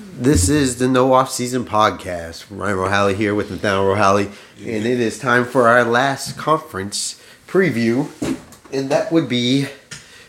This 0.00 0.48
is 0.48 0.78
the 0.78 0.88
No 0.88 1.12
Off 1.12 1.30
Season 1.30 1.64
Podcast. 1.64 2.46
Ryan 2.50 2.76
Rohally 2.76 3.14
here 3.14 3.34
with 3.34 3.50
Nathaniel 3.50 3.84
Rohally, 3.84 4.32
and 4.58 4.86
it 4.86 4.98
is 4.98 5.18
time 5.18 5.44
for 5.44 5.68
our 5.68 5.84
last 5.84 6.38
conference 6.38 7.20
preview, 7.46 8.08
and 8.72 8.88
that 8.88 9.12
would 9.12 9.28
be 9.28 9.66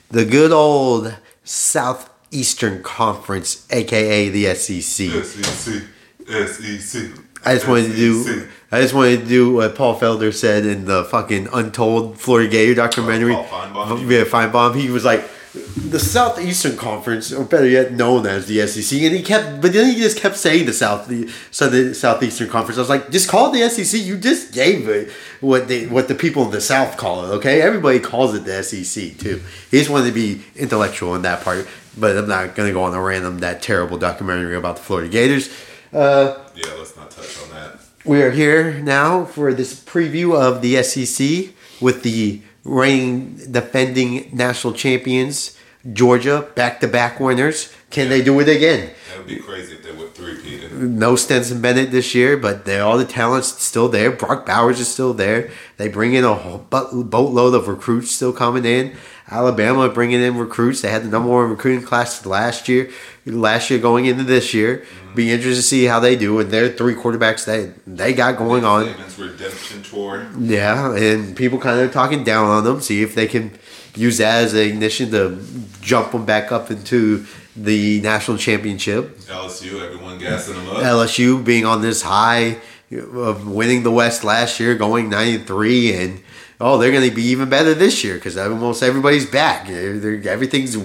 the 0.09 0.25
good 0.25 0.51
old 0.51 1.15
Southeastern 1.45 2.83
Conference, 2.83 3.65
aka 3.69 4.27
the 4.27 4.53
SEC. 4.55 5.09
SEC. 5.23 5.83
SEC. 6.27 7.11
I 7.45 7.53
just 7.53 7.67
wanted 7.67 7.91
to 7.91 7.95
do. 7.95 8.47
I 8.73 8.81
just 8.81 8.93
wanted 8.93 9.21
to 9.21 9.25
do 9.25 9.53
what 9.53 9.75
Paul 9.75 9.97
Felder 9.97 10.33
said 10.33 10.65
in 10.65 10.83
the 10.83 11.05
fucking 11.05 11.47
Untold 11.53 12.19
Florida 12.19 12.49
Gator 12.49 12.75
documentary. 12.75 13.33
Oh, 13.35 13.43
Paul 13.43 13.67
Finebaum? 13.67 14.09
Yeah, 14.11 14.23
Finebaum. 14.25 14.75
He 14.75 14.89
was 14.89 15.05
like, 15.05 15.23
the 15.53 15.99
Southeastern 15.99 16.77
Conference, 16.77 17.33
or 17.33 17.43
better 17.43 17.67
yet, 17.67 17.91
known 17.91 18.25
as 18.25 18.47
the 18.47 18.65
SEC, 18.65 19.01
and 19.01 19.13
he 19.13 19.21
kept, 19.21 19.61
but 19.61 19.73
then 19.73 19.93
he 19.93 19.99
just 19.99 20.17
kept 20.17 20.37
saying 20.37 20.65
the 20.65 20.71
South, 20.73 21.07
the, 21.09 21.29
so 21.51 21.69
the 21.69 21.93
Southeastern 21.93 22.47
Conference. 22.47 22.77
I 22.77 22.81
was 22.81 22.89
like, 22.89 23.11
just 23.11 23.27
call 23.27 23.53
it 23.53 23.59
the 23.59 23.69
SEC. 23.69 23.99
You 24.01 24.17
just 24.17 24.53
gave 24.53 24.87
it 24.87 25.11
what 25.41 25.67
they, 25.67 25.87
what 25.87 26.07
the 26.07 26.15
people 26.15 26.45
in 26.45 26.51
the 26.51 26.61
South 26.61 26.95
call 26.95 27.25
it. 27.25 27.35
Okay, 27.35 27.61
everybody 27.61 27.99
calls 27.99 28.33
it 28.33 28.45
the 28.45 28.63
SEC 28.63 29.17
too. 29.17 29.41
He 29.69 29.77
just 29.79 29.89
wanted 29.89 30.07
to 30.07 30.13
be 30.13 30.41
intellectual 30.55 31.15
in 31.15 31.23
that 31.23 31.43
part, 31.43 31.67
but 31.97 32.15
I'm 32.17 32.29
not 32.29 32.55
gonna 32.55 32.71
go 32.71 32.83
on 32.83 32.93
a 32.93 33.01
random 33.01 33.39
that 33.39 33.61
terrible 33.61 33.97
documentary 33.97 34.55
about 34.55 34.77
the 34.77 34.83
Florida 34.83 35.09
Gators. 35.09 35.49
Uh, 35.91 36.37
Yeah, 36.55 36.71
let's 36.77 36.95
not 36.95 37.11
touch 37.11 37.37
on 37.43 37.49
that. 37.49 37.79
we 38.05 38.21
are 38.21 38.31
here 38.31 38.79
now 38.79 39.25
for 39.25 39.53
this 39.53 39.77
preview 39.77 40.33
of 40.33 40.61
the 40.61 40.81
SEC 40.81 41.53
with 41.81 42.03
the 42.03 42.41
reigning 42.63 43.51
defending 43.51 44.29
national 44.31 44.73
champions, 44.73 45.57
Georgia, 45.93 46.47
back 46.55 46.79
to 46.81 46.87
back 46.87 47.19
winners. 47.19 47.73
Can 47.89 48.09
they 48.09 48.21
do 48.21 48.39
it 48.39 48.47
again? 48.47 48.91
That 49.09 49.17
would 49.17 49.27
be 49.27 49.37
crazy 49.37 49.73
if 49.73 49.83
they 49.83 49.91
would 49.91 50.13
three-peated. 50.13 50.71
No 50.71 51.15
Stetson 51.15 51.59
Bennett 51.61 51.91
this 51.91 52.15
year, 52.15 52.37
but 52.37 52.69
all 52.69 52.97
the 52.97 53.05
talent's 53.05 53.61
still 53.61 53.89
there. 53.89 54.11
Brock 54.11 54.45
Bowers 54.45 54.79
is 54.79 54.87
still 54.87 55.13
there. 55.13 55.49
They 55.77 55.89
bring 55.89 56.13
in 56.13 56.23
a 56.23 56.35
whole 56.35 56.59
boatload 56.59 57.53
of 57.53 57.67
recruits 57.67 58.11
still 58.11 58.31
coming 58.31 58.63
in. 58.63 58.95
Alabama 59.31 59.87
bringing 59.87 60.21
in 60.21 60.37
recruits. 60.37 60.81
They 60.81 60.91
had 60.91 61.03
the 61.03 61.07
number 61.07 61.29
one 61.29 61.49
recruiting 61.49 61.85
class 61.85 62.25
last 62.25 62.67
year. 62.67 62.91
Last 63.25 63.69
year 63.69 63.79
going 63.79 64.05
into 64.05 64.23
this 64.23 64.53
year, 64.53 64.79
mm-hmm. 64.79 65.15
be 65.15 65.31
interested 65.31 65.61
to 65.61 65.67
see 65.67 65.85
how 65.85 65.99
they 65.99 66.15
do. 66.15 66.39
And 66.39 66.51
their 66.51 66.69
three 66.69 66.95
quarterbacks 66.95 67.45
they 67.45 67.71
they 67.87 68.13
got 68.13 68.37
going 68.37 68.65
on. 68.65 68.87
Redemption 69.17 69.83
tour. 69.83 70.27
Yeah, 70.37 70.95
and 70.95 71.35
people 71.35 71.59
kind 71.59 71.79
of 71.79 71.93
talking 71.93 72.23
down 72.23 72.47
on 72.47 72.63
them, 72.63 72.81
see 72.81 73.03
if 73.03 73.15
they 73.15 73.27
can 73.27 73.51
use 73.95 74.17
that 74.17 74.43
as 74.43 74.53
an 74.53 74.61
ignition 74.61 75.11
to 75.11 75.43
jump 75.81 76.11
them 76.11 76.25
back 76.25 76.51
up 76.51 76.71
into 76.71 77.25
the 77.55 78.01
national 78.01 78.37
championship. 78.37 79.17
LSU, 79.19 79.81
everyone 79.81 80.17
gassing 80.17 80.55
them 80.55 80.69
up. 80.69 80.77
LSU 80.77 81.43
being 81.43 81.65
on 81.65 81.81
this 81.81 82.01
high 82.01 82.57
of 82.91 83.47
winning 83.47 83.83
the 83.83 83.91
West 83.91 84.23
last 84.23 84.59
year, 84.59 84.75
going 84.75 85.09
93, 85.09 85.93
and 85.95 86.23
oh, 86.61 86.77
they're 86.77 86.91
going 86.91 87.09
to 87.09 87.15
be 87.15 87.23
even 87.23 87.49
better 87.49 87.73
this 87.73 88.03
year 88.03 88.15
because 88.15 88.37
almost 88.37 88.83
everybody's 88.83 89.25
back. 89.25 89.67
They're- 89.67 90.21
everything's 90.27 90.77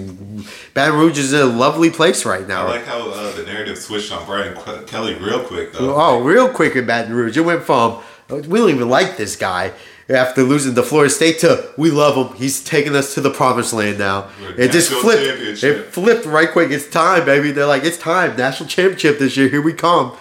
Baton 0.73 0.99
Rouge 0.99 1.17
is 1.17 1.33
a 1.33 1.45
lovely 1.45 1.89
place 1.89 2.25
right 2.25 2.47
now. 2.47 2.67
I 2.67 2.71
like 2.77 2.85
how 2.85 3.09
uh, 3.09 3.31
the 3.35 3.43
narrative 3.43 3.77
switched 3.77 4.11
on 4.11 4.25
Brian 4.25 4.55
Kelly 4.85 5.15
real 5.15 5.43
quick, 5.43 5.73
though. 5.73 5.95
Oh, 5.95 6.21
real 6.21 6.49
quick 6.49 6.75
in 6.75 6.85
Baton 6.85 7.13
Rouge. 7.13 7.37
It 7.37 7.41
went 7.41 7.63
from 7.63 8.01
we 8.29 8.59
don't 8.59 8.69
even 8.69 8.89
like 8.89 9.17
this 9.17 9.35
guy 9.35 9.71
after 10.09 10.43
losing 10.43 10.75
to 10.75 10.83
Florida 10.83 11.09
State 11.09 11.39
to 11.39 11.69
we 11.77 11.91
love 11.91 12.15
him. 12.15 12.37
He's 12.37 12.63
taking 12.63 12.95
us 12.95 13.13
to 13.15 13.21
the 13.21 13.29
promised 13.29 13.73
land 13.73 13.99
now. 13.99 14.29
We're 14.41 14.61
It 14.61 14.71
just 14.71 14.91
flipped. 14.91 15.21
It 15.63 15.85
flipped 15.87 16.25
right 16.25 16.49
quick. 16.51 16.71
It's 16.71 16.89
time, 16.89 17.25
baby. 17.25 17.51
They're 17.51 17.65
like, 17.65 17.83
it's 17.83 17.97
time. 17.97 18.35
National 18.37 18.67
championship 18.69 19.19
this 19.19 19.35
year. 19.37 19.47
Here 19.49 19.61
we 19.61 19.73
come. 19.73 20.15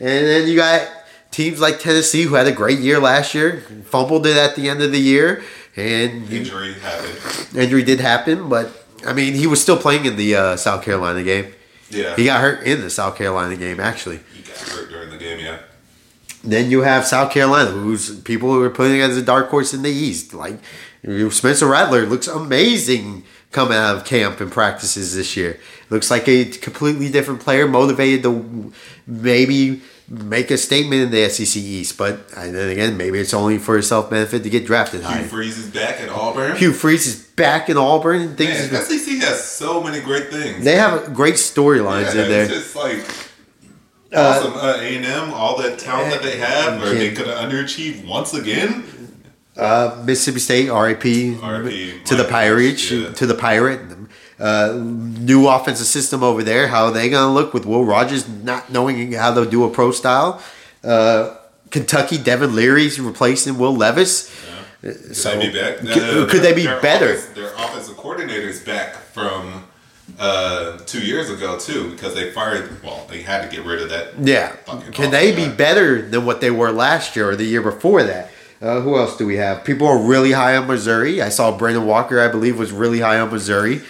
And 0.00 0.26
then 0.26 0.48
you 0.48 0.54
got 0.56 0.88
teams 1.30 1.60
like 1.60 1.78
Tennessee 1.78 2.22
who 2.22 2.34
had 2.34 2.46
a 2.46 2.52
great 2.52 2.78
year 2.78 2.98
last 2.98 3.34
year, 3.34 3.60
fumbled 3.84 4.26
it 4.26 4.36
at 4.36 4.56
the 4.56 4.68
end 4.68 4.82
of 4.82 4.92
the 4.92 5.00
year, 5.00 5.42
and 5.76 6.30
Injury 6.32 6.74
happened. 6.74 7.56
injury 7.56 7.82
did 7.82 8.00
happen. 8.00 8.48
But 8.48 8.70
I 9.06 9.12
mean, 9.12 9.34
he 9.34 9.46
was 9.46 9.62
still 9.62 9.76
playing 9.76 10.06
in 10.06 10.16
the 10.16 10.34
uh, 10.34 10.56
South 10.56 10.84
Carolina 10.84 11.22
game. 11.22 11.52
Yeah. 11.90 12.16
He 12.16 12.24
got 12.24 12.40
hurt 12.40 12.64
in 12.64 12.80
the 12.80 12.90
South 12.90 13.16
Carolina 13.16 13.56
game, 13.56 13.80
actually. 13.80 14.20
He 14.34 14.42
got 14.42 14.58
hurt 14.58 14.90
during 14.90 15.10
the 15.10 15.16
game, 15.16 15.38
yeah. 15.38 15.60
Then 16.44 16.70
you 16.70 16.82
have 16.82 17.06
South 17.06 17.32
Carolina, 17.32 17.70
who's 17.70 18.20
people 18.20 18.52
who 18.52 18.62
are 18.62 18.70
putting 18.70 19.00
as 19.00 19.16
a 19.16 19.22
dark 19.22 19.48
horse 19.48 19.74
in 19.74 19.82
the 19.82 19.90
East. 19.90 20.34
Like 20.34 20.58
Spencer 21.30 21.66
Rattler 21.66 22.06
looks 22.06 22.26
amazing 22.26 23.24
coming 23.50 23.76
out 23.76 23.96
of 23.96 24.04
camp 24.04 24.40
and 24.40 24.52
practices 24.52 25.14
this 25.14 25.36
year. 25.36 25.58
Looks 25.90 26.10
like 26.10 26.28
a 26.28 26.44
completely 26.44 27.10
different 27.10 27.40
player, 27.40 27.66
motivated 27.66 28.22
to 28.24 28.72
maybe 29.06 29.82
make 30.08 30.50
a 30.50 30.56
statement 30.56 31.02
in 31.02 31.10
the 31.10 31.28
SEC 31.28 31.62
East. 31.62 31.96
But 31.96 32.20
and 32.36 32.54
then 32.54 32.68
again, 32.70 32.96
maybe 32.96 33.18
it's 33.18 33.34
only 33.34 33.58
for 33.58 33.76
his 33.76 33.88
self 33.88 34.10
benefit 34.10 34.42
to 34.42 34.50
get 34.50 34.66
drafted 34.66 35.00
Hugh 35.00 35.08
high. 35.08 35.22
Freeze 35.22 35.58
is 35.58 35.70
back 35.70 36.00
at 36.00 36.08
Auburn. 36.08 36.56
Hugh 36.56 36.72
Freeze 36.72 37.06
is 37.06 37.22
back 37.22 37.68
in 37.68 37.76
Auburn 37.76 38.22
and 38.22 38.36
things. 38.36 38.70
Man, 38.70 38.82
SEC 38.82 39.14
has 39.20 39.44
so 39.44 39.82
many 39.82 40.00
great 40.00 40.30
things. 40.30 40.64
they 40.64 40.76
have 40.76 41.14
great 41.14 41.34
storylines 41.34 42.14
yeah, 42.14 42.22
in 42.22 42.28
there. 42.28 42.44
It's 42.44 42.52
just 42.52 42.76
like 42.76 43.04
awesome. 44.14 44.54
Uh, 44.54 44.78
A&M, 44.80 45.32
all 45.32 45.58
that 45.58 45.78
talent 45.78 46.12
that 46.12 46.22
they 46.22 46.38
have, 46.38 46.82
or 46.82 46.94
they 46.94 47.12
could 47.12 47.26
have 47.26 47.50
underachieved 47.50 48.06
once 48.06 48.34
again. 48.34 48.84
Uh, 49.58 50.00
Mississippi 50.04 50.38
State, 50.38 50.70
RIP, 50.70 51.02
to 51.02 52.14
the 52.14 52.26
Pirates, 52.30 52.90
yeah. 52.90 53.10
to 53.12 53.26
the 53.26 53.34
Pirate. 53.34 53.80
Uh, 54.38 54.74
new 54.84 55.48
offensive 55.48 55.86
system 55.86 56.22
over 56.22 56.44
there. 56.44 56.68
How 56.68 56.84
are 56.84 56.90
they 56.92 57.10
going 57.10 57.26
to 57.26 57.32
look 57.32 57.52
with 57.52 57.66
Will 57.66 57.84
Rogers 57.84 58.28
not 58.28 58.70
knowing 58.70 59.10
how 59.12 59.34
to 59.34 59.44
do 59.44 59.64
a 59.64 59.70
pro 59.70 59.90
style? 59.90 60.40
Uh, 60.84 61.34
Kentucky, 61.70 62.18
Devin 62.18 62.54
Leary's 62.54 63.00
replacing 63.00 63.58
Will 63.58 63.74
Levis. 63.74 64.32
Could 64.80 65.16
So, 65.16 65.36
they 65.36 65.48
be 65.50 65.58
back? 65.58 65.78
could- 65.78 66.30
could 66.30 66.42
they 66.42 66.54
be 66.54 66.62
their 66.66 66.80
better? 66.80 67.14
offense- 67.14 67.34
their 67.34 67.52
offensive 67.54 67.96
coordinator's 67.96 68.60
back 68.60 68.94
from 69.12 69.64
uh, 70.20 70.78
two 70.86 71.00
years 71.00 71.30
ago 71.30 71.58
too, 71.58 71.90
because 71.90 72.14
they 72.14 72.30
fired. 72.30 72.80
Well, 72.84 73.06
they 73.10 73.22
had 73.22 73.42
to 73.42 73.54
get 73.54 73.66
rid 73.66 73.82
of 73.82 73.90
that. 73.90 74.14
Yeah. 74.22 74.52
Can 74.92 75.10
they 75.10 75.34
be 75.34 75.48
better 75.48 76.00
than 76.08 76.24
what 76.24 76.40
they 76.40 76.52
were 76.52 76.70
last 76.70 77.16
year 77.16 77.28
or 77.30 77.34
the 77.36 77.44
year 77.44 77.60
before 77.60 78.04
that? 78.04 78.30
Uh, 78.60 78.80
who 78.80 78.96
else 78.98 79.16
do 79.16 79.26
we 79.26 79.36
have? 79.36 79.64
People 79.64 79.86
are 79.86 79.98
really 79.98 80.32
high 80.32 80.56
on 80.56 80.66
Missouri. 80.66 81.22
I 81.22 81.28
saw 81.28 81.56
Brandon 81.56 81.86
Walker, 81.86 82.20
I 82.20 82.28
believe, 82.28 82.58
was 82.58 82.72
really 82.72 83.00
high 83.00 83.20
on 83.20 83.30
Missouri. 83.30 83.82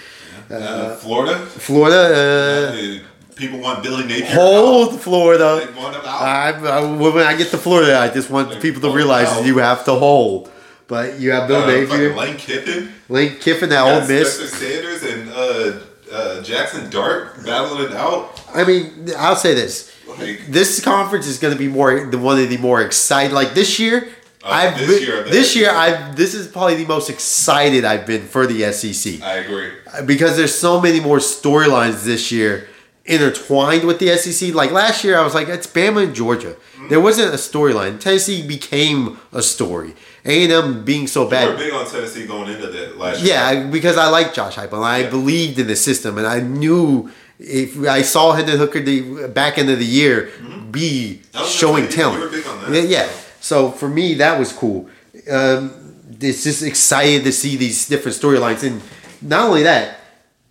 Uh, 0.50 0.94
Florida. 0.96 1.38
Florida, 1.46 3.02
Uh, 3.02 3.34
people 3.34 3.60
want 3.60 3.82
Billy 3.82 4.04
Napier. 4.04 4.26
uh, 4.26 4.34
hold 4.34 5.00
Florida. 5.00 5.64
They 5.66 5.78
want 5.80 5.94
him 5.96 6.02
out. 6.04 6.22
I, 6.22 6.50
I, 6.50 6.80
when 6.96 7.18
I 7.26 7.36
get 7.36 7.50
to 7.50 7.58
Florida, 7.58 7.98
I 7.98 8.08
just 8.08 8.28
want 8.30 8.50
Like, 8.50 8.60
people 8.62 8.82
to 8.82 8.90
realize 8.90 9.28
out. 9.28 9.44
you 9.46 9.58
have 9.58 9.84
to 9.86 9.94
hold. 9.94 10.50
But 10.86 11.18
you 11.20 11.32
have 11.32 11.48
Bill 11.48 11.62
Uh, 11.62 11.66
Napier, 11.66 12.14
Lane 12.16 12.36
Kiffin. 12.36 12.92
Lane 13.10 13.36
Kiffin 13.40 13.68
that 13.70 13.82
Ole 13.82 14.06
Miss. 14.08 14.34
Spencer 14.36 14.56
Sanders 14.56 15.02
and 15.02 15.30
uh, 15.30 15.80
uh, 16.14 16.42
Jackson 16.42 16.88
Dart 16.88 17.44
battling 17.44 17.84
it 17.90 17.92
out. 17.92 18.40
I 18.54 18.64
mean, 18.64 19.10
I'll 19.18 19.36
say 19.36 19.52
this: 19.52 19.92
Like, 20.18 20.46
this 20.48 20.82
conference 20.82 21.26
is 21.26 21.38
going 21.38 21.52
to 21.52 21.58
be 21.58 21.68
more 21.68 22.06
the 22.06 22.16
one 22.16 22.40
of 22.40 22.48
the 22.48 22.56
more 22.56 22.80
exciting. 22.80 23.34
Like 23.34 23.52
this 23.52 23.78
year, 23.78 24.08
I've 24.44 24.78
this 24.78 24.88
been- 25.00 25.08
year, 25.08 25.22
this 25.24 25.56
year. 25.56 25.70
I 25.70 26.12
this 26.12 26.34
is 26.34 26.46
probably 26.46 26.76
the 26.76 26.86
most 26.86 27.10
excited 27.10 27.84
I've 27.84 28.06
been 28.06 28.22
for 28.26 28.46
the 28.46 28.72
SEC 28.72 29.20
I 29.22 29.36
agree. 29.38 29.70
because 30.06 30.36
there's 30.36 30.54
so 30.54 30.80
many 30.80 31.00
more 31.00 31.18
storylines 31.18 32.04
this 32.04 32.30
year 32.32 32.68
intertwined 33.04 33.84
with 33.84 33.98
the 33.98 34.16
SEC. 34.16 34.54
Like 34.54 34.70
last 34.70 35.02
year, 35.02 35.18
I 35.18 35.24
was 35.24 35.34
like, 35.34 35.48
it's 35.48 35.66
Bama 35.66 36.04
and 36.04 36.14
Georgia. 36.14 36.54
Mm-hmm. 36.54 36.88
There 36.88 37.00
wasn't 37.00 37.32
a 37.32 37.36
storyline. 37.38 37.98
Tennessee 37.98 38.46
became 38.46 39.18
a 39.32 39.42
story. 39.42 39.94
A 40.24 40.44
and 40.44 40.52
M 40.52 40.84
being 40.84 41.06
so 41.06 41.28
bad. 41.28 41.48
We 41.48 41.54
bad. 41.54 41.58
were 41.58 41.64
big 41.64 41.72
on 41.74 41.90
Tennessee 41.90 42.26
going 42.26 42.48
into 42.52 42.66
that 42.66 42.98
last 42.98 43.22
year. 43.22 43.34
Yeah, 43.34 43.64
because 43.66 43.96
I 43.96 44.08
like 44.08 44.34
Josh 44.34 44.56
Heupel 44.56 44.74
and 44.74 44.84
I 44.84 44.98
Yeah. 45.00 45.10
believed 45.10 45.58
in 45.58 45.66
the 45.68 45.76
system, 45.76 46.18
and 46.18 46.26
I 46.26 46.40
knew 46.40 47.10
if 47.40 47.78
I 47.88 48.02
saw 48.02 48.32
Hendon 48.32 48.58
Hooker 48.58 48.80
the 48.80 49.28
back 49.28 49.56
end 49.58 49.70
of 49.70 49.78
the 49.78 49.86
year 49.86 50.30
mm-hmm. 50.38 50.70
be 50.70 51.22
That 51.32 51.42
was 51.42 51.50
showing. 51.50 51.84
You- 51.84 51.90
you 51.90 51.96
talent. 51.96 52.20
were 52.20 52.28
big 52.28 52.46
on 52.46 52.72
that. 52.72 52.82
Yeah, 52.88 53.04
yeah. 53.04 53.08
So 53.40 53.70
for 53.70 53.88
me, 53.88 54.14
that 54.14 54.38
was 54.38 54.52
cool. 54.52 54.88
Um, 55.30 55.94
it's 56.20 56.44
just 56.44 56.62
excited 56.62 57.24
to 57.24 57.32
see 57.32 57.56
these 57.56 57.88
different 57.88 58.16
storylines, 58.16 58.66
and 58.66 58.82
not 59.22 59.48
only 59.48 59.62
that, 59.62 59.98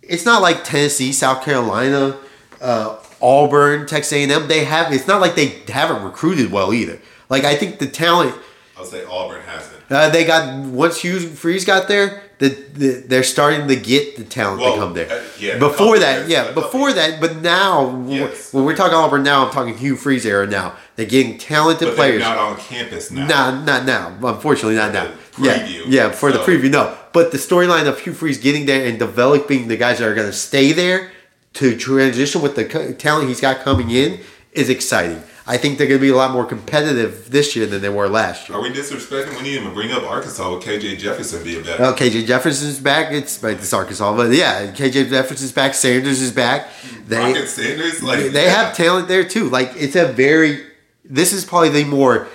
it's 0.02 0.24
not 0.24 0.42
like 0.42 0.64
Tennessee, 0.64 1.12
South 1.12 1.44
Carolina, 1.44 2.16
uh, 2.60 2.98
Auburn, 3.20 3.86
Texas 3.86 4.12
A&M. 4.12 4.48
They 4.48 4.64
have. 4.64 4.92
It's 4.92 5.06
not 5.06 5.20
like 5.20 5.34
they 5.34 5.62
haven't 5.68 6.02
recruited 6.02 6.50
well 6.50 6.72
either. 6.72 7.00
Like 7.28 7.44
I 7.44 7.54
think 7.56 7.78
the 7.78 7.86
talent. 7.86 8.34
I'll 8.76 8.84
say 8.84 9.04
Auburn 9.04 9.42
hasn't. 9.42 9.82
Uh, 9.90 10.08
they 10.10 10.24
got 10.24 10.64
once 10.66 11.00
Hughes 11.00 11.38
Freeze 11.38 11.64
got 11.64 11.88
there, 11.88 12.22
the, 12.38 12.48
the 12.74 13.04
they're 13.06 13.22
starting 13.24 13.66
to 13.68 13.76
get 13.76 14.16
the 14.16 14.24
talent 14.24 14.60
Well, 14.60 14.74
to 14.74 14.78
come 14.80 14.94
there. 14.94 15.10
uh, 15.10 15.22
yeah, 15.40 15.58
before 15.58 15.98
that, 15.98 16.18
years, 16.28 16.30
yeah, 16.30 16.52
before 16.52 16.92
that, 16.92 17.20
but 17.20 17.36
now 17.36 18.04
Yes. 18.06 18.52
when 18.52 18.64
we're 18.64 18.76
talking 18.76 18.94
Auburn 18.94 19.22
now, 19.24 19.46
I'm 19.46 19.52
talking 19.52 19.76
Hugh 19.76 19.96
Freeze 19.96 20.24
era 20.24 20.46
now. 20.46 20.74
They're 20.96 21.06
getting 21.06 21.36
talented 21.38 21.88
But 21.88 21.96
players. 21.96 22.20
not 22.22 22.38
on 22.38 22.56
campus 22.56 23.10
now. 23.10 23.26
Nah, 23.26 23.64
not 23.64 23.84
now. 23.84 24.16
Unfortunately, 24.22 24.76
not 24.76 24.92
now. 24.92 25.10
the 25.36 25.44
Yeah, 25.44 25.58
preview, 25.66 25.82
yeah, 25.86 26.10
for 26.10 26.30
the 26.32 26.38
preview, 26.38 26.70
no. 26.70 26.96
But 27.12 27.32
the 27.32 27.38
storyline 27.38 27.86
of 27.88 27.98
Hugh 28.00 28.12
Freeze 28.14 28.38
getting 28.38 28.66
there 28.66 28.86
and 28.86 28.98
developing 28.98 29.68
the 29.68 29.76
guys 29.76 29.98
that 29.98 30.06
are 30.08 30.14
going 30.14 30.26
to 30.28 30.32
stay 30.32 30.72
there 30.72 31.10
to 31.54 31.76
transition 31.76 32.40
with 32.42 32.54
the 32.54 32.94
talent 32.98 33.28
he's 33.28 33.40
got 33.40 33.60
coming 33.60 33.90
in 33.90 34.20
is 34.52 34.68
exciting. 34.70 35.22
I 35.50 35.56
think 35.56 35.78
they're 35.78 35.86
going 35.86 35.98
to 35.98 36.02
be 36.06 36.10
a 36.10 36.16
lot 36.16 36.30
more 36.32 36.44
competitive 36.44 37.30
this 37.30 37.56
year 37.56 37.64
than 37.64 37.80
they 37.80 37.88
were 37.88 38.06
last 38.06 38.48
year. 38.48 38.58
Are 38.58 38.60
we 38.62 38.68
disrespecting? 38.70 39.30
We 39.30 39.44
didn't 39.44 39.62
even 39.62 39.72
bring 39.74 39.90
up 39.92 40.02
Arkansas 40.02 40.54
with 40.54 40.62
KJ 40.62 40.98
Jefferson 40.98 41.42
being 41.42 41.62
back. 41.64 41.78
Well, 41.78 41.94
KJ 41.96 42.26
Jefferson's 42.26 42.78
back. 42.78 43.12
It's 43.12 43.42
it's 43.42 43.72
Arkansas, 43.72 44.14
but 44.14 44.30
yeah, 44.30 44.70
KJ 44.72 45.08
Jefferson's 45.08 45.52
back. 45.52 45.72
Sanders 45.74 46.20
is 46.20 46.32
back. 46.32 46.68
They 47.06 47.16
Rocket 47.16 47.46
Sanders, 47.48 48.02
like 48.02 48.30
they 48.32 48.50
have 48.50 48.76
talent 48.76 49.08
there 49.08 49.24
too. 49.24 49.48
Like 49.48 49.72
it's 49.74 49.96
a 49.96 50.06
very. 50.12 50.66
This 51.04 51.32
is 51.32 51.46
probably 51.46 51.70
the 51.70 51.84
more. 51.84 52.28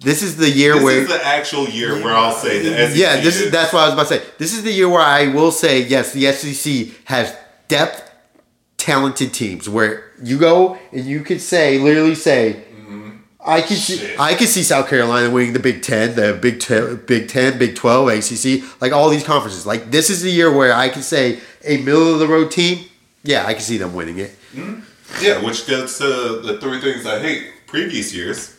This 0.00 0.22
is 0.22 0.36
the 0.38 0.48
year 0.50 0.74
where 0.82 1.00
This 1.00 1.08
where. 1.10 1.16
is 1.18 1.22
the 1.22 1.26
actual 1.26 1.68
year 1.68 2.02
where 2.02 2.14
I'll 2.14 2.32
say 2.32 2.60
the 2.62 2.88
SEC. 2.88 2.96
yeah, 2.96 3.20
this 3.20 3.40
is 3.40 3.50
that's 3.52 3.72
what 3.74 3.80
I 3.82 3.84
was 3.86 3.92
about 3.94 4.08
to 4.08 4.18
say. 4.20 4.26
This 4.38 4.54
is 4.54 4.62
the 4.62 4.72
year 4.72 4.88
where 4.88 5.00
I 5.02 5.28
will 5.28 5.52
say 5.52 5.82
yes. 5.82 6.12
The 6.14 6.32
SEC 6.32 6.88
has 7.04 7.36
depth, 7.68 8.10
talented 8.78 9.32
teams 9.34 9.68
where 9.68 10.10
you 10.24 10.38
go 10.38 10.78
and 10.92 11.04
you 11.04 11.20
could 11.20 11.40
say 11.40 11.78
literally 11.78 12.14
say. 12.14 12.64
Mm-hmm. 12.74 13.10
I 13.46 13.60
can 13.60 13.76
see 13.76 14.16
I 14.18 14.34
can 14.34 14.46
see 14.46 14.62
South 14.62 14.88
Carolina 14.88 15.30
winning 15.30 15.52
the 15.52 15.58
Big 15.58 15.82
Ten, 15.82 16.16
the 16.16 16.38
Big 16.40 16.60
Ten, 16.60 16.96
Big 17.06 17.28
Ten, 17.28 17.58
Big 17.58 17.76
Twelve, 17.76 18.08
ACC, 18.08 18.80
like 18.80 18.92
all 18.92 19.10
these 19.10 19.24
conferences. 19.24 19.66
Like 19.66 19.90
this 19.90 20.10
is 20.10 20.22
the 20.22 20.30
year 20.30 20.52
where 20.52 20.72
I 20.72 20.88
can 20.88 21.02
say 21.02 21.40
a 21.64 21.78
middle 21.82 22.12
of 22.12 22.18
the 22.18 22.28
road 22.28 22.50
team. 22.50 22.86
Yeah, 23.22 23.46
I 23.46 23.52
can 23.52 23.62
see 23.62 23.76
them 23.76 23.94
winning 23.94 24.18
it. 24.18 24.30
Mm-hmm. 24.54 25.24
Yeah, 25.24 25.44
which 25.44 25.66
gets 25.66 25.98
to 25.98 26.40
the 26.40 26.58
three 26.60 26.80
things 26.80 27.06
I 27.06 27.20
hate. 27.20 27.50
Previous 27.66 28.14
years, 28.14 28.54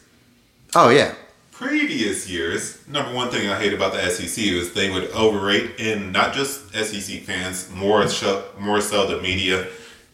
Oh 0.77 0.89
yeah, 0.89 1.15
previous 1.53 2.29
years, 2.29 2.85
number 2.85 3.13
one 3.13 3.29
thing 3.29 3.50
I 3.50 3.57
hate 3.57 3.71
about 3.71 3.94
the 3.94 4.09
SEC 4.09 4.44
is 4.44 4.73
they 4.73 4.89
would 4.89 5.09
overrate, 5.12 5.79
and 5.79 6.12
not 6.12 6.33
just 6.33 6.73
SEC 6.73 7.21
fans, 7.21 7.71
more 7.71 8.09
so, 8.09 8.44
more 8.59 8.81
so 8.81 9.07
the 9.07 9.21
media, 9.21 9.67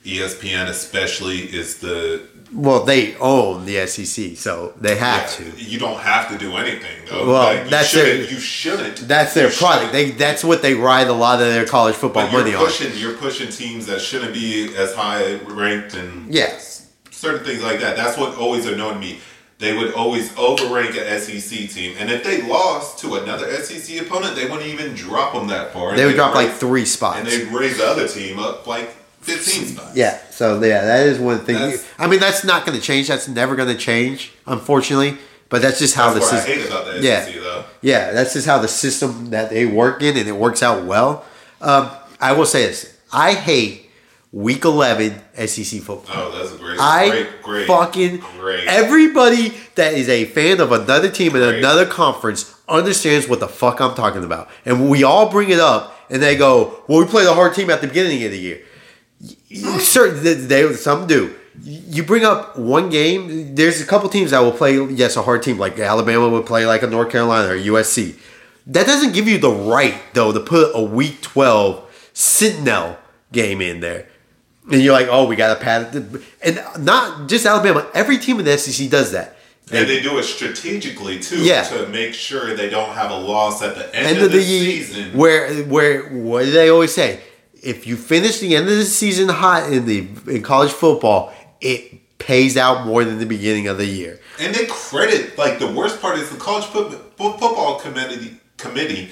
ESPN 0.06 0.68
especially 0.68 1.40
is 1.40 1.78
the 1.78 2.22
well 2.54 2.84
they 2.84 3.16
own 3.18 3.66
the 3.66 3.86
SEC, 3.88 4.36
so 4.36 4.74
they 4.82 4.96
have 4.96 5.22
yeah, 5.40 5.52
to. 5.54 5.64
You 5.64 5.80
don't 5.80 6.00
have 6.00 6.30
to 6.32 6.38
do 6.38 6.58
anything 6.58 7.06
though. 7.10 7.28
Well, 7.28 7.44
Like, 7.44 7.64
you 7.66 7.70
that's 7.70 7.92
their- 7.94 8.06
shouldn't- 8.06 8.32
you 8.32 8.40
shouldn't. 8.40 9.08
That's 9.08 9.34
their 9.34 9.50
product. 9.52 9.92
They 9.94 10.12
that's 10.12 10.44
what 10.44 10.62
they 10.62 10.74
ride 10.74 11.08
a 11.08 11.14
lot 11.14 11.40
of 11.42 11.48
their 11.48 11.66
college 11.66 11.96
football 11.96 12.24
But 12.24 12.32
you're 12.32 12.42
money 12.42 12.56
on. 12.56 12.66
pushing, 12.66 12.98
you're 12.98 13.14
pushing 13.14 13.50
teams 13.50 13.86
that 13.86 14.02
shouldn't 14.02 14.34
be 14.34 14.76
as 14.76 14.94
high 14.94 15.36
ranked 15.48 15.94
and 15.94 16.34
Yes. 16.34 16.88
certain 17.12 17.46
things 17.46 17.62
like 17.64 17.80
that. 17.82 17.96
That's 17.96 18.18
what 18.18 18.38
always 18.38 18.66
annoyed 18.66 19.00
me. 19.00 19.20
They 19.60 19.78
would 19.78 19.94
always 19.94 20.30
overrank 20.32 20.96
a 20.98 21.08
SEC 21.20 21.68
team, 21.68 21.96
and 22.00 22.10
if 22.10 22.24
they 22.24 22.42
lost 22.42 22.98
to 23.02 23.14
another 23.18 23.46
SEC 23.48 24.00
opponent, 24.00 24.36
they 24.36 24.46
wouldn't 24.46 24.66
even 24.66 24.96
drop 24.96 25.34
them 25.36 25.48
that 25.50 25.72
far. 25.72 25.96
They 25.96 26.08
would 26.08 26.16
drop 26.16 26.34
like 26.34 26.52
three 26.56 26.84
spots, 26.86 27.20
and 27.20 27.28
they'd 27.28 27.48
raise 27.54 27.78
the 27.78 27.86
other 27.86 28.08
team 28.08 28.40
up 28.40 28.66
like 28.66 28.96
fifteen 29.22 29.66
spots. 29.68 29.96
Yeah, 29.96 30.18
so 30.32 30.56
yeah, 30.64 30.84
that 30.86 31.08
is 31.08 31.20
one 31.20 31.40
thing. 31.40 31.56
That's- 31.56 31.86
I 32.00 32.08
mean, 32.08 32.20
that's 32.20 32.44
not 32.44 32.66
going 32.66 32.78
to 32.78 32.84
change. 32.84 33.08
That's 33.08 33.28
never 33.28 33.56
going 33.56 33.70
to 33.70 33.78
change, 33.78 34.34
unfortunately. 34.48 35.18
But 35.50 35.62
that's 35.62 35.80
just 35.80 35.96
how 35.96 36.14
That's 36.14 36.30
the 36.32 36.38
system. 36.38 36.58
hate 36.60 36.68
about 36.68 36.86
the 36.86 37.02
Yeah. 37.02 37.26
SEC 37.26 37.36
though. 37.42 37.64
Yeah, 37.82 38.12
that's 38.14 38.32
just 38.34 38.48
how 38.48 38.60
the 38.60 38.70
system 38.70 39.32
that 39.32 39.50
they 39.50 39.66
work 39.66 40.02
in, 40.02 40.16
and 40.16 40.28
it 40.28 40.36
works 40.36 40.64
out 40.64 40.86
well. 40.86 41.26
Um, 41.60 41.90
I 42.22 42.32
will 42.32 42.46
say 42.46 42.68
this: 42.68 42.94
I 43.12 43.34
hate 43.34 43.90
Week 44.32 44.64
Eleven 44.64 45.22
SEC 45.36 45.82
football. 45.82 46.16
Oh, 46.16 46.32
that's 46.38 46.54
a 46.54 46.58
great, 46.58 46.80
I 46.80 47.10
great, 47.10 47.42
great, 47.44 47.68
fucking 47.68 48.24
great. 48.40 48.66
everybody 48.66 49.54
that 49.76 49.94
is 49.94 50.08
a 50.08 50.24
fan 50.24 50.62
of 50.62 50.72
another 50.72 51.10
team 51.10 51.36
in 51.36 51.44
another 51.44 51.86
conference 51.86 52.56
understands 52.70 53.28
what 53.28 53.42
the 53.42 53.50
fuck 53.50 53.82
I'm 53.82 53.94
talking 53.94 54.24
about, 54.24 54.48
and 54.64 54.90
we 54.90 55.04
all 55.04 55.30
bring 55.30 55.50
it 55.50 55.60
up, 55.60 55.94
and 56.10 56.22
they 56.24 56.38
go, 56.38 56.82
"Well, 56.88 57.00
we 57.00 57.06
play 57.08 57.26
the 57.26 57.34
hard 57.34 57.54
team 57.56 57.70
at 57.70 57.82
the 57.82 57.88
beginning 57.88 58.24
of 58.24 58.32
the 58.32 58.40
year." 58.40 58.62
Certain 59.80 60.24
they, 60.24 60.34
they 60.34 60.74
some 60.74 61.08
do. 61.08 61.36
You 61.64 62.04
bring 62.04 62.24
up 62.26 62.58
one 62.58 62.90
game. 62.90 63.56
There's 63.56 63.82
a 63.82 63.86
couple 63.86 64.10
teams 64.10 64.32
that 64.32 64.40
will 64.40 64.52
play. 64.54 64.82
Yes, 64.86 65.16
a 65.18 65.22
hard 65.22 65.44
team 65.44 65.58
like 65.58 65.78
Alabama 65.78 66.30
would 66.30 66.46
play 66.46 66.66
like 66.66 66.82
a 66.84 66.88
North 66.88 67.12
Carolina 67.12 67.54
or 67.54 67.58
USC. 67.58 68.18
That 68.68 68.86
doesn't 68.86 69.14
give 69.14 69.28
you 69.28 69.38
the 69.38 69.52
right 69.52 69.96
though 70.14 70.32
to 70.32 70.40
put 70.40 70.72
a 70.74 70.82
Week 70.82 71.22
12 71.22 72.10
Sentinel 72.14 72.98
game 73.32 73.62
in 73.62 73.80
there. 73.82 74.08
And 74.72 74.82
you're 74.82 74.94
like, 74.94 75.08
oh, 75.10 75.26
we 75.26 75.36
got 75.36 75.58
to 75.58 75.64
pad 75.64 75.94
it. 75.96 76.22
And 76.44 76.86
not 76.86 77.28
just 77.28 77.46
Alabama. 77.46 77.90
Every 77.94 78.18
team 78.18 78.40
in 78.40 78.46
the 78.46 78.58
SEC 78.58 78.90
does 78.90 79.12
that. 79.12 79.36
and 79.74 79.88
they 79.90 80.02
do 80.02 80.18
it 80.20 80.24
strategically 80.24 81.20
too, 81.20 81.44
Yeah. 81.44 81.64
to 81.64 81.88
make 81.88 82.14
sure 82.14 82.56
they 82.56 82.70
don't 82.70 82.92
have 82.92 83.12
a 83.12 83.18
loss 83.18 83.62
at 83.62 83.76
the 83.76 83.94
end, 83.96 84.08
end 84.08 84.18
of, 84.20 84.24
of 84.26 84.32
the, 84.32 84.38
the 84.38 84.44
year, 84.44 84.84
season. 84.84 85.18
where 85.18 85.54
where 85.64 86.04
what 86.10 86.46
do 86.46 86.52
they 86.52 86.70
always 86.70 86.94
say? 86.94 87.20
If 87.62 87.86
you 87.88 87.96
finish 87.96 88.40
the 88.40 88.56
end 88.56 88.68
of 88.68 88.76
the 88.76 88.86
season 88.86 89.30
hot 89.30 89.72
in 89.72 89.86
the 89.86 90.08
in 90.28 90.42
college 90.42 90.72
football, 90.72 91.34
it 91.60 92.18
pays 92.18 92.58
out 92.58 92.86
more 92.86 93.04
than 93.04 93.20
the 93.20 93.26
beginning 93.26 93.68
of 93.68 93.78
the 93.78 93.86
year. 93.86 94.20
And 94.40 94.54
they 94.54 94.66
credit 94.68 95.38
like 95.38 95.60
the 95.60 95.72
worst 95.72 96.02
part 96.02 96.18
is 96.18 96.30
the 96.30 96.38
college 96.38 96.66
fo- 96.66 96.90
fo- 96.90 97.32
football 97.38 97.80
committee 97.80 98.38
committee 98.58 99.10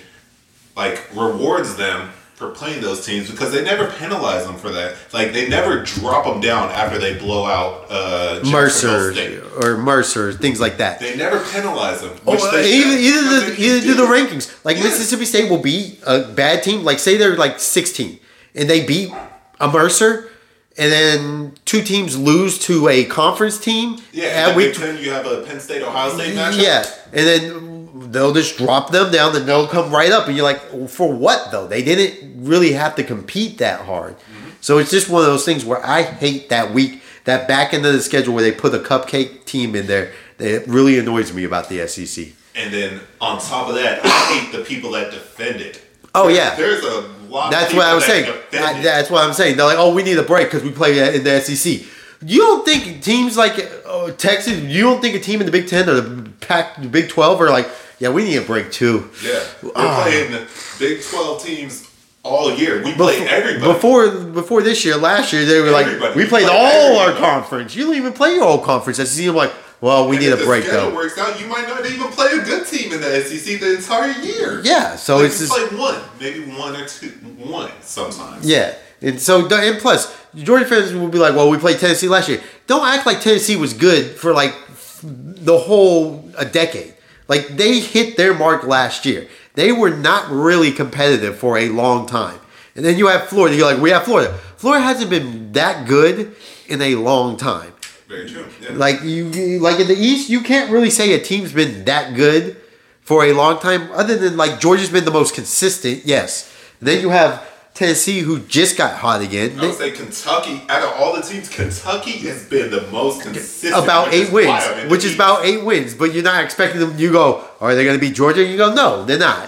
like 0.75 1.04
rewards 1.16 1.75
them 1.75 2.10
for 2.36 2.51
playing 2.51 2.81
those 2.81 3.06
teams 3.06 3.30
because 3.30 3.51
they 3.51 3.62
never 3.63 3.92
penalize 3.98 4.46
them 4.46 4.56
for 4.56 4.69
that. 4.69 4.96
Like 5.12 5.34
they 5.34 5.50
never 5.50 5.84
drop 5.84 6.24
them 6.25 6.40
down 6.40 6.69
after 6.69 6.98
they 6.98 7.18
blow 7.19 7.46
out 7.46 7.86
uh, 7.90 8.40
Mercer 8.46 9.13
or 9.62 9.78
Mercer, 9.78 10.31
things 10.31 10.62
like 10.62 10.78
that. 10.78 11.00
They 11.01 11.18
never 11.18 11.44
penalize 11.51 12.01
them. 12.01 12.12
Oh, 12.25 12.31
Which 12.31 12.42
uh, 12.42 12.51
they 12.51 12.74
either 12.74 12.98
either 12.98 13.22
the 13.51 13.62
either 13.62 13.81
do 13.81 13.94
the 13.96 14.04
rankings. 14.04 14.63
Like 14.63 14.78
Yeah. 14.78 14.84
Mississippi 14.84 15.25
State 15.25 15.50
will 15.50 15.62
be 15.62 16.00
a 16.07 16.24
bad 16.24 16.63
team. 16.63 16.84
Like 16.86 17.00
say 17.00 17.18
they're 17.18 17.36
like 17.36 17.60
16 17.60 18.19
and 18.56 18.69
they 18.69 18.86
beat 18.86 19.13
a 19.60 19.69
Mercer, 19.69 20.30
and 20.78 20.92
then 20.92 21.54
two 21.66 21.81
teams 21.81 22.18
lose 22.18 22.57
to 22.60 22.88
a 22.88 23.06
conference 23.06 23.60
team 23.60 23.98
Yeah, 24.13 24.48
at 24.50 24.56
week 24.56 24.75
ten 24.75 24.98
you 24.98 25.12
have 25.12 25.25
a 25.25 25.44
Penn 25.44 25.60
State 25.60 25.81
Ohio 25.81 26.13
State 26.13 26.36
matchup. 26.36 26.63
Yeah, 26.63 26.86
and 27.12 27.28
then 27.28 28.12
they'll 28.12 28.34
just 28.34 28.57
drop 28.57 28.92
them 28.92 29.12
down, 29.12 29.36
and 29.36 29.46
they'll 29.46 29.68
come 29.68 29.92
right 29.92 30.12
up, 30.12 30.28
and 30.28 30.36
you're 30.36 30.46
like, 30.46 30.90
for 30.90 31.13
what 31.13 31.51
though? 31.51 31.68
They 31.68 31.84
didn't 31.84 32.46
really 32.46 32.74
have 32.74 32.96
to 32.96 33.04
compete 33.04 33.57
that 33.57 33.81
hard. 33.81 34.16
Mm-hmm. 34.16 34.50
So 34.62 34.78
it's 34.78 34.92
just 34.92 35.10
one 35.10 35.22
of 35.22 35.28
those 35.28 35.46
things 35.46 35.66
where 35.66 35.86
I 35.86 36.04
hate 36.04 36.50
that 36.50 36.74
week, 36.74 37.01
that 37.25 37.48
back 37.48 37.74
end 37.74 37.86
of 37.86 37.94
the 37.94 38.01
schedule 38.01 38.34
where 38.34 38.44
they 38.44 38.51
put 38.51 38.74
a 38.74 38.80
cupcake 38.80 39.46
team 39.46 39.75
in 39.75 39.88
there. 39.88 40.12
That 40.38 40.68
really 40.68 40.98
annoys 40.98 41.34
me 41.34 41.44
about 41.44 41.68
the 41.68 41.86
SEC. 41.86 42.28
And 42.56 42.74
then 42.74 43.01
on 43.19 43.40
top 43.42 43.68
of 43.68 43.75
that, 43.75 44.00
I 44.06 44.40
hate 44.40 44.57
the 44.57 44.63
people 44.63 44.92
that 44.92 45.12
defend 45.12 45.60
it. 45.60 45.81
Oh, 46.16 46.30
yeah. 46.30 46.56
there's 46.56 46.84
a 46.84 47.10
lot. 47.29 47.51
That's 47.51 47.73
what 47.73 47.85
I 47.85 47.93
was 47.95 48.05
that 48.07 48.25
saying. 48.51 48.63
I- 48.63 48.81
that's 48.81 49.09
what 49.09 49.23
I'm 49.23 49.33
saying. 49.33 49.57
They're 49.57 49.65
like, 49.65 49.77
oh, 49.77 49.93
we 49.93 50.03
need 50.03 50.17
a 50.17 50.23
break 50.23 50.47
because 50.47 50.63
we 50.63 50.71
play 50.71 51.15
in 51.15 51.23
the 51.23 51.39
SEC. 51.41 51.85
You 52.25 52.39
don't 52.39 52.65
think 52.65 53.01
teams 53.01 53.37
like 53.37 53.53
uh, 53.85 54.11
Texas? 54.11 54.59
You 54.59 54.81
don't 54.83 55.01
think 55.01 55.15
a 55.15 55.19
team 55.19 55.39
in 55.39 55.45
the 55.45 55.51
Big 55.53 55.67
Ten 55.67 55.88
or 55.89 56.01
the 56.01 56.29
Pac, 56.41 56.81
the 56.81 56.88
Big 56.89 57.07
Twelve 57.09 57.39
are 57.41 57.50
like, 57.50 57.69
yeah, 58.00 58.09
we 58.09 58.24
need 58.24 58.36
a 58.38 58.41
break 58.41 58.71
too. 58.71 59.09
Yeah, 59.24 59.41
we're 59.63 59.71
Ah. 59.75 60.03
playing 60.03 60.45
Big 60.79 61.01
Twelve 61.01 61.41
teams 61.43 61.89
all 62.24 62.53
year. 62.53 62.83
We 62.83 62.93
play 62.93 63.25
everybody. 63.25 63.71
Before 63.74 64.09
before 64.12 64.62
this 64.62 64.83
year, 64.83 64.98
last 64.98 65.31
year 65.31 65.45
they 65.45 65.62
were 65.62 65.71
like, 65.71 65.86
Everybody. 65.88 66.15
we 66.17 66.25
played 66.25 66.43
We 66.43 66.50
play 66.50 66.57
all 66.59 66.98
our 67.00 67.13
conference. 67.13 67.74
You 67.75 67.86
don't 67.86 67.95
even 67.95 68.12
play 68.12 68.33
your 68.36 68.43
whole 68.43 68.59
conference. 68.59 68.98
SEC. 68.98 69.25
I'm 69.27 69.36
like, 69.36 69.53
well, 69.81 70.07
we 70.09 70.17
And 70.17 70.25
need 70.25 70.31
if 70.33 70.41
a 70.41 70.45
break 70.45 70.65
though. 70.65 70.93
works 70.93 71.17
out, 71.17 71.39
you 71.39 71.48
might 71.48 71.67
not 71.67 71.86
even 71.86 72.07
play 72.07 72.31
a 72.33 72.43
good 72.43 72.65
team 72.67 72.91
in 72.93 73.01
the 73.01 73.21
SEC 73.24 73.59
the 73.59 73.75
entire 73.77 74.12
year. 74.21 74.62
Yeah, 74.63 74.95
so 74.95 75.17
Like, 75.17 75.25
it's 75.27 75.39
just 75.39 75.51
play 75.51 75.77
one, 75.77 76.01
maybe 76.19 76.45
one 76.51 76.75
or 76.75 76.86
two, 76.88 77.09
one 77.38 77.71
sometimes. 77.81 78.45
yeah. 78.45 78.75
And 79.01 79.19
so 79.19 79.48
and 79.48 79.79
plus, 79.79 80.13
Georgia 80.36 80.65
fans 80.65 80.93
will 80.93 81.07
be 81.07 81.19
like, 81.19 81.33
well, 81.33 81.50
we 81.50 81.57
played 81.57 81.79
Tennessee 81.79 82.09
last 82.09 82.27
year. 82.27 82.41
Don't 82.67 82.86
act 82.86 83.05
like 83.05 83.21
Tennessee 83.21 83.55
was 83.55 83.74
good 83.74 84.17
for 84.17 84.33
like 84.33 84.53
the 85.01 85.57
whole 85.57 86.29
a 86.38 86.43
decade. 86.43 86.93
Like 87.29 87.48
they 87.48 87.79
hit 87.79 88.17
their 88.17 88.33
mark 88.33 88.65
last 88.65 89.05
year. 89.05 89.27
They 89.53 89.71
were 89.71 89.89
not 89.91 90.29
really 90.29 90.71
competitive 90.74 91.38
for 91.38 91.57
a 91.57 91.69
long 91.69 92.05
time. 92.07 92.39
And 92.75 92.83
then 92.86 92.98
you 92.98 93.07
have 93.07 93.27
Florida. 93.27 93.55
You're 93.55 93.71
like, 93.71 93.81
we 93.81 93.89
have 93.91 94.03
Florida. 94.03 94.38
Florida 94.57 94.83
hasn't 94.83 95.09
been 95.09 95.53
that 95.53 95.88
good 95.88 96.36
in 96.67 96.81
a 96.81 96.95
long 96.95 97.38
time. 97.38 97.71
Very 98.10 98.28
true. 98.28 98.46
Yeah. 98.62 98.72
Like 98.74 99.04
you, 99.04 99.28
you- 99.30 99.60
like 99.60 99.80
in 99.80 99.88
the 99.88 99.96
East, 99.96 100.30
you 100.30 100.42
can't 100.42 100.70
really 100.72 100.89
say 100.89 101.13
a 101.13 101.20
team's 101.20 101.54
been 101.54 101.86
that 101.86 102.16
good 102.16 102.58
for 103.01 103.24
a 103.24 103.32
long 103.34 103.60
time, 103.60 103.89
other 103.94 104.18
than 104.18 104.36
like 104.36 104.60
Georgia's 104.60 104.89
been 104.89 105.06
the 105.06 105.12
most 105.12 105.34
consistent. 105.34 106.06
Yes. 106.06 106.51
then 106.82 107.00
you 107.01 107.10
have 107.10 107.48
Tennessee, 107.74 108.20
who 108.20 108.39
just 108.39 108.78
got 108.78 108.96
hot 108.98 109.22
again. 109.22 109.58
I 109.58 109.68
would 109.68 109.75
say 109.75 109.92
Kentucky, 109.92 110.62
out 110.68 110.84
of 110.84 111.00
all 111.00 111.16
the 111.16 111.22
teams, 111.22 111.48
Kentucky 111.48 112.12
has 112.28 112.46
been 112.50 112.70
the 112.72 112.82
most 112.92 113.22
consistent. 113.22 113.74
about 113.82 114.13
eight 114.13 114.32
wins, 114.34 114.50
I'm 114.50 114.80
in 114.80 114.84
the 114.88 114.92
which 114.92 115.06
is 115.06 115.12
East. 115.12 115.16
about 115.16 115.46
eight 115.46 115.63
wins. 115.63 115.94
But 115.94 116.13
you're 116.13 116.24
not 116.24 116.44
expecting 116.44 116.82
them. 116.82 116.98
You 117.00 117.12
go, 117.13 117.46
are 117.62 117.74
they 117.75 117.86
going 117.86 117.98
to 117.98 118.01
beat 118.06 118.16
Georgia? 118.16 118.44
You 118.44 118.58
go, 118.58 118.74
no, 118.74 119.06
they're 119.06 119.18
not. 119.20 119.48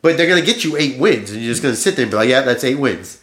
But 0.00 0.16
they're 0.16 0.28
going 0.28 0.40
to 0.40 0.46
get 0.46 0.64
you 0.64 0.76
eight 0.78 0.98
wins, 0.98 1.30
and 1.30 1.42
you're 1.42 1.52
just 1.52 1.62
going 1.62 1.74
to 1.74 1.80
sit 1.80 1.96
there 1.96 2.04
and 2.04 2.10
be 2.10 2.16
like, 2.16 2.28
yeah, 2.30 2.40
that's 2.42 2.64
eight 2.64 2.76
wins. 2.78 3.20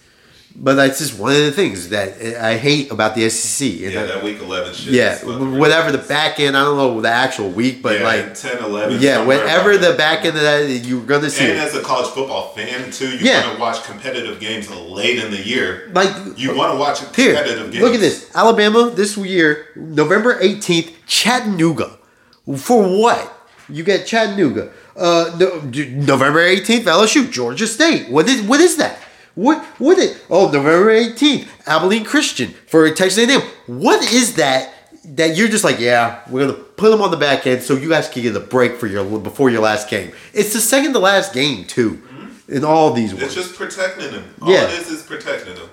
But 0.58 0.76
that's 0.76 1.00
just 1.00 1.20
one 1.20 1.32
of 1.36 1.42
the 1.42 1.52
things 1.52 1.90
that 1.90 2.14
I 2.42 2.56
hate 2.56 2.90
about 2.90 3.14
the 3.14 3.30
SEC. 3.30 3.68
Yeah, 3.68 4.04
I- 4.04 4.06
that 4.06 4.24
week 4.24 4.40
11 4.42 4.74
shit. 4.74 4.94
yeah, 4.94 5.18
whatever 5.26 5.92
the 5.92 5.98
back 5.98 6.40
end, 6.40 6.56
I 6.56 6.64
don't 6.64 6.78
know 6.78 7.02
the 7.02 7.10
actual 7.10 7.50
week, 7.50 7.82
but 7.82 8.00
yeah, 8.00 8.06
like, 8.06 8.34
10, 8.36 8.64
11. 8.64 9.02
yeah, 9.02 9.22
whatever 9.26 9.78
the 9.78 9.94
back 9.94 10.20
end 10.24 10.38
of 10.38 10.44
that, 10.44 10.68
you're 10.70 11.02
gonna 11.02 11.30
see. 11.30 11.44
And 11.44 11.54
it. 11.54 11.58
as 11.58 11.76
a 11.76 11.82
college 11.82 12.08
football 12.08 12.54
fan 12.56 12.90
too, 12.90 13.10
you 13.10 13.18
Yeah. 13.20 13.42
want 13.48 13.56
to 13.56 13.62
watch 13.62 13.84
competitive 13.84 14.40
games 14.40 14.70
late 14.72 15.20
in 15.22 15.30
the 15.30 15.42
year. 15.46 15.92
Like 15.94 16.10
You 16.38 16.56
want 16.56 16.72
to 16.72 16.78
watch 16.78 17.00
Here, 17.16 17.34
competitive 17.36 17.72
games. 17.72 17.84
look 17.84 17.94
at 17.94 18.00
this. 18.00 18.28
Alabama 18.34 18.90
this 18.96 19.18
year, 19.18 19.68
November 19.76 20.38
18th, 20.42 20.92
Chattanooga. 21.06 21.92
For 22.58 22.82
what? 22.84 23.32
You 23.68 23.84
get 23.84 24.06
Chattanooga. 24.08 24.70
Uh, 24.96 25.32
no, 25.38 25.62
November 26.06 26.40
18th, 26.40 26.86
LSU, 26.86 27.30
Georgia 27.30 27.68
State. 27.68 28.10
What 28.10 28.30
is 28.30 28.42
what 28.42 28.62
is 28.62 28.78
that? 28.78 29.00
What 29.36 29.64
what 29.80 29.98
is 29.98 30.20
Oh, 30.30 30.46
November 30.46 30.88
18th, 30.94 31.48
Abilene 31.68 32.06
Christian 32.06 32.50
for 32.68 32.90
Texas 32.92 33.30
A&M. 33.30 33.42
What 33.68 34.02
is 34.12 34.36
that 34.36 34.72
that 35.08 35.36
you're 35.38 35.48
just 35.50 35.64
like, 35.64 35.80
yeah, 35.80 36.22
we're 36.30 36.48
going 36.48 36.56
to 36.56 36.64
put 36.64 36.90
them 36.90 37.02
on 37.02 37.12
the 37.12 37.18
back 37.18 37.46
end 37.46 37.62
so 37.62 37.76
you 37.76 37.90
guys 37.90 38.10
can 38.10 38.24
get 38.24 38.36
a 38.36 38.40
break 38.40 38.78
for 38.78 38.88
your 38.88 39.04
before 39.20 39.50
your 39.52 39.62
last 39.62 39.90
game. 39.90 40.12
It's 40.34 40.54
the 40.54 40.60
second 40.62 40.94
to 40.94 41.00
last 41.00 41.34
game 41.34 41.66
too. 41.66 41.92
Mm-hmm. 41.92 42.54
In 42.54 42.64
all 42.64 42.94
these 42.94 43.12
ones. 43.12 43.24
It's 43.26 43.34
just 43.36 43.56
protecting 43.56 44.12
them. 44.12 44.24
All 44.42 44.52
Yeah. 44.52 44.64
it 44.66 44.80
is 44.82 44.90
is 44.90 45.04
protecting 45.04 45.56
them. 45.56 45.70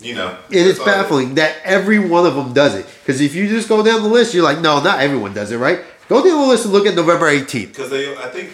You 0.00 0.14
know. 0.14 0.28
And 0.46 0.68
it's 0.68 0.78
baffling 0.78 1.34
that 1.36 1.56
every 1.64 1.98
one 1.98 2.26
of 2.26 2.34
them 2.34 2.52
does 2.52 2.74
it. 2.74 2.86
Because 3.00 3.20
if 3.20 3.34
you 3.34 3.48
just 3.48 3.68
go 3.68 3.82
down 3.82 4.02
the 4.02 4.08
list, 4.08 4.34
you're 4.34 4.44
like, 4.44 4.60
no, 4.60 4.82
not 4.82 5.00
everyone 5.00 5.34
does 5.34 5.50
it, 5.52 5.58
right? 5.58 5.80
Go 6.08 6.22
down 6.22 6.40
the 6.40 6.46
list 6.46 6.64
and 6.64 6.72
look 6.74 6.86
at 6.86 6.94
November 6.94 7.26
18th. 7.26 7.68
Because 7.68 7.90
they, 7.90 8.14
I 8.16 8.28
think, 8.28 8.50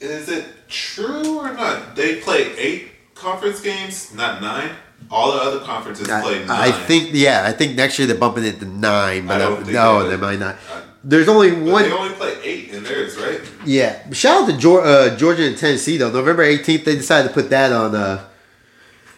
is 0.00 0.28
it 0.28 0.44
true 0.68 1.38
or 1.38 1.52
not? 1.52 1.96
They 1.96 2.16
play 2.20 2.54
eight 2.56 2.90
conference 3.20 3.60
games, 3.60 4.12
not 4.14 4.40
nine. 4.40 4.70
All 5.10 5.32
the 5.32 5.38
other 5.38 5.60
conferences 5.60 6.06
play 6.06 6.40
nine. 6.40 6.50
I, 6.50 6.66
I 6.68 6.72
think, 6.72 7.10
yeah, 7.12 7.42
I 7.44 7.52
think 7.52 7.76
next 7.76 7.98
year 7.98 8.06
they're 8.06 8.16
bumping 8.18 8.44
it 8.44 8.58
to 8.60 8.64
nine, 8.66 9.26
but 9.26 9.40
I 9.40 9.44
uh, 9.44 9.56
think 9.56 9.68
no, 9.68 10.02
they 10.04 10.10
they 10.10 10.16
might 10.16 10.38
not. 10.38 10.56
I- 10.72 10.82
There's 11.02 11.28
only 11.28 11.52
one. 11.52 11.82
they 11.84 11.92
only 11.92 12.14
play 12.14 12.36
eight 12.42 12.68
in 12.70 12.82
theirs, 12.84 13.16
right? 13.16 13.40
Yeah, 13.64 14.10
shout 14.12 14.42
out 14.42 14.50
to 14.50 14.56
Georgia, 14.56 14.86
uh, 14.88 15.16
Georgia 15.16 15.46
and 15.46 15.56
Tennessee 15.56 15.96
though. 15.96 16.10
November 16.10 16.44
18th, 16.44 16.84
they 16.84 16.94
decided 16.96 17.28
to 17.28 17.34
put 17.34 17.48
that 17.50 17.72
on 17.72 17.94
uh, 17.94 18.24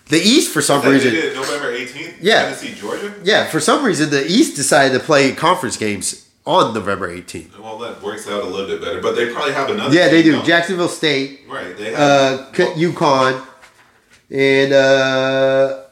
the 0.08 0.18
East 0.18 0.52
for 0.52 0.62
some 0.62 0.82
reason. 0.88 1.12
November 1.34 1.72
18th? 1.72 2.14
Yeah. 2.20 2.42
Tennessee, 2.44 2.74
Georgia? 2.74 3.12
Yeah, 3.24 3.46
for 3.46 3.60
some 3.60 3.84
reason 3.84 4.10
the 4.10 4.24
East 4.26 4.56
decided 4.56 4.98
to 4.98 5.04
play 5.04 5.32
conference 5.32 5.76
games 5.76 6.28
on 6.46 6.72
November 6.74 7.08
18th. 7.14 7.58
Well, 7.58 7.78
that 7.78 8.00
works 8.02 8.26
out 8.28 8.42
a 8.42 8.46
little 8.46 8.66
bit 8.66 8.80
better. 8.80 9.00
But 9.00 9.14
they 9.16 9.32
probably 9.32 9.52
have 9.52 9.68
another 9.70 9.94
Yeah, 9.94 10.08
they 10.08 10.22
do. 10.22 10.32
don't 10.32 10.44
Jacksonville 10.46 10.88
State, 10.88 11.40
Right. 11.48 11.76
They 11.76 11.94
uh, 11.94 11.98
have. 12.44 12.52
K- 12.52 12.72
UConn, 12.74 13.44
and 14.32 14.72
uh, 14.72 15.82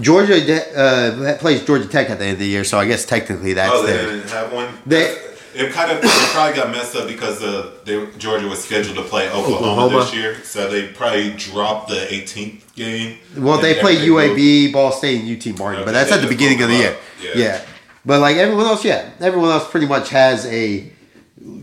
Georgia 0.00 0.78
uh, 0.78 1.38
plays 1.38 1.64
Georgia 1.64 1.88
Tech 1.88 2.10
at 2.10 2.18
the 2.18 2.24
end 2.24 2.32
of 2.34 2.38
the 2.38 2.46
year, 2.46 2.64
so 2.64 2.78
I 2.78 2.86
guess 2.86 3.04
technically 3.04 3.54
that's 3.54 3.72
oh, 3.74 3.86
they 3.86 3.92
there. 3.92 4.06
didn't 4.06 4.30
have 4.30 4.52
one? 4.52 4.68
They- 4.86 5.24
it 5.54 5.72
kind 5.72 5.90
of 5.90 5.98
it 6.04 6.10
probably 6.30 6.54
got 6.54 6.70
messed 6.70 6.94
up 6.94 7.08
because 7.08 7.42
uh, 7.42 7.72
they, 7.84 8.06
Georgia 8.16 8.46
was 8.46 8.62
scheduled 8.62 8.96
to 8.96 9.02
play 9.02 9.28
Oklahoma, 9.28 9.56
Oklahoma. 9.72 10.00
this 10.04 10.14
year. 10.14 10.36
So 10.44 10.70
they 10.70 10.86
probably 10.88 11.30
dropped 11.30 11.88
the 11.88 11.96
18th 11.96 12.74
game. 12.76 13.18
Well, 13.36 13.58
they 13.60 13.74
play 13.80 13.96
everything 13.96 14.12
moved. 14.12 14.38
UAB, 14.38 14.72
Ball 14.72 14.92
State, 14.92 15.20
and 15.22 15.28
UT 15.28 15.58
Martin, 15.58 15.80
Okay, 15.80 15.86
but 15.86 15.92
that's 15.92 16.12
at 16.12 16.20
the 16.20 16.28
beginning 16.28 16.62
of 16.62 16.68
the 16.68 16.76
year. 16.76 16.96
Yeah. 17.20 17.30
Yeah. 17.34 17.64
but 18.04 18.20
like 18.20 18.36
everyone 18.36 18.66
else, 18.66 18.84
yeah, 18.84 19.10
everyone 19.18 19.50
else 19.50 19.68
pretty 19.68 19.86
much 19.88 20.10
has 20.10 20.46
a 20.46 20.92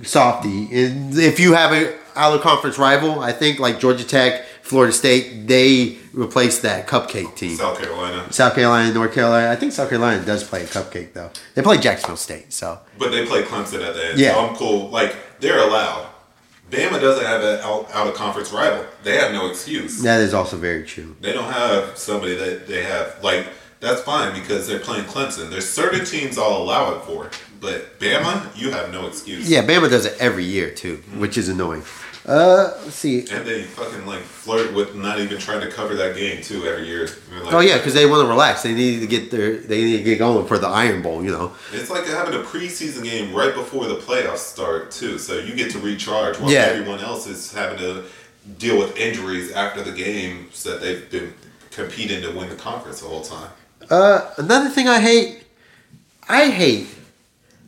softie. 0.04 0.68
And 0.74 1.18
if 1.18 1.40
you 1.40 1.54
have 1.54 1.72
a 1.72 1.96
out 2.18 2.34
of 2.34 2.42
conference 2.42 2.78
rival, 2.78 3.20
I 3.22 3.32
think 3.32 3.60
like 3.60 3.80
Georgia 3.80 4.04
Tech, 4.06 4.46
Florida 4.66 4.92
State, 4.92 5.46
they 5.46 5.96
replaced 6.12 6.64
that 6.64 6.88
cupcake 6.88 7.36
team. 7.36 7.56
South 7.56 7.80
Carolina. 7.80 8.34
South 8.34 8.56
Carolina, 8.56 8.92
North 8.92 9.14
Carolina. 9.14 9.52
I 9.52 9.56
think 9.56 9.72
South 9.72 9.90
Carolina 9.90 10.26
does 10.26 10.44
play 10.44 10.64
a 10.64 10.66
cupcake 10.66 11.14
though. 11.14 11.30
They 11.54 11.62
play 11.62 11.78
Jacksonville 11.78 12.18
State, 12.18 12.52
so 12.52 12.80
But 12.98 13.12
they 13.12 13.28
play 13.28 13.44
Clemson 13.44 13.88
at 13.88 13.94
the 13.94 14.08
end. 14.08 14.20
Yeah. 14.20 14.34
So 14.34 14.40
I'm 14.40 14.56
cool. 14.56 14.90
Like, 14.90 15.16
they're 15.40 15.60
allowed. 15.60 16.08
Bama 16.72 17.00
doesn't 17.00 17.24
have 17.24 17.44
an 17.44 17.60
out, 17.60 17.92
out 17.94 18.08
of 18.08 18.16
conference 18.16 18.52
rival. 18.52 18.88
They 19.04 19.18
have 19.18 19.32
no 19.34 19.52
excuse. 19.52 20.02
that 20.02 20.20
is 20.22 20.34
also 20.34 20.58
very 20.58 20.84
true. 20.84 21.16
They 21.22 21.32
don't 21.32 21.54
have 21.54 21.96
somebody 21.96 22.34
that 22.34 22.66
they 22.66 22.82
have. 22.84 23.24
Like, 23.24 23.46
that's 23.82 24.02
fine 24.02 24.34
because 24.34 24.68
they're 24.68 24.80
playing 24.80 25.06
Clemson. 25.06 25.52
There's 25.52 25.70
certain 25.70 26.04
teams 26.06 26.40
I'll 26.40 26.58
allow 26.58 26.96
it 26.96 27.04
for. 27.04 27.30
But 27.62 28.00
Bama, 28.00 28.50
you 28.58 28.72
have 28.72 28.92
no 28.92 29.06
excuse. 29.06 29.48
Yeah, 29.48 29.64
Bama 29.64 29.92
does 29.92 30.08
it 30.08 30.16
every 30.20 30.44
year 30.44 30.72
too, 30.72 31.04
which 31.18 31.38
is 31.38 31.50
annoying. 31.50 31.84
Uh, 32.28 32.72
let's 32.84 32.96
see. 32.96 33.20
And 33.32 33.46
they 33.46 33.62
fucking 33.64 34.06
like 34.08 34.22
flirt 34.22 34.74
with 34.74 34.96
not 34.96 35.20
even 35.20 35.38
trying 35.38 35.62
to 35.62 35.70
cover 35.70 35.94
that 35.96 36.16
game 36.16 36.42
too 36.42 36.66
every 36.66 36.88
year. 36.88 37.08
Like- 37.44 37.54
Oh 37.54 37.60
yeah, 37.60 37.78
because 37.78 37.94
they 37.94 38.08
want 38.08 38.24
to 38.26 38.28
relax. 38.28 38.64
They 38.64 38.74
need 38.74 39.00
to 39.02 39.08
get 39.08 39.30
their 39.30 39.58
they 39.58 39.84
need 39.84 39.98
to 39.98 40.04
get 40.04 40.18
going 40.18 40.48
for 40.48 40.58
the 40.58 40.68
Iron 40.68 41.02
Bowl. 41.04 41.24
You 41.24 41.32
know. 41.32 41.54
It's 41.72 41.90
like 41.92 42.06
having 42.08 42.34
a 42.34 42.44
preseason 42.44 43.04
game 43.04 43.34
right 43.34 43.54
before 43.54 43.86
the 43.86 43.96
playoffs 43.98 44.40
start 44.40 44.90
too, 44.92 45.20
so 45.20 45.38
you 45.38 45.54
get 45.56 45.70
to 45.72 45.80
recharge 45.80 46.40
while 46.40 46.50
Yeah. 46.52 46.62
everyone 46.62 47.00
else 47.00 47.28
is 47.28 47.54
having 47.54 47.78
to 47.80 48.04
deal 48.58 48.78
with 48.80 48.96
injuries 48.98 49.52
after 49.52 49.84
the 49.84 49.92
games 49.92 50.64
that 50.64 50.82
they've 50.82 51.10
been 51.12 51.34
competing 51.72 52.22
to 52.24 52.32
win 52.32 52.50
the 52.50 52.56
conference 52.56 53.02
the 53.02 53.08
whole 53.08 53.24
time. 53.24 53.50
Uh, 53.90 54.22
another 54.38 54.70
thing 54.70 54.88
I 54.88 55.00
hate, 55.00 55.44
I 56.28 56.50
hate 56.50 56.88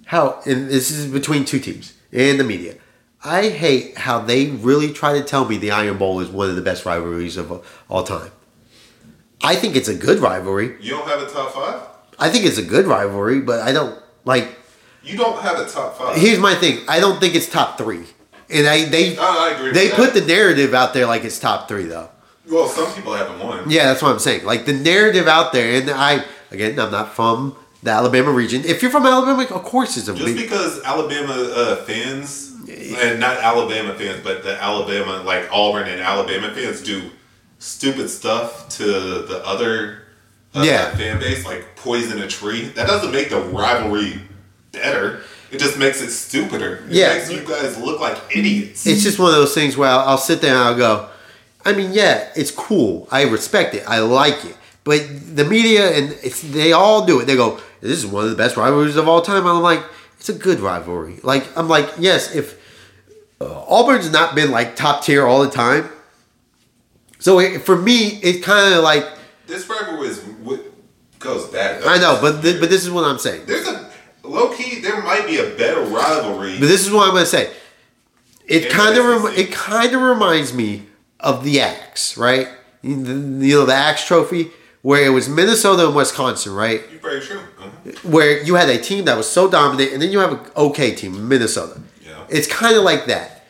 how 0.06 0.40
and 0.46 0.68
this 0.70 0.90
is 0.90 1.06
between 1.12 1.46
two 1.46 1.60
teams 1.60 1.94
and 2.12 2.40
the 2.40 2.44
media. 2.44 2.76
I 3.24 3.50
hate 3.50 3.98
how 3.98 4.20
they 4.20 4.48
really 4.48 4.94
try 4.94 5.14
to 5.20 5.24
tell 5.24 5.46
me 5.46 5.58
the 5.58 5.72
Iron 5.72 5.98
Bowl 5.98 6.20
is 6.20 6.30
one 6.30 6.50
of 6.50 6.56
the 6.56 6.62
best 6.62 6.86
rivalries 6.86 7.36
of 7.38 7.66
all 7.90 8.04
time. 8.04 8.32
I 9.44 9.56
think 9.56 9.76
it's 9.76 9.88
a 9.88 9.96
good 9.96 10.20
rivalry. 10.20 10.76
You 10.82 10.92
don't 10.92 11.08
have 11.08 11.22
a 11.22 11.30
top 11.30 11.52
five. 11.54 11.82
I 12.20 12.30
think 12.30 12.46
it's 12.46 12.58
a 12.58 12.64
good 12.64 12.86
rivalry, 12.86 13.42
but 13.42 13.60
I 13.62 13.72
don't 13.72 14.00
like. 14.26 14.56
You 15.04 15.18
don't 15.18 15.40
have 15.42 15.60
a 15.60 15.66
top 15.70 15.98
five. 15.98 16.16
Here's 16.18 16.40
my 16.40 16.56
thing. 16.56 16.80
I 16.88 17.00
don't 17.00 17.20
think 17.20 17.36
it's 17.36 17.48
top 17.50 17.78
three, 17.78 18.04
and 18.50 18.68
I 18.68 18.86
they 18.86 19.18
I 19.18 19.72
they 19.74 19.90
put 19.90 20.14
that. 20.14 20.22
the 20.22 20.26
narrative 20.28 20.74
out 20.74 20.94
there 20.94 21.06
like 21.06 21.24
it's 21.24 21.40
top 21.40 21.68
three 21.68 21.86
though. 21.86 22.10
well. 22.50 22.68
Some 22.68 22.92
people 22.94 23.14
haven't 23.14 23.40
won. 23.40 23.70
Yeah, 23.70 23.86
that's 23.86 24.02
what 24.02 24.12
I'm 24.12 24.20
saying. 24.20 24.46
Like 24.46 24.66
the 24.66 24.74
narrative 24.74 25.28
out 25.28 25.54
there, 25.54 25.80
and 25.82 25.90
I 25.92 26.24
again, 26.52 26.80
I'm 26.80 26.92
not 26.92 27.14
from 27.14 27.56
the 27.84 27.92
Alabama 27.92 28.32
region. 28.32 28.64
If 28.66 28.82
you're 28.82 28.92
from 28.92 29.06
Alabama, 29.06 29.44
of 29.44 29.64
course 29.64 29.96
it's 29.98 30.08
a 30.08 30.14
Just 30.14 30.26
big. 30.26 30.36
because 30.38 30.82
Alabama 30.84 31.34
uh, 31.34 31.76
fans, 31.86 32.47
and 32.96 33.20
not 33.20 33.38
Alabama 33.38 33.94
fans, 33.96 34.22
but 34.24 34.44
the 34.44 34.62
Alabama 34.62 35.22
like 35.24 35.48
Auburn 35.52 35.88
and 35.88 36.02
Alabama 36.02 36.54
fans 36.54 36.82
do 36.82 37.10
stupid 37.60 38.10
stuff 38.10 38.70
to 38.70 38.84
the 38.84 39.42
other 39.46 40.04
uh, 40.56 40.62
Yeah. 40.64 40.96
fan 40.96 41.20
base, 41.20 41.46
like 41.46 41.76
poison 41.76 42.22
a 42.22 42.28
tree. 42.28 42.68
That 42.70 42.88
doesn't 42.88 43.12
make 43.12 43.30
the 43.30 43.40
rivalry 43.42 44.22
better. 44.72 45.22
It 45.52 45.60
just 45.60 45.78
makes 45.78 46.02
it 46.02 46.12
stupider. 46.12 46.84
It 46.90 46.94
Yeah. 46.94 47.14
makes 47.16 47.32
you 47.32 47.40
guys 47.42 47.78
look 47.78 48.00
like 48.00 48.18
idiots. 48.36 48.86
It's 48.86 49.04
just 49.04 49.18
one 49.20 49.30
of 49.30 49.36
those 49.36 49.54
things 49.54 49.78
where 49.78 49.90
I'll, 49.90 50.00
I'll 50.10 50.18
sit 50.18 50.42
there 50.42 50.52
and 50.54 50.60
I'll 50.64 50.76
go. 50.78 51.08
I 51.66 51.74
mean, 51.74 51.92
yeah, 51.94 52.30
it's 52.36 52.52
cool. 52.52 53.08
I 53.12 53.24
respect 53.24 53.74
it. 53.76 53.84
I 53.88 54.00
like 54.00 54.44
it. 54.46 54.56
But 54.84 55.02
the 55.36 55.44
media 55.44 55.92
and 55.98 56.18
it's, 56.24 56.42
they 56.42 56.72
all 56.72 57.06
do 57.06 57.20
it. 57.20 57.26
They 57.26 57.36
go, 57.36 57.60
"This 57.82 57.98
is 57.98 58.06
one 58.06 58.24
of 58.24 58.30
the 58.30 58.38
best 58.38 58.56
rivalries 58.56 58.96
of 58.96 59.08
all 59.10 59.22
time." 59.22 59.46
I'm 59.46 59.62
like, 59.62 59.84
it's 60.20 60.30
a 60.30 60.34
good 60.34 60.60
rivalry. 60.62 61.20
Like 61.24 61.46
I'm 61.58 61.68
like, 61.68 61.90
yes, 62.00 62.34
if 62.34 62.56
uh, 63.40 63.64
Auburn's 63.68 64.12
not 64.12 64.36
been 64.36 64.52
like 64.52 64.76
top 64.76 65.04
tier 65.04 65.26
all 65.26 65.44
the 65.44 65.50
time, 65.52 65.90
so 67.20 67.40
it, 67.40 67.62
for 67.62 67.76
me, 67.76 68.20
it's 68.24 68.46
kind 68.46 68.74
of 68.74 68.84
like 68.84 69.06
this 69.48 69.68
rivalry 69.70 70.08
is 70.10 70.20
what 70.44 70.62
goes 71.20 71.48
back. 71.48 71.82
I 71.86 71.98
know, 71.98 72.20
but 72.22 72.42
th- 72.42 72.60
but 72.60 72.70
this 72.70 72.84
is 72.84 72.92
what 72.92 73.04
I'm 73.06 73.20
saying. 73.20 73.46
there's 73.46 73.68
a 73.68 73.90
low 74.24 74.54
key. 74.56 74.82
There 74.82 75.02
might 75.02 75.26
be 75.26 75.38
a 75.40 75.56
better 75.56 75.82
rivalry. 75.82 76.60
But 76.60 76.68
this 76.68 76.86
is 76.86 76.92
what 76.92 77.08
I'm 77.08 77.12
going 77.14 77.24
to 77.24 77.30
say. 77.30 77.52
It 78.46 78.70
kind 78.70 78.98
of 78.98 79.06
rem- 79.06 79.34
it 79.36 79.52
kind 79.52 79.94
of 79.94 80.02
reminds 80.02 80.54
me 80.54 80.84
of 81.20 81.44
the 81.44 81.60
Axe, 81.60 82.18
right? 82.18 82.48
You 82.82 82.96
know 82.96 83.66
the 83.66 83.74
Axe 83.74 84.06
Trophy, 84.06 84.52
where 84.82 85.06
it 85.06 85.10
was 85.10 85.28
Minnesota 85.28 85.88
and 85.88 85.96
Wisconsin, 85.96 86.54
right? 86.54 86.82
You're 86.92 87.00
very 87.02 87.20
true. 87.20 87.40
Uh-huh. 87.60 87.92
Where 88.04 88.42
you 88.44 88.56
had 88.56 88.70
a 88.70 88.78
team 88.78 89.06
that 89.06 89.18
was 89.18 89.28
so 89.30 89.50
dominant, 89.50 89.92
and 89.92 90.02
then 90.02 90.12
you 90.12 90.20
have 90.20 90.32
an 90.34 90.40
okay 90.56 90.96
team, 90.96 91.28
Minnesota. 91.28 91.82
Yeah. 92.30 92.38
It's 92.38 92.48
kind 92.48 92.76
of 92.76 92.84
like 92.84 93.06
that. 93.08 93.44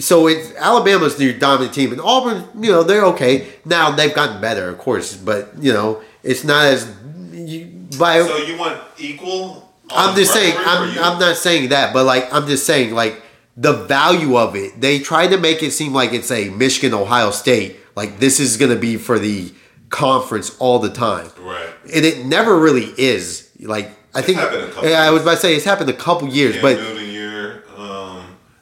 So 0.00 0.26
it's 0.26 0.54
Alabama's 0.56 1.16
the 1.16 1.32
dominant 1.32 1.74
team, 1.74 1.90
and 1.92 2.00
Auburn, 2.00 2.44
you 2.62 2.70
know, 2.70 2.82
they're 2.82 3.04
okay 3.06 3.48
now. 3.64 3.90
They've 3.92 4.14
gotten 4.14 4.40
better, 4.42 4.68
of 4.68 4.76
course, 4.78 5.16
but 5.16 5.52
you 5.58 5.72
know, 5.72 6.02
it's 6.22 6.44
not 6.44 6.66
as 6.66 6.94
you, 7.32 7.66
by. 7.98 8.20
So 8.22 8.36
you 8.36 8.58
want 8.58 8.78
equal? 8.98 9.72
I'm 9.90 10.14
just 10.14 10.32
saying. 10.34 10.54
I'm. 10.58 10.90
I'm 10.98 11.18
not 11.18 11.36
saying 11.36 11.70
that, 11.70 11.94
but 11.94 12.04
like 12.04 12.30
I'm 12.32 12.46
just 12.46 12.66
saying 12.66 12.94
like 12.94 13.22
the 13.56 13.72
value 13.72 14.36
of 14.36 14.54
it. 14.54 14.78
They 14.80 14.98
try 14.98 15.28
to 15.28 15.38
make 15.38 15.62
it 15.62 15.70
seem 15.70 15.94
like 15.94 16.12
it's 16.12 16.30
a 16.30 16.50
Michigan 16.50 16.92
Ohio 16.92 17.30
State. 17.30 17.76
Like 17.94 18.18
this 18.18 18.38
is 18.38 18.58
going 18.58 18.72
to 18.72 18.78
be 18.78 18.98
for 18.98 19.18
the 19.18 19.50
conference 19.88 20.54
all 20.58 20.78
the 20.78 20.90
time, 20.90 21.30
Right. 21.40 21.70
and 21.94 22.04
it 22.04 22.26
never 22.26 22.58
really 22.58 22.92
is. 22.98 23.48
Like 23.60 23.90
I 24.14 24.20
think 24.20 24.38
happened 24.38 24.64
a 24.64 24.70
couple 24.72 24.90
yeah, 24.90 25.00
I 25.00 25.10
was 25.10 25.22
about 25.22 25.34
to 25.34 25.40
say 25.40 25.54
it's 25.56 25.64
happened 25.64 25.88
a 25.88 25.94
couple 25.94 26.28
years, 26.28 26.54
Cam 26.56 26.62
but 26.62 26.76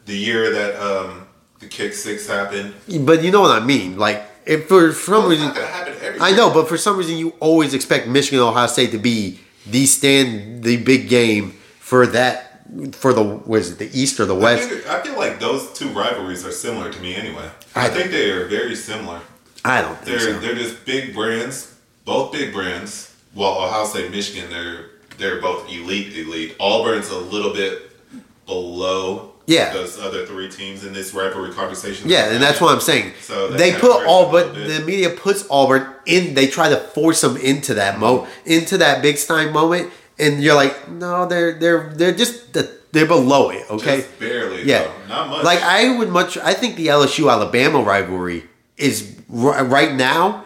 the 0.06 0.16
year 0.16 0.52
that 0.52 0.76
um, 0.80 1.26
the 1.60 1.66
kick 1.66 1.92
six 1.94 2.26
happened. 2.26 2.74
but 3.00 3.22
you 3.22 3.30
know 3.30 3.40
what 3.40 3.50
I 3.62 3.64
mean. 3.64 3.96
Like 3.98 4.22
if 4.46 4.66
for 4.68 4.92
some 4.92 5.14
Well, 5.22 5.28
reason 5.30 5.46
not 5.46 5.54
gonna 5.56 5.66
happen 5.66 5.94
every 6.02 6.20
I 6.20 6.32
know, 6.32 6.52
but 6.52 6.68
for 6.68 6.76
some 6.76 6.96
reason 6.96 7.16
you 7.16 7.30
always 7.40 7.74
expect 7.74 8.06
Michigan 8.08 8.40
and 8.40 8.48
Ohio 8.48 8.66
State 8.66 8.90
to 8.92 8.98
be 8.98 9.40
the 9.66 9.86
stand 9.86 10.62
the 10.62 10.76
big 10.76 11.08
game 11.08 11.52
for 11.80 12.06
that 12.08 12.50
for 12.92 13.12
the 13.12 13.22
was 13.22 13.72
it 13.72 13.78
the 13.78 13.90
East 13.98 14.18
or 14.20 14.26
the 14.26 14.34
I, 14.36 14.38
West? 14.38 14.68
think- 14.68 14.86
I 14.86 15.02
feel 15.02 15.16
like 15.16 15.38
those 15.40 15.72
two 15.72 15.88
rivalries 15.90 16.44
are 16.44 16.52
similar 16.52 16.92
to 16.92 17.00
me 17.00 17.14
anyway. 17.14 17.48
I 17.74 17.86
I, 17.86 17.88
think 17.90 18.10
they 18.10 18.30
are 18.30 18.46
very 18.48 18.74
similar. 18.74 19.20
I 19.64 19.80
don't 19.80 19.96
think 19.96 20.06
They're 20.20 20.34
so. 20.34 20.40
they're 20.40 20.54
just 20.54 20.84
big 20.84 21.14
brands, 21.14 21.74
both 22.04 22.32
big 22.32 22.52
brands. 22.52 23.14
Well, 23.34 23.52
Ohio 23.64 23.84
State, 23.86 24.10
Michigan, 24.10 24.50
they're 24.50 24.90
they're 25.16 25.40
both 25.40 25.68
elite, 25.70 26.16
elite. 26.16 26.56
Auburn's 26.58 27.08
a 27.10 27.16
little 27.18 27.52
bit 27.54 27.90
below 28.46 29.33
Yeah. 29.46 29.72
those 29.72 29.98
other 30.00 30.24
three 30.24 30.48
teams 30.50 30.84
in 30.84 30.92
this 30.92 31.12
rivalry 31.12 31.52
conversation. 31.52 32.08
Yeah, 32.08 32.30
and 32.30 32.42
that's 32.42 32.60
what 32.60 32.72
I'm 32.74 32.80
saying. 32.80 33.12
So 33.20 33.48
they 33.48 33.72
put 33.72 34.06
but 34.30 34.54
the 34.54 34.82
media 34.86 35.10
puts 35.10 35.46
Auburn 35.50 35.86
in. 36.06 36.34
They 36.34 36.46
try 36.46 36.68
to 36.70 36.76
force 36.76 37.20
them 37.20 37.36
into 37.36 37.74
that 37.74 37.98
mo, 37.98 38.26
into 38.46 38.78
that 38.78 39.02
Big 39.02 39.18
Stein 39.18 39.52
moment, 39.52 39.92
and 40.18 40.42
you're 40.42 40.54
like, 40.54 40.88
no, 40.88 41.26
they're 41.26 41.58
they're 41.58 41.90
they're 41.94 42.14
just 42.14 42.52
the, 42.54 42.74
they're 42.92 43.06
below 43.06 43.50
it. 43.50 43.68
Okay, 43.70 43.98
Just 43.98 44.18
barely. 44.18 44.62
yeah, 44.64 44.84
though. 44.84 45.06
not 45.08 45.28
much. 45.28 45.44
Like 45.44 45.60
I 45.62 45.96
would 45.98 46.08
much. 46.08 46.38
I 46.38 46.54
think 46.54 46.76
the 46.76 46.86
LSU 46.86 47.30
Alabama 47.30 47.82
rivalry 47.82 48.44
is 48.78 49.20
r- 49.32 49.64
right 49.64 49.94
now 49.94 50.43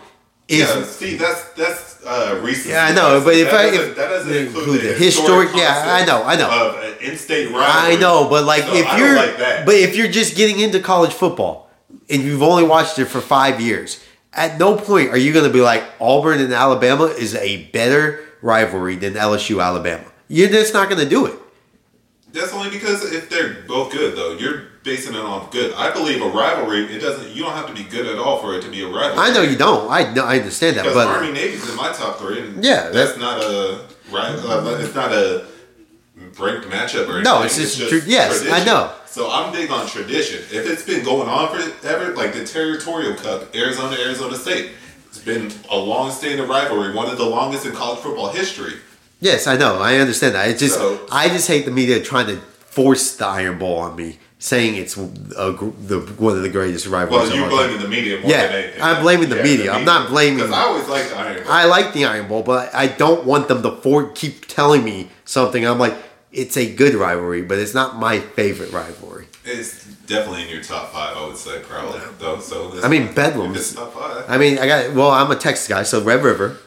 is 0.49 0.61
yeah, 0.61 0.83
see, 0.85 1.17
that's 1.17 1.45
that's 1.53 2.03
uh, 2.07 2.41
recent. 2.43 2.71
Yeah, 2.75 2.87
I 2.87 2.95
know, 2.95 3.21
but 3.23 3.35
if 3.35 3.51
that 3.51 3.55
I- 3.55 3.69
if- 3.75 3.97
that 3.97 4.09
doesn't 4.09 4.35
include, 4.35 4.81
the 4.81 4.93
historic. 4.95 5.49
historic- 5.51 5.57
yeah, 5.57 5.85
I 6.01 6.05
know, 6.07 6.23
I 6.25 6.37
know. 6.37 6.49
Of 6.51 6.83
an 6.83 6.95
in-state 7.11 7.47
rivalry. 7.47 7.65
I 7.65 7.97
know, 7.97 8.29
but 8.31 8.45
like 8.45 8.63
So 8.63 8.75
if 8.75 8.99
you're, 8.99 9.15
like 9.17 9.37
that. 9.39 9.67
but 9.67 9.75
if 9.75 9.95
you're 9.97 10.09
just 10.09 10.37
getting 10.37 10.59
into 10.61 10.81
college 10.81 11.13
football 11.13 11.71
and 12.09 12.23
you've 12.23 12.43
only 12.43 12.65
watched 12.65 12.99
it 12.99 13.07
for 13.07 13.21
five 13.21 13.61
years, 13.61 14.03
at 14.33 14.59
no 14.59 14.77
point 14.77 15.11
are 15.11 15.19
you 15.19 15.33
going 15.33 15.45
to 15.47 15.53
be 15.53 15.61
like 15.61 15.85
Auburn 16.01 16.41
and 16.41 16.53
Alabama 16.53 17.05
is 17.05 17.35
a 17.35 17.65
better 17.67 18.25
rivalry 18.41 18.97
than 18.97 19.15
LSU 19.15 19.63
Alabama. 19.63 20.05
You're 20.29 20.49
just 20.49 20.73
not 20.73 20.89
going 20.89 21.03
to 21.03 21.09
do 21.09 21.27
it. 21.27 21.35
That's 22.33 22.53
only 22.53 22.71
because 22.71 23.11
if 23.13 23.29
they're 23.31 23.65
both 23.67 23.91
good, 23.93 24.17
though, 24.17 24.33
you're 24.33 24.68
basing 24.83 25.15
it 25.15 25.21
on 25.21 25.49
good. 25.51 25.75
I 25.75 25.91
believe 25.93 26.23
a 26.23 26.29
rivalry. 26.29 26.85
It 26.95 27.01
doesn't. 27.01 27.31
You 27.35 27.43
don't 27.43 27.53
have 27.53 27.67
to 27.67 27.75
be 27.75 27.85
good 27.85 28.07
at 28.07 28.19
all 28.19 28.39
for 28.41 28.55
it 28.57 28.63
to 28.63 28.71
be 28.71 28.83
a 28.83 28.87
rivalry. 28.89 29.19
I 29.19 29.33
know 29.33 29.43
you 29.43 29.57
don't. 29.57 29.91
I 29.91 30.13
know, 30.13 30.25
I 30.25 30.39
understand 30.39 30.77
that, 30.77 30.83
Because 30.83 30.95
but 30.97 31.09
Army 31.09 31.33
Navy's 31.33 31.69
in 31.69 31.77
my 31.77 31.93
top 31.93 32.19
three. 32.19 32.41
And 32.41 32.65
Yeah, 32.65 32.89
that's 32.91 33.13
that- 33.13 33.19
not 33.21 33.43
a 33.43 33.81
right. 34.11 34.35
uh, 34.35 34.79
It's 34.81 34.95
not 34.95 35.13
a 35.13 35.45
ranked 36.39 36.69
matchup 36.69 37.07
or 37.09 37.19
anything. 37.19 37.23
No, 37.25 37.43
it's 37.43 37.57
just 37.57 37.89
tr- 37.89 37.97
yes, 38.07 38.45
I 38.51 38.65
know. 38.65 38.93
So 39.07 39.31
I'm 39.31 39.53
big 39.53 39.71
on 39.71 39.87
tradition. 39.87 40.41
If 40.53 40.67
it's 40.71 40.83
been 40.85 41.05
going 41.05 41.29
on 41.29 41.49
forever, 41.49 42.15
like 42.15 42.35
the 42.35 42.45
Territorial 42.45 43.15
Cup, 43.15 43.55
Arizona, 43.55 43.97
Arizona 43.99 44.37
State, 44.37 44.73
it's 45.09 45.19
been 45.19 45.51
a 45.71 45.77
long-standing 45.77 46.47
rivalry, 46.47 46.93
one 46.95 47.09
of 47.11 47.17
the 47.19 47.25
longest 47.25 47.67
in 47.67 47.73
college 47.73 47.99
football 48.01 48.29
history. 48.29 48.75
yes, 49.21 49.47
I 49.49 49.57
know. 49.57 49.79
I 49.81 49.97
understand 49.97 50.35
that. 50.37 50.49
It's 50.49 50.61
just 50.61 50.75
So- 50.77 51.01
I 51.11 51.29
just 51.29 51.49
hate 51.49 51.65
the 51.65 51.71
media 51.73 52.01
trying 52.01 52.27
to 52.27 52.39
force 52.69 53.13
the 53.17 53.27
Iron 53.27 53.59
Bowl 53.59 53.79
on 53.79 53.97
me, 53.97 54.19
saying 54.39 54.77
it's 54.77 54.97
a, 54.97 55.01
the 55.01 56.15
one 56.19 56.37
of 56.37 56.43
the 56.43 56.49
greatest 56.49 56.87
rivalries. 56.87 57.29
Well, 57.31 57.37
you're 57.37 57.47
of 57.47 57.53
all 57.53 57.59
time. 57.59 57.69
blaming 57.69 57.83
the 57.83 57.89
media 57.89 58.21
more 58.21 58.31
Yeah, 58.31 58.47
than 58.47 58.53
anything. 58.65 58.83
I'm 58.83 59.03
blaming 59.03 59.29
the 59.29 59.43
media. 59.43 59.73
I'm 59.73 59.85
not 59.85 60.09
blaming- 60.11 60.37
Because 60.39 60.53
I 60.53 60.61
always 60.63 60.89
like 60.89 61.09
the 61.09 61.17
Iron 61.17 61.43
Bowl. 61.43 61.53
I 61.53 61.65
like 61.65 61.93
the 61.93 62.05
Iron 62.05 62.29
Bowl, 62.29 62.43
but 62.43 62.75
I 62.75 62.87
don't 62.87 63.25
want 63.25 63.49
them 63.49 63.63
to 63.63 63.73
for- 63.77 64.11
keep 64.13 64.47
telling 64.47 64.85
me 64.85 65.09
something. 65.25 65.67
I'm 65.67 65.79
like, 65.79 65.95
it's 66.31 66.57
a 66.57 66.73
good 66.73 66.95
rivalry, 66.95 67.43
but 67.43 67.59
it's 67.59 67.75
not 67.75 67.97
my 67.97 68.21
favorite 68.21 68.71
rivalry. 68.73 69.27
It's 69.45 69.85
definitely 70.07 70.43
in 70.43 70.49
your 70.51 70.63
top 70.63 70.93
five, 70.93 71.17
I 71.17 71.27
would 71.27 71.37
say, 71.37 71.61
probably. 71.61 72.01
Though, 72.19 72.39
so 72.39 72.79
I 72.83 72.89
mean, 72.89 73.13
Bedlam. 73.15 73.55
It's 73.57 73.75
top 73.75 73.95
five. 73.95 74.25
I 74.29 74.37
mean, 74.37 74.59
I 74.59 74.67
got 74.67 74.95
well. 74.95 75.11
I'm 75.11 75.31
a 75.31 75.37
Texas 75.37 75.67
guy, 75.69 75.83
so 75.85 76.03
Red 76.03 76.23
River. 76.23 76.59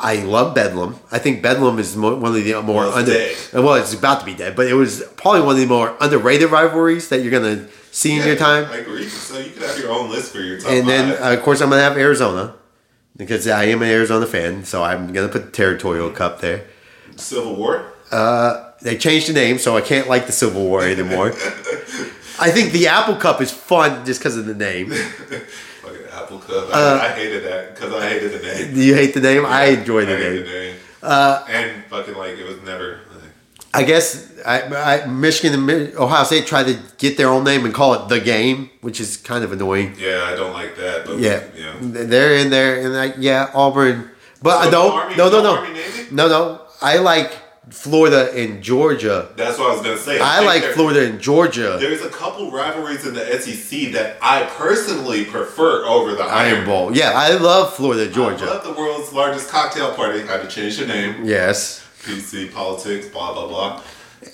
I 0.00 0.16
love 0.22 0.54
Bedlam. 0.54 0.96
I 1.10 1.18
think 1.18 1.42
Bedlam 1.42 1.78
is 1.78 1.96
one 1.96 2.24
of 2.24 2.34
the 2.34 2.60
more 2.62 2.82
Well, 2.84 2.92
under. 2.92 3.12
dead. 3.12 3.36
Well, 3.52 3.74
it's 3.74 3.92
about 3.92 4.20
to 4.20 4.26
be 4.26 4.34
dead, 4.34 4.54
but 4.54 4.66
it 4.68 4.74
was 4.74 5.02
probably 5.16 5.40
one 5.40 5.56
of 5.56 5.60
the 5.60 5.66
more 5.66 5.96
underrated 6.00 6.50
rivalries 6.50 7.08
that 7.08 7.22
you're 7.22 7.32
gonna 7.32 7.66
see 7.90 8.12
in 8.18 8.24
your 8.26 8.36
time. 8.36 8.66
I 8.70 8.76
agree. 8.76 9.08
So 9.08 9.38
you 9.38 9.50
could 9.50 9.62
have 9.62 9.78
your 9.78 9.90
own 9.90 10.08
list 10.10 10.32
for 10.32 10.40
your 10.40 10.60
top 10.60 10.70
And 10.70 10.88
then, 10.88 11.20
uh, 11.20 11.32
of 11.36 11.42
course, 11.42 11.60
I'm 11.60 11.70
gonna 11.70 11.82
have 11.82 11.96
Arizona 11.96 12.54
because 13.16 13.48
I 13.48 13.64
am 13.64 13.82
an 13.82 13.88
Arizona 13.88 14.26
fan, 14.26 14.64
so 14.64 14.84
I'm 14.84 15.12
gonna 15.12 15.28
put 15.28 15.46
the 15.46 15.50
Territorial 15.50 16.10
Cup 16.10 16.40
there. 16.40 16.62
Civil 17.16 17.56
War. 17.56 17.84
They 18.80 18.96
changed 18.96 19.28
the 19.28 19.32
name, 19.32 19.58
so 19.58 19.76
I 19.76 19.80
can't 19.80 20.08
like 20.08 20.26
the 20.26 20.32
Civil 20.32 20.62
War 20.64 20.82
anymore. 20.84 21.28
I 22.40 22.52
think 22.52 22.70
the 22.70 22.86
Apple 22.86 23.16
Cup 23.16 23.40
is 23.42 23.50
fun 23.50 24.06
just 24.06 24.20
because 24.20 24.36
of 24.36 24.46
the 24.46 24.54
name. 24.54 24.92
Apple 26.28 26.38
Cup. 26.40 26.68
Uh, 26.74 27.00
I, 27.02 27.06
I 27.06 27.08
hated 27.12 27.44
that 27.44 27.74
because 27.74 27.92
I 27.94 28.08
hated 28.08 28.32
the 28.32 28.46
name. 28.46 28.74
Do 28.74 28.82
you 28.82 28.94
hate 28.94 29.14
the 29.14 29.20
name? 29.20 29.46
I 29.46 29.64
enjoy 29.66 30.04
the 30.04 30.14
I 30.16 30.20
name. 30.20 30.36
the 30.36 30.42
name. 30.50 30.76
Uh, 31.02 31.44
and 31.48 31.84
fucking 31.86 32.14
like 32.14 32.36
it 32.38 32.46
was 32.46 32.60
never. 32.62 33.00
Like, 33.14 33.22
I 33.72 33.82
guess 33.84 34.30
I, 34.44 34.62
I, 35.02 35.06
Michigan 35.06 35.68
and 35.70 35.94
Ohio 35.96 36.24
State 36.24 36.46
tried 36.46 36.64
to 36.66 36.78
get 36.98 37.16
their 37.16 37.28
own 37.28 37.44
name 37.44 37.64
and 37.64 37.72
call 37.72 37.94
it 37.94 38.08
the 38.08 38.20
game, 38.20 38.68
which 38.82 39.00
is 39.00 39.16
kind 39.16 39.42
of 39.44 39.52
annoying. 39.52 39.94
yeah, 39.98 40.24
I 40.24 40.34
don't 40.34 40.52
like 40.52 40.76
that. 40.76 41.06
But 41.06 41.18
Yeah, 41.18 41.44
yeah. 41.56 41.74
they're 41.80 42.34
in 42.36 42.50
there, 42.50 42.80
and 42.84 42.92
like, 42.94 43.14
yeah, 43.18 43.50
Auburn, 43.54 44.10
but 44.42 44.64
So 44.64 44.70
no, 44.70 44.92
Army- 44.92 45.16
no, 45.16 45.30
no, 45.30 45.42
no, 45.42 45.66
no, 46.10 46.28
no. 46.28 46.60
I 46.82 46.98
like 46.98 47.32
Florida 47.70 48.32
and 48.34 48.62
Georgia. 48.62 49.28
That's 49.36 49.58
what 49.58 49.70
I 49.70 49.74
was 49.74 49.82
gonna 49.82 49.98
say. 49.98 50.18
I 50.20 50.36
think 50.38 50.46
like 50.46 50.62
there- 50.62 50.72
Florida 50.72 51.06
and 51.06 51.20
Georgia. 51.20 51.76
There's 51.80 52.02
a 52.02 52.08
couple 52.08 52.50
rivalries 52.50 53.06
in 53.06 53.14
the 53.14 53.40
SEC 53.40 53.92
that 53.92 54.16
I 54.22 54.44
personally 54.56 55.24
prefer 55.24 55.84
over 55.84 56.14
the 56.14 56.24
Iron 56.24 56.64
Bowl. 56.64 56.94
Yeah, 56.96 57.12
I 57.14 57.34
love 57.36 57.74
Florida, 57.74 58.10
Georgia. 58.10 58.44
I 58.44 58.48
love 58.48 58.64
the 58.64 58.72
world's 58.72 59.12
largest 59.12 59.48
cocktail 59.48 59.92
party. 59.94 60.20
Had 60.20 60.42
to 60.42 60.48
change 60.48 60.78
the 60.78 60.86
name. 60.86 61.24
Yes. 61.24 61.84
PC 62.02 62.52
politics. 62.52 63.06
Blah 63.08 63.34
blah 63.34 63.46
blah. 63.48 63.82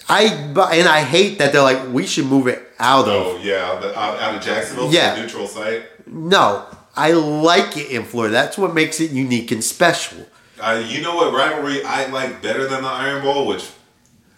I 0.09 0.25
and 0.73 0.89
I 0.89 1.01
hate 1.01 1.39
that 1.39 1.53
they're 1.53 1.63
like 1.63 1.93
we 1.93 2.07
should 2.07 2.27
move 2.27 2.47
it 2.47 2.63
out 2.79 3.07
of. 3.09 3.27
Oh 3.27 3.39
yeah, 3.43 3.79
the, 3.81 3.99
out, 3.99 4.35
of 4.37 4.43
Jacksonville. 4.43 4.93
Yeah. 4.93 5.17
Yeah. 5.17 5.23
Neutral 5.23 5.47
site. 5.47 5.85
No, 6.07 6.67
I 6.97 7.13
like 7.13 7.77
it 7.77 7.91
in 7.91 8.05
Florida. 8.05 8.33
That's 8.33 8.59
what 8.59 8.75
makes 8.75 9.01
it 9.01 9.11
unique 9.11 9.51
and 9.51 9.63
special. 9.65 10.27
Uh, 10.65 10.83
you 10.87 11.03
know 11.03 11.15
what 11.17 11.33
rivalry 11.35 11.83
I 11.85 12.07
like 12.07 12.41
better 12.41 12.67
than 12.67 12.83
the 12.83 12.89
Iron 12.89 13.23
Bowl, 13.23 13.47
which 13.47 13.69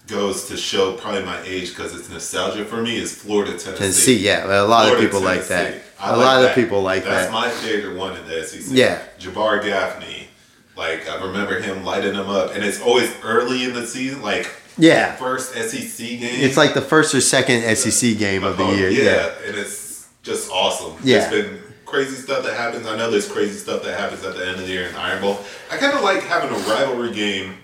goes 0.08 0.46
to 0.48 0.56
show 0.56 0.94
probably 0.94 1.22
my 1.24 1.40
age 1.42 1.68
because 1.70 1.94
it's 1.98 2.08
nostalgia 2.08 2.64
for 2.64 2.82
me, 2.82 2.96
is 2.96 3.14
Florida 3.14 3.52
Tennessee. 3.52 3.76
Tennessee, 3.78 4.16
yeah, 4.18 4.44
a 4.44 4.62
lot 4.62 4.84
of 4.86 4.90
Florida, 4.90 5.06
people 5.06 5.20
like 5.20 5.46
that. 5.46 5.64
Tennessee. 5.70 5.82
I 6.00 6.08
A 6.10 6.16
like 6.16 6.26
lot 6.26 6.44
of 6.44 6.54
people 6.54 6.82
like 6.82 7.04
That's 7.04 7.26
that. 7.26 7.32
That's 7.32 7.62
my 7.62 7.68
favorite 7.68 7.96
one 7.96 8.16
in 8.16 8.26
the 8.26 8.44
SEC. 8.44 8.76
Yeah. 8.76 9.02
Jabbar 9.18 9.62
Gaffney. 9.64 10.28
Like 10.76 11.08
I 11.08 11.24
remember 11.24 11.60
him 11.60 11.84
lighting 11.84 12.12
them 12.14 12.28
up, 12.28 12.54
and 12.54 12.62
it's 12.64 12.80
always 12.82 13.10
early 13.22 13.64
in 13.64 13.72
the 13.72 13.86
season, 13.86 14.20
like 14.22 14.50
Yeah. 14.76 15.14
first 15.16 15.54
SEC 15.54 15.96
game. 16.18 16.20
It's 16.44 16.56
like 16.56 16.74
the 16.74 16.82
first 16.82 17.14
or 17.14 17.20
second 17.20 17.62
SEC 17.76 18.14
game 18.18 18.44
of 18.44 18.58
the 18.58 18.64
Oh, 18.64 18.72
year. 18.74 18.90
Yeah, 18.90 19.02
Yeah. 19.04 19.30
and 19.48 19.56
it's 19.56 20.06
just 20.22 20.50
awesome. 20.50 20.96
Yeah. 21.02 21.28
There's 21.30 21.44
been 21.46 21.60
crazy 21.96 22.16
stuff 22.16 22.44
that 22.44 22.54
happens. 22.54 22.86
I 22.86 22.94
know 22.96 23.10
there's 23.10 23.30
crazy 23.30 23.56
stuff 23.56 23.82
that 23.84 23.98
happens 23.98 24.22
at 24.22 24.36
the 24.36 24.46
end 24.46 24.56
of 24.56 24.66
the 24.66 24.68
year 24.68 24.86
in 24.86 24.94
Iron 24.96 25.22
Bowl. 25.22 25.40
I 25.70 25.78
kind 25.78 25.96
of 25.96 26.02
like 26.02 26.22
having 26.24 26.50
a 26.50 26.58
rivalry 26.68 27.14
game, 27.14 27.54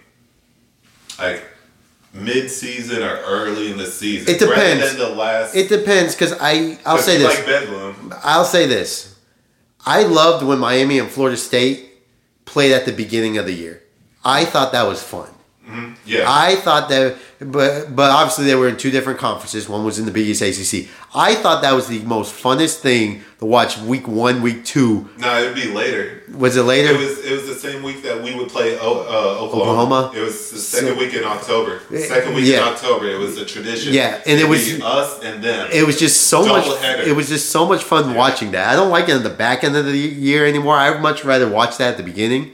like 1.19 1.45
mid-season 2.15 3.03
or 3.03 3.17
early 3.27 3.71
in 3.71 3.77
the 3.77 3.87
season. 3.87 4.35
It 4.35 4.39
depends. 4.39 4.83
Rather 4.83 4.97
than 4.97 5.11
the 5.11 5.15
last. 5.15 5.55
It 5.55 5.69
depends 5.69 6.15
because 6.15 6.33
I 6.41 6.79
I'll 6.87 6.97
say 6.97 7.19
this. 7.19 7.37
Like 7.37 7.47
Bedlam. 7.47 8.15
I'll 8.23 8.47
say 8.47 8.67
this. 8.67 9.19
I 9.85 10.05
loved 10.05 10.47
when 10.47 10.59
Miami 10.59 10.99
and 10.99 11.11
Florida 11.11 11.37
State 11.37 11.91
played 12.47 12.73
at 12.73 12.87
the 12.87 12.93
beginning 12.93 13.37
of 13.37 13.45
the 13.45 13.53
year. 13.53 13.83
I 14.25 14.47
thought 14.47 14.73
that 14.73 14.85
was 14.85 15.03
fun. 15.03 15.29
Yeah. 16.05 16.25
I 16.29 16.57
thought 16.57 16.89
that, 16.91 17.17
but 17.41 17.95
but 17.95 18.11
obviously 18.11 18.45
they 18.47 18.55
were 18.55 18.69
in 18.69 18.77
two 18.77 18.91
different 18.91 19.19
conferences. 19.19 19.69
One 19.69 19.85
was 19.85 19.99
in 19.99 20.05
the 20.07 20.11
Big 20.13 20.27
East 20.29 20.43
ACC. 20.43 20.89
I 21.15 21.35
thought 21.35 21.63
that 21.63 21.73
was 21.73 21.87
the 21.89 22.01
most 22.03 22.35
funnest 22.35 22.79
thing 22.81 23.23
to 23.39 23.47
watch. 23.47 23.79
Week 23.79 24.07
one, 24.09 24.43
week 24.43 24.65
two. 24.65 25.09
no, 25.19 25.41
it'd 25.43 25.55
be 25.55 25.69
later. 25.73 26.23
Was 26.35 26.57
it 26.57 26.63
later? 26.63 26.91
It 26.95 26.99
was 26.99 27.19
it 27.25 27.33
was 27.33 27.47
the 27.47 27.55
same 27.55 27.83
week 27.83 28.03
that 28.03 28.23
we 28.23 28.35
would 28.35 28.49
play 28.49 28.79
o- 28.79 29.01
uh, 29.01 29.43
Oklahoma. 29.45 29.71
Oklahoma? 30.07 30.13
It 30.17 30.21
was 30.23 30.51
the 30.51 30.59
second 30.59 30.89
So- 30.95 30.99
week 30.99 31.15
in 31.15 31.25
October. 31.25 31.81
Second 31.99 32.35
week 32.35 32.47
Yeah. 32.47 32.59
in 32.67 32.73
October. 32.75 33.09
It 33.09 33.19
was 33.19 33.37
a 33.39 33.45
tradition. 33.45 33.93
Yeah, 33.93 34.19
and 34.27 34.41
it 34.41 34.49
was- 34.49 34.81
us 34.81 35.21
and 35.23 35.43
them. 35.45 35.69
it 35.73 35.87
was 35.87 35.99
just 35.99 36.23
so 36.29 36.45
much. 36.45 36.67
It 37.07 37.15
was 37.15 37.29
just 37.29 37.51
so 37.51 37.67
much 37.67 37.83
fun 37.85 38.15
watching 38.15 38.53
that. 38.53 38.69
I 38.69 38.75
don't 38.77 38.91
like 38.91 39.09
it 39.09 39.17
in 39.17 39.23
the 39.23 39.31
back 39.31 39.63
end 39.65 39.77
of 39.77 39.85
the 39.87 39.97
year 39.99 40.47
anymore. 40.47 40.77
I'd 40.77 41.01
much 41.03 41.25
rather 41.25 41.49
watch 41.49 41.77
that 41.79 41.89
at 41.93 41.97
the 41.97 42.03
beginning. 42.03 42.53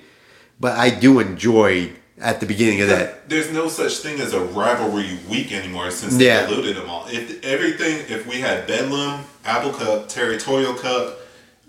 But 0.61 0.77
I 0.77 0.91
do 0.91 1.21
enjoy 1.21 1.91
at 2.21 2.41
the 2.41 2.47
beginning 2.47 2.81
of 2.81 2.89
that. 2.89 3.29
There's 3.29 3.51
no 3.53 3.69
such 3.69 3.99
thing 3.99 4.21
as 4.21 4.33
a 4.33 4.41
rivalry 4.41 5.19
week 5.29 5.53
anymore 5.53 5.91
since 5.91 6.15
Yeah. 6.15 6.43
they 6.43 6.51
diluted 6.51 6.77
them 6.77 6.89
all. 6.91 7.07
If 7.11 7.45
everything, 7.45 8.05
if 8.09 8.27
we 8.27 8.41
had 8.41 8.67
Bedlam, 8.67 9.25
Apple 9.45 9.73
Cup, 9.73 10.09
Territorial 10.09 10.75
Cup, 10.75 11.19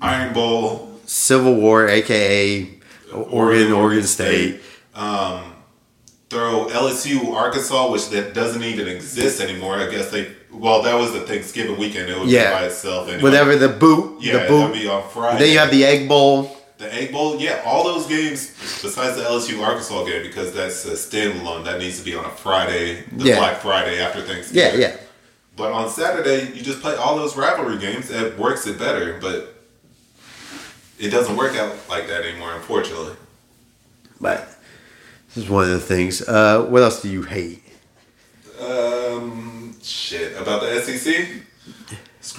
Iron 0.02 0.34
Bowl, 0.34 1.00
Civil 1.06 1.56
War, 1.56 1.88
aka 1.88 2.68
Oregon, 3.14 3.72
Oregon 3.74 4.04
State. 4.04 4.62
Um, 4.96 5.54
throw 6.30 6.68
LSU 6.68 7.34
Arkansas, 7.34 7.90
which 7.92 8.10
that 8.10 8.34
doesn't 8.34 8.64
even 8.64 8.88
exist 8.88 9.42
anymore. 9.42 9.76
I 9.76 9.90
guess 9.90 10.10
they 10.12 10.28
well 10.52 10.82
that 10.84 10.96
was 10.96 11.12
the 11.14 11.22
Thanksgiving 11.22 11.78
weekend. 11.78 12.10
It 12.10 12.20
would 12.20 12.30
Yeah. 12.30 12.50
be 12.50 12.60
by 12.62 12.66
itself. 12.68 13.08
Anyway. 13.08 13.24
Whatever 13.24 13.56
the 13.56 13.70
boot, 13.70 14.18
Yeah, 14.22 14.44
the 14.44 14.48
boot. 14.48 14.74
be 14.74 14.88
on 14.88 15.04
Friday. 15.14 15.40
Then 15.40 15.54
you 15.54 15.60
have 15.60 15.72
the 15.72 15.86
Egg 15.86 16.08
Bowl. 16.08 16.56
The 16.80 16.94
Egg 16.94 17.12
Bowl, 17.12 17.38
yeah, 17.42 17.62
all 17.66 17.84
those 17.84 18.08
games 18.08 18.52
besides 18.82 19.18
the 19.18 19.24
LSU 19.24 19.62
Arkansas 19.62 20.06
game 20.06 20.24
because 20.24 20.54
that's 20.54 20.86
a 20.86 20.92
standalone 20.94 21.66
that 21.66 21.78
needs 21.78 22.00
to 22.00 22.06
be 22.06 22.16
on 22.16 22.24
a 22.24 22.30
Friday, 22.30 23.04
the 23.12 23.26
Yeah. 23.26 23.36
Black 23.36 23.62
Friday 23.62 24.00
after 24.00 24.22
Thanksgiving. 24.22 24.80
Yeah, 24.80 24.88
yeah. 24.88 24.96
But 25.58 25.74
on 25.74 25.90
Saturday, 25.90 26.54
you 26.56 26.64
just 26.64 26.80
play 26.82 26.96
all 26.96 27.18
those 27.18 27.36
rivalry 27.36 27.78
games. 27.80 28.10
It 28.10 28.40
works 28.40 28.66
it 28.66 28.80
better, 28.80 29.20
but 29.22 29.56
it 30.98 31.10
doesn't 31.10 31.36
work 31.36 31.58
out 31.58 31.76
like 31.90 32.08
that 32.08 32.24
anymore, 32.24 32.54
unfortunately. 32.56 33.14
But 34.22 34.48
this 35.36 35.44
is 35.44 35.50
one 35.50 35.66
of 35.66 35.72
the 35.72 35.82
things. 35.82 36.22
Uh, 36.22 36.64
what 36.64 36.82
else 36.82 37.02
do 37.02 37.10
you 37.10 37.24
hate? 37.24 37.62
Um, 38.62 39.76
shit 39.84 40.38
about 40.42 40.62
the 40.62 40.82
SEC. 40.82 41.28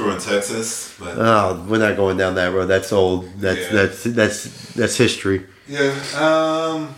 Screwing 0.01 0.19
Texas, 0.19 0.95
but 0.99 1.19
Oh, 1.19 1.63
we're 1.69 1.77
not 1.79 1.95
going 1.95 2.17
down 2.17 2.35
that 2.37 2.55
road. 2.55 2.67
That's 2.67 2.91
old. 2.91 3.29
That's 3.39 3.61
Yeah. 3.61 3.73
that's 3.73 4.05
that's 4.05 4.45
that's 4.73 4.97
history. 4.97 5.45
Yeah. 5.69 5.91
Um, 6.17 6.95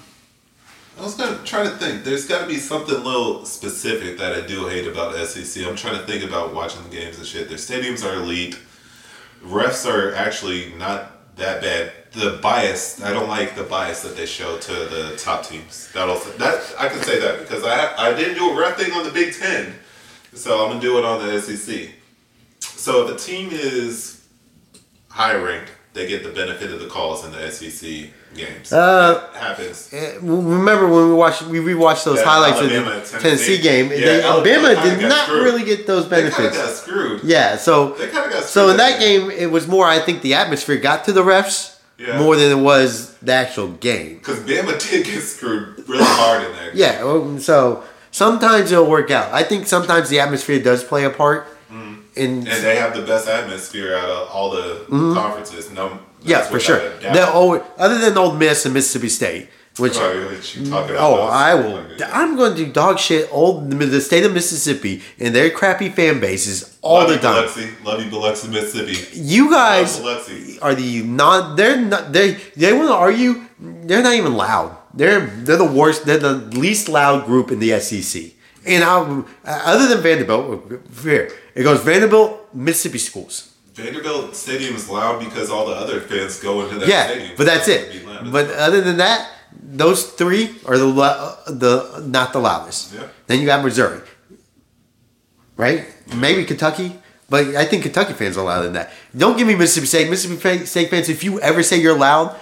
I 0.97 1.03
was 1.03 1.15
gonna 1.17 1.39
try 1.45 1.65
to 1.65 1.71
think. 1.71 2.05
There's 2.05 2.27
got 2.27 2.43
to 2.43 2.47
be 2.47 2.59
something 2.59 2.95
a 2.95 2.99
little 2.99 3.45
specific 3.45 4.19
that 4.19 4.35
I 4.37 4.41
do 4.47 4.69
hate 4.69 4.87
about 4.87 5.17
SEC. 5.17 5.67
I'm 5.67 5.75
trying 5.75 5.99
to 5.99 6.07
think 6.07 6.23
about 6.23 6.55
watching 6.55 6.81
the 6.85 6.91
games 6.91 7.19
and 7.19 7.27
shit. 7.27 7.49
Their 7.49 7.59
stadiums 7.59 8.05
are 8.09 8.15
elite. 8.15 8.57
Refs 9.45 9.85
are 9.85 10.15
actually 10.15 10.73
not 10.79 11.35
that 11.37 11.61
bad. 11.61 11.91
The 12.13 12.39
bias, 12.41 13.03
I 13.03 13.13
don't 13.13 13.29
like 13.29 13.57
the 13.57 13.65
bias 13.65 14.03
that 14.03 14.17
they 14.17 14.27
show 14.27 14.59
to 14.59 14.73
the 14.73 15.17
top 15.17 15.45
teams. 15.45 15.91
That'll 15.93 16.21
that 16.39 16.73
I 16.79 16.89
can 16.89 17.03
say 17.03 17.19
that 17.19 17.41
because 17.41 17.65
I 17.65 17.97
I 17.97 18.13
didn't 18.15 18.37
do 18.37 18.51
a 18.51 18.61
ref 18.61 18.77
thing 18.77 18.93
on 18.93 19.03
the 19.03 19.11
Big 19.11 19.35
Ten, 19.35 19.75
so 20.35 20.63
I'm 20.63 20.69
gonna 20.69 20.81
do 20.81 20.99
it 20.99 21.05
on 21.05 21.27
the 21.27 21.41
SEC. 21.43 21.95
So 22.83 23.07
if 23.07 23.15
a 23.15 23.19
team 23.19 23.51
is 23.53 24.21
high 25.09 25.37
ranked, 25.37 25.71
they 25.93 26.09
get 26.09 26.25
the 26.25 26.31
benefit 26.31 26.73
of 26.73 26.81
the 26.81 26.87
calls 26.89 27.25
in 27.25 27.31
the 27.31 27.49
SEC 27.51 28.11
games. 28.35 28.73
Uh, 28.73 29.31
happens. 29.35 29.89
Eh, 29.93 30.15
Remember 30.21 30.89
when 30.89 31.09
we 31.11 31.15
watched 31.15 31.43
we 31.43 31.59
rewatched 31.61 32.05
those 32.05 32.19
Yeah, 32.19 32.25
highlights 32.25 32.59
Alabama 32.59 32.91
of 32.97 33.13
the 33.13 33.19
Tennessee. 33.19 33.59
Tennessee 33.59 33.63
game? 33.63 33.91
Yeah, 33.91 33.99
they, 34.07 34.23
Alabama 34.25 34.69
Alabama 34.71 34.97
did 35.01 35.09
not 35.09 35.27
screwed. 35.27 35.45
really 35.45 35.65
get 35.65 35.87
those 35.87 36.09
They 36.09 36.23
kind 36.23 36.33
of 36.33 36.37
benefits. 36.39 36.63
got 36.63 36.75
screwed. 36.75 37.23
Yeah, 37.23 37.57
so 37.57 37.91
They 37.93 38.09
kind 38.09 38.25
of 38.27 38.33
got 38.33 38.45
screwed. 38.45 38.49
so 38.49 38.69
in 38.71 38.79
that 38.79 38.99
game 38.99 39.31
it 39.31 39.51
was 39.53 39.69
more. 39.69 39.87
I 39.87 40.01
think 40.01 40.23
the 40.23 40.35
atmosphere 40.35 40.77
got 40.79 41.05
to 41.05 41.13
the 41.13 41.23
refs 41.23 41.77
Yeah. 41.99 42.19
more 42.19 42.35
than 42.35 42.51
it 42.51 42.63
was 42.63 43.15
the 43.19 43.33
actual 43.33 43.69
game. 43.69 44.17
because 44.19 44.41
Bama 44.41 44.77
did 44.91 45.05
get 45.07 45.21
screwed 45.23 45.89
really 45.89 46.03
hard 46.05 46.43
in 46.47 46.53
that. 46.53 46.75
game. 46.75 46.81
Yeah, 47.37 47.39
so 47.39 47.85
sometimes 48.11 48.73
it'll 48.73 48.87
work 48.91 49.13
out. 49.13 49.31
I 49.33 49.45
think 49.45 49.67
sometimes 49.69 50.09
the 50.09 50.19
atmosphere 50.19 50.59
does 50.59 50.83
play 50.83 51.05
a 51.05 51.11
part. 51.11 51.47
Mm-hmm. 52.15 52.47
and 52.47 52.47
they 52.47 52.77
have 52.77 52.95
the 52.95 53.03
best 53.03 53.27
atmosphere 53.29 53.95
out 53.97 54.09
of 54.09 54.29
all 54.31 54.51
the 54.51 54.85
conferences. 55.15 55.71
No, 55.71 55.89
Mm-hmm. 55.89 56.29
yeah, 56.29 56.43
for 56.43 56.61
sure. 56.61 56.79
They're 57.01 57.27
always, 57.27 57.63
other 57.79 57.99
than 57.99 58.17
Ole 58.17 58.35
Miss 58.35 58.65
and 58.65 58.75
Mississippi 58.75 59.09
State, 59.09 59.49
which 59.79 59.97
you 59.97 60.71
Oh. 60.75 61.27
I 61.31 61.55
will. 61.55 61.83
I'm 62.13 62.37
going 62.37 62.55
to 62.57 62.65
do 62.67 62.71
dog 62.73 62.99
shit 62.99 63.29
old 63.33 63.71
the 63.71 64.01
state 64.01 64.25
of 64.25 64.33
Mississippi 64.35 65.03
and 65.19 65.35
their 65.35 65.49
crappy 65.51 65.89
fan 65.89 66.21
bases 66.21 66.79
all 66.83 66.99
Love 66.99 67.09
the 67.09 67.15
you, 67.15 67.21
time. 67.21 67.35
Biloxi. 67.43 67.69
Love 67.85 68.05
you, 68.05 68.11
Biloxi, 68.11 68.49
Mississippi. 68.49 69.19
You 69.19 69.51
guys 69.51 69.99
are 70.61 70.75
the 70.75 71.03
non. 71.03 71.57
They're 71.57 71.81
not. 71.81 72.13
They 72.13 72.35
they 72.55 72.73
want 72.75 72.89
to 72.89 72.95
argue. 72.95 73.47
They're 73.59 74.03
not 74.03 74.15
even 74.15 74.35
loud. 74.35 74.77
They're 74.95 75.27
they're 75.27 75.57
the 75.57 75.65
worst. 75.65 76.05
They're 76.05 76.19
the 76.19 76.35
least 76.35 76.89
loud 76.89 77.25
group 77.27 77.51
in 77.51 77.59
the 77.59 77.81
SEC. 77.81 78.33
And 78.67 78.85
I, 78.85 79.23
other 79.45 79.89
than 79.89 80.03
Vanderbilt, 80.03 80.71
here 81.03 81.33
it 81.55 81.63
goes 81.63 81.81
Vanderbilt, 81.83 82.55
Mississippi 82.55 82.99
schools. 82.99 83.49
Vanderbilt 83.75 84.37
Stadium 84.37 84.75
is 84.77 84.89
loud 84.89 85.19
because 85.21 85.51
all 85.51 85.67
the 85.67 85.75
other 85.75 86.01
fans 86.01 86.39
go 86.41 86.63
into 86.63 86.79
that 86.79 86.89
Yeah, 86.89 87.07
stadium. 87.07 87.31
but 87.37 87.47
that's 87.47 87.69
it. 87.69 87.89
it'd 87.89 88.03
be 88.03 88.07
loud 88.07 88.27
as 88.27 88.31
But 88.33 88.51
other 88.51 88.81
than 88.83 88.99
that, 88.99 89.31
those 89.63 90.05
three 90.13 90.55
are 90.67 90.77
the 90.79 90.93
the 91.47 92.03
not 92.07 92.33
the 92.33 92.39
loudest. 92.39 92.93
Yeah. 92.95 93.07
Then 93.27 93.41
you 93.41 93.47
got 93.47 93.65
Missouri, 93.65 94.01
right? 95.57 95.81
Mm-hmm. 95.81 96.21
Maybe 96.21 96.45
Kentucky, 96.45 96.93
but 97.31 97.47
I 97.57 97.65
think 97.65 97.83
Kentucky 97.85 98.13
fans 98.15 98.37
are 98.37 98.45
louder 98.45 98.65
than 98.65 98.75
that. 98.75 98.93
Don't 99.17 99.37
give 99.39 99.47
me 99.47 99.55
Mississippi 99.55 99.87
State. 99.87 100.11
Mississippi 100.11 100.67
State 100.67 100.91
fans, 100.91 101.09
if 101.09 101.23
you 101.25 101.41
ever 101.41 101.63
say 101.63 101.81
you're 101.81 101.97
loud, 101.99 102.37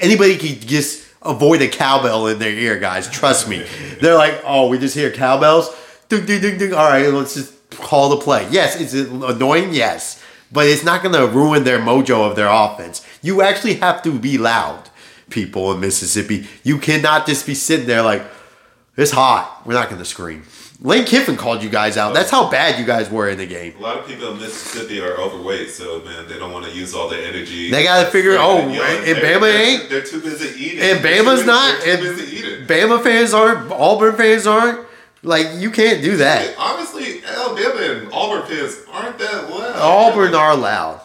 anybody 0.00 0.36
can 0.36 0.60
just 0.60 1.06
avoid 1.22 1.62
a 1.62 1.68
cowbell 1.68 2.26
in 2.28 2.38
their 2.38 2.50
ear, 2.52 2.78
guys. 2.78 3.08
Trust 3.10 3.48
me. 3.48 3.64
They're 4.00 4.16
like, 4.16 4.40
oh, 4.44 4.68
we 4.68 4.78
just 4.78 4.94
hear 4.94 5.10
cowbells. 5.10 5.74
Ding, 6.08 6.26
ding, 6.26 6.40
ding, 6.40 6.58
ding. 6.58 6.72
All 6.74 6.88
right, 6.88 7.08
let's 7.08 7.34
just 7.34 7.54
call 7.84 8.08
the 8.08 8.16
play. 8.16 8.48
Yes, 8.50 8.80
it's 8.80 8.94
annoying. 8.94 9.72
Yes, 9.72 10.20
but 10.50 10.66
it's 10.66 10.82
not 10.84 11.02
going 11.02 11.14
to 11.14 11.26
ruin 11.28 11.62
their 11.64 11.78
mojo 11.78 12.28
of 12.28 12.34
their 12.34 12.48
offense. 12.50 13.06
You 13.22 13.42
actually 13.42 13.74
have 13.74 14.02
to 14.02 14.18
be 14.18 14.38
loud, 14.38 14.90
people 15.30 15.70
in 15.72 15.80
Mississippi. 15.80 16.46
You 16.64 16.78
cannot 16.78 17.26
just 17.26 17.46
be 17.46 17.54
sitting 17.54 17.86
there 17.86 18.02
like, 18.02 18.22
it's 18.96 19.12
hot. 19.12 19.62
We're 19.64 19.74
not 19.74 19.88
going 19.88 19.98
to 20.00 20.04
scream. 20.04 20.44
Lane 20.80 21.04
Kiffin 21.04 21.36
called 21.36 21.62
you 21.62 21.70
guys 21.70 21.96
out. 21.96 22.14
That's 22.14 22.30
how 22.30 22.50
bad 22.50 22.78
you 22.78 22.84
guys 22.84 23.08
were 23.08 23.28
in 23.28 23.38
the 23.38 23.46
game. 23.46 23.74
A 23.78 23.80
lot 23.80 23.96
of 23.98 24.06
people 24.06 24.32
in 24.32 24.38
Mississippi 24.38 25.00
are 25.00 25.16
overweight, 25.18 25.70
so 25.70 26.00
man, 26.04 26.28
they 26.28 26.38
don't 26.38 26.52
want 26.52 26.66
to 26.66 26.72
use 26.72 26.94
all 26.94 27.08
their 27.08 27.24
energy. 27.26 27.70
They 27.70 27.84
gotta 27.84 28.10
figure, 28.10 28.36
oh, 28.38 28.58
Young. 28.58 28.74
and 28.76 29.16
Bama 29.18 29.40
they're- 29.40 29.56
ain't? 29.66 29.88
They're 29.88 30.02
too 30.02 30.20
busy 30.20 30.62
eating. 30.62 30.80
And 30.80 30.98
Bama's 30.98 31.36
busy- 31.40 31.46
not. 31.46 31.86
And 31.86 32.00
busy 32.02 32.36
eating. 32.36 32.66
Bama 32.66 33.02
fans 33.02 33.32
aren't. 33.32 33.70
Auburn 33.72 34.16
fans 34.16 34.46
aren't. 34.46 34.86
Like 35.24 35.46
you 35.56 35.70
can't 35.70 36.02
do 36.02 36.18
that. 36.18 36.54
Honestly, 36.58 37.22
Alabama 37.24 37.80
and 37.80 38.12
Auburn 38.12 38.46
fans 38.46 38.76
aren't 38.92 39.18
that 39.18 39.50
loud. 39.50 39.76
Auburn 39.76 40.34
are 40.34 40.56
loud. 40.56 41.00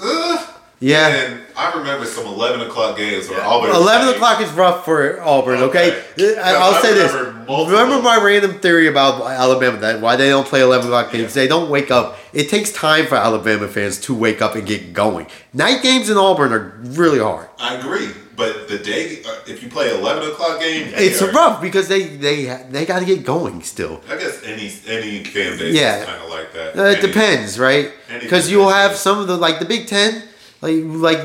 Ugh. 0.00 0.48
Yeah. 0.80 1.08
And 1.08 1.40
I 1.56 1.72
remember 1.78 2.04
some 2.06 2.26
eleven 2.26 2.60
o'clock 2.66 2.96
games 2.96 3.28
where 3.28 3.40
Auburn. 3.40 3.70
Eleven 3.70 4.08
like, 4.08 4.16
o'clock 4.16 4.40
is 4.40 4.50
rough 4.50 4.84
for 4.84 5.20
Auburn. 5.22 5.60
Okay, 5.60 6.02
Okay. 6.18 6.36
I'll 6.40 6.74
I 6.74 6.82
say 6.82 6.92
this. 6.94 7.12
multiple- 7.12 7.66
Remember 7.66 8.02
my 8.02 8.16
random 8.22 8.58
theory 8.58 8.88
about 8.88 9.22
Alabama 9.22 9.78
that 9.78 10.00
why 10.00 10.16
they 10.16 10.28
don't 10.28 10.46
play 10.46 10.60
eleven 10.60 10.88
o'clock 10.88 11.12
games? 11.12 11.34
They 11.34 11.46
don't 11.46 11.70
wake 11.70 11.92
up. 11.92 12.18
It 12.32 12.48
takes 12.48 12.72
time 12.72 13.06
for 13.06 13.14
Alabama 13.14 13.68
fans 13.68 13.98
to 14.00 14.14
wake 14.14 14.42
up 14.42 14.56
and 14.56 14.66
get 14.66 14.92
going. 14.92 15.28
Night 15.54 15.82
games 15.82 16.10
in 16.10 16.16
Auburn 16.16 16.52
are 16.52 16.74
really 16.82 17.20
hard. 17.20 17.48
I 17.60 17.76
agree, 17.76 18.08
but 18.36 18.68
the 18.68 18.78
day 18.78 19.22
uh, 19.24 19.40
if 19.46 19.62
you 19.62 19.68
play 19.68 19.96
eleven 19.96 20.28
o'clock 20.30 20.60
game, 20.60 20.92
It's 20.94 21.20
are- 21.22 21.30
rough 21.30 21.60
because 21.60 21.88
they 21.88 22.04
they 22.04 22.46
they 22.70 22.84
got 22.86 23.00
to 23.00 23.04
get 23.04 23.24
going 23.24 23.62
still. 23.62 24.00
I 24.08 24.16
guess 24.16 24.42
any 24.44 24.72
any 24.86 25.24
fan 25.24 25.58
base 25.58 25.74
Yeah. 25.74 26.00
is 26.00 26.06
kind 26.06 26.22
of 26.22 26.30
like 26.30 26.52
that. 26.54 26.78
Uh, 26.78 26.82
it 26.84 26.98
Any- 26.98 27.06
depends, 27.08 27.58
right? 27.58 27.92
Because 28.20 28.50
you'll 28.50 28.70
have 28.70 28.96
some 28.96 29.18
of 29.18 29.26
the 29.26 29.36
like 29.36 29.58
the 29.58 29.64
Big 29.66 29.86
Ten, 29.86 30.22
like 30.60 30.76
like 30.82 31.22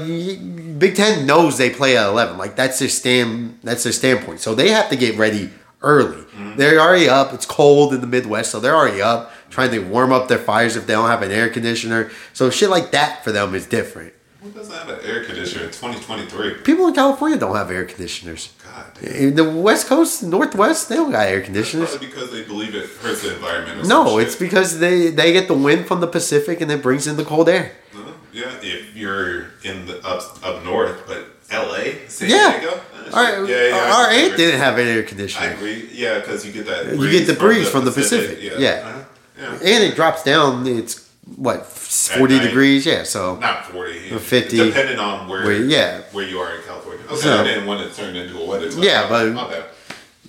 Big 0.79 0.95
Ten 0.95 1.25
knows 1.25 1.57
they 1.57 1.69
play 1.69 1.97
at 1.97 2.07
eleven. 2.07 2.37
Like 2.37 2.55
that's 2.55 2.79
their 2.79 2.89
stand. 2.89 3.59
That's 3.63 3.83
their 3.83 3.93
standpoint. 3.93 4.39
So 4.41 4.53
they 4.55 4.69
have 4.69 4.89
to 4.89 4.95
get 4.95 5.17
ready 5.17 5.49
early. 5.81 6.17
Mm-hmm. 6.23 6.55
They're 6.57 6.79
already 6.79 7.07
up. 7.09 7.33
It's 7.33 7.45
cold 7.45 7.93
in 7.93 8.01
the 8.01 8.07
Midwest, 8.07 8.51
so 8.51 8.59
they're 8.59 8.75
already 8.75 9.01
up 9.01 9.31
trying 9.49 9.71
to 9.71 9.79
warm 9.79 10.11
up 10.11 10.27
their 10.27 10.37
fires 10.37 10.75
if 10.75 10.87
they 10.87 10.93
don't 10.93 11.07
have 11.09 11.21
an 11.21 11.31
air 11.31 11.49
conditioner. 11.49 12.11
So 12.33 12.49
shit 12.49 12.69
like 12.69 12.91
that 12.91 13.23
for 13.23 13.31
them 13.31 13.55
is 13.55 13.65
different. 13.65 14.13
Who 14.47 14.53
doesn't 14.59 14.73
have 14.73 14.87
an 14.89 14.99
air 15.03 15.23
conditioner 15.25 15.65
in 15.65 15.71
twenty 15.71 15.99
twenty 15.99 16.25
three? 16.25 16.53
People 16.63 16.87
in 16.87 16.93
California 16.93 17.37
don't 17.37 17.55
have 17.55 17.69
air 17.69 17.83
conditioners. 17.83 18.53
God 18.63 18.85
damn. 19.01 19.13
In 19.15 19.35
the 19.35 19.49
West 19.49 19.87
Coast, 19.87 20.23
Northwest, 20.23 20.87
they 20.87 20.95
don't 20.95 21.11
got 21.11 21.27
air 21.27 21.41
conditioners. 21.41 21.89
Probably 21.89 22.07
because 22.07 22.31
they 22.31 22.43
believe 22.43 22.73
it 22.73 22.89
hurts 23.01 23.23
the 23.23 23.35
environment. 23.35 23.87
No, 23.87 24.19
it's 24.19 24.35
because 24.37 24.79
they 24.79 25.09
they 25.09 25.33
get 25.33 25.47
the 25.49 25.53
wind 25.53 25.85
from 25.87 25.99
the 25.99 26.07
Pacific 26.07 26.61
and 26.61 26.71
it 26.71 26.81
brings 26.81 27.07
in 27.07 27.17
the 27.17 27.25
cold 27.25 27.49
air. 27.49 27.73
Uh, 27.93 28.11
yeah, 28.31 28.53
if 28.61 28.95
you're 28.95 29.47
in 29.63 29.85
the 29.85 29.97
up 30.05 30.21
up 30.45 30.63
north, 30.63 31.03
but 31.07 31.25
L.A., 31.51 32.07
San 32.07 32.29
Yeah. 32.29 32.59
Diego, 32.59 32.79
uh, 33.11 33.15
Our, 33.15 33.45
yeah, 33.45 33.67
yeah, 33.69 33.75
our 33.75 34.07
I 34.09 34.13
aunt 34.13 34.37
didn't 34.37 34.59
have 34.59 34.77
an 34.77 34.87
air 34.87 34.99
I 34.99 35.03
conditioner. 35.03 35.51
agree. 35.51 35.89
Yeah, 35.91 36.19
because 36.19 36.45
you 36.45 36.51
get 36.53 36.65
that. 36.67 36.95
You 36.95 37.09
get 37.11 37.25
the 37.27 37.33
breeze 37.33 37.69
from 37.69 37.83
the 37.85 37.91
Pacific. 37.91 38.39
Yeah. 38.41 38.51
Uh-huh. 38.69 39.03
yeah. 39.37 39.51
And 39.53 39.83
it 39.83 39.95
drops 39.95 40.23
down, 40.23 40.65
it's 40.67 41.06
what, 41.35 41.65
40 41.65 42.37
night. 42.37 42.43
degrees? 42.47 42.85
Yeah, 42.85 43.03
so. 43.03 43.35
Not 43.37 43.65
forty. 43.67 44.11
Or 44.11 44.19
50. 44.19 44.57
Depending 44.57 44.99
on 44.99 45.27
where, 45.27 45.43
Where- 45.43 45.63
yeah. 45.63 46.01
where 46.11 46.25
you 46.27 46.39
are 46.39 46.55
in 46.55 46.61
California. 46.63 47.03
Okay, 47.07 47.15
So- 47.21 47.37
I 47.39 47.43
didn't 47.43 47.65
want 47.65 47.87
to 47.89 47.95
turn 47.95 48.15
into 48.15 48.37
a 48.39 48.45
weather. 48.45 48.67
Yeah, 48.79 49.07
but- 49.09 49.73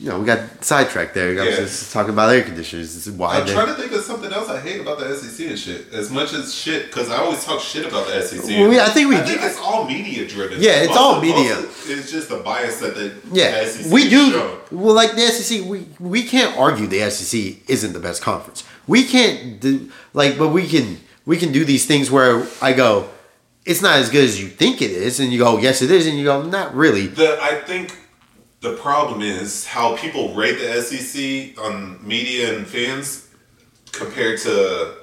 You 0.01 0.11
know, 0.11 0.21
we 0.21 0.27
got 0.27 0.65
sidetracked 0.65 1.13
there. 1.15 1.31
I 1.43 1.45
was 1.45 1.55
Yeah. 1.57 1.61
just 1.63 1.93
talking 1.93 2.13
about 2.13 2.33
air 2.33 2.43
conditioners. 2.43 2.95
This 2.95 3.09
is 3.09 3.13
why 3.15 3.41
I'm 3.41 3.47
trying 3.49 3.67
to 3.67 3.75
think 3.75 3.91
of 3.91 4.05
something 4.05 4.33
else 4.33 4.49
I 4.49 4.61
hate 4.61 4.81
about 4.81 5.01
the 5.01 5.07
SEC 5.13 5.49
and 5.49 5.59
shit. 5.59 5.93
As 5.93 6.09
much 6.09 6.33
as 6.35 6.55
shit, 6.55 6.87
because 6.87 7.11
I 7.11 7.17
always 7.17 7.43
talk 7.45 7.61
shit 7.61 7.85
about 7.85 8.07
the 8.07 8.15
SEC. 8.23 8.61
Well, 8.61 8.69
we- 8.69 8.79
I 8.79 8.91
think 8.91 9.09
we 9.09 9.17
I 9.17 9.23
think 9.25 9.43
it's 9.43 9.59
all 9.59 9.87
media 9.87 10.25
driven. 10.25 10.63
Yeah, 10.63 10.83
it's 10.83 10.91
Most 10.91 10.99
all 11.01 11.21
media. 11.21 11.59
It's 11.89 12.13
just 12.13 12.29
the 12.29 12.37
bias 12.37 12.77
that 12.77 12.95
the 12.95 13.11
yeah, 13.33 13.65
the 13.65 13.67
SEC 13.71 13.91
we 13.93 14.09
do. 14.09 14.31
show. 14.31 14.59
Well, 14.71 14.95
like 14.95 15.17
the 15.17 15.23
SEC, 15.23 15.63
we, 15.63 15.89
we 15.99 16.23
can't 16.23 16.57
argue 16.57 16.87
the 16.87 17.01
SEC 17.11 17.57
isn't 17.67 17.93
the 17.93 17.99
best 17.99 18.23
conference. 18.23 18.63
We 18.89 19.05
can't 19.05 19.61
do, 19.61 19.91
like, 20.15 20.37
but 20.37 20.49
we 20.49 20.67
can, 20.67 20.99
we 21.25 21.37
can 21.37 21.53
do 21.53 21.65
these 21.65 21.87
things 21.87 22.11
where 22.11 22.47
I 22.61 22.73
go, 22.73 23.09
it's 23.65 23.83
not 23.83 23.99
as 23.99 24.09
good 24.09 24.25
as 24.25 24.41
you 24.41 24.49
think 24.49 24.81
it 24.83 24.91
is. 24.91 25.21
And 25.21 25.31
you 25.31 25.39
go, 25.39 25.59
yes, 25.59 25.83
it 25.83 25.91
is. 25.91 26.07
And 26.07 26.19
you 26.19 26.25
go, 26.25 26.43
not 26.43 26.75
really. 26.75 27.07
The 27.07 27.39
I 27.41 27.57
think 27.57 27.97
the 28.61 28.75
problem 28.77 29.21
is 29.21 29.67
how 29.67 29.97
people 29.97 30.35
rate 30.35 30.59
the 30.59 30.83
SEC 30.83 31.63
on 31.63 32.05
media 32.07 32.57
and 32.57 32.67
fans 32.67 33.29
compared 33.93 34.41
to 34.41 34.95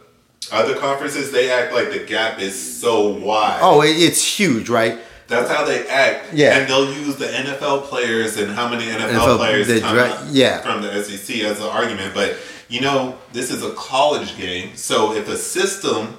other 0.52 0.76
conferences. 0.76 1.32
They 1.32 1.52
act 1.52 1.74
like 1.74 1.91
the 1.91 2.06
gap 2.06 2.39
is 2.39 2.80
so 2.82 3.10
wide. 3.10 3.60
Oh, 3.62 3.82
it, 3.82 3.91
it's 3.91 4.24
huge, 4.24 4.67
right? 4.67 5.00
That's 5.28 5.50
how 5.50 5.65
they 5.65 5.88
act. 5.88 6.34
Yeah. 6.34 6.58
And 6.58 6.69
they'll 6.69 6.93
use 6.93 7.15
the 7.15 7.26
NFL 7.26 7.84
players 7.84 8.38
and 8.38 8.52
how 8.52 8.69
many 8.69 8.86
NFL, 8.86 9.10
NFL 9.10 9.38
players 9.38 9.67
come 9.80 9.95
dra- 9.95 10.28
yeah. 10.32 10.62
from 10.62 10.82
the 10.82 11.04
SEC 11.04 11.38
as 11.38 11.60
an 11.60 11.67
argument. 11.67 12.13
But, 12.13 12.38
you 12.67 12.82
know, 12.82 13.17
this 13.32 13.51
is 13.51 13.63
a 13.63 13.71
college 13.73 14.38
game. 14.38 14.75
So 14.75 15.13
if 15.13 15.28
a 15.28 15.38
system 15.38 16.17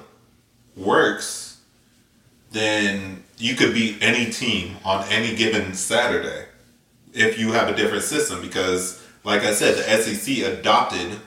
works, 0.75 1.59
then 2.51 3.23
you 3.37 3.55
could 3.55 3.73
beat 3.73 3.97
any 4.01 4.31
team 4.31 4.77
on 4.83 5.05
any 5.09 5.35
given 5.35 5.73
Saturday 5.73 6.45
if 7.13 7.37
you 7.37 7.51
have 7.51 7.69
a 7.69 7.75
different 7.75 8.03
system. 8.03 8.41
Because, 8.41 9.03
like 9.23 9.43
I 9.43 9.53
said, 9.53 9.77
the 9.77 10.01
SEC 10.01 10.37
adopted 10.39 11.19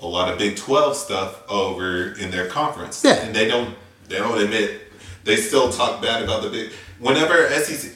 a 0.00 0.06
lot 0.06 0.32
of 0.32 0.38
Big 0.38 0.56
12 0.56 0.96
stuff 0.96 1.42
over 1.48 2.12
in 2.12 2.30
their 2.30 2.48
conference. 2.48 3.04
Yeah. 3.04 3.14
And 3.14 3.34
they 3.34 3.48
don't 3.48 3.76
they 4.08 4.18
don't 4.18 4.38
admit 4.40 4.82
they 5.24 5.36
still 5.36 5.72
talk 5.72 6.02
bad 6.02 6.22
about 6.22 6.42
the 6.42 6.50
big 6.50 6.72
whenever 6.98 7.48
SEC 7.50 7.92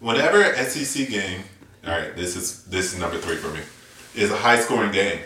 whenever 0.00 0.54
SEC 0.54 1.08
game 1.08 1.42
all 1.86 1.92
right 1.92 2.16
this 2.16 2.36
is 2.36 2.64
this 2.64 2.92
is 2.92 2.98
number 2.98 3.18
3 3.18 3.36
for 3.36 3.50
me 3.50 3.60
is 4.14 4.30
a 4.30 4.36
high 4.36 4.58
scoring 4.58 4.92
game 4.92 5.18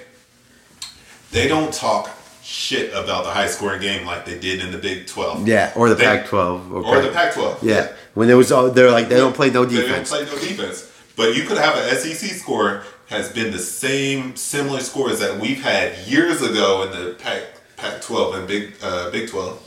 they 1.32 1.48
don't 1.48 1.72
talk 1.72 2.10
shit 2.42 2.90
about 2.92 3.24
the 3.24 3.30
high 3.30 3.48
scoring 3.48 3.80
game 3.80 4.06
like 4.06 4.24
they 4.24 4.38
did 4.38 4.60
in 4.60 4.70
the 4.70 4.78
Big 4.78 5.06
12 5.06 5.48
Yeah, 5.48 5.72
or 5.74 5.88
the 5.88 5.94
They- 5.96 6.04
Pac-12, 6.04 6.70
or, 6.72 6.84
or 6.84 7.02
the 7.02 7.10
Pac 7.10 7.34
12 7.34 7.62
Yeah, 7.64 7.92
when 8.14 8.28
there 8.28 8.36
was, 8.36 8.52
all 8.52 8.70
they're 8.70 8.90
like 8.92 9.08
they 9.08 9.16
don't 9.16 9.34
play 9.34 9.50
no 9.50 9.64
defense. 9.66 10.10
they 10.10 10.18
don't 10.18 10.28
play 10.28 10.40
no 10.40 10.48
defense. 10.48 10.92
But 11.16 11.34
you 11.34 11.44
could 11.44 11.58
have 11.58 11.76
an 11.76 11.96
SEC 11.96 12.30
score 12.32 12.84
has 13.08 13.32
been 13.32 13.50
the 13.52 13.58
same 13.58 14.36
similar 14.36 14.80
scores 14.80 15.18
that 15.20 15.40
we've 15.40 15.62
had 15.62 15.96
years 16.06 16.42
ago 16.42 16.82
in 16.84 16.90
the 16.90 17.14
Pac 17.14 17.42
Pac 17.76 18.00
twelve 18.00 18.34
and 18.36 18.46
Big 18.46 18.74
uh, 18.82 19.10
Big 19.10 19.28
twelve, 19.28 19.58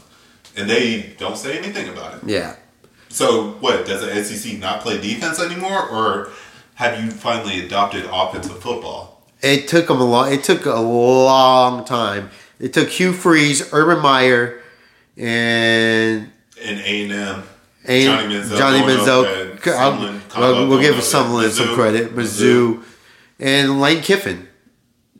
and 0.56 0.70
they 0.70 1.16
don't 1.18 1.38
say 1.38 1.58
anything 1.58 1.90
about 1.90 2.16
it. 2.16 2.22
Yeah, 2.26 2.56
So 3.10 3.52
what 3.60 3.86
does 3.86 4.02
the 4.02 4.24
SEC 4.24 4.58
not 4.60 4.82
play 4.82 5.00
defense 5.02 5.40
anymore, 5.42 5.88
or 5.90 6.30
have 6.76 7.04
you 7.04 7.12
finally 7.12 7.66
adopted 7.66 8.06
offensive 8.12 8.60
football? 8.62 9.19
It 9.42 9.68
took 9.68 9.88
them 9.88 10.00
a 10.02 10.06
long. 10.06 10.32
It 10.34 10.44
took 10.44 10.66
a 10.66 10.80
long 10.80 11.86
time. 11.86 12.30
It 12.60 12.74
took 12.74 12.90
Hugh 12.90 13.14
Freeze, 13.14 13.72
Urban 13.74 14.00
Meyer, 14.02 14.62
and 15.18 16.32
and 16.64 16.80
A 16.82 17.04
and 17.04 17.12
M, 17.12 17.44
Johnny 17.86 18.34
Manziel, 18.36 18.58
Johnny 18.58 18.80
Manziel. 18.80 19.52
and 19.52 19.60
I'll- 19.76 19.92
Sumlin, 19.94 20.70
well, 20.70 20.80
give 20.82 20.96
Sumlin 20.96 21.50
some 21.52 21.68
Mizzou, 21.70 21.76
credit, 21.76 22.16
Mizzou, 22.16 22.84
and 23.40 23.80
Lane 23.80 24.02
Kiffin 24.02 24.48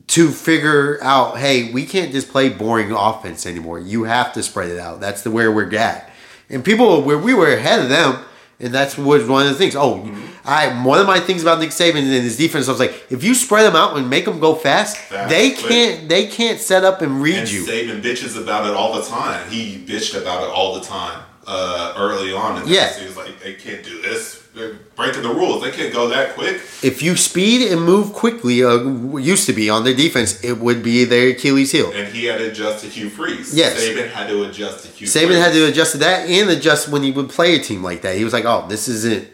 to 0.08 0.32
figure 0.32 0.98
out, 1.04 1.38
hey, 1.38 1.72
we 1.72 1.86
can't 1.86 2.12
just 2.12 2.30
play 2.30 2.50
boring 2.50 2.92
offense 2.92 3.46
anymore. 3.46 3.80
You 3.80 4.04
have 4.06 4.34
to 4.34 4.42
spread 4.44 4.70
it 4.70 4.80
out. 4.80 5.00
That's 5.00 5.22
the 5.22 5.30
where 5.32 5.52
we're 5.52 5.74
at. 5.76 6.10
And 6.50 6.66
people, 6.66 7.04
where 7.04 7.18
we 7.18 7.34
were 7.34 7.54
ahead 7.54 7.80
of 7.80 7.90
them, 7.90 8.18
and 8.60 8.74
that's 8.74 8.98
was 8.98 9.28
one 9.28 9.46
of 9.46 9.52
the 9.54 9.58
things. 9.58 9.76
Oh, 9.76 9.98
Mm-hmm. 10.00 10.26
I 10.50 10.84
one 10.84 11.00
of 11.00 11.08
my 11.08 11.20
things 11.20 11.42
about 11.42 11.60
Nick 11.60 11.70
Saban 11.70 11.98
and 12.00 12.08
his 12.08 12.38
defense, 12.38 12.68
I 12.68 12.72
was 12.72 12.80
like, 12.80 13.06
if 13.10 13.24
you 13.24 13.34
spread 13.36 13.64
them 13.66 13.76
out 13.76 13.96
and 13.98 14.10
make 14.10 14.26
them 14.26 14.40
go 14.40 14.56
fast, 14.56 14.98
Fast, 14.98 15.30
they 15.30 15.52
quick. 15.52 15.68
can't 15.68 16.10
they 16.10 16.28
can't 16.28 16.60
set 16.60 16.84
up 16.84 17.02
and 17.02 17.22
read 17.22 17.36
And 17.40 17.52
you. 17.52 17.64
Saban 17.66 18.02
bitches 18.02 18.42
about 18.42 18.66
it 18.68 18.74
all 18.74 18.94
the 18.96 19.04
time. 19.04 19.50
He 19.50 19.78
bitched 19.78 20.20
about 20.20 20.44
it 20.44 20.50
all 20.50 20.76
the 20.80 20.82
time 20.82 21.24
uh, 21.48 21.94
early 21.98 22.34
on. 22.34 22.62
And 22.62 22.70
Yeah. 22.70 22.98
he 22.98 23.06
was 23.06 23.18
like, 23.18 23.40
they 23.42 23.54
can't 23.54 23.84
do 23.84 24.02
this. 24.02 24.38
They're 24.56 24.74
breaking 24.96 25.22
the 25.22 25.30
rules. 25.30 25.62
They 25.64 25.70
can't 25.72 25.94
go 25.94 26.08
that 26.10 26.34
quick. 26.34 26.56
if 26.82 27.04
you 27.04 27.16
speed 27.16 27.72
and 27.72 27.82
move 27.84 28.14
quickly, 28.14 28.64
uh, 28.64 28.80
used 29.18 29.46
to 29.46 29.54
be 29.54 29.70
on 29.70 29.84
their 29.84 29.94
defense, 29.94 30.44
it 30.44 30.58
would 30.58 30.82
be 30.84 31.06
their 31.06 31.30
Achilles 31.30 31.72
heel. 31.72 31.92
And 31.94 32.08
he 32.14 32.26
had 32.26 32.40
to 32.40 32.50
adjust 32.50 32.84
to 32.84 32.90
Hugh 32.90 33.10
Freeze. 33.12 33.56
Yes. 33.56 33.80
Saban 33.80 34.10
had 34.10 34.28
to 34.30 34.44
adjust 34.46 34.86
to 34.86 34.88
Hugh 34.90 35.08
Freeze. 35.08 35.16
Saban 35.16 35.28
Freeze. 35.28 35.38
had 35.40 35.54
to 35.54 35.66
adjust 35.66 35.92
to 35.94 35.98
that 36.00 36.28
and 36.28 36.50
adjust 36.50 36.90
when 36.90 37.04
he 37.04 37.12
would 37.12 37.30
play 37.30 37.56
a 37.56 37.60
team 37.60 37.84
like 37.84 38.02
that. 38.02 38.16
He 38.18 38.24
was 38.24 38.34
like, 38.34 38.46
"Oh, 38.46 38.66
this 38.68 38.88
isn't, 38.88 39.28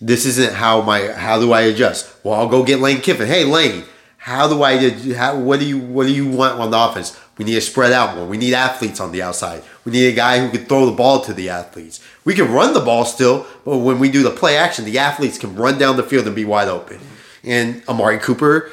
this 0.00 0.26
isn't 0.26 0.54
how 0.54 0.80
my 0.82 1.12
how 1.12 1.38
do 1.40 1.52
I 1.52 1.62
adjust? 1.62 2.08
Well, 2.24 2.34
I'll 2.34 2.48
go 2.48 2.62
get 2.64 2.80
Lane 2.80 3.00
Kiffin. 3.00 3.26
Hey, 3.26 3.44
Lane, 3.44 3.84
how 4.18 4.48
do 4.48 4.62
I 4.62 4.90
do- 4.90 5.14
how 5.14 5.36
what 5.36 5.60
do 5.60 5.66
you 5.66 5.78
what 5.78 6.06
do 6.06 6.12
you 6.12 6.26
want 6.28 6.58
on 6.60 6.70
the 6.70 6.78
offense? 6.78 7.16
We 7.38 7.44
need 7.44 7.54
to 7.54 7.60
spread 7.60 7.92
out 7.92 8.16
more. 8.16 8.26
We 8.26 8.36
need 8.36 8.54
athletes 8.54 9.00
on 9.00 9.10
the 9.12 9.20
outside. 9.22 9.62
We 9.84 9.90
need 9.92 10.06
a 10.06 10.12
guy 10.12 10.38
who 10.38 10.50
can 10.56 10.66
throw 10.66 10.86
the 10.86 10.92
ball 10.92 11.20
to 11.22 11.32
the 11.34 11.48
athletes. 11.48 12.00
We 12.24 12.34
can 12.34 12.50
run 12.52 12.74
the 12.74 12.80
ball 12.80 13.04
still, 13.04 13.44
but 13.64 13.78
when 13.78 13.98
we 13.98 14.08
do 14.10 14.22
the 14.22 14.30
play 14.30 14.56
action, 14.56 14.84
the 14.84 14.98
athletes 14.98 15.36
can 15.38 15.56
run 15.56 15.76
down 15.78 15.96
the 15.96 16.04
field 16.04 16.26
and 16.26 16.36
be 16.36 16.44
wide 16.44 16.68
open. 16.68 17.00
And 17.42 17.82
Amari 17.88 18.18
Cooper 18.18 18.70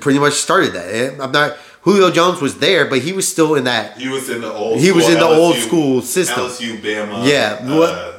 pretty 0.00 0.18
much 0.18 0.34
started 0.34 0.72
that. 0.74 1.20
I'm 1.20 1.32
not 1.32 1.56
Julio 1.82 2.10
Jones 2.12 2.40
was 2.40 2.58
there, 2.60 2.86
but 2.86 3.00
he 3.00 3.12
was 3.12 3.26
still 3.28 3.56
in 3.56 3.64
that 3.64 3.98
He 3.98 4.08
was 4.08 4.30
in 4.30 4.40
the 4.40 4.52
old. 4.52 4.78
He 4.78 4.92
was 4.92 5.08
in 5.08 5.18
the 5.18 5.26
old 5.26 5.56
school 5.56 6.00
system. 6.02 6.44
LSU, 6.44 6.80
Bama. 6.80 7.26
Yeah, 7.28 7.58
Uh, 7.60 8.11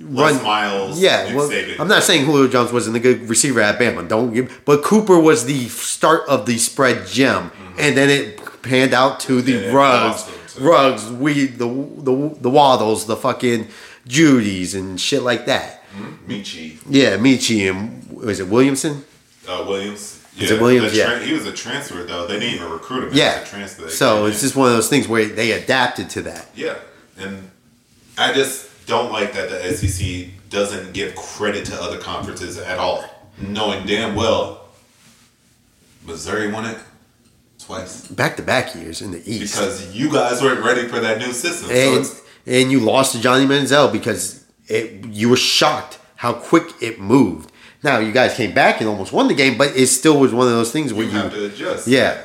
Les 0.00 0.32
run- 0.34 0.42
Miles. 0.42 0.98
Yeah, 1.00 1.34
well, 1.34 1.50
I'm 1.78 1.88
not 1.88 2.02
saying 2.02 2.24
Julio 2.24 2.48
Jones 2.48 2.72
wasn't 2.72 2.96
a 2.96 3.00
good 3.00 3.28
receiver 3.28 3.60
at 3.60 3.78
Bama. 3.78 4.08
Don't 4.08 4.32
give, 4.32 4.62
but 4.64 4.82
Cooper 4.82 5.18
was 5.18 5.44
the 5.44 5.68
start 5.68 6.22
of 6.28 6.46
the 6.46 6.58
spread 6.58 7.06
gem, 7.06 7.52
and 7.78 7.96
then 7.96 8.08
it 8.10 8.40
panned 8.62 8.94
out 8.94 9.20
to 9.20 9.40
the 9.42 9.52
Mm-hmm. 9.52 9.66
Yeah, 9.68 9.72
Ruggs, 9.74 10.58
Ruggs, 10.58 11.12
we 11.12 11.46
the 11.46 11.66
the 11.68 12.36
the 12.40 12.50
Waddles, 12.50 13.06
the 13.06 13.16
fucking 13.16 13.68
Jeudys 14.08 14.74
and 14.74 15.00
shit 15.00 15.22
like 15.22 15.46
that. 15.46 15.82
Metchie 16.26 16.78
Yeah, 16.88 17.16
Metchie 17.16 17.68
and 17.70 18.06
was 18.12 18.40
it 18.40 18.48
Williamson? 18.48 19.04
uh, 19.48 19.64
Williams. 19.68 20.16
Is 20.38 20.50
it 20.50 20.60
Williams? 20.60 20.92
the 20.92 20.98
Yeah. 20.98 21.18
He 21.18 21.32
was 21.32 21.44
a 21.46 21.52
transfer 21.52 22.04
though. 22.04 22.26
They 22.26 22.38
didn't 22.38 22.54
even 22.54 22.70
recruit 22.70 23.08
him. 23.08 23.14
Yeah. 23.14 23.40
A 23.40 23.44
transfer. 23.44 23.88
So 23.90 24.26
it's 24.26 24.38
in. 24.38 24.46
just 24.46 24.56
one 24.56 24.68
of 24.68 24.74
those 24.74 24.88
things 24.88 25.08
where 25.08 25.26
they 25.26 25.52
adapted 25.52 26.08
to 26.10 26.22
that. 26.22 26.48
Yeah, 26.54 26.76
and 27.18 27.50
I 28.16 28.32
just 28.32 28.69
don't 28.90 29.10
like 29.12 29.32
that 29.32 29.48
the 29.48 29.72
SEC 29.74 30.26
doesn't 30.50 30.92
give 30.92 31.14
credit 31.14 31.64
to 31.66 31.80
other 31.80 31.98
conferences 31.98 32.58
at 32.58 32.78
all, 32.78 33.04
knowing 33.40 33.86
damn 33.86 34.14
well 34.14 34.68
Missouri 36.04 36.50
won 36.50 36.64
it 36.66 36.78
twice 37.58 38.08
Back 38.08 38.36
to 38.36 38.42
back 38.42 38.74
years 38.74 39.00
in 39.00 39.12
the 39.12 39.22
East. 39.30 39.54
because 39.54 39.94
you 39.94 40.10
guys 40.12 40.42
weren't 40.42 40.64
ready 40.64 40.88
for 40.88 40.98
that 41.00 41.18
new 41.18 41.32
system. 41.32 41.70
and 41.70 42.00
it's, 42.00 42.20
and 42.46 42.70
you 42.72 42.80
lost 42.80 43.12
to 43.14 43.20
Johnny 43.20 43.46
Manziel 43.46 43.92
because 43.92 44.44
it 44.66 45.04
you 45.06 45.28
were 45.28 45.36
shocked 45.36 45.98
how 46.16 46.32
quick 46.32 46.64
it 46.82 47.00
moved. 47.00 47.52
Now 47.82 47.98
you 47.98 48.12
guys 48.12 48.34
came 48.34 48.52
back 48.52 48.80
and 48.80 48.88
almost 48.90 49.12
won 49.12 49.28
the 49.28 49.34
game, 49.34 49.56
but 49.56 49.74
it 49.76 49.86
still 49.86 50.18
was 50.18 50.34
one 50.34 50.46
of 50.46 50.52
those 50.52 50.72
things 50.72 50.92
where 50.92 51.06
you 51.06 51.12
you, 51.12 51.18
have 51.18 51.32
to 51.32 51.46
adjust. 51.46 51.86
yeah 51.86 52.22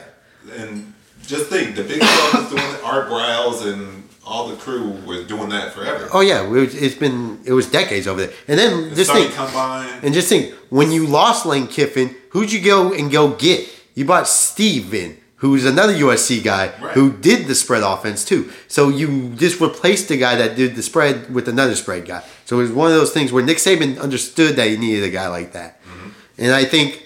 and 0.54 0.94
just 1.26 1.48
think 1.50 1.76
the 1.76 1.84
Big 1.84 2.00
Twelve 2.00 2.34
was 2.34 2.50
doing 2.50 2.64
it. 2.74 2.84
Art 2.84 3.08
Briles 3.10 3.66
and 3.72 4.05
all 4.26 4.48
the 4.48 4.56
crew 4.56 4.90
was 5.06 5.26
doing 5.28 5.50
that 5.50 5.74
forever. 5.74 6.10
oh 6.12 6.22
yeah 6.22 6.42
it 6.52 6.74
it's 6.74 6.96
been 6.96 7.40
it 7.46 7.54
was 7.54 7.70
decades 7.70 8.08
over 8.08 8.26
there. 8.26 8.34
And 8.48 8.58
then 8.60 8.90
The 8.90 8.96
just 8.96 9.12
think 9.12 9.32
and 10.04 10.14
just 10.14 10.28
think 10.30 10.54
when 10.70 10.92
you 10.92 11.06
lost 11.06 11.46
Lane 11.46 11.68
Kiffin, 11.68 12.16
who'd 12.32 12.52
you 12.52 12.62
go 12.62 12.92
and 12.94 13.12
go 13.12 13.32
get? 13.36 13.70
You 13.94 14.06
bought 14.06 14.28
Steve 14.28 14.94
in. 14.94 15.18
Who's 15.38 15.66
another 15.66 15.94
USC 15.94 16.44
guy 16.44 16.74
Right. 16.82 16.94
who 16.94 17.12
did 17.12 17.46
the 17.48 17.54
spread 17.56 17.84
offense 17.84 18.26
too? 18.26 18.52
So 18.68 18.90
you 18.90 19.30
just 19.36 19.60
replaced 19.62 20.08
the 20.08 20.18
guy 20.18 20.36
that 20.36 20.56
did 20.56 20.76
the 20.76 20.82
spread 20.82 21.32
with 21.34 21.48
another 21.48 21.76
spread 21.76 22.06
guy. 22.08 22.24
So 22.46 22.58
it 22.60 22.64
was 22.64 22.72
one 22.72 22.90
of 22.90 22.98
those 22.98 23.12
things 23.12 23.32
where 23.32 23.44
Nick 23.44 23.58
Saban 23.58 24.00
understood 24.00 24.56
that 24.56 24.68
he 24.68 24.78
needed 24.78 25.04
a 25.04 25.10
guy 25.12 25.28
like 25.28 25.52
that, 25.52 25.84
mm-hmm. 25.84 26.10
and 26.40 26.52
I 26.54 26.64
think 26.66 27.05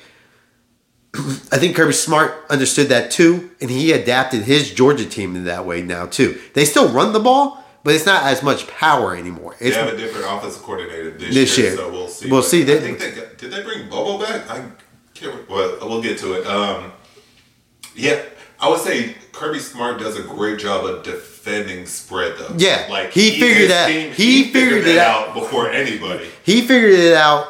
I 1.16 1.58
think 1.58 1.76
Kirby 1.76 1.94
Smart 1.94 2.34
understood 2.50 2.90
that 2.90 3.10
too, 3.12 3.50
and 3.60 3.70
he 3.70 3.92
adapted 3.92 4.44
his 4.44 4.72
Georgia 4.72 5.06
team 5.06 5.36
in 5.36 5.46
that 5.46 5.66
way 5.66 5.82
now 5.82 6.06
too. 6.06 6.40
They 6.54 6.66
still 6.66 6.88
run 6.90 7.14
the 7.14 7.20
ball, 7.20 7.64
but 7.84 7.96
it's 7.96 8.06
not 8.06 8.24
as 8.26 8.44
much 8.44 8.68
power 8.68 9.16
anymore. 9.16 9.56
They 9.60 9.68
It's 9.68 9.76
have 9.78 9.92
a 9.92 9.98
different 9.98 10.28
offensive 10.30 10.62
coordinator 10.62 11.12
this, 11.12 11.34
This 11.34 11.58
year, 11.58 11.68
year. 11.70 11.78
so 11.78 11.92
we'll 11.92 12.08
see. 12.08 12.30
We'll 12.30 12.42
But 12.42 12.48
see. 12.48 12.62
I 12.62 12.78
think 12.80 13.00
they 13.00 13.12
got, 13.12 13.38
did 13.38 13.52
they 13.52 13.64
bring 13.64 13.90
Bobo 13.90 14.24
back? 14.24 14.50
I 14.52 14.64
can't. 15.16 15.50
Well, 15.50 15.78
we'll 15.82 16.02
get 16.04 16.20
to 16.20 16.34
it. 16.34 16.46
Um, 16.46 16.92
yeah, 17.96 18.22
I 18.60 18.70
would 18.70 18.80
say 18.82 19.16
Kirby 19.32 19.60
Smart 19.60 20.00
does 20.00 20.16
a 20.18 20.22
great 20.24 20.60
job 20.60 20.86
of 20.86 21.04
defending 21.04 21.88
spread 21.88 22.38
though. 22.38 22.54
Yeah, 22.56 22.86
like 22.90 23.12
he 23.14 23.40
figured 23.40 23.72
that- 23.72 23.88
team- 23.88 24.12
he 24.14 24.44
figured 24.54 24.86
it 24.86 25.00
out 25.00 25.34
before 25.34 25.72
anybody. 25.72 26.28
he 26.44 26.62
figured 26.62 26.92
it 26.94 27.14
out 27.16 27.48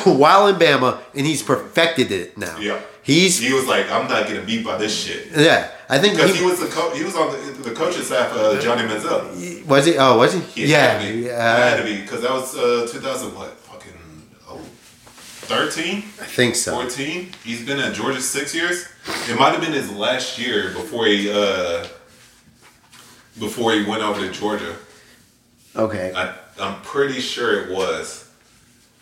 while 0.18 0.48
in 0.48 0.56
Bama, 0.56 1.00
and 1.14 1.26
he's 1.26 1.42
perfected 1.42 2.10
it 2.12 2.36
now. 2.38 2.58
Yeah, 2.58 2.80
He's 3.02 3.38
he 3.38 3.52
was 3.52 3.66
like, 3.66 3.90
I'm 3.90 4.08
not 4.08 4.26
getting 4.26 4.44
beat 4.46 4.64
by 4.64 4.76
this 4.76 4.94
shit. 5.04 5.28
yeah. 5.36 5.70
I 5.88 5.98
think 5.98 6.14
Because 6.14 6.32
he, 6.34 6.38
he 6.38 6.44
was 6.48 6.60
the 6.60 6.68
co- 6.68 6.90
he 6.94 7.02
was 7.02 7.16
on 7.16 7.32
the, 7.32 7.68
the 7.68 7.74
coaching 7.74 8.02
staff 8.02 8.32
of 8.32 8.60
Johnny 8.62 8.82
Manziel. 8.82 9.66
was 9.66 9.86
he. 9.86 9.96
Oh, 9.98 10.18
was 10.18 10.32
he? 10.34 10.40
He 10.40 10.66
yeah, 10.70 10.98
had 11.00 11.14
yeah. 11.16 11.56
had 11.70 11.76
to 11.78 11.82
be 11.82 12.00
because 12.00 12.22
that 12.22 12.30
was 12.30 12.56
uh, 12.56 12.86
2000 12.88 13.34
what 13.34 13.50
fucking 13.58 13.92
oh, 14.48 14.58
13. 14.58 15.96
I 15.96 16.00
think 16.00 16.54
so. 16.54 16.72
14. 16.74 17.30
He's 17.42 17.66
been 17.66 17.80
at 17.80 17.92
Georgia 17.94 18.20
six 18.20 18.54
years. 18.54 18.86
It 19.28 19.36
might 19.36 19.50
have 19.50 19.60
been 19.60 19.72
his 19.72 19.90
last 19.90 20.38
year 20.38 20.70
before 20.74 21.06
he 21.06 21.28
uh, 21.28 21.88
before 23.40 23.72
he 23.72 23.84
went 23.84 24.02
over 24.04 24.20
to 24.20 24.30
Georgia. 24.30 24.76
Okay. 25.74 26.12
I, 26.14 26.34
I'm 26.60 26.80
pretty 26.82 27.20
sure 27.20 27.64
it 27.64 27.70
was. 27.74 28.29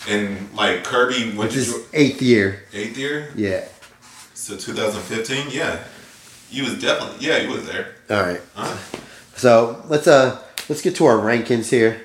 And 0.06 0.54
like 0.54 0.84
Kirby 0.84 1.32
to 1.52 1.58
is 1.58 1.74
eighth 1.92 2.22
year. 2.22 2.62
eighth 2.72 2.96
year, 2.96 3.32
Yeah. 3.34 3.64
so 4.34 4.56
2015. 4.56 5.50
Yeah, 5.50 5.78
he 6.50 6.62
was 6.62 6.80
definitely 6.80 7.26
yeah 7.26 7.38
he 7.40 7.46
was 7.48 7.66
there. 7.66 7.94
All 8.10 8.22
right. 8.22 8.40
Huh? 8.54 8.76
So 9.36 9.82
let's 9.88 10.06
uh 10.06 10.40
let's 10.68 10.82
get 10.82 10.94
to 10.96 11.06
our 11.06 11.16
rankings 11.16 11.70
here. 11.70 12.00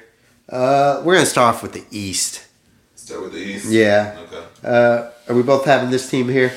Uh, 0.50 1.02
we're 1.06 1.14
gonna 1.16 1.26
start 1.26 1.56
off 1.56 1.64
with 1.64 1.74
the 1.74 1.84
East. 1.92 2.46
Start 2.96 3.22
with 3.24 3.34
the 3.34 3.40
East. 3.40 3.66
Yeah. 3.70 4.18
Okay. 4.24 4.44
Uh, 4.64 5.10
are 5.30 5.36
we 5.36 5.44
both 5.44 5.66
having 5.66 5.90
this 5.90 6.10
team 6.10 6.28
here? 6.30 6.52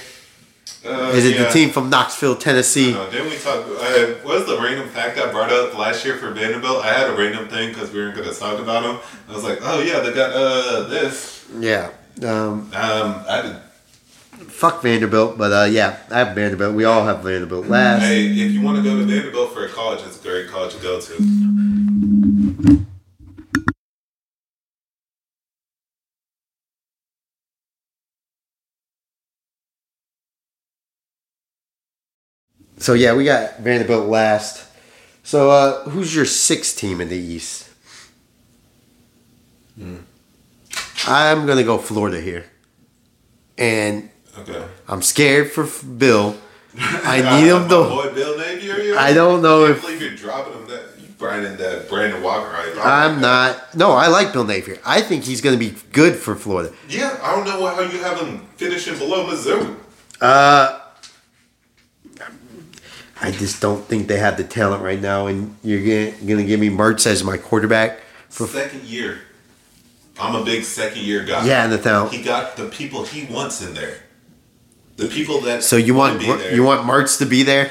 Uh, 0.85 1.11
Is 1.15 1.25
it 1.25 1.35
yeah. 1.37 1.45
the 1.45 1.51
team 1.51 1.71
from 1.71 1.91
Knoxville, 1.91 2.37
Tennessee? 2.37 2.95
Uh, 2.95 3.09
didn't 3.11 3.31
we 3.31 3.37
talk? 3.39 3.65
Uh, 3.67 4.15
what 4.23 4.39
was 4.39 4.47
the 4.47 4.59
random 4.61 4.89
fact 4.89 5.19
I 5.19 5.31
brought 5.31 5.51
up 5.53 5.77
last 5.77 6.05
year 6.05 6.17
for 6.17 6.31
Vanderbilt? 6.31 6.85
I 6.85 6.93
had 6.93 7.09
a 7.11 7.17
random 7.17 7.49
thing 7.49 7.69
because 7.71 7.93
we 7.93 7.99
weren't 8.01 8.17
going 8.17 8.29
to 8.29 8.35
talk 8.35 8.59
about 8.61 8.83
them. 8.83 8.99
I 9.29 9.33
was 9.33 9.45
like, 9.45 9.59
oh 9.63 9.81
yeah, 9.81 10.01
they 10.01 10.13
got 10.13 10.31
uh 10.33 10.85
this. 10.89 11.45
Yeah. 11.59 11.91
Um, 12.23 12.71
Um, 12.73 13.25
I 13.29 13.43
did. 13.43 14.49
fuck 14.51 14.83
Vanderbilt, 14.83 15.37
but 15.39 15.53
uh, 15.53 15.65
yeah, 15.67 15.99
I 16.11 16.19
have 16.21 16.35
Vanderbilt. 16.35 16.75
We 16.75 16.85
all 16.85 17.05
have 17.05 17.21
Vanderbilt 17.23 17.67
last. 17.67 18.03
Hey, 18.03 18.27
if 18.27 18.53
you 18.53 18.61
want 18.63 18.77
to 18.79 18.83
go 18.85 18.97
to 18.99 19.05
Vanderbilt 19.05 19.53
for 19.53 19.65
a 19.67 19.69
college, 19.69 20.01
it's 20.07 20.19
a 20.19 20.23
great 20.23 20.49
college 20.49 20.75
to 20.75 20.83
go 20.83 21.01
to. 21.01 22.86
So 32.79 32.93
yeah, 32.95 33.15
we 33.15 33.25
got 33.25 33.59
Vanderbilt 33.61 34.07
last. 34.09 34.65
So 35.23 35.51
uh, 35.51 35.83
who's 35.91 36.15
your 36.15 36.25
sixth 36.27 36.79
team 36.79 37.01
in 37.01 37.09
the 37.09 37.17
East? 37.17 37.69
I'm 41.07 41.47
gonna 41.47 41.63
go 41.65 41.79
Florida 41.79 42.21
here, 42.21 42.45
and 43.59 44.11
Okay. 44.39 44.65
I'm 44.89 45.01
scared 45.03 45.51
for 45.51 45.65
Bill. 45.87 46.37
I 46.79 47.23
need 47.41 47.49
him 47.49 47.69
though. 47.69 48.07
to. 48.09 48.15
Bill 48.15 48.37
Napier. 48.39 48.97
I 48.99 49.13
don't 49.15 49.41
know 49.43 49.65
I 49.67 49.71
if 49.71 49.81
believe 49.81 50.03
you're 50.03 50.15
dropping 50.15 50.53
him. 50.55 50.67
That 50.69 51.19
Brandon 51.19 51.57
that 51.57 51.89
Brandon 51.89 52.23
Walker. 52.23 52.51
Right? 52.51 52.73
I'm 52.79 53.21
not. 53.21 53.75
No, 53.75 53.93
I 53.93 54.09
like 54.09 54.33
Bill 54.33 54.45
Napier. 54.45 54.79
I 54.85 55.01
think 55.01 55.25
he's 55.25 55.41
gonna 55.41 55.57
be 55.57 55.75
good 55.93 56.17
for 56.17 56.35
Florida. 56.37 56.75
Yeah, 56.89 57.19
I 57.23 57.35
don't 57.35 57.45
know 57.47 57.67
how 57.67 57.81
you 57.81 57.99
have 58.03 58.21
him 58.21 58.41
finishing 58.57 58.99
below 58.99 59.27
Missouri. 59.27 59.75
Uh, 60.21 60.81
I 63.21 63.31
just 63.33 63.61
don't 63.63 63.85
think 63.85 64.09
they 64.09 64.19
have 64.19 64.37
the 64.37 64.45
talent 64.45 64.83
right 64.83 65.01
now, 65.01 65.27
and 65.27 65.57
you're 65.65 65.81
gonna, 66.11 66.25
gonna 66.27 66.45
give 66.45 66.61
me 66.61 66.69
Mertz 66.69 67.07
as 67.07 67.25
my 67.25 67.37
quarterback. 67.39 68.01
For, 68.29 68.47
Second 68.47 68.83
year. 68.85 69.21
I'm 70.19 70.35
a 70.35 70.45
big 70.45 70.65
second 70.65 71.03
year 71.03 71.25
guy. 71.25 71.47
yeah, 71.47 71.65
and 71.65 71.73
the 71.73 71.79
talent. 71.79 72.13
He 72.13 72.23
got 72.23 72.57
the 72.57 72.69
people 72.69 73.05
he 73.05 73.25
wants 73.33 73.63
in 73.63 73.75
there. 73.75 73.99
The 74.97 75.09
people 75.09 75.41
that 75.43 75.63
So 75.63 75.77
you 75.77 75.95
want 75.95 76.19
be 76.21 76.27
there. 76.27 76.55
you 76.55 76.63
want 76.63 76.87
Mertz 76.87 77.19
to 77.19 77.27
be 77.27 77.43
there? 77.43 77.71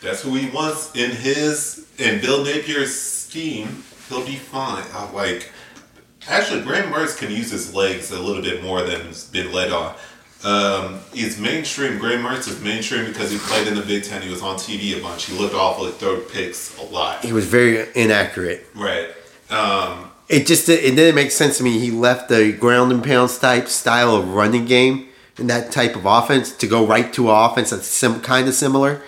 That's 0.00 0.22
who 0.22 0.34
he 0.34 0.50
wants 0.50 0.94
in 0.96 1.10
his 1.12 1.86
in 1.98 2.20
Bill 2.20 2.44
Napier's 2.44 2.94
scheme. 3.00 3.84
He'll 4.08 4.26
be 4.26 4.36
fine. 4.36 4.84
I 4.92 5.10
like 5.12 5.52
actually 6.28 6.62
Graham 6.62 6.92
Mertz 6.92 7.16
can 7.16 7.30
use 7.30 7.50
his 7.50 7.74
legs 7.74 8.10
a 8.10 8.18
little 8.20 8.42
bit 8.42 8.62
more 8.62 8.82
than 8.82 9.00
has 9.06 9.24
been 9.28 9.52
led 9.52 9.70
on. 9.72 9.94
Um, 10.44 11.00
he's 11.12 11.38
mainstream. 11.40 11.98
Graham 11.98 12.22
Mertz 12.22 12.48
is 12.48 12.60
mainstream 12.60 13.06
because 13.06 13.30
he 13.30 13.38
played 13.38 13.66
in 13.66 13.74
the 13.74 13.82
Big 13.82 14.04
Ten. 14.04 14.20
He 14.22 14.28
was 14.28 14.42
on 14.42 14.56
TV 14.56 14.98
a 14.98 15.02
bunch. 15.02 15.24
He 15.24 15.38
looked 15.38 15.54
awful. 15.54 15.86
He 15.86 15.92
threw 15.92 16.20
picks 16.20 16.76
a 16.78 16.82
lot. 16.82 17.24
He 17.24 17.32
was 17.32 17.46
very 17.46 17.88
inaccurate. 17.94 18.66
Right. 18.74 19.08
Um, 19.50 20.10
It 20.28 20.46
just 20.46 20.68
it 20.68 20.80
didn't 20.96 21.14
make 21.14 21.30
sense 21.30 21.58
to 21.58 21.64
me. 21.64 21.78
He 21.78 21.90
left 21.90 22.28
the 22.28 22.52
ground 22.52 22.92
and 22.92 23.02
pounds 23.02 23.38
type 23.38 23.68
style 23.68 24.14
of 24.16 24.28
running 24.34 24.64
game 24.66 25.08
and 25.38 25.48
that 25.50 25.72
type 25.72 25.96
of 25.96 26.04
offense 26.06 26.52
to 26.56 26.66
go 26.66 26.86
right 26.86 27.12
to 27.14 27.30
an 27.30 27.50
offense 27.50 27.70
that's 27.70 27.86
sim, 27.86 28.20
kind 28.20 28.46
of 28.48 28.54
similar. 28.54 29.02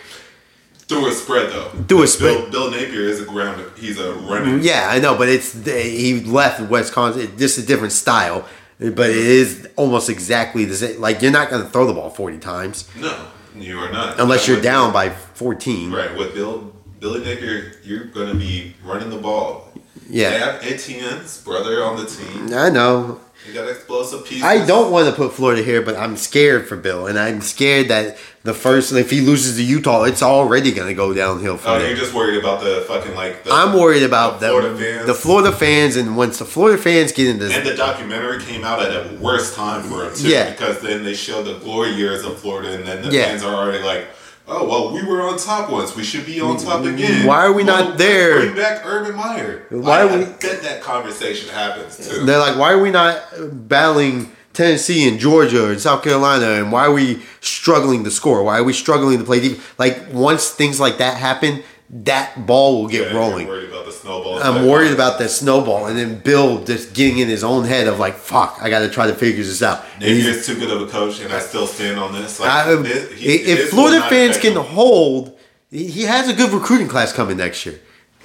through 0.88 1.06
a 1.08 1.12
spread 1.12 1.50
though. 1.52 1.68
Through 1.88 2.02
a 2.02 2.06
spread. 2.06 2.50
Bill, 2.50 2.70
Bill 2.70 2.70
Napier 2.70 3.02
is 3.02 3.20
a 3.20 3.24
ground. 3.24 3.62
He's 3.76 3.98
a 3.98 4.12
running. 4.14 4.62
Yeah, 4.62 4.88
I 4.90 4.98
know, 5.00 5.16
but 5.16 5.28
it's 5.28 5.52
he 5.64 6.20
left 6.20 6.60
Wisconsin. 6.70 7.22
It's 7.22 7.38
just 7.38 7.58
a 7.58 7.62
different 7.62 7.92
style, 7.92 8.46
but 8.78 9.10
it 9.10 9.16
is 9.16 9.68
almost 9.76 10.08
exactly 10.10 10.64
the 10.64 10.74
same. 10.76 11.00
Like 11.00 11.22
you're 11.22 11.32
not 11.32 11.50
going 11.50 11.62
to 11.62 11.68
throw 11.68 11.86
the 11.86 11.94
ball 11.94 12.10
forty 12.10 12.38
times 12.38 12.88
No, 12.96 13.26
you 13.56 13.78
are 13.78 13.90
not. 13.90 14.20
unless 14.20 14.46
you're 14.48 14.60
down 14.60 14.92
by 14.92 15.10
fourteen. 15.10 15.90
Right 15.92 16.16
with 16.16 16.34
Bill 16.34 16.72
Billy 17.00 17.20
Napier, 17.20 17.72
you're 17.84 18.04
going 18.04 18.28
to 18.28 18.34
be 18.38 18.74
running 18.84 19.10
the 19.10 19.18
ball. 19.18 19.68
They 20.08 20.20
Yeah, 20.22 20.30
have 20.30 20.62
Etienne's 20.62 21.42
brother 21.42 21.82
on 21.84 21.96
the 21.96 22.06
team. 22.06 22.52
I 22.54 22.70
know. 22.70 23.20
You 23.46 23.54
got 23.54 23.68
explosive 23.68 24.24
pieces. 24.24 24.42
I 24.42 24.66
don't 24.66 24.90
want 24.90 25.08
to 25.08 25.14
put 25.14 25.32
Florida 25.32 25.62
here, 25.62 25.80
but 25.80 25.94
I'm 25.96 26.16
scared 26.16 26.66
for 26.66 26.76
Bill, 26.76 27.06
and 27.06 27.16
I'm 27.18 27.40
scared 27.40 27.88
that 27.88 28.18
the 28.42 28.52
first 28.54 28.92
if 28.92 29.10
he 29.10 29.20
loses 29.20 29.56
to 29.56 29.62
Utah, 29.62 30.02
it's 30.04 30.22
already 30.22 30.72
going 30.72 30.88
to 30.88 30.94
go 30.94 31.14
downhill 31.14 31.56
for 31.56 31.68
Oh, 31.68 31.74
him. 31.78 31.86
you're 31.86 31.96
just 31.96 32.12
worried 32.12 32.38
about 32.38 32.60
the 32.60 32.84
fucking 32.88 33.14
like. 33.14 33.44
The, 33.44 33.52
I'm 33.52 33.72
worried 33.78 34.02
about 34.02 34.40
the 34.40 34.46
the 34.48 34.52
Florida 34.52 34.76
fans. 34.78 35.06
the 35.06 35.14
Florida 35.14 35.52
fans, 35.52 35.96
and 35.96 36.16
once 36.16 36.38
the 36.38 36.44
Florida 36.44 36.80
fans 36.82 37.12
get 37.12 37.28
into 37.28 37.44
And 37.54 37.64
the 37.66 37.74
documentary 37.76 38.42
came 38.42 38.64
out 38.64 38.82
at 38.82 38.90
a 38.92 39.14
worst 39.20 39.54
time 39.54 39.82
for 39.82 40.04
him 40.06 40.14
too, 40.14 40.28
Yeah. 40.28 40.50
because 40.50 40.80
then 40.80 41.04
they 41.04 41.14
showed 41.14 41.44
the 41.44 41.58
glory 41.58 41.90
years 41.90 42.24
of 42.24 42.38
Florida, 42.40 42.72
and 42.72 42.84
then 42.86 43.02
the 43.02 43.10
Yeah. 43.10 43.26
fans 43.26 43.44
are 43.44 43.54
already 43.54 43.84
like, 43.84 44.08
"Oh 44.48 44.68
well, 44.68 44.92
we 44.94 45.02
were 45.04 45.22
on 45.22 45.38
top 45.38 45.70
once. 45.70 45.96
We 45.96 46.04
should 46.04 46.26
be 46.26 46.40
on 46.40 46.56
mm-hmm. 46.56 46.66
top 46.68 46.84
again. 46.84 47.26
Why 47.26 47.44
are 47.44 47.52
we 47.52 47.64
Well, 47.64 47.88
not 47.88 47.98
there?" 47.98 48.40
Bring 48.40 48.56
back 48.56 48.82
Urban 48.84 49.14
Meyer. 49.16 49.66
Why 49.70 50.00
I, 50.00 50.04
we- 50.04 50.24
I 50.24 50.24
bet 50.24 50.62
that 50.62 50.82
conversation 50.82 51.48
happens 51.48 51.96
too. 52.08 52.24
They're 52.24 52.38
like, 52.38 52.58
why 52.58 52.72
are 52.72 52.80
we 52.80 52.90
not 52.90 53.20
battling 53.68 54.32
Tennessee 54.56 55.06
and 55.06 55.20
Georgia 55.20 55.68
and 55.68 55.78
South 55.78 56.02
Carolina, 56.02 56.46
and 56.46 56.72
why 56.72 56.86
are 56.86 56.92
we 56.92 57.22
struggling 57.40 58.04
to 58.04 58.10
score? 58.10 58.42
Why 58.42 58.58
are 58.58 58.64
we 58.64 58.72
struggling 58.72 59.18
to 59.18 59.24
play 59.24 59.40
deep? 59.40 59.60
Like 59.78 60.12
once 60.12 60.48
things 60.48 60.80
like 60.80 60.96
that 60.98 61.18
happen, 61.18 61.62
that 61.88 62.46
ball 62.46 62.80
will 62.82 62.88
get 62.88 63.12
Yeah, 63.12 63.16
rolling. 63.16 63.46
Worried 63.46 63.68
about 63.68 63.86
the 63.86 63.92
snowball. 63.92 64.42
I'm 64.42 64.66
worried 64.66 64.92
about 64.92 65.18
that 65.20 65.28
snowball, 65.30 65.86
and 65.86 65.96
then 65.96 66.18
Bill 66.18 66.64
just 66.64 66.94
getting 66.94 67.18
in 67.18 67.28
his 67.28 67.44
own 67.44 67.64
head 67.64 67.86
of 67.86 67.98
like, 68.00 68.16
"Fuck, 68.18 68.58
I 68.60 68.68
got 68.70 68.80
to 68.80 68.88
try 68.88 69.06
to 69.06 69.14
figure 69.14 69.44
this 69.44 69.62
out." 69.62 69.84
He's- 70.00 70.24
Napier's 70.26 70.46
too 70.46 70.56
good 70.58 70.70
of 70.70 70.82
a 70.82 70.86
coach, 70.86 71.20
and 71.20 71.32
I 71.32 71.38
still 71.40 71.66
stand 71.66 71.98
on 71.98 72.12
this. 72.12 72.40
Like, 72.40 72.50
I- 72.50 72.72
um, 72.72 72.84
it- 72.86 73.12
he- 73.12 73.26
if 73.34 73.58
this 73.58 73.70
Florida 73.70 74.04
fans 74.08 74.36
can 74.36 74.52
him. 74.54 74.62
hold, 74.62 75.38
he 75.70 76.02
has 76.02 76.28
a 76.28 76.32
good 76.32 76.50
recruiting 76.52 76.88
class 76.88 77.12
coming 77.12 77.36
next 77.36 77.64
year, 77.64 77.78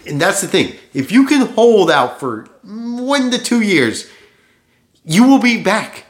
and 0.08 0.20
that's 0.20 0.42
the 0.42 0.48
thing. 0.48 0.74
If 0.94 1.12
you 1.12 1.26
can 1.28 1.42
hold 1.54 1.92
out 1.92 2.20
for 2.20 2.48
one 2.64 3.30
to 3.30 3.38
two 3.38 3.62
years, 3.62 4.08
you 5.06 5.24
will 5.26 5.40
be 5.40 5.62
back 5.62 6.06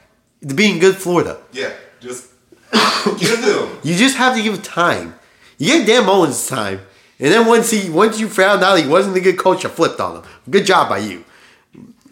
to 0.47 0.53
being 0.53 0.79
good 0.79 0.95
Florida. 0.95 1.37
yeah, 1.51 1.71
just 2.01 2.25
give 3.19 3.43
him. 3.43 3.67
You 3.83 3.95
just 3.97 4.15
have 4.15 4.35
to 4.37 4.41
give 4.41 4.63
time. 4.63 5.15
You 5.57 5.67
gave 5.77 5.85
Dan 5.85 6.05
Mullins 6.05 6.47
time, 6.47 6.81
and 7.21 7.31
then 7.31 7.45
once 7.47 7.69
he 7.71 7.89
once 7.89 8.19
you 8.19 8.27
found 8.27 8.63
out 8.63 8.79
he 8.79 8.87
wasn't 8.87 9.15
a 9.15 9.21
good 9.21 9.37
coach, 9.37 9.63
you 9.63 9.69
flipped 9.69 9.99
on 9.99 10.17
him. 10.17 10.23
Good 10.49 10.65
job 10.65 10.89
by 10.89 10.97
you. 10.99 11.23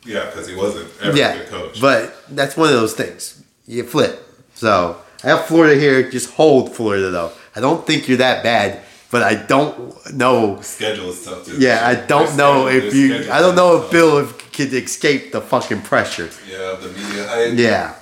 Yeah, 0.05 0.25
because 0.25 0.47
he 0.47 0.55
wasn't 0.55 0.89
ever 1.01 1.17
yeah, 1.17 1.33
a 1.33 1.37
good 1.39 1.49
coach. 1.49 1.81
but 1.81 2.15
that's 2.29 2.55
one 2.55 2.69
of 2.69 2.75
those 2.75 2.93
things. 2.93 3.43
You 3.67 3.83
flip. 3.83 4.25
So 4.55 4.97
I 5.23 5.27
have 5.27 5.45
Florida 5.45 5.79
here. 5.79 6.09
Just 6.09 6.31
hold 6.31 6.75
Florida 6.75 7.09
though. 7.11 7.31
I 7.55 7.59
don't 7.59 7.85
think 7.85 8.07
you're 8.07 8.17
that 8.17 8.41
bad, 8.43 8.81
but 9.11 9.21
I 9.23 9.35
don't 9.35 10.13
know. 10.13 10.61
schedule 10.61 11.09
is 11.09 11.23
tough 11.25 11.45
too. 11.45 11.57
Yeah, 11.59 11.81
I 11.85 11.95
don't 11.95 12.35
know 12.37 12.67
if 12.67 12.93
you. 12.93 13.31
I 13.31 13.39
don't 13.41 13.55
know 13.55 13.83
if. 13.83 13.91
Bill 13.91 14.19
if 14.19 14.51
could 14.53 14.73
escape 14.73 15.31
the 15.31 15.41
fucking 15.41 15.81
pressure. 15.81 16.29
Yeah, 16.49 16.75
the 16.81 16.89
media. 16.89 17.31
I, 17.31 17.45
Yeah, 17.45 17.95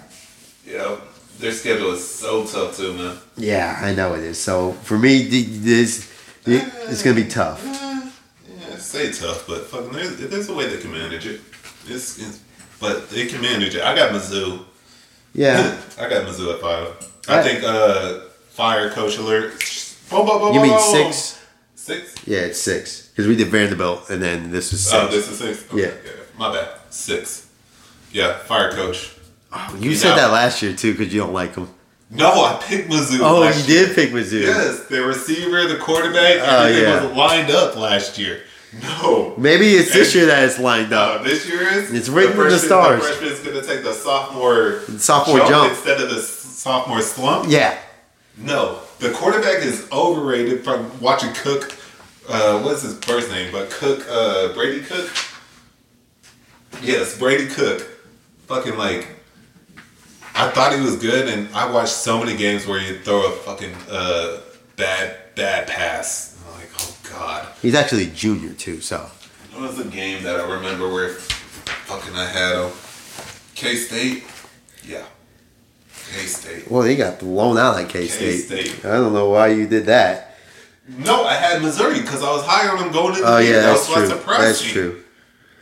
yeah, 0.66 0.98
their 1.40 1.52
schedule 1.52 1.92
is 1.94 2.08
so 2.08 2.46
tough 2.46 2.78
too, 2.78 2.94
man. 2.94 3.18
yeah, 3.36 3.80
I 3.82 3.94
know 3.94 4.14
it 4.16 4.24
is. 4.24 4.40
So 4.40 4.74
for 4.84 4.98
me, 4.98 5.30
th- 5.30 5.48
this 5.50 6.12
it's 6.48 7.04
gonna 7.04 7.16
be 7.16 7.26
tough. 7.28 7.64
Yeah, 7.66 8.78
say 8.78 9.12
tough, 9.12 9.46
but 9.48 9.66
fucking 9.68 9.92
there's, 9.92 10.18
there's 10.18 10.50
a 10.50 10.54
way 10.54 10.68
they 10.68 10.82
can 10.82 10.92
manage 10.92 11.26
it. 11.26 11.42
It's, 11.88 12.18
it's 12.20 12.40
but 12.80 13.10
they 13.10 13.26
can 13.28 13.42
manage 13.42 13.76
it. 13.76 13.82
I 13.84 13.96
got 13.96 14.12
Mizzou. 14.12 14.64
Yeah, 15.34 15.80
I 16.00 16.10
got 16.10 16.26
Mizzou 16.26 16.54
at 16.54 16.62
five. 16.62 17.12
I 17.28 17.40
I- 17.40 17.44
think 17.44 17.64
uh, 17.64 18.20
fire 18.50 18.90
coach 18.92 19.18
alert. 19.18 19.52
Boom, 20.10 20.26
boom, 20.26 20.40
boom, 20.40 20.54
you 20.54 20.62
mean 20.62 20.80
six? 20.80 21.46
Six. 21.76 22.16
Yeah, 22.28 22.40
it's 22.40 22.60
six 22.62 23.08
because 23.10 23.28
we 23.28 23.36
did 23.36 23.48
Vanderbilt, 23.48 24.10
and 24.10 24.22
then 24.22 24.52
this 24.52 24.72
was 24.72 24.86
six. 24.86 24.94
Oh, 24.96 25.08
this 25.08 25.30
is 25.30 25.38
six. 25.38 25.66
Okay, 25.74 25.84
Yeah. 25.84 26.12
my 26.38 26.54
bad. 26.54 26.70
Six. 26.90 27.50
Yeah, 28.14 28.38
fire 28.38 28.72
coach. 28.72 29.14
you 29.80 29.90
he's 29.90 30.02
said 30.02 30.12
out. 30.14 30.16
that 30.18 30.32
last 30.32 30.62
year 30.62 30.74
too 30.74 30.94
because 30.96 31.14
you 31.14 31.20
don't 31.20 31.34
like 31.34 31.56
him. 31.56 31.68
No, 32.10 32.30
I 32.46 32.58
picked 32.64 32.90
Mizzou. 32.90 33.20
Oh, 33.22 33.44
you 33.44 33.54
year. 33.66 33.86
did 33.88 33.96
pick 33.96 34.12
Mizzou. 34.12 34.42
Yes, 34.44 34.86
the 34.86 35.04
receiver, 35.04 35.68
the 35.68 35.76
quarterback, 35.78 36.38
Oh, 36.42 36.64
everything 36.64 36.84
yeah. 36.84 37.06
was 37.06 37.18
lined 37.18 37.52
up 37.52 37.76
last 37.76 38.18
year. 38.18 38.42
No. 38.82 39.34
Maybe 39.38 39.72
it's 39.74 39.92
this 39.92 40.08
And- 40.10 40.16
year 40.16 40.26
that 40.28 40.44
it's 40.44 40.60
lined 40.60 40.94
up. 40.94 41.22
Uh, 41.22 41.24
this 41.24 41.46
year 41.48 41.68
is 41.68 41.94
It's 41.94 42.10
written 42.10 42.32
in 42.34 42.38
the 42.38 42.44
freshman- 42.44 42.60
stars. 42.66 43.02
The 43.02 43.08
freshman's 43.14 43.40
going 43.42 43.62
to 43.62 43.68
take 43.68 43.84
the 43.84 43.94
sophomore 43.94 44.82
Sophomore 44.98 45.40
jump. 45.48 45.72
instead 45.74 46.00
of 46.02 46.10
the 46.10 46.22
sophomore 46.22 47.02
slump. 47.02 47.50
Yeah, 47.50 47.76
No, 48.38 48.80
the 49.00 49.10
quarterback 49.10 49.64
is 49.64 49.86
overrated 49.92 50.64
from 50.64 50.92
watching 51.02 51.34
Cook. 51.34 51.74
Uh, 52.30 52.60
what's 52.60 52.84
his 52.84 52.98
first 53.00 53.32
name? 53.32 53.52
But 53.52 53.70
Cook, 53.72 54.06
uh, 54.10 54.50
Brady 54.50 54.82
Cook. 54.82 55.10
Yes, 56.82 57.18
Brady 57.18 57.48
Cook. 57.48 57.86
Fucking 58.48 58.78
like 58.78 59.08
I 60.40 60.52
thought 60.52 60.74
he 60.74 60.82
was 60.82 60.96
good, 60.98 61.28
and 61.28 61.54
I 61.56 61.70
watched 61.72 61.94
so 61.94 62.20
many 62.20 62.38
games 62.38 62.68
where 62.68 62.80
he'd 62.80 63.02
throw 63.04 63.26
a 63.28 63.32
fucking 63.38 63.74
uh, 63.90 64.42
bad 64.76 65.18
bad 65.36 65.68
pass. 65.68 66.38
I'm 66.48 66.60
like, 66.60 66.70
oh 66.80 66.98
god. 67.10 67.48
He's 67.62 67.74
actually 67.76 68.08
junior 68.08 68.54
too, 68.54 68.80
so 68.82 69.10
What 69.54 69.62
was 69.76 69.80
a 69.80 69.90
game 69.90 70.24
that 70.24 70.40
I 70.40 70.44
remember 70.52 70.92
where 70.92 71.10
fucking 71.16 72.14
I 72.16 72.26
had 72.26 72.56
him? 72.64 72.72
K 73.56 73.76
State? 73.76 74.24
Yeah. 74.86 75.06
K 76.14 76.20
State. 76.26 76.70
well, 76.72 76.84
he 76.84 76.96
got 76.96 77.20
blown 77.20 77.58
out 77.58 77.80
at 77.80 77.90
K 77.90 78.08
State. 78.08 78.48
K-State. 78.48 78.86
I 78.86 78.94
don't 78.94 79.14
know 79.14 79.30
why 79.30 79.48
you 79.50 79.68
did 79.68 79.88
that. 79.88 80.36
No, 80.88 81.26
I 81.26 81.34
had 81.34 81.62
Missouri 81.62 82.00
because 82.00 82.24
I 82.24 82.32
was 82.32 82.46
high 82.46 82.68
on 82.70 82.78
them 82.80 82.92
going 82.94 83.10
into 83.16 83.22
the 83.24 83.28
Oh 83.36 83.40
game. 83.42 83.52
yeah, 83.54 83.60
that 83.62 83.68
that's 83.74 83.90
was 83.90 84.10
true. 84.10 84.20
That's 84.38 84.62
true. 84.62 85.04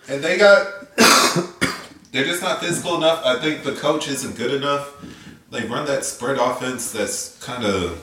And 0.09 0.21
they 0.23 0.37
got. 0.37 0.67
they're 2.15 2.23
just 2.25 2.41
not 2.41 2.61
physical 2.61 2.95
enough. 2.95 3.21
I 3.25 3.37
think 3.39 3.63
the 3.65 3.73
coach 3.73 4.07
isn't 4.07 4.37
good 4.37 4.53
enough. 4.53 4.95
They 5.51 5.65
run 5.65 5.85
that 5.87 6.05
spread 6.05 6.37
offense 6.37 6.91
that's 6.91 7.37
kind 7.43 7.65
of. 7.65 8.01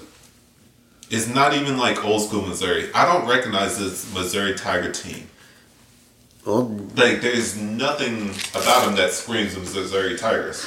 Is 1.09 1.29
not 1.29 1.53
even 1.55 1.77
like 1.77 2.03
old 2.05 2.23
school 2.23 2.43
Missouri. 2.47 2.91
I 2.95 3.05
don't 3.05 3.27
recognize 3.29 3.79
this 3.79 4.13
Missouri 4.15 4.55
Tiger 4.55 4.91
team. 4.93 5.29
Well, 6.47 6.65
Like, 6.97 7.21
there's 7.21 7.57
nothing 7.57 8.31
about 8.55 8.87
them 8.87 8.97
that 8.97 9.13
screams 9.13 9.55
Missouri 9.57 10.17
Tigers. 10.17 10.65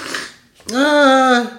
uh, 0.74 1.58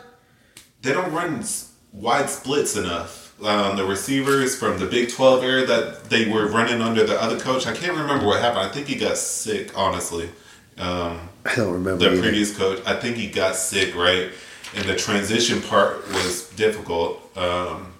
They 0.82 0.92
don't 0.92 1.12
run 1.12 1.44
wide 1.92 2.30
splits 2.30 2.76
enough. 2.76 3.34
Um, 3.44 3.76
the 3.76 3.84
receivers 3.84 4.56
from 4.56 4.78
the 4.78 4.86
Big 4.86 5.10
12 5.10 5.42
era 5.44 5.66
that 5.66 6.04
they 6.08 6.28
were 6.30 6.46
running 6.46 6.80
under 6.80 7.04
the 7.04 7.20
other 7.20 7.38
coach, 7.38 7.66
I 7.66 7.74
can't 7.74 7.96
remember 7.96 8.24
what 8.26 8.40
happened. 8.40 8.60
I 8.66 8.68
think 8.68 8.86
he 8.86 8.94
got 8.94 9.18
sick, 9.18 9.76
honestly. 9.76 10.30
Um, 10.78 11.28
I 11.46 11.54
don't 11.54 11.72
remember. 11.72 12.04
the 12.04 12.12
either. 12.12 12.22
previous 12.22 12.56
coach, 12.56 12.80
I 12.86 12.94
think 12.96 13.16
he 13.16 13.28
got 13.28 13.56
sick, 13.56 13.94
right? 13.94 14.30
And 14.74 14.84
the 14.88 14.96
transition 14.96 15.62
part 15.62 16.06
was 16.08 16.48
difficult. 16.50 17.20
Um, 17.36 17.92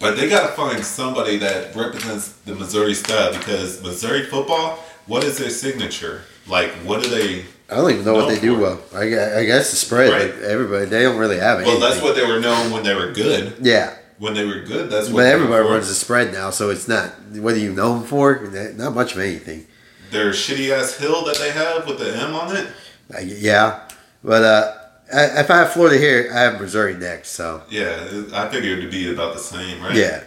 but 0.00 0.16
they 0.16 0.28
got 0.28 0.48
to 0.48 0.52
find 0.54 0.84
somebody 0.84 1.36
that 1.38 1.74
represents 1.76 2.28
the 2.44 2.54
Missouri 2.54 2.94
style 2.94 3.32
because 3.32 3.82
Missouri 3.82 4.24
football, 4.24 4.78
what 5.06 5.22
is 5.24 5.38
their 5.38 5.50
signature? 5.50 6.22
Like, 6.48 6.70
what 6.84 7.02
do 7.02 7.08
they. 7.10 7.44
I 7.70 7.76
don't 7.76 7.90
even 7.90 8.04
know 8.04 8.14
what 8.14 8.28
they 8.28 8.40
do 8.40 8.58
well. 8.58 8.80
I, 8.94 9.02
I 9.40 9.44
guess 9.44 9.70
the 9.70 9.76
spread, 9.76 10.10
Right. 10.12 10.34
but 10.34 10.42
everybody 10.44 10.86
they 10.86 11.02
don't 11.04 11.18
really 11.18 11.38
have 11.38 11.60
it. 11.60 11.66
Well, 11.66 11.78
that's 11.80 12.02
what 12.02 12.16
they 12.16 12.26
were 12.26 12.40
known 12.40 12.70
when 12.70 12.82
they 12.82 12.94
were 12.94 13.12
good. 13.12 13.54
Yeah, 13.62 13.94
When 14.18 14.34
they 14.34 14.44
were 14.44 14.60
good, 14.60 14.90
that's 14.90 15.06
what 15.08 15.16
but 15.18 15.26
everybody 15.26 15.66
runs 15.66 15.88
the 15.88 15.94
spread 15.94 16.32
now, 16.32 16.50
so 16.50 16.70
it's 16.70 16.86
not. 16.88 17.10
What 17.32 17.54
are 17.54 17.58
you 17.58 17.72
known 17.72 18.04
for? 18.04 18.40
Not 18.76 18.94
much 18.94 19.14
of 19.14 19.20
anything. 19.20 19.66
Their 20.12 20.30
shitty 20.30 20.70
ass 20.70 20.96
hill 20.96 21.24
that 21.24 21.36
they 21.38 21.50
have 21.50 21.86
with 21.86 21.98
the 21.98 22.14
M 22.16 22.34
on 22.34 22.54
it. 22.56 22.68
I, 23.16 23.20
yeah, 23.20 23.88
but 24.22 24.42
uh, 24.42 24.74
I, 25.12 25.40
if 25.40 25.50
I 25.50 25.56
have 25.56 25.72
Florida 25.72 25.98
here, 25.98 26.30
I 26.32 26.40
have 26.40 26.60
Missouri 26.60 26.94
next. 26.94 27.30
So 27.30 27.62
Yeah, 27.70 28.22
I 28.34 28.48
figured 28.48 28.78
it'd 28.78 28.90
be 28.90 29.10
about 29.12 29.32
the 29.34 29.40
same, 29.40 29.82
right? 29.82 29.96
yeah, 29.96 30.22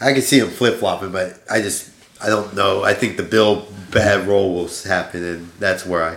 I 0.00 0.12
can 0.12 0.22
see 0.22 0.38
them 0.40 0.50
flip 0.50 0.76
flopping, 0.78 1.10
but 1.12 1.42
I 1.50 1.60
just 1.60 1.90
I 2.22 2.28
don't 2.28 2.54
know. 2.54 2.82
I 2.84 2.94
think 2.94 3.16
the 3.16 3.22
Bill 3.24 3.66
bad 3.90 4.26
roll 4.26 4.54
will 4.54 4.68
happen, 4.86 5.22
and 5.24 5.50
that's 5.58 5.84
where 5.84 6.02
I 6.04 6.16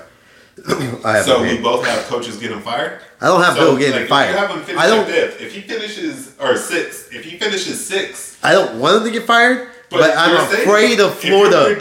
I 1.04 1.18
have. 1.18 1.26
So 1.26 1.42
we 1.42 1.58
both 1.60 1.86
have 1.86 2.06
coaches 2.06 2.38
getting 2.38 2.62
fired. 2.62 3.02
I 3.20 3.28
don't 3.28 3.42
have 3.42 3.56
So, 3.56 3.62
Bill 3.72 3.78
getting 3.78 4.02
like, 4.02 4.10
fired. 4.10 4.30
If 4.30 4.36
you 4.36 4.42
have 4.48 4.52
him 4.58 4.64
finish 4.64 4.82
I 4.82 4.88
don't. 4.88 5.06
fifth, 5.08 5.42
if 5.42 5.54
he 5.56 5.62
finishes 5.62 6.36
or 6.40 6.56
sixth, 6.56 7.14
if 7.14 7.26
he 7.26 7.38
finishes 7.38 7.86
sixth, 7.86 8.40
I 8.44 8.52
don't 8.54 8.80
want 8.80 8.98
him 8.98 9.04
to 9.06 9.12
get 9.12 9.24
fired, 9.28 9.70
but, 10.00 10.18
I'm 10.18 10.36
afraid 10.38 11.00
of 11.00 11.14
Florida. 11.20 11.78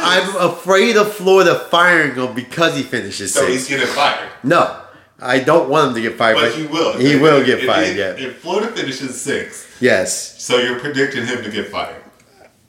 I'm 0.00 0.36
afraid 0.50 0.96
of 0.96 1.12
Florida 1.12 1.54
firing 1.70 2.14
him 2.14 2.34
because 2.34 2.76
he 2.76 2.82
finishes 2.82 3.34
so 3.34 3.40
sixth. 3.40 3.52
he's 3.52 3.68
getting 3.68 3.94
fired. 3.94 4.28
No, 4.42 4.80
I 5.20 5.40
don't 5.40 5.68
want 5.68 5.88
him 5.88 5.94
to 5.96 6.00
get 6.00 6.16
fired, 6.18 6.36
But 6.36 6.52
he 6.52 6.66
will. 6.66 6.96
He 6.98 7.12
If- 7.12 7.20
will 7.22 7.44
get 7.44 7.60
if- 7.60 7.66
fired. 7.66 7.88
If, 7.88 7.96
Yeah. 7.96 8.26
If 8.26 8.38
Florida 8.38 8.68
finishes 8.74 9.20
sixth, 9.20 9.66
Yes. 9.80 10.34
so 10.38 10.58
you're 10.58 10.78
predicting 10.78 11.26
him 11.26 11.42
to 11.42 11.50
get 11.50 11.70
fired. 11.70 11.96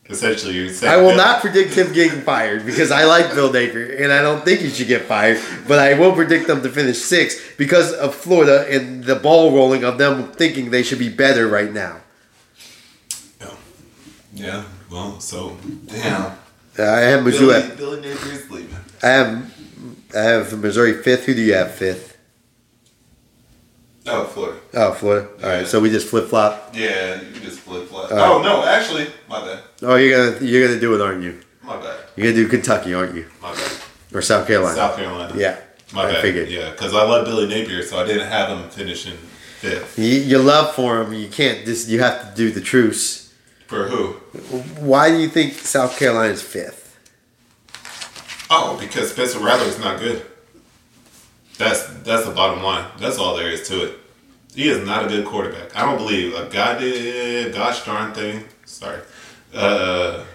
Essentially, 0.10 0.56
you're 0.56 0.68
saying 0.74 0.92
I 0.92 0.98
will 0.98 1.10
that- 1.10 1.16
not 1.18 1.40
predict 1.42 1.74
him 1.74 1.94
getting 1.94 2.20
fired 2.22 2.66
because 2.66 2.92
I 2.92 3.06
like 3.06 3.34
Bill 3.34 3.50
Napier 3.54 3.96
and 3.98 4.12
I 4.12 4.22
don't 4.22 4.44
think 4.44 4.60
he 4.60 4.70
should 4.70 4.90
get 4.90 5.06
fired. 5.06 5.40
But 5.70 5.80
I 5.80 5.94
will 5.94 6.12
predict 6.12 6.48
them 6.48 6.62
to 6.64 6.70
finish 6.70 6.98
sixth 6.98 7.40
because 7.56 7.94
of 7.94 8.14
Florida 8.14 8.66
and 8.70 9.06
the 9.06 9.16
ball 9.16 9.54
rolling 9.56 9.86
of 9.86 9.98
them 9.98 10.30
thinking 10.36 10.70
they 10.70 10.84
should 10.84 11.00
be 11.00 11.08
better 11.08 11.48
right 11.48 11.72
now. 11.74 12.01
Yeah. 14.42 14.64
Well, 14.90 15.20
so 15.20 15.58
damn. 15.86 16.32
I 16.80 16.82
have 16.84 17.24
Billy, 17.24 17.32
Missouri. 17.46 17.76
Billy 17.78 18.02
Napier's 18.02 18.50
leaving. 18.50 18.76
I 19.04 19.08
have 19.08 19.54
I 20.16 20.20
have 20.20 20.60
Missouri 20.60 20.94
fifth. 21.04 21.26
Who 21.26 21.34
do 21.36 21.42
you 21.42 21.54
have 21.54 21.74
fifth? 21.76 22.18
Oh, 24.08 24.26
Florida. 24.26 24.60
Oh, 24.74 24.94
Florida. 24.94 25.28
All 25.44 25.50
Yeah. 25.50 25.58
right, 25.60 25.68
so 25.68 25.80
we 25.80 25.90
just 25.92 26.08
flip 26.08 26.28
flop. 26.28 26.72
Yeah, 26.76 27.22
you 27.22 27.40
just 27.40 27.60
flip 27.60 27.88
flop. 27.88 28.12
All 28.12 28.18
Oh 28.18 28.42
no, 28.42 28.66
actually, 28.66 29.08
my 29.30 29.46
bad. 29.46 29.60
Oh, 29.84 29.96
you're 29.96 30.32
gonna 30.34 30.44
you're 30.46 30.68
gonna 30.68 30.80
do 30.80 30.96
it, 30.96 31.02
aren't 31.02 31.24
you? 31.24 31.40
My 31.64 31.78
bad. 31.78 31.98
You're 32.16 32.32
gonna 32.32 32.44
do 32.44 32.48
Kentucky, 32.50 32.94
aren't 32.94 33.16
you? 33.16 33.28
My 33.42 33.54
bad. 33.54 33.72
Or 34.14 34.22
South 34.22 34.48
Carolina? 34.48 34.76
South 34.76 34.96
Carolina. 34.98 35.34
Yeah, 35.38 35.60
My 35.94 36.04
I 36.06 36.14
bad. 36.14 36.22
figured. 36.22 36.50
Yeah, 36.50 36.72
because 36.72 36.94
I 36.96 37.04
love 37.04 37.26
Billy 37.26 37.48
Napier, 37.48 37.84
so 37.84 38.00
I 38.02 38.06
didn't 38.08 38.28
have 38.28 38.50
him 38.50 38.70
finishing 38.72 39.14
fifth. 39.60 39.98
You, 40.00 40.06
your 40.20 40.40
love 40.42 40.74
for 40.76 41.02
him, 41.02 41.14
you 41.14 41.30
can't 41.30 41.64
just. 41.66 41.88
You 41.88 42.00
have 42.00 42.30
to 42.32 42.36
do 42.36 42.50
the 42.52 42.60
truce. 42.62 43.21
For 43.72 43.88
who? 43.88 44.08
Why 44.82 45.12
do 45.12 45.18
you 45.18 45.30
think 45.30 45.54
South 45.54 45.98
Carolina's 45.98 46.42
fifth? 46.42 47.00
Oh, 48.50 48.78
because 48.78 49.14
Spencer 49.14 49.40
Rattler 49.40 49.66
is 49.66 49.80
not 49.80 49.98
good. 49.98 50.26
That's 51.58 51.88
that's 52.04 52.26
the 52.26 52.34
bottom 52.34 52.62
line. 52.64 52.92
That's 53.00 53.18
all 53.18 53.34
there 53.34 53.50
is 53.50 53.66
to 53.70 53.86
it. 53.86 53.98
He 54.54 54.68
is 54.68 54.86
not 54.86 55.06
a 55.06 55.08
good 55.08 55.26
quarterback. 55.26 55.74
I 55.74 55.86
don't 55.86 55.98
believe 55.98 56.36
a 56.36 56.50
goddamn 56.50 57.54
gosh 57.54 57.86
darn 57.86 58.14
thing. 58.14 58.44
Sorry. 58.66 59.00
Uh, 59.54 60.26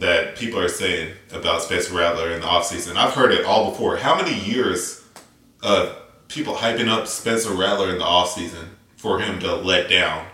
that 0.00 0.34
people 0.34 0.58
are 0.58 0.68
saying 0.68 1.14
about 1.32 1.62
Spencer 1.62 1.94
Rattler 1.94 2.32
in 2.32 2.40
the 2.40 2.48
offseason. 2.48 2.96
I've 2.96 3.14
heard 3.14 3.30
it 3.30 3.46
all 3.46 3.70
before. 3.70 3.96
How 3.96 4.16
many 4.16 4.36
years 4.40 5.04
of 5.62 5.96
people 6.26 6.54
hyping 6.54 6.88
up 6.88 7.06
Spencer 7.06 7.52
Rattler 7.52 7.90
in 7.90 7.98
the 7.98 8.04
offseason 8.04 8.70
for 8.96 9.20
him 9.20 9.38
to 9.38 9.54
let 9.54 9.88
down 9.88 10.26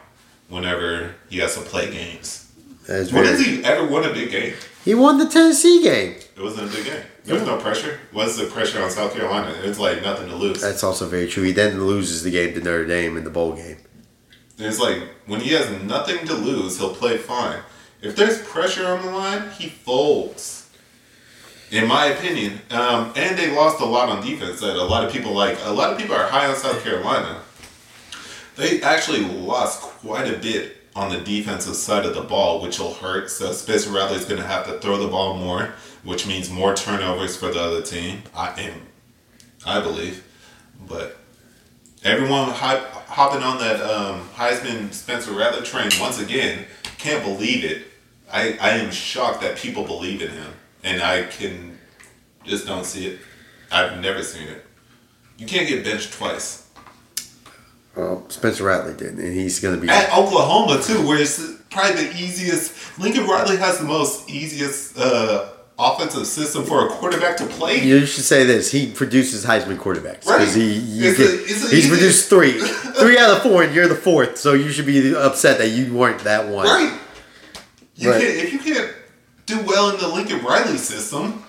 whenever 0.53 1.15
he 1.31 1.39
has 1.39 1.55
to 1.55 1.61
play 1.63 1.91
games? 1.91 2.47
That's 2.87 3.13
When 3.13 3.25
very- 3.25 3.37
has 3.37 3.47
he 3.47 3.65
ever 3.65 3.87
won 3.87 4.05
a 4.05 4.13
big 4.13 4.31
game? 4.31 4.55
He 4.85 4.95
won 4.95 5.19
the 5.19 5.27
Tennessee 5.27 5.83
game. 5.83 6.17
It 6.37 6.43
wasn't 6.43 6.73
a 6.73 6.77
big 6.77 6.85
game. 6.85 7.03
There 7.25 7.35
was 7.37 7.45
no 7.47 7.57
pressure. 7.57 8.01
What's 8.11 8.37
the 8.37 8.47
pressure 8.47 8.83
on 8.83 8.91
South 8.91 9.15
Carolina? 9.15 9.55
It's 9.63 9.79
like 9.79 10.03
nothing 10.03 10.29
to 10.29 10.35
lose. 10.35 10.61
That's 10.61 10.83
also 10.83 11.07
very 11.09 11.29
true. 11.29 11.45
He 11.45 11.53
then 11.53 11.87
loses 11.87 12.23
the 12.25 12.31
game 12.31 12.53
to 12.55 12.61
Notre 12.61 12.85
Dame 12.85 13.17
in 13.17 13.23
the 13.25 13.31
bowl 13.31 13.53
game. 13.53 13.77
It's 14.59 14.81
like 14.81 14.99
when 15.27 15.41
he 15.41 15.51
has 15.51 15.71
nothing 15.83 16.27
to 16.27 16.35
lose, 16.35 16.79
he'll 16.79 16.95
play 16.95 17.17
fine. 17.17 17.61
If 18.03 18.17
there's 18.17 18.43
pressure 18.43 18.87
on 18.87 19.07
the 19.07 19.13
line, 19.13 19.51
he 19.53 19.69
folds. 19.69 20.69
In 21.71 21.87
my 21.87 22.07
opinion, 22.07 22.61
um, 22.71 23.13
and 23.17 23.39
they 23.39 23.55
lost 23.55 23.81
a 23.81 23.85
lot 23.85 24.09
on 24.09 24.23
defense. 24.27 24.61
That 24.61 24.77
a 24.77 24.83
lot 24.85 25.05
of 25.05 25.13
people 25.13 25.33
like. 25.33 25.57
A 25.65 25.73
lot 25.73 25.93
of 25.93 25.99
people 25.99 26.15
are 26.17 26.27
high 26.27 26.47
on 26.47 26.57
South 26.57 26.83
Carolina. 26.83 27.41
They 28.63 28.81
actually 28.81 29.25
lost 29.25 29.81
quite 29.81 30.33
a 30.33 30.39
bit 30.39 30.77
on 30.95 31.11
the 31.11 31.19
defensive 31.19 31.75
side 31.75 32.07
of 32.07 32.15
the 32.15 32.23
ball, 32.23 32.63
which 32.63 32.79
will 32.79 32.95
hurt. 32.95 33.29
So 33.29 33.51
Spencer 33.51 33.91
Rattler 33.91 34.17
is 34.17 34.25
going 34.25 34.41
to 34.41 34.47
have 34.47 34.67
to 34.67 34.79
throw 34.79 34.99
the 34.99 35.09
ball 35.09 35.37
more, 35.37 35.75
which 36.05 36.29
means 36.29 36.49
more 36.49 36.73
turnovers 36.73 37.37
for 37.37 37.51
the 37.53 37.61
other 37.61 37.83
team. 37.83 38.23
I 38.37 38.61
am, 38.61 38.83
I 39.67 39.81
believe, 39.81 40.25
but 40.89 41.19
everyone 42.05 42.51
hop, 42.51 42.89
hopping 43.09 43.43
on 43.43 43.59
that 43.59 43.81
um, 43.81 44.29
Heisman 44.37 44.93
Spencer 44.93 45.33
Rattler 45.33 45.63
train 45.65 45.91
once 45.99 46.21
again. 46.21 46.65
Can't 46.99 47.25
believe 47.25 47.65
it. 47.65 47.89
I, 48.33 48.57
I 48.61 48.69
am 48.77 48.93
shocked 48.93 49.41
that 49.41 49.57
people 49.57 49.83
believe 49.83 50.23
in 50.23 50.31
him, 50.31 50.53
and 50.85 51.03
I 51.03 51.25
can 51.25 51.77
just 52.45 52.69
don't 52.69 52.87
see 52.87 53.09
it. 53.09 53.19
I've 53.73 54.01
never 54.01 54.23
seen 54.23 54.47
it. 54.47 54.65
You 55.37 55.49
can't 55.49 55.69
get 55.69 55.83
benched 55.83 56.13
twice. 56.13 56.62
Well, 57.95 58.25
Spencer 58.29 58.65
Rattler 58.65 58.95
did, 58.95 59.19
and 59.19 59.33
he's 59.35 59.61
going 59.61 59.75
to 59.75 59.81
be. 59.81 59.89
At 59.89 60.09
Oklahoma 60.17 60.81
too, 60.83 61.07
where 61.07 61.19
it's 61.21 61.41
probably 61.71 62.05
the 62.05 62.17
easiest. 62.17 62.99
Lincoln 62.99 63.27
Riley 63.27 63.57
has 63.59 63.79
the 63.79 63.85
most 63.85 64.31
easiest 64.31 64.97
uh, 64.99 65.51
offensive 65.79 66.27
system 66.27 66.65
for 66.65 66.87
a 66.87 66.91
quarterback 66.91 67.37
to 67.39 67.47
play. 67.47 67.81
You 67.85 68.07
should 68.07 68.25
say 68.25 68.45
this: 68.45 68.71
he 68.73 68.91
produces 68.91 69.45
Heisman 69.45 69.77
quarterbacks 69.77 70.27
Right. 70.27 70.39
because 70.39 70.55
he 70.55 70.73
you 70.73 71.11
It's 71.11 71.19
a- 71.19 71.43
it's 71.43 71.71
he's 71.71 71.75
easy- 71.75 71.89
produced 71.91 72.31
three, 72.31 72.59
three 72.99 73.19
out 73.19 73.31
of 73.37 73.43
four, 73.43 73.63
and 73.63 73.75
you're 73.75 73.89
the 73.89 73.95
fourth. 73.95 74.39
So 74.39 74.55
you 74.55 74.71
should 74.71 74.87
be 74.87 75.15
upset 75.15 75.59
that 75.59 75.69
you 75.69 75.93
weren't 75.93 76.21
that 76.25 76.49
one. 76.49 76.67
Right. 76.67 76.99
You 77.97 78.11
Right. 78.11 78.23
can't 78.23 78.37
if 78.37 78.53
you 78.55 78.59
can't 78.59 78.91
do 79.45 79.61
well 79.67 79.91
in 79.91 80.01
the 80.01 80.09
Lincoln 80.09 80.43
Riley 80.43 80.79
system. 80.79 81.45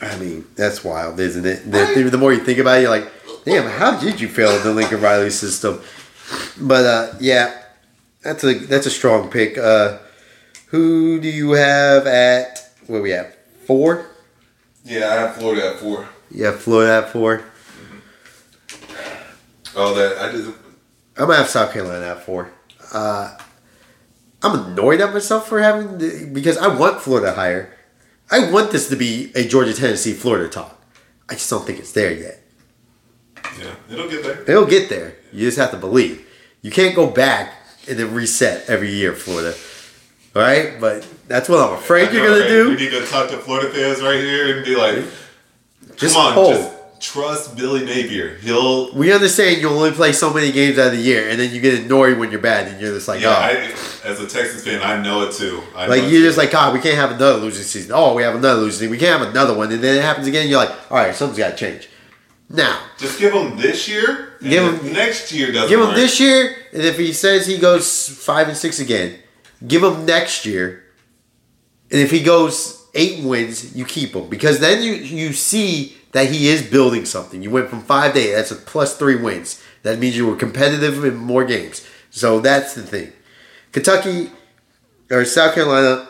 I 0.00 0.16
mean, 0.16 0.46
that's 0.56 0.82
wild, 0.82 1.20
isn't 1.20 1.46
it? 1.46 1.70
The, 1.70 2.08
the 2.10 2.18
more 2.18 2.32
you 2.32 2.40
think 2.40 2.58
about 2.58 2.78
it, 2.78 2.82
you're 2.82 2.90
like, 2.90 3.10
damn, 3.44 3.68
how 3.68 3.98
did 3.98 4.20
you 4.20 4.28
fail 4.28 4.58
the 4.60 4.72
Lincoln 4.72 5.00
Riley 5.00 5.30
system? 5.30 5.80
But 6.60 6.84
uh, 6.84 7.14
yeah, 7.20 7.62
that's 8.22 8.42
a 8.44 8.54
that's 8.54 8.86
a 8.86 8.90
strong 8.90 9.30
pick. 9.30 9.58
Uh, 9.58 9.98
who 10.66 11.20
do 11.20 11.28
you 11.28 11.52
have 11.52 12.06
at 12.06 12.70
where 12.86 13.02
we 13.02 13.12
at 13.12 13.36
four? 13.66 14.06
Yeah, 14.84 15.08
I 15.08 15.14
have 15.14 15.36
Florida 15.36 15.70
at 15.70 15.76
four. 15.78 16.08
You 16.30 16.44
have 16.44 16.60
Florida 16.60 17.06
at 17.06 17.12
four. 17.12 17.44
Oh, 19.76 19.94
that 19.94 20.18
I 20.18 20.32
just 20.32 20.48
I'm 21.16 21.26
gonna 21.26 21.36
have 21.36 21.48
South 21.48 21.72
Carolina 21.72 22.06
at 22.06 22.24
four. 22.24 22.52
Uh, 22.92 23.36
I'm 24.42 24.72
annoyed 24.72 25.00
at 25.00 25.12
myself 25.12 25.48
for 25.48 25.60
having 25.60 25.98
the, 25.98 26.28
because 26.32 26.58
I 26.58 26.68
want 26.68 27.00
Florida 27.00 27.34
higher. 27.34 27.74
I 28.30 28.50
want 28.50 28.72
this 28.72 28.88
to 28.88 28.96
be 28.96 29.32
a 29.34 29.46
Georgia, 29.46 29.74
Tennessee, 29.74 30.12
Florida 30.12 30.48
talk. 30.48 30.82
I 31.28 31.34
just 31.34 31.48
don't 31.50 31.64
think 31.64 31.78
it's 31.78 31.92
there 31.92 32.12
yet. 32.12 32.43
Yeah, 33.60 33.74
it'll 33.92 34.08
get 34.08 34.22
there. 34.22 34.42
It'll 34.42 34.66
get 34.66 34.88
there. 34.88 35.16
You 35.32 35.46
just 35.46 35.58
have 35.58 35.70
to 35.72 35.76
believe. 35.76 36.26
You 36.62 36.70
can't 36.70 36.94
go 36.94 37.06
back 37.08 37.52
and 37.88 37.98
then 37.98 38.14
reset 38.14 38.68
every 38.68 38.90
year, 38.92 39.12
Florida. 39.14 39.54
All 40.34 40.42
right, 40.42 40.80
but 40.80 41.06
that's 41.28 41.48
what 41.48 41.60
I'm 41.60 41.74
afraid 41.74 42.08
I 42.08 42.12
you're 42.12 42.26
gonna 42.26 42.40
right? 42.40 42.48
do. 42.48 42.68
We 42.70 42.76
need 42.76 42.90
to 42.90 43.06
talk 43.06 43.30
to 43.30 43.36
Florida 43.38 43.70
fans 43.72 44.02
right 44.02 44.18
here 44.20 44.56
and 44.56 44.64
be 44.64 44.74
like, 44.76 45.04
Just 45.96 46.14
come 46.16 46.26
on, 46.26 46.32
hold. 46.34 46.54
just 46.54 46.72
trust 47.12 47.56
Billy 47.56 47.84
Napier. 47.84 48.36
He'll. 48.38 48.92
We 48.94 49.12
understand 49.12 49.60
you 49.60 49.68
only 49.68 49.92
play 49.92 50.12
so 50.12 50.32
many 50.32 50.50
games 50.50 50.78
out 50.78 50.86
of 50.88 50.92
the 50.94 50.98
year, 51.02 51.28
and 51.28 51.38
then 51.38 51.54
you 51.54 51.60
get 51.60 51.78
annoyed 51.84 52.18
when 52.18 52.30
you're 52.32 52.40
bad, 52.40 52.66
and 52.66 52.80
you're 52.80 52.94
just 52.94 53.06
like, 53.06 53.20
Yeah, 53.20 53.28
oh. 53.28 53.32
I, 53.34 54.08
as 54.08 54.20
a 54.20 54.26
Texas 54.26 54.64
fan, 54.64 54.80
I 54.82 55.00
know 55.02 55.22
it 55.22 55.32
too. 55.32 55.62
I 55.76 55.86
Like 55.86 56.02
you're 56.02 56.10
too. 56.10 56.22
just 56.24 56.38
like, 56.38 56.50
God, 56.50 56.72
we 56.74 56.80
can't 56.80 56.96
have 56.96 57.12
another 57.12 57.38
losing 57.38 57.62
season. 57.62 57.92
Oh, 57.94 58.14
we 58.14 58.22
have 58.22 58.34
another 58.34 58.60
losing 58.62 58.78
season. 58.78 58.90
We 58.90 58.98
can't 58.98 59.20
have 59.20 59.30
another 59.30 59.54
one, 59.54 59.70
and 59.70 59.82
then 59.84 59.96
it 59.98 60.02
happens 60.02 60.26
again. 60.26 60.48
You're 60.48 60.58
like, 60.64 60.90
all 60.90 60.96
right, 60.96 61.14
something's 61.14 61.38
got 61.38 61.50
to 61.50 61.56
change. 61.56 61.88
Now, 62.54 62.78
just 62.98 63.18
give 63.18 63.32
him 63.32 63.56
this 63.56 63.88
year. 63.88 64.34
And 64.40 64.48
Give 64.50 64.62
him- 64.74 64.92
next 64.92 65.32
year 65.32 65.50
doesn't 65.52 65.68
give 65.68 65.80
him 65.80 65.88
work, 65.88 65.96
this 65.96 66.20
year, 66.20 66.56
and 66.72 66.82
if 66.82 66.96
he 66.96 67.12
says 67.12 67.46
he 67.46 67.58
goes 67.58 68.08
five 68.08 68.46
and 68.48 68.56
six 68.56 68.78
again, 68.78 69.16
give 69.66 69.82
him 69.82 70.06
next 70.06 70.46
year. 70.46 70.84
And 71.90 72.00
if 72.00 72.10
he 72.10 72.20
goes 72.22 72.82
eight 72.94 73.24
wins, 73.24 73.74
you 73.74 73.84
keep 73.84 74.14
him 74.14 74.28
because 74.28 74.60
then 74.60 74.82
you 74.82 74.92
you 74.94 75.32
see 75.32 75.96
that 76.12 76.30
he 76.30 76.48
is 76.48 76.62
building 76.62 77.04
something. 77.06 77.42
You 77.42 77.50
went 77.50 77.68
from 77.70 77.82
five 77.82 78.14
to 78.14 78.20
eight. 78.20 78.32
That's 78.32 78.52
a 78.52 78.56
plus 78.56 78.96
three 78.96 79.16
wins. 79.16 79.60
That 79.82 79.98
means 79.98 80.16
you 80.16 80.26
were 80.26 80.36
competitive 80.36 81.04
in 81.04 81.16
more 81.16 81.44
games. 81.44 81.82
So 82.10 82.38
that's 82.38 82.74
the 82.74 82.82
thing. 82.82 83.12
Kentucky 83.72 84.30
or 85.10 85.24
South 85.24 85.54
Carolina, 85.54 86.08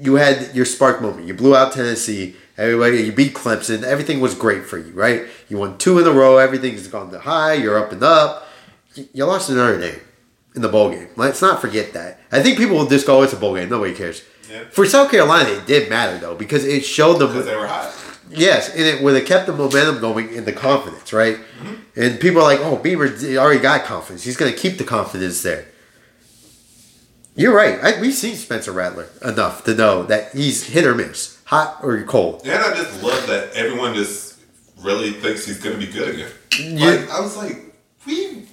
you 0.00 0.14
had 0.14 0.54
your 0.54 0.64
spark 0.64 1.02
moment. 1.02 1.26
You 1.26 1.34
blew 1.34 1.56
out 1.56 1.72
Tennessee. 1.72 2.36
Everybody, 2.58 3.02
you 3.02 3.12
beat 3.12 3.34
Clemson. 3.34 3.82
Everything 3.82 4.20
was 4.20 4.34
great 4.34 4.64
for 4.64 4.78
you, 4.78 4.92
right? 4.92 5.26
You 5.48 5.58
won 5.58 5.78
two 5.78 5.98
in 5.98 6.06
a 6.06 6.10
row. 6.10 6.38
Everything's 6.38 6.86
gone 6.86 7.10
to 7.10 7.18
high. 7.18 7.54
You're 7.54 7.78
up 7.78 7.92
and 7.92 8.02
up. 8.02 8.46
You 8.94 9.24
lost 9.24 9.48
to 9.48 9.54
Notre 9.54 9.80
Dame 9.80 10.00
in 10.54 10.62
the 10.62 10.68
bowl 10.68 10.90
game. 10.90 11.08
Let's 11.16 11.40
not 11.40 11.60
forget 11.60 11.94
that. 11.94 12.20
I 12.30 12.42
think 12.42 12.58
people 12.58 12.76
will 12.76 12.86
just 12.86 13.06
go, 13.06 13.22
"It's 13.22 13.32
a 13.32 13.36
bowl 13.36 13.54
game. 13.54 13.70
Nobody 13.70 13.94
cares." 13.94 14.22
Yeah. 14.50 14.64
For 14.70 14.84
South 14.84 15.10
Carolina, 15.10 15.50
it 15.50 15.66
did 15.66 15.88
matter 15.88 16.18
though 16.18 16.34
because 16.34 16.64
it 16.64 16.84
showed 16.84 17.18
them 17.18 17.28
because 17.28 17.46
they 17.46 17.56
were 17.56 17.66
hot. 17.66 17.94
Yes, 18.28 18.70
and 18.70 18.80
it 18.80 19.02
would 19.02 19.14
have 19.14 19.26
kept 19.26 19.46
the 19.46 19.52
momentum 19.52 20.00
going 20.00 20.32
in 20.32 20.44
the 20.44 20.52
confidence, 20.52 21.12
right? 21.12 21.36
Mm-hmm. 21.36 21.74
And 21.96 22.20
people 22.20 22.40
are 22.40 22.44
like, 22.44 22.60
"Oh, 22.60 22.76
Beamer 22.76 23.06
already 23.38 23.60
got 23.60 23.84
confidence. 23.84 24.24
He's 24.24 24.36
going 24.36 24.52
to 24.52 24.58
keep 24.58 24.78
the 24.78 24.84
confidence 24.84 25.42
there." 25.42 25.66
You're 27.34 27.54
right. 27.54 27.78
I, 27.82 28.00
we've 28.00 28.14
seen 28.14 28.36
Spencer 28.36 28.72
Rattler 28.72 29.08
enough 29.22 29.64
to 29.64 29.74
know 29.74 30.02
that 30.04 30.34
he's 30.34 30.66
hit 30.66 30.84
or 30.84 30.94
miss, 30.94 31.41
hot 31.52 31.80
or 31.82 32.02
cold. 32.04 32.40
And 32.44 32.52
I 32.52 32.74
just 32.74 33.02
love 33.02 33.26
that 33.26 33.52
everyone 33.54 33.94
just 33.94 34.38
really 34.80 35.12
thinks 35.12 35.44
he's 35.44 35.60
going 35.60 35.78
to 35.78 35.86
be 35.86 35.92
good 35.92 36.14
again. 36.14 36.30
Yeah. 36.78 36.86
Like, 36.90 37.10
I 37.10 37.20
was 37.20 37.36
like, 37.36 37.56
we 38.06 38.46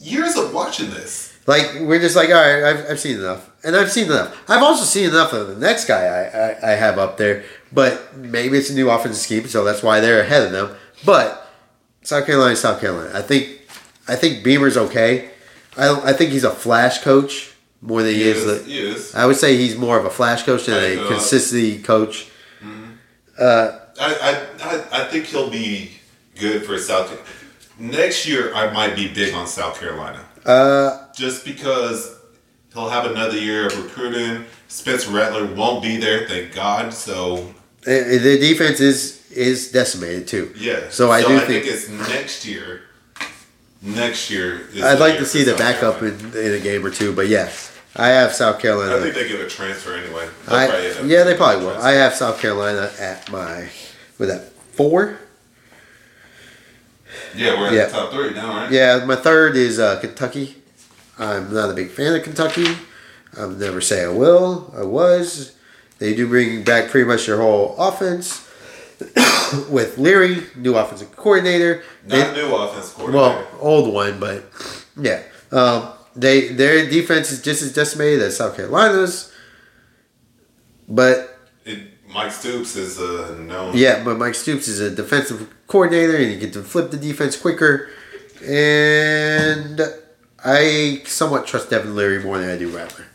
years 0.00 0.36
of 0.36 0.52
watching 0.52 0.90
this. 0.90 1.30
Like 1.46 1.66
we're 1.80 2.00
just 2.00 2.14
like, 2.16 2.28
all 2.30 2.34
right, 2.36 2.62
I've, 2.64 2.90
I've 2.92 3.00
seen 3.00 3.18
enough, 3.18 3.50
and 3.64 3.74
I've 3.74 3.90
seen 3.90 4.06
enough. 4.06 4.48
I've 4.48 4.62
also 4.62 4.84
seen 4.84 5.08
enough 5.08 5.32
of 5.32 5.48
the 5.48 5.56
next 5.56 5.86
guy 5.86 6.04
I, 6.04 6.22
I, 6.68 6.72
I 6.72 6.74
have 6.76 6.98
up 6.98 7.16
there, 7.16 7.42
but 7.72 8.16
maybe 8.16 8.56
it's 8.58 8.70
a 8.70 8.74
new 8.74 8.88
offensive 8.90 9.20
scheme, 9.20 9.48
so 9.48 9.64
that's 9.64 9.82
why 9.82 9.98
they're 9.98 10.20
ahead 10.20 10.44
of 10.46 10.52
them. 10.52 10.76
But 11.04 11.44
South 12.02 12.26
Carolina, 12.26 12.54
South 12.54 12.80
Carolina. 12.80 13.10
I 13.18 13.22
think 13.22 13.58
I 14.06 14.14
think 14.14 14.44
Beamer's 14.44 14.76
okay. 14.76 15.30
I 15.76 16.10
I 16.10 16.12
think 16.12 16.30
he's 16.30 16.44
a 16.44 16.50
flash 16.54 17.00
coach 17.02 17.52
more 17.80 18.02
than 18.04 18.12
he, 18.14 18.22
He 18.22 18.28
is. 18.28 18.44
is. 18.44 18.62
the- 18.64 18.70
He 18.70 18.78
is. 18.78 19.14
I 19.16 19.26
would 19.26 19.36
say 19.36 19.56
he's 19.56 19.76
more 19.76 19.98
of 19.98 20.04
a 20.04 20.10
flash 20.10 20.44
coach 20.44 20.66
than 20.66 20.74
I 20.78 20.86
a 20.92 20.96
know. 20.96 21.08
consistency 21.08 21.82
coach. 21.82 22.28
I, 23.38 23.78
I, 24.00 24.46
I, 24.62 24.84
I 25.02 25.04
think 25.08 25.26
he'll 25.26 25.50
be 25.50 25.92
good 26.38 26.64
for 26.64 26.78
South. 26.78 27.10
Next 27.78 28.26
year, 28.26 28.54
I 28.54 28.72
might 28.72 28.94
be 28.94 29.08
big 29.12 29.34
on 29.34 29.46
South 29.46 29.78
Carolina. 29.80 30.24
Uh, 30.44 31.06
just 31.14 31.44
because 31.44 32.16
he'll 32.72 32.88
have 32.88 33.10
another 33.10 33.38
year 33.38 33.66
of 33.66 33.82
recruiting. 33.82 34.44
Spencer 34.68 35.10
Rattler 35.10 35.46
won't 35.54 35.82
be 35.82 35.96
there, 35.98 36.26
thank 36.28 36.54
God. 36.54 36.92
So 36.94 37.52
the 37.84 38.38
defense 38.40 38.80
is 38.80 39.20
is 39.30 39.72
decimated 39.72 40.28
too. 40.28 40.52
yeah. 40.56 40.88
So 40.90 41.10
I 41.10 41.22
do 41.22 41.38
think- 41.40 41.66
it's 41.66 41.88
next 41.88 42.44
year. 42.44 42.82
Next 43.80 44.30
year. 44.30 44.68
I'd 44.82 45.00
like 45.00 45.18
to 45.18 45.26
see 45.26 45.42
the 45.42 45.52
South 45.52 45.58
backup 45.58 46.02
in, 46.02 46.14
in 46.36 46.52
a 46.52 46.60
game 46.60 46.84
or 46.86 46.90
two, 46.90 47.12
but 47.12 47.26
yeah, 47.26 47.50
I 47.94 48.08
have 48.08 48.32
South 48.32 48.58
Carolina. 48.58 48.96
I 48.96 49.00
think 49.00 49.14
they 49.14 49.28
get 49.28 49.40
a 49.40 49.48
transfer 49.48 49.94
anyway. 49.94 50.28
They'll 50.46 50.54
I, 50.56 50.66
probably 50.68 50.86
end 50.88 50.98
up 50.98 51.04
yeah, 51.06 51.24
they 51.24 51.36
probably 51.36 51.64
will. 51.64 51.72
transfer. 51.72 51.88
I 51.88 51.92
have 51.92 52.14
South 52.14 52.40
Carolina 52.40 52.90
at 52.98 53.30
my 53.30 53.68
with 54.18 54.28
that 54.28 54.50
four. 54.72 55.18
yeah, 57.36 57.58
we're 57.60 57.72
yeah. 57.72 57.86
the 57.86 57.92
top 57.92 58.12
three 58.12 58.32
now, 58.32 58.48
right? 58.54 58.72
Yeah, 58.72 59.04
my 59.04 59.16
third 59.16 59.56
is 59.56 59.78
uh, 59.78 60.00
Kentucky. 60.00 60.56
I'm 61.18 61.52
not 61.52 61.70
a 61.70 61.74
big 61.74 61.90
fan 61.90 62.14
of 62.14 62.22
Kentucky. 62.22 62.66
I'll 63.36 63.50
never 63.50 63.80
say 63.80 64.04
I 64.04 64.08
will. 64.08 64.72
I 64.76 64.82
was. 64.82 65.56
They 65.98 66.14
do 66.14 66.26
bring 66.26 66.64
back 66.64 66.90
pretty 66.90 67.06
much 67.06 67.26
their 67.26 67.36
whole 67.38 67.76
offense 67.78 68.48
with 69.70 69.98
Leary, 69.98 70.44
new 70.56 70.74
offensive 70.76 71.14
coordinator. 71.16 71.82
They- 72.06 72.18
Not 72.18 72.34
new 72.34 72.54
offense 72.54 72.90
coordinator. 72.92 73.22
well, 73.22 73.48
old 73.60 73.92
one, 73.92 74.18
but 74.18 74.44
yeah. 74.96 75.22
Um, 75.50 75.92
they 76.14 76.48
their 76.48 76.88
defense 76.88 77.30
is 77.32 77.42
just 77.42 77.62
as 77.62 77.72
decimated 77.72 78.22
as 78.22 78.36
South 78.36 78.56
Carolina's. 78.56 79.32
But 80.88 81.38
It, 81.64 81.78
Mike 82.12 82.32
Stoops 82.32 82.76
is 82.76 82.98
a 82.98 83.36
known. 83.38 83.76
yeah, 83.76 84.02
but 84.04 84.18
Mike 84.18 84.34
Stoops 84.34 84.68
is 84.68 84.80
a 84.80 84.90
defensive 84.90 85.52
coordinator, 85.66 86.16
and 86.16 86.26
he 86.30 86.36
get 86.38 86.52
to 86.54 86.62
flip 86.62 86.90
the 86.90 86.96
defense 86.98 87.36
quicker. 87.40 87.88
And 88.46 89.80
I 90.44 91.02
somewhat 91.06 91.46
trust 91.46 91.70
Devin 91.70 91.94
Leary 91.94 92.22
more 92.22 92.38
than 92.38 92.50
I 92.50 92.58
do 92.58 92.68
Rattler. 92.76 93.06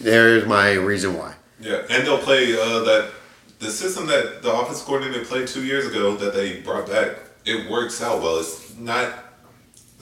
There's 0.00 0.46
my 0.46 0.72
reason 0.72 1.16
why. 1.18 1.34
Yeah, 1.60 1.82
and 1.90 2.06
they'll 2.06 2.18
play 2.18 2.52
uh, 2.52 2.80
that 2.84 3.10
the 3.58 3.70
system 3.70 4.06
that 4.06 4.42
the 4.42 4.52
offense 4.52 4.82
coordinator 4.82 5.24
played 5.24 5.48
two 5.48 5.64
years 5.64 5.86
ago 5.86 6.16
that 6.16 6.32
they 6.34 6.60
brought 6.60 6.86
back. 6.86 7.16
It 7.44 7.70
works 7.70 8.02
out 8.02 8.22
well. 8.22 8.38
It's 8.38 8.74
not. 8.76 9.24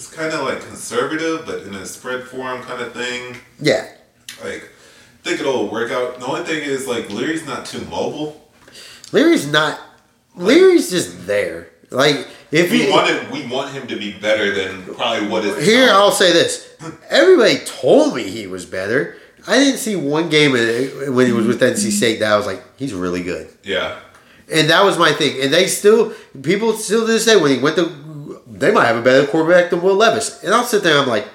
It's 0.04 0.12
kind 0.14 0.34
of 0.34 0.42
like 0.42 0.60
conservative, 0.60 1.46
but 1.46 1.62
in 1.62 1.74
a 1.74 1.86
spread 1.86 2.24
form 2.24 2.60
kind 2.62 2.82
of 2.82 2.92
thing. 2.92 3.38
Yeah, 3.58 3.88
Like, 4.44 4.64
I 4.64 5.28
think 5.28 5.40
it'll 5.40 5.70
work 5.70 5.90
out. 5.90 6.20
The 6.20 6.26
only 6.26 6.44
thing 6.44 6.62
is 6.62 6.86
like 6.86 7.08
Leary's 7.08 7.46
not 7.46 7.64
too 7.64 7.80
mobile. 7.86 8.50
Leary's 9.12 9.50
not. 9.50 9.80
Leary's 10.36 10.90
just 10.90 11.26
there. 11.26 11.68
Like 11.90 12.28
if 12.50 12.70
We 12.70 12.84
he 12.84 12.90
wanted, 12.90 13.30
we 13.30 13.46
want 13.46 13.72
him 13.72 13.86
to 13.86 13.96
be 13.96 14.12
better 14.12 14.54
than 14.54 14.94
probably 14.94 15.26
what 15.26 15.42
is 15.46 15.66
Here, 15.66 15.88
I'll 15.90 16.10
say 16.12 16.34
this. 16.34 16.68
Everybody 17.08 17.60
told 17.64 18.14
me 18.14 18.24
he 18.24 18.46
was 18.46 18.66
better. 18.66 19.16
I 19.46 19.58
didn't 19.58 19.78
see 19.78 19.96
one 19.96 20.28
game 20.28 20.52
when 20.52 21.24
he 21.26 21.32
was 21.32 21.46
with 21.46 21.62
NC 21.62 21.92
State 21.92 22.20
that 22.20 22.30
I 22.30 22.36
was 22.36 22.44
like, 22.44 22.62
he's 22.76 22.92
really 22.92 23.22
good. 23.22 23.48
yeah. 23.62 24.00
And 24.52 24.68
that 24.68 24.84
was 24.84 24.98
my 24.98 25.10
thing. 25.12 25.40
And 25.40 25.50
they 25.50 25.66
still, 25.66 26.12
people 26.42 26.74
still 26.74 27.06
to 27.06 27.12
this 27.12 27.24
day, 27.24 27.36
when 27.40 27.50
he 27.50 27.56
went 27.56 27.76
to, 27.76 27.84
they 28.64 28.72
might 28.72 28.86
have 28.86 28.96
a 28.96 29.02
better 29.02 29.26
quarterback 29.26 29.70
than 29.70 29.82
Will 29.82 29.94
Levis. 29.96 30.42
And 30.42 30.54
I'll 30.54 30.64
sit 30.64 30.82
there 30.82 30.92
and 30.94 31.02
I'm 31.02 31.08
like, 31.08 31.28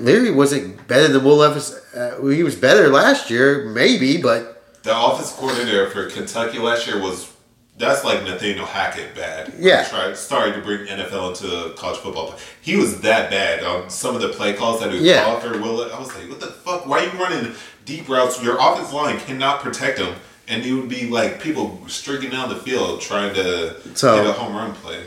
Leary 0.00 0.30
wasn't 0.32 0.86
better 0.88 1.08
than 1.08 1.22
Will 1.22 1.36
Levis. 1.36 1.72
Uh, 1.94 2.20
he 2.26 2.42
was 2.42 2.56
better 2.56 2.88
last 2.88 3.30
year, 3.30 3.66
maybe, 3.66 4.20
but 4.20 4.62
The 4.82 4.96
offense 4.98 5.32
coordinator 5.32 5.88
for 5.90 6.08
Kentucky 6.10 6.58
last 6.58 6.86
year 6.86 7.00
was 7.00 7.32
that's 7.78 8.04
like 8.04 8.22
Nathaniel 8.24 8.64
Hackett 8.64 9.14
bad. 9.14 9.52
Yeah. 9.58 9.84
Tried 9.84 10.16
started 10.16 10.54
to 10.54 10.62
bring 10.62 10.86
NFL 10.86 11.28
into 11.40 11.74
college 11.76 11.98
football. 11.98 12.34
He 12.62 12.74
was 12.76 13.02
that 13.02 13.30
bad 13.30 13.62
on 13.64 13.90
some 13.90 14.16
of 14.16 14.22
the 14.22 14.30
play 14.30 14.54
calls 14.54 14.80
that 14.80 14.90
he 14.92 14.98
Yeah. 14.98 15.24
called 15.24 15.42
for 15.42 15.58
Will. 15.60 15.82
I 15.92 15.98
was 15.98 16.08
like, 16.16 16.28
what 16.30 16.40
the 16.40 16.46
fuck? 16.46 16.86
Why 16.86 17.00
are 17.00 17.04
you 17.04 17.10
running 17.22 17.54
deep 17.84 18.08
routes? 18.08 18.42
Your 18.42 18.56
offense 18.58 18.92
line 18.94 19.20
cannot 19.20 19.60
protect 19.60 19.98
him. 19.98 20.14
And 20.48 20.64
it 20.64 20.72
would 20.72 20.88
be 20.88 21.08
like 21.08 21.40
people 21.42 21.78
streaking 21.86 22.30
down 22.30 22.48
the 22.48 22.56
field 22.56 23.02
trying 23.02 23.34
to 23.34 23.76
So- 23.94 24.16
get 24.16 24.26
a 24.26 24.32
home 24.32 24.56
run 24.56 24.72
play. 24.74 25.00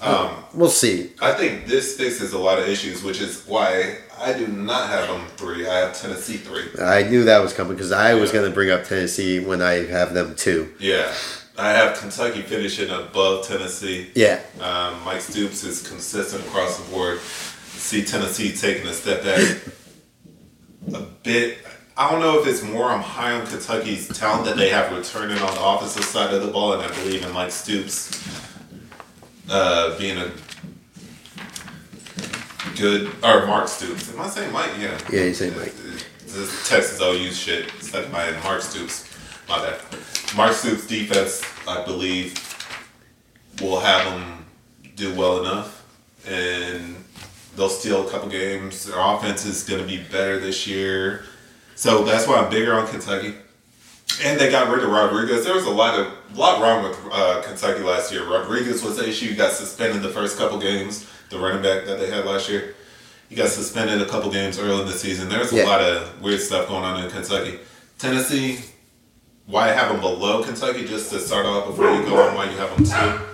Um, 0.00 0.44
we'll 0.54 0.68
see. 0.70 1.12
I 1.20 1.32
think 1.32 1.66
this 1.66 1.96
fixes 1.96 2.32
a 2.32 2.38
lot 2.38 2.58
of 2.58 2.68
issues, 2.68 3.02
which 3.02 3.20
is 3.20 3.44
why 3.46 3.98
I 4.18 4.32
do 4.32 4.46
not 4.46 4.88
have 4.88 5.08
them 5.08 5.26
three. 5.36 5.68
I 5.68 5.78
have 5.78 6.00
Tennessee 6.00 6.38
three. 6.38 6.64
I 6.82 7.02
knew 7.02 7.24
that 7.24 7.40
was 7.40 7.52
coming 7.52 7.74
because 7.74 7.92
I 7.92 8.14
was 8.14 8.32
going 8.32 8.48
to 8.48 8.54
bring 8.54 8.70
up 8.70 8.84
Tennessee 8.84 9.40
when 9.40 9.60
I 9.60 9.84
have 9.86 10.14
them 10.14 10.34
too. 10.34 10.72
Yeah. 10.78 11.14
I 11.58 11.72
have 11.72 11.98
Kentucky 11.98 12.40
finishing 12.40 12.88
above 12.88 13.46
Tennessee. 13.46 14.10
Yeah. 14.14 14.40
Um, 14.60 15.02
Mike 15.04 15.20
Stoops 15.20 15.62
is 15.64 15.86
consistent 15.86 16.42
across 16.46 16.78
the 16.78 16.90
board. 16.90 17.20
See 17.20 18.02
Tennessee 18.02 18.52
taking 18.56 18.86
a 18.86 18.94
step 18.94 19.22
back 19.22 19.58
a 20.94 21.00
bit. 21.22 21.58
I 21.96 22.10
don't 22.10 22.20
know 22.20 22.40
if 22.40 22.46
it's 22.46 22.62
more 22.62 22.86
I'm 22.86 23.02
high 23.02 23.32
on 23.38 23.46
Kentucky's 23.46 24.08
talent 24.08 24.46
that 24.46 24.56
they 24.56 24.70
have 24.70 24.90
returning 24.96 25.36
on 25.36 25.54
the 25.54 25.62
offensive 25.62 26.04
side 26.04 26.32
of 26.32 26.40
the 26.40 26.50
ball, 26.50 26.72
and 26.72 26.82
I 26.82 26.88
believe 27.02 27.22
in 27.22 27.32
Mike 27.32 27.50
Stoops 27.50 28.08
uh, 29.50 29.98
being 29.98 30.16
a 30.16 30.30
good. 32.76 33.08
Or 33.22 33.46
Mark 33.46 33.68
Stoops. 33.68 34.12
Am 34.12 34.20
I 34.20 34.28
saying 34.28 34.52
Mike? 34.52 34.70
Yeah. 34.78 34.98
Yeah, 35.10 35.24
you 35.24 35.34
say 35.34 35.50
Mike. 35.50 35.74
This 36.26 36.68
Texas 36.68 37.00
OU 37.00 37.32
shit 37.32 37.70
stuck 37.80 38.06
in 38.06 38.12
my 38.12 38.20
head. 38.20 38.42
Mark 38.44 38.62
Stoops. 38.62 39.06
My 39.48 39.58
bad. 39.58 39.80
Mark 40.36 40.52
Stoops' 40.52 40.86
defense, 40.86 41.42
I 41.66 41.84
believe, 41.84 42.38
will 43.60 43.80
have 43.80 44.04
them 44.04 44.46
do 44.94 45.12
well 45.14 45.40
enough, 45.40 45.84
and 46.28 46.96
they'll 47.56 47.68
steal 47.68 48.06
a 48.06 48.10
couple 48.10 48.28
games. 48.28 48.84
Their 48.84 49.00
offense 49.00 49.44
is 49.44 49.64
going 49.64 49.80
to 49.82 49.88
be 49.88 49.98
better 50.04 50.38
this 50.38 50.68
year, 50.68 51.24
so 51.74 52.04
that's 52.04 52.28
why 52.28 52.36
I'm 52.36 52.48
bigger 52.48 52.74
on 52.74 52.86
Kentucky. 52.86 53.34
And 54.22 54.38
they 54.38 54.50
got 54.50 54.68
rid 54.68 54.84
of 54.84 54.90
Rodriguez. 54.90 55.44
There 55.44 55.54
was 55.54 55.64
a 55.66 55.70
lot 55.70 55.98
of 55.98 56.12
lot 56.36 56.60
wrong 56.60 56.82
with 56.88 56.98
uh, 57.12 57.42
Kentucky 57.42 57.80
last 57.82 58.12
year. 58.12 58.28
Rodriguez 58.28 58.82
was 58.82 58.96
the 58.96 59.08
issue. 59.08 59.28
He 59.30 59.34
got 59.34 59.52
suspended 59.52 60.02
the 60.02 60.10
first 60.10 60.36
couple 60.36 60.58
games. 60.58 61.06
The 61.30 61.38
running 61.38 61.62
back 61.62 61.86
that 61.86 61.98
they 61.98 62.10
had 62.10 62.24
last 62.26 62.48
year, 62.48 62.74
he 63.28 63.34
got 63.36 63.48
suspended 63.48 64.02
a 64.02 64.06
couple 64.06 64.30
games 64.30 64.58
early 64.58 64.80
in 64.82 64.86
the 64.88 64.92
season. 64.92 65.28
There's 65.28 65.52
a 65.52 65.56
Yeah. 65.56 65.64
lot 65.64 65.80
of 65.80 66.20
weird 66.20 66.40
stuff 66.40 66.68
going 66.68 66.84
on 66.84 67.02
in 67.04 67.10
Kentucky. 67.10 67.60
Tennessee, 67.98 68.58
why 69.46 69.68
have 69.68 69.90
them 69.92 70.00
below 70.00 70.42
Kentucky? 70.42 70.84
Just 70.86 71.10
to 71.12 71.20
start 71.20 71.46
off 71.46 71.66
before 71.68 71.90
you 71.94 72.02
go 72.04 72.20
on, 72.20 72.34
why 72.34 72.44
you 72.50 72.56
have 72.56 72.76
them 72.76 72.84
two? 72.84 73.26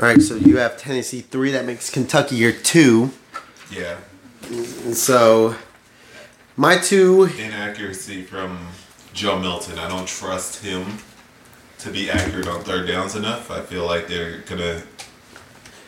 All 0.00 0.08
right, 0.10 0.20
so 0.20 0.34
you 0.34 0.56
have 0.58 0.76
Tennessee 0.76 1.20
three. 1.20 1.50
That 1.52 1.64
makes 1.64 1.88
Kentucky 1.90 2.36
your 2.36 2.52
two. 2.52 3.10
Yeah, 3.70 3.96
And 4.48 4.96
so 4.96 5.56
my 6.56 6.78
two. 6.78 7.24
inaccuracy 7.24 8.22
from 8.22 8.68
Joe 9.12 9.38
Milton. 9.38 9.78
I 9.78 9.88
don't 9.88 10.06
trust 10.06 10.62
him 10.62 10.98
to 11.78 11.90
be 11.90 12.10
accurate 12.10 12.46
on 12.46 12.62
third 12.62 12.86
downs 12.86 13.16
enough. 13.16 13.50
I 13.50 13.60
feel 13.60 13.86
like 13.86 14.06
they're 14.06 14.38
gonna. 14.40 14.82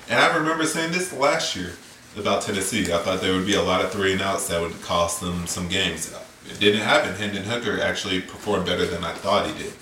And 0.08 0.20
I 0.20 0.36
remember 0.36 0.66
saying 0.66 0.92
this 0.92 1.12
last 1.12 1.56
year 1.56 1.72
about 2.16 2.42
Tennessee. 2.42 2.92
I 2.92 2.98
thought 2.98 3.20
there 3.20 3.32
would 3.32 3.46
be 3.46 3.54
a 3.54 3.62
lot 3.62 3.84
of 3.84 3.92
three 3.92 4.12
and 4.12 4.22
outs 4.22 4.48
that 4.48 4.60
would 4.60 4.80
cost 4.82 5.20
them 5.20 5.46
some 5.46 5.68
games. 5.68 6.14
It 6.48 6.60
didn't 6.60 6.82
happen. 6.82 7.14
Hendon 7.14 7.44
Hooker 7.44 7.80
actually 7.80 8.20
performed 8.20 8.66
better 8.66 8.86
than 8.86 9.04
I 9.04 9.12
thought 9.12 9.46
he 9.46 9.62
did. 9.62 9.72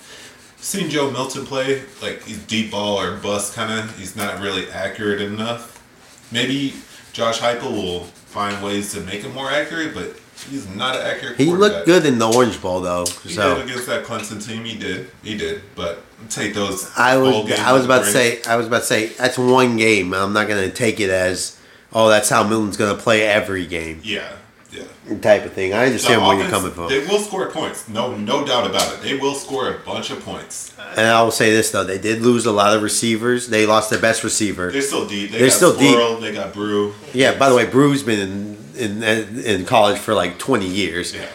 Seen 0.57 0.89
Joe 0.89 1.11
Milton 1.11 1.45
play 1.45 1.83
like 2.01 2.23
he's 2.23 2.43
deep 2.45 2.71
ball 2.71 2.99
or 2.99 3.17
bust 3.17 3.53
kind 3.53 3.71
of. 3.71 3.97
He's 3.97 4.15
not 4.15 4.41
really 4.41 4.69
accurate 4.71 5.21
enough. 5.21 5.83
Maybe 6.31 6.73
Josh 7.13 7.39
Heupel 7.39 7.71
will 7.71 8.03
find 8.03 8.63
ways 8.63 8.91
to 8.93 9.01
make 9.01 9.21
him 9.21 9.33
more 9.33 9.51
accurate, 9.51 9.93
but 9.93 10.19
he's 10.49 10.67
not 10.67 10.95
an 10.95 11.01
accurate. 11.03 11.37
He 11.37 11.45
looked 11.45 11.85
good 11.85 12.05
in 12.05 12.17
the 12.19 12.27
Orange 12.31 12.61
Bowl 12.61 12.81
though. 12.81 13.05
He 13.23 13.29
So 13.33 13.55
did 13.55 13.65
against 13.65 13.87
that 13.87 14.03
Clemson 14.05 14.45
team. 14.45 14.63
He 14.65 14.77
did. 14.77 15.09
He 15.23 15.37
did. 15.37 15.61
But 15.75 16.01
take 16.29 16.53
those. 16.53 16.89
I 16.97 17.17
was 17.17 17.47
games 17.47 17.59
I 17.59 17.73
was 17.73 17.85
about 17.85 18.05
to 18.05 18.11
say 18.11 18.41
I 18.47 18.55
was 18.55 18.67
about 18.67 18.79
to 18.79 18.85
say 18.85 19.07
that's 19.07 19.37
one 19.37 19.77
game. 19.77 20.13
I'm 20.13 20.33
not 20.33 20.47
gonna 20.47 20.69
take 20.69 20.99
it 20.99 21.09
as 21.09 21.57
oh 21.93 22.09
that's 22.09 22.29
how 22.29 22.43
Milton's 22.47 22.77
gonna 22.77 22.97
play 22.97 23.23
every 23.23 23.65
game 23.65 24.01
Yeah. 24.03 24.31
Yeah. 24.71 25.17
type 25.21 25.45
of 25.45 25.53
thing. 25.53 25.73
I 25.73 25.79
The 25.81 25.85
understand 25.85 26.21
where 26.21 26.37
you're 26.37 26.49
coming 26.49 26.71
from. 26.71 26.89
They 26.89 26.99
will 27.07 27.19
score 27.19 27.49
points. 27.49 27.87
No, 27.87 28.13
no 28.15 28.45
doubt 28.45 28.69
about 28.69 28.93
it. 28.93 29.01
They 29.01 29.15
will 29.15 29.35
score 29.35 29.69
a 29.69 29.77
bunch 29.79 30.09
of 30.11 30.19
points. 30.25 30.73
And 30.97 31.07
I 31.07 31.21
will 31.23 31.31
say 31.31 31.51
this 31.51 31.71
though, 31.71 31.83
they 31.85 31.97
did 31.97 32.21
lose 32.21 32.45
a 32.45 32.51
lot 32.51 32.75
of 32.75 32.81
receivers. 32.83 33.47
They 33.47 33.65
lost 33.65 33.89
their 33.89 33.99
best 34.01 34.23
receiver. 34.25 34.71
They're 34.71 34.81
still 34.81 35.07
deep. 35.07 35.31
They 35.31 35.37
They're 35.39 35.47
got 35.47 35.55
still 35.55 35.77
deep. 35.77 36.19
They 36.19 36.33
got 36.33 36.53
Bru. 36.53 36.93
Yeah. 37.13 37.37
By 37.37 37.47
the 37.49 37.55
way, 37.55 37.65
Bru's 37.65 38.03
been 38.03 38.57
in 38.75 39.03
in, 39.03 39.65
college 39.65 39.97
for 39.99 40.13
like 40.13 40.37
20 40.39 40.67
years. 40.67 41.13
Yeah. 41.15 41.27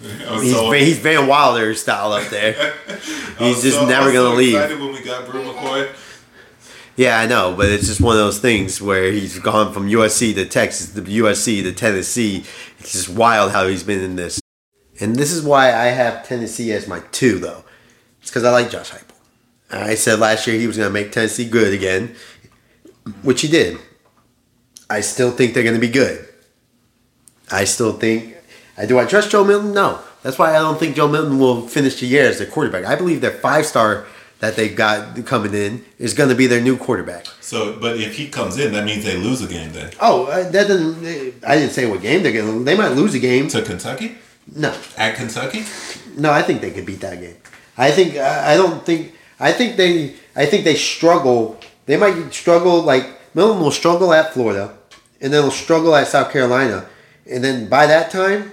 Was 0.00 0.10
oh, 0.26 0.40
He's 0.40 0.52
so- 0.52 0.70
he's 0.72 0.98
Van 0.98 1.26
Wilder 1.26 1.74
style 1.74 2.12
up 2.12 2.28
there. 2.28 2.74
Oh, 3.38 3.48
he's 3.48 3.62
just 3.62 3.76
so- 3.76 3.84
oh, 3.84 3.88
never 3.88 4.12
gonna 4.12 4.30
so 4.30 4.34
leave. 4.34 4.80
When 4.80 4.92
we 4.92 5.02
got 5.02 5.28
Bru 5.28 5.42
McCoy. 5.42 5.94
Yeah, 6.96 7.18
I 7.18 7.26
know, 7.26 7.54
but 7.54 7.68
it's 7.68 7.86
just 7.86 8.00
one 8.00 8.16
of 8.16 8.18
those 8.18 8.38
things 8.38 8.80
where 8.80 9.12
he's 9.12 9.38
gone 9.38 9.74
from 9.74 9.90
USC 9.90 10.34
to 10.36 10.46
Texas 10.46 10.94
to 10.94 11.02
USC 11.02 11.62
to 11.64 11.72
Tennessee. 11.72 12.44
It's 12.78 12.92
just 12.92 13.10
wild 13.10 13.52
how 13.52 13.66
he's 13.68 13.82
been 13.82 14.00
in 14.00 14.16
this. 14.16 14.40
And 14.98 15.14
this 15.16 15.30
is 15.32 15.44
why 15.44 15.74
I 15.74 15.88
have 15.88 16.26
Tennessee 16.26 16.72
as 16.72 16.88
my 16.88 17.00
two, 17.12 17.38
though. 17.38 17.64
It's 18.22 18.30
because 18.30 18.44
I 18.44 18.50
like 18.50 18.70
Josh 18.70 18.90
Heupel. 18.90 19.12
I 19.70 19.94
said 19.94 20.18
last 20.20 20.46
year 20.46 20.58
he 20.58 20.66
was 20.66 20.78
going 20.78 20.88
to 20.88 20.92
make 20.92 21.12
Tennessee 21.12 21.46
good 21.46 21.74
again, 21.74 22.14
which 23.22 23.42
he 23.42 23.48
did. 23.48 23.78
I 24.88 25.02
still 25.02 25.32
think 25.32 25.52
they're 25.52 25.62
going 25.64 25.74
to 25.74 25.80
be 25.80 25.92
good. 25.92 26.26
I 27.50 27.64
still 27.64 27.92
think. 27.92 28.34
I 28.78 28.86
do 28.86 28.98
I 28.98 29.04
trust 29.06 29.30
Joe 29.30 29.44
Milton? 29.44 29.72
No. 29.72 30.00
That's 30.22 30.38
why 30.38 30.50
I 30.50 30.58
don't 30.58 30.78
think 30.78 30.96
Joe 30.96 31.06
Milton 31.08 31.38
will 31.38 31.68
finish 31.68 32.00
the 32.00 32.06
year 32.06 32.26
as 32.28 32.38
their 32.38 32.48
quarterback. 32.48 32.84
I 32.84 32.96
believe 32.96 33.20
their 33.20 33.30
five 33.30 33.64
star 33.64 34.06
that 34.40 34.56
they've 34.56 34.74
got 34.76 35.24
coming 35.24 35.54
in 35.54 35.84
is 35.98 36.12
going 36.14 36.28
to 36.28 36.34
be 36.34 36.46
their 36.46 36.60
new 36.60 36.76
quarterback. 36.76 37.26
So, 37.40 37.78
but 37.78 37.96
if 37.98 38.16
he 38.16 38.28
comes 38.28 38.58
in, 38.58 38.72
that 38.72 38.84
means 38.84 39.04
they 39.04 39.16
lose 39.16 39.40
a 39.42 39.46
game 39.46 39.72
then. 39.72 39.92
Oh, 40.00 40.26
uh, 40.26 40.50
that 40.50 40.66
doesn't. 40.68 41.44
I 41.46 41.56
didn't 41.56 41.70
say 41.72 41.88
what 41.88 42.02
game 42.02 42.22
they're 42.22 42.32
going 42.32 42.58
to. 42.58 42.64
They 42.64 42.76
might 42.76 42.88
lose 42.92 43.14
a 43.14 43.18
game. 43.20 43.48
To 43.48 43.62
Kentucky? 43.62 44.16
No, 44.54 44.74
At 44.96 45.14
Kentucky? 45.16 45.64
no, 46.16 46.30
I 46.32 46.42
think 46.42 46.60
they 46.60 46.70
could 46.70 46.86
beat 46.86 47.00
that 47.00 47.20
game. 47.20 47.36
I 47.78 47.90
think. 47.92 48.16
I 48.16 48.54
I 48.54 48.56
don't 48.56 48.84
think. 48.84 49.14
I 49.38 49.52
think 49.52 49.76
they. 49.76 50.14
I 50.34 50.46
think 50.46 50.64
they 50.64 50.74
struggle. 50.76 51.58
They 51.86 51.96
might 51.96 52.32
struggle. 52.34 52.82
Like 52.82 53.06
Milton 53.34 53.60
will 53.62 53.70
struggle 53.70 54.12
at 54.12 54.32
Florida, 54.34 54.76
and 55.20 55.32
then 55.32 55.42
they'll 55.42 55.50
struggle 55.50 55.94
at 55.96 56.08
South 56.08 56.30
Carolina, 56.32 56.86
and 57.30 57.42
then 57.44 57.68
by 57.68 57.86
that 57.86 58.10
time, 58.10 58.52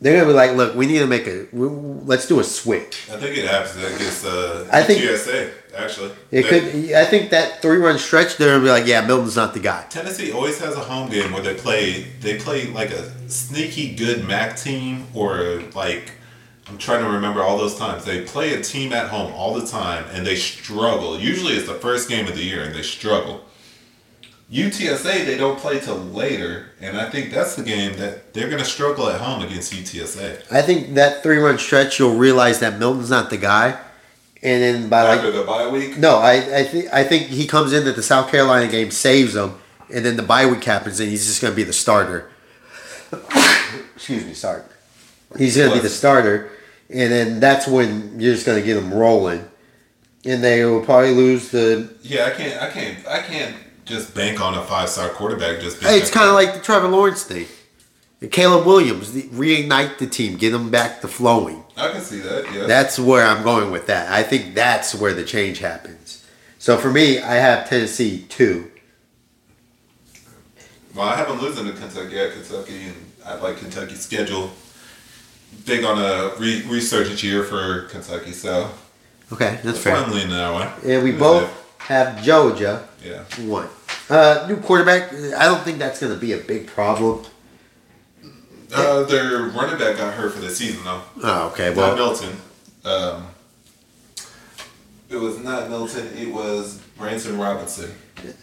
they're 0.00 0.14
gonna 0.18 0.26
be 0.26 0.34
like, 0.34 0.52
"Look, 0.56 0.74
we 0.74 0.86
need 0.86 0.98
to 0.98 1.06
make 1.06 1.26
a. 1.26 1.46
we- 1.52 1.68
Let's 2.04 2.26
do 2.28 2.38
a 2.40 2.44
switch." 2.44 3.08
I 3.10 3.16
think 3.16 3.36
it 3.38 3.46
happens 3.48 3.82
against 3.82 4.26
uh, 4.26 4.64
I 4.70 4.82
think- 4.82 5.00
USA, 5.02 5.48
actually. 5.76 6.10
It 6.30 6.42
They- 6.42 6.48
could. 6.60 6.92
I 6.92 7.04
think 7.06 7.30
that 7.30 7.62
three 7.62 7.78
run 7.78 7.98
stretch, 7.98 8.36
they're 8.36 8.50
gonna 8.52 8.62
be 8.64 8.68
like, 8.70 8.86
"Yeah, 8.86 9.00
Milton's 9.06 9.36
not 9.36 9.54
the 9.54 9.60
guy." 9.60 9.84
Tennessee 9.88 10.30
always 10.32 10.58
has 10.58 10.74
a 10.74 10.80
home 10.80 11.08
game 11.10 11.32
where 11.32 11.42
they 11.42 11.54
play 11.54 12.06
they 12.20 12.34
play 12.36 12.66
like 12.66 12.90
a 12.90 13.10
sneaky 13.30 13.94
good 13.94 14.26
MAC 14.28 14.60
team 14.60 15.06
or 15.14 15.62
like 15.74 16.10
I'm 16.68 16.78
trying 16.78 17.02
to 17.04 17.08
remember 17.10 17.42
all 17.42 17.56
those 17.58 17.74
times. 17.76 18.04
They 18.04 18.22
play 18.22 18.54
a 18.54 18.60
team 18.62 18.92
at 18.92 19.08
home 19.08 19.32
all 19.34 19.54
the 19.54 19.66
time 19.66 20.04
and 20.12 20.26
they 20.26 20.36
struggle. 20.36 21.18
Usually 21.18 21.54
it's 21.54 21.66
the 21.66 21.74
first 21.74 22.08
game 22.08 22.26
of 22.26 22.34
the 22.36 22.42
year 22.42 22.62
and 22.62 22.74
they 22.74 22.82
struggle. 22.82 23.42
UTSA 24.54 25.26
they 25.26 25.36
don't 25.36 25.58
play 25.58 25.80
till 25.80 25.96
later 25.96 26.70
and 26.80 26.96
I 26.96 27.10
think 27.10 27.32
that's 27.32 27.56
the 27.56 27.64
game 27.64 27.98
that 27.98 28.32
they're 28.32 28.48
gonna 28.48 28.64
struggle 28.64 29.08
at 29.08 29.20
home 29.20 29.42
against 29.42 29.72
UTSA. 29.72 30.52
I 30.52 30.62
think 30.62 30.94
that 30.94 31.22
three 31.24 31.38
run 31.38 31.58
stretch, 31.58 31.98
you'll 31.98 32.16
realize 32.16 32.60
that 32.60 32.78
Milton's 32.78 33.10
not 33.10 33.30
the 33.30 33.36
guy, 33.36 33.76
and 34.44 34.62
then 34.62 34.88
by 34.88 35.02
like 35.02 35.18
After 35.18 35.32
the 35.32 35.42
bye 35.42 35.66
week. 35.68 35.98
No, 35.98 36.18
I 36.18 36.58
I 36.58 36.64
think 36.64 36.92
I 36.92 37.02
think 37.02 37.28
he 37.28 37.46
comes 37.46 37.72
in 37.72 37.84
that 37.86 37.96
the 37.96 38.02
South 38.02 38.30
Carolina 38.30 38.70
game 38.70 38.90
saves 38.90 39.34
him, 39.34 39.54
and 39.92 40.04
then 40.04 40.16
the 40.16 40.22
bye 40.22 40.46
week 40.46 40.62
happens, 40.62 41.00
and 41.00 41.08
he's 41.08 41.26
just 41.26 41.40
going 41.40 41.52
to 41.52 41.56
be 41.56 41.64
the 41.64 41.72
starter. 41.72 42.30
Excuse 43.96 44.24
me, 44.24 44.34
sorry. 44.34 44.62
He's 45.36 45.56
going 45.56 45.70
to 45.70 45.74
be 45.74 45.80
the 45.80 45.88
starter, 45.88 46.50
and 46.90 47.10
then 47.10 47.40
that's 47.40 47.66
when 47.66 48.20
you're 48.20 48.34
just 48.34 48.46
going 48.46 48.60
to 48.60 48.64
get 48.64 48.76
him 48.76 48.92
rolling, 48.92 49.48
and 50.24 50.44
they 50.44 50.64
will 50.64 50.84
probably 50.84 51.12
lose 51.12 51.50
the. 51.50 51.92
Yeah, 52.02 52.26
I 52.26 52.30
can't 52.30 52.62
I 52.62 52.70
can't 52.70 53.06
I 53.08 53.22
can't 53.22 53.56
just 53.84 54.14
bank 54.14 54.40
on 54.40 54.54
a 54.54 54.62
five 54.62 54.88
star 54.88 55.08
quarterback 55.10 55.60
just 55.60 55.82
Hey, 55.82 55.98
it's 55.98 56.10
kind 56.10 56.28
of 56.28 56.34
like 56.34 56.54
the 56.54 56.60
Trevor 56.60 56.88
Lawrence 56.88 57.24
thing. 57.24 57.46
And 58.20 58.30
Caleb 58.32 58.66
Williams 58.66 59.12
the- 59.12 59.28
reignite 59.28 59.98
the 59.98 60.06
team, 60.06 60.36
get 60.36 60.50
them 60.50 60.70
back 60.70 61.00
to 61.02 61.08
flowing. 61.08 61.62
I 61.76 61.90
can 61.90 62.00
see 62.00 62.20
that, 62.20 62.52
yeah. 62.54 62.66
That's 62.66 62.98
where 62.98 63.26
I'm 63.26 63.42
going 63.42 63.70
with 63.70 63.86
that. 63.88 64.10
I 64.12 64.22
think 64.22 64.54
that's 64.54 64.94
where 64.94 65.12
the 65.12 65.24
change 65.24 65.58
happens. 65.58 66.24
So 66.58 66.78
for 66.78 66.90
me, 66.90 67.18
I 67.18 67.34
have 67.34 67.68
Tennessee 67.68 68.24
two. 68.28 68.70
Well, 70.94 71.08
I 71.08 71.16
haven't 71.16 71.42
losing 71.42 71.66
to 71.66 71.72
Kentucky 71.72 72.18
at 72.18 72.32
Kentucky, 72.32 72.84
and 72.84 72.94
I 73.26 73.34
like 73.34 73.58
Kentucky's 73.58 74.00
schedule. 74.00 74.50
Big 75.66 75.84
on 75.84 75.98
a 75.98 76.32
re- 76.38 76.64
resurgence 76.68 77.22
year 77.22 77.42
for 77.42 77.82
Kentucky, 77.90 78.32
so 78.32 78.70
Okay, 79.32 79.50
that's 79.50 79.62
that's 79.64 79.78
fair. 79.78 79.96
I'm 79.96 80.10
leaning 80.12 80.30
that 80.30 80.54
way. 80.84 80.94
And 80.94 81.02
we 81.04 81.12
both 81.12 81.50
have 81.78 82.22
Georgia 82.22 82.88
Yeah. 83.04 83.24
one. 83.46 83.68
Uh, 84.08 84.46
new 84.48 84.56
quarterback. 84.56 85.12
I 85.12 85.44
don't 85.44 85.62
think 85.62 85.78
that's 85.78 86.00
going 86.00 86.12
to 86.12 86.18
be 86.18 86.32
a 86.32 86.38
big 86.38 86.66
problem. 86.66 87.24
Uh, 88.74 89.04
their 89.04 89.42
running 89.48 89.78
back 89.78 89.96
got 89.98 90.14
hurt 90.14 90.32
for 90.32 90.40
the 90.40 90.50
season, 90.50 90.82
though. 90.84 91.02
Oh, 91.22 91.48
okay. 91.52 91.68
not 91.68 91.76
Well, 91.76 91.96
Milton. 91.96 92.36
Um, 92.84 93.26
it 95.08 95.16
was 95.16 95.38
not 95.38 95.68
Milton. 95.68 96.10
It 96.16 96.32
was 96.32 96.80
Branson 96.98 97.38
Robinson. 97.38 97.94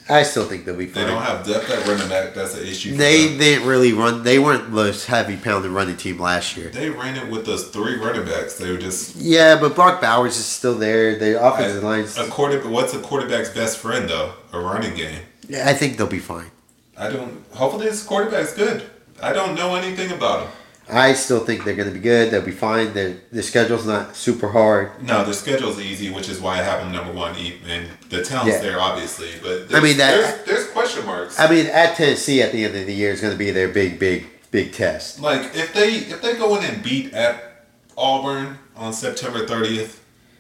I 0.10 0.24
still 0.24 0.46
think 0.46 0.66
they'll 0.66 0.76
be 0.78 0.86
They 0.86 1.06
don't 1.06 1.22
have 1.22 1.46
depth 1.46 1.70
at 1.70 1.88
running 1.88 2.10
back. 2.10 2.34
That's 2.34 2.56
an 2.58 2.66
issue. 2.66 2.92
For 2.92 2.98
They 2.98 3.28
them. 3.28 3.38
didn't 3.38 3.68
really 3.68 3.94
run. 3.94 4.24
They 4.24 4.40
weren't 4.40 4.74
the 4.74 4.92
heavy 5.08 5.38
pounded 5.38 5.72
running 5.72 5.98
team 5.98 6.20
last 6.20 6.58
year. 6.58 6.70
They 6.70 6.90
ran 6.90 7.16
it 7.18 7.30
with 7.30 7.46
those 7.46 7.68
three 7.70 7.96
running 7.98 8.26
backs. 8.26 8.58
They 8.58 8.72
were 8.72 8.78
just 8.78 9.16
Yeah, 9.16 9.60
but 9.60 9.76
Brock 9.76 10.02
Bowers 10.02 10.38
is 10.38 10.46
still 10.46 10.76
there. 10.76 11.18
The 11.18 11.42
offensive 11.44 11.84
lines. 11.84 12.18
a 12.18 12.28
quarter. 12.28 12.60
What's 12.68 12.94
a 12.94 13.00
quarterback's 13.00 13.50
best 13.50 13.78
friend 13.78 14.10
though? 14.10 14.34
A 14.54 14.60
running 14.60 14.96
game. 14.96 15.20
Yeah, 15.48 15.70
I 15.70 15.74
think 15.74 15.98
they'll 15.98 16.08
be 16.08 16.20
fine. 16.20 16.52
I 16.98 17.10
don't. 17.10 17.44
Hopefully, 17.54 17.88
this 17.88 18.04
quarterback's 18.04 18.54
good. 18.54 18.84
I 19.22 19.34
don't 19.34 19.56
know 19.56 19.76
anything 19.76 20.12
about 20.12 20.44
him. 20.46 20.52
I 20.92 21.14
still 21.14 21.40
think 21.46 21.64
they're 21.64 21.76
going 21.76 21.88
to 21.88 21.94
be 21.94 22.00
good. 22.02 22.32
They'll 22.32 22.42
be 22.42 22.52
fine. 22.52 22.94
Their 22.94 23.16
their 23.32 23.44
schedule's 23.44 23.86
not 23.86 24.16
super 24.16 24.50
hard. 24.50 25.02
No, 25.04 25.24
their 25.24 25.34
schedule's 25.34 25.80
easy, 25.80 26.10
which 26.10 26.30
is 26.30 26.40
why 26.42 26.54
I 26.60 26.64
have 26.64 26.82
them 26.82 26.92
number 26.92 27.14
one. 27.14 27.36
And 27.68 27.88
the 28.10 28.24
talent's 28.24 28.56
Yeah. 28.58 28.62
there, 28.62 28.80
obviously, 28.80 29.30
but 29.42 29.74
I 29.74 29.80
mean, 29.80 29.98
that- 29.98 30.46
there's, 30.46 30.46
there's 30.46 30.68
question 30.72 31.06
marks. 31.06 31.40
I 31.40 31.50
mean, 31.50 31.68
at 31.68 31.96
Tennessee 31.96 32.42
at 32.42 32.52
the 32.52 32.66
end 32.66 32.76
of 32.76 32.86
the 32.86 32.94
year 32.94 33.12
is 33.12 33.22
going 33.22 33.34
to 33.34 33.38
be 33.40 33.52
their 33.52 33.68
big, 33.70 34.00
big, 34.00 34.28
big 34.52 34.74
test. 34.74 35.20
like 35.22 35.56
if 35.56 35.74
they 35.74 35.90
if 36.14 36.22
they 36.22 36.36
go 36.36 36.56
in 36.58 36.64
and 36.66 36.84
beat 36.84 37.14
at 37.14 37.66
Auburn 37.98 38.58
on 38.76 38.94
September 38.94 39.46
30th, 39.46 39.98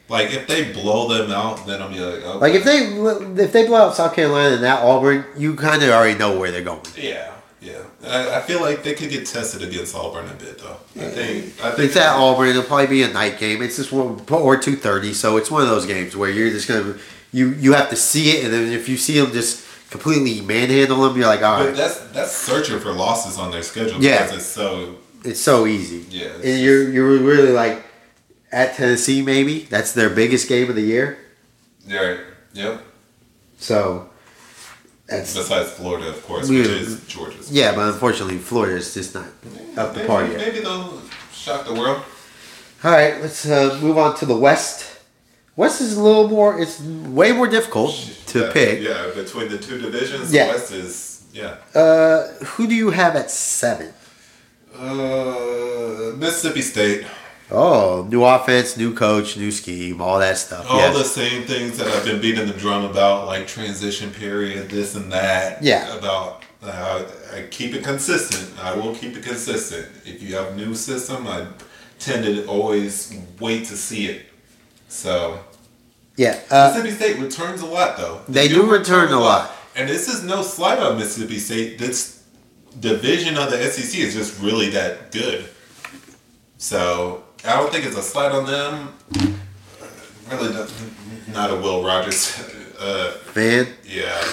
like 0.09 0.31
if 0.33 0.47
they 0.47 0.71
blow 0.73 1.07
them 1.07 1.31
out, 1.31 1.65
then 1.65 1.81
I'll 1.81 1.89
be 1.89 1.99
like, 1.99 2.23
okay. 2.23 2.37
Like 2.39 2.53
if 2.53 2.63
they 2.63 2.79
if 3.43 3.51
they 3.53 3.65
blow 3.67 3.87
out 3.87 3.95
South 3.95 4.13
Carolina 4.15 4.55
and 4.55 4.63
that 4.63 4.83
Auburn, 4.83 5.23
you 5.37 5.55
kind 5.55 5.81
of 5.83 5.89
already 5.89 6.17
know 6.17 6.37
where 6.37 6.51
they're 6.51 6.61
going. 6.63 6.81
yeah, 6.97 7.31
yeah. 7.61 7.83
I, 8.05 8.37
I 8.37 8.41
feel 8.41 8.59
like 8.59 8.83
they 8.83 8.93
could 8.93 9.09
get 9.09 9.25
tested 9.27 9.61
against 9.61 9.95
Auburn 9.95 10.27
a 10.29 10.33
bit 10.33 10.57
though. 10.57 10.77
I 10.95 11.05
think 11.09 11.45
I 11.63 11.69
think 11.71 11.79
It's 11.89 11.95
at 11.95 12.15
Auburn. 12.15 12.49
It'll 12.49 12.63
probably 12.63 12.87
be 12.87 13.03
a 13.03 13.07
night 13.13 13.37
game. 13.39 13.61
It's 13.61 13.77
just 13.77 13.91
one 13.91 14.19
or 14.29 14.57
two 14.57 14.75
thirty. 14.75 15.13
So 15.13 15.37
it's 15.37 15.51
one 15.51 15.61
of 15.61 15.67
those 15.69 15.85
games 15.85 16.15
where 16.17 16.29
you're 16.29 16.49
just 16.49 16.67
gonna 16.67 16.97
you 17.31 17.49
you 17.53 17.73
have 17.73 17.89
to 17.91 17.95
see 17.95 18.31
it, 18.31 18.43
and 18.45 18.53
then 18.53 18.71
if 18.73 18.89
you 18.89 18.97
see 18.97 19.19
them 19.19 19.31
just 19.31 19.65
completely 19.91 20.41
manhandle 20.41 21.01
them, 21.03 21.15
you're 21.17 21.27
like, 21.27 21.43
all 21.43 21.59
right. 21.59 21.67
But 21.67 21.77
that's 21.77 21.99
that's 22.11 22.31
searching 22.35 22.79
for 22.79 22.91
losses 22.91 23.37
on 23.37 23.51
their 23.51 23.63
schedule 23.63 24.01
Yeah. 24.03 24.23
because 24.23 24.37
it's 24.37 24.45
so 24.47 24.95
it's 25.23 25.39
so 25.39 25.65
easy. 25.67 26.05
Yeah, 26.09 26.29
and 26.43 26.59
you're 26.61 26.89
you're 26.89 27.17
really 27.19 27.51
like 27.51 27.83
at 28.51 28.75
Tennessee. 28.75 29.21
Maybe 29.21 29.59
that's 29.69 29.93
their 29.93 30.09
biggest 30.09 30.49
game 30.49 30.69
of 30.69 30.75
the 30.75 30.81
year. 30.81 31.19
yeah. 31.87 32.17
Yep. 32.53 32.81
So 33.59 34.09
that's 35.11 35.35
Besides 35.35 35.71
Florida, 35.71 36.07
of 36.09 36.25
course, 36.25 36.49
which 36.49 36.67
is 36.67 37.05
Georgia's. 37.07 37.51
yeah, 37.51 37.75
but 37.75 37.87
unfortunately, 37.93 38.37
Florida 38.39 38.75
is 38.77 38.93
just 38.93 39.13
not 39.13 39.27
up 39.77 39.91
to 39.91 39.97
maybe, 39.97 40.07
par 40.07 40.25
yet. 40.25 40.37
Maybe 40.37 40.59
they'll 40.61 41.01
shock 41.33 41.65
the 41.65 41.73
world. 41.73 42.01
All 42.83 42.91
right, 42.91 43.21
let's 43.21 43.45
uh, 43.45 43.77
move 43.81 43.97
on 43.97 44.15
to 44.17 44.25
the 44.25 44.35
West. 44.35 44.87
West 45.55 45.81
is 45.81 45.97
a 45.97 46.01
little 46.01 46.27
more. 46.29 46.59
It's 46.59 46.79
way 47.19 47.31
more 47.33 47.47
difficult 47.47 47.91
to 48.27 48.39
Yeah, 48.39 48.51
pick. 48.53 48.81
Yeah, 48.81 49.11
between 49.13 49.49
the 49.49 49.57
two 49.59 49.77
divisions, 49.79 50.33
Yeah. 50.33 50.45
the 50.47 50.51
West 50.53 50.71
is 50.71 51.23
yeah. 51.33 51.57
Uh, 51.75 52.27
who 52.43 52.67
do 52.67 52.73
you 52.75 52.89
have 52.91 53.15
at 53.15 53.29
seven? 53.31 53.93
Uh, 54.75 56.13
Mississippi 56.17 56.61
State. 56.61 57.05
Oh, 57.51 58.07
new 58.09 58.23
offense, 58.23 58.77
new 58.77 58.93
coach, 58.93 59.35
new 59.35 59.51
scheme, 59.51 60.01
all 60.01 60.19
that 60.19 60.37
stuff. 60.37 60.65
All 60.69 60.77
yes. 60.77 60.97
the 60.97 61.03
same 61.03 61.43
things 61.43 61.77
that 61.77 61.87
I've 61.87 62.05
been 62.05 62.21
beating 62.21 62.47
the 62.47 62.53
drum 62.53 62.85
about, 62.85 63.27
like 63.27 63.45
transition 63.45 64.11
period, 64.11 64.69
this 64.69 64.95
and 64.95 65.11
that. 65.11 65.61
Yeah. 65.61 65.97
About 65.97 66.43
uh, 66.63 67.03
I 67.33 67.43
keep 67.51 67.73
it 67.73 67.83
consistent. 67.83 68.57
I 68.63 68.73
will 68.75 68.95
keep 68.95 69.17
it 69.17 69.23
consistent. 69.23 69.87
If 70.05 70.21
you 70.21 70.35
have 70.35 70.55
new 70.55 70.75
system, 70.75 71.27
I 71.27 71.47
tend 71.99 72.23
to 72.25 72.45
always 72.45 73.17
wait 73.39 73.65
to 73.65 73.75
see 73.75 74.07
it. 74.07 74.25
So 74.87 75.39
yeah. 76.15 76.39
Uh, 76.49 76.71
Mississippi 76.73 76.91
State 76.91 77.19
returns 77.19 77.61
a 77.61 77.65
lot, 77.65 77.97
though. 77.97 78.21
They 78.29 78.47
do 78.47 78.69
return 78.69 79.11
a 79.11 79.19
lot. 79.19 79.51
And 79.75 79.89
this 79.89 80.07
is 80.07 80.23
no 80.23 80.43
slight 80.43 80.79
on 80.79 80.97
Mississippi 80.97 81.39
State. 81.39 81.79
This 81.79 82.23
division 82.79 83.37
of 83.37 83.49
the 83.51 83.63
SEC 83.63 83.99
is 83.99 84.13
just 84.13 84.39
really 84.41 84.69
that 84.69 85.11
good. 85.11 85.49
So 86.57 87.23
I 87.45 87.55
don't 87.57 87.71
think 87.71 87.85
it's 87.85 87.97
a 87.97 88.01
slight 88.01 88.31
on 88.31 88.45
them. 88.45 88.93
Really, 90.29 90.53
not, 90.53 90.73
not 91.33 91.51
a 91.51 91.55
Will 91.55 91.83
Rogers. 91.83 92.39
Uh, 92.79 93.17
man, 93.35 93.67
yeah, 93.85 94.23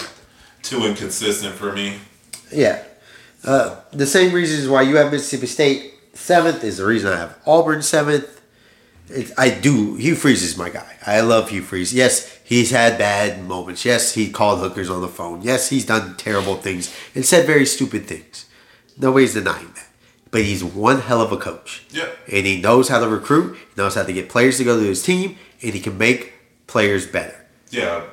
too 0.63 0.85
inconsistent 0.85 1.55
for 1.55 1.73
me. 1.73 1.97
yeah. 2.53 2.85
Uh, 3.45 3.77
the 3.93 4.07
same 4.07 4.35
reasons 4.35 4.69
why 4.69 4.83
you 4.83 4.97
have 4.97 5.13
Mississippi 5.13 5.47
State 5.47 5.93
seventh 6.13 6.65
is 6.65 6.79
the 6.79 6.85
reason 6.85 7.13
I 7.13 7.17
have 7.17 7.39
Auburn 7.47 7.83
seventh. 7.83 8.41
It, 9.09 9.33
I 9.39 9.51
do. 9.51 9.95
Hugh 9.95 10.17
Freeze 10.17 10.43
is 10.43 10.57
my 10.57 10.69
guy. 10.71 10.97
I 11.07 11.21
love 11.21 11.49
Hugh 11.51 11.63
Freeze. 11.63 11.95
Yes, 11.95 12.39
he's 12.45 12.71
had 12.71 12.99
bad 12.99 13.43
moments. 13.45 13.85
Yes, 13.85 14.15
he 14.15 14.31
called 14.31 14.59
hookers 14.61 14.91
on 14.91 15.01
the 15.01 15.09
phone. 15.09 15.43
Yes, 15.43 15.71
he's 15.71 15.87
done 15.87 16.17
terrible 16.17 16.57
things 16.57 16.95
and 17.15 17.25
said 17.25 17.47
very 17.47 17.65
stupid 17.65 18.07
things. 18.07 18.47
Nobody's 18.99 19.35
denying 19.35 19.73
that. 19.77 19.88
But 20.31 20.43
he's 20.43 20.63
one 20.63 21.01
hell 21.01 21.21
of 21.21 21.33
a 21.33 21.37
coach. 21.37 21.85
Yeah. 21.91 22.09
And 22.31 22.47
he 22.47 22.61
knows 22.61 22.89
how 22.89 23.01
to 23.01 23.09
recruit, 23.09 23.57
he 23.57 23.81
knows 23.81 23.95
how 23.95 24.05
to 24.05 24.13
get 24.13 24.29
players 24.29 24.59
to 24.59 24.65
go 24.65 24.79
to 24.79 24.87
his 24.87 25.03
team, 25.03 25.37
and 25.63 25.73
he 25.75 25.81
can 25.81 25.97
make 25.97 26.35
players 26.67 27.07
better. 27.07 27.47
Yeah, 27.71 28.05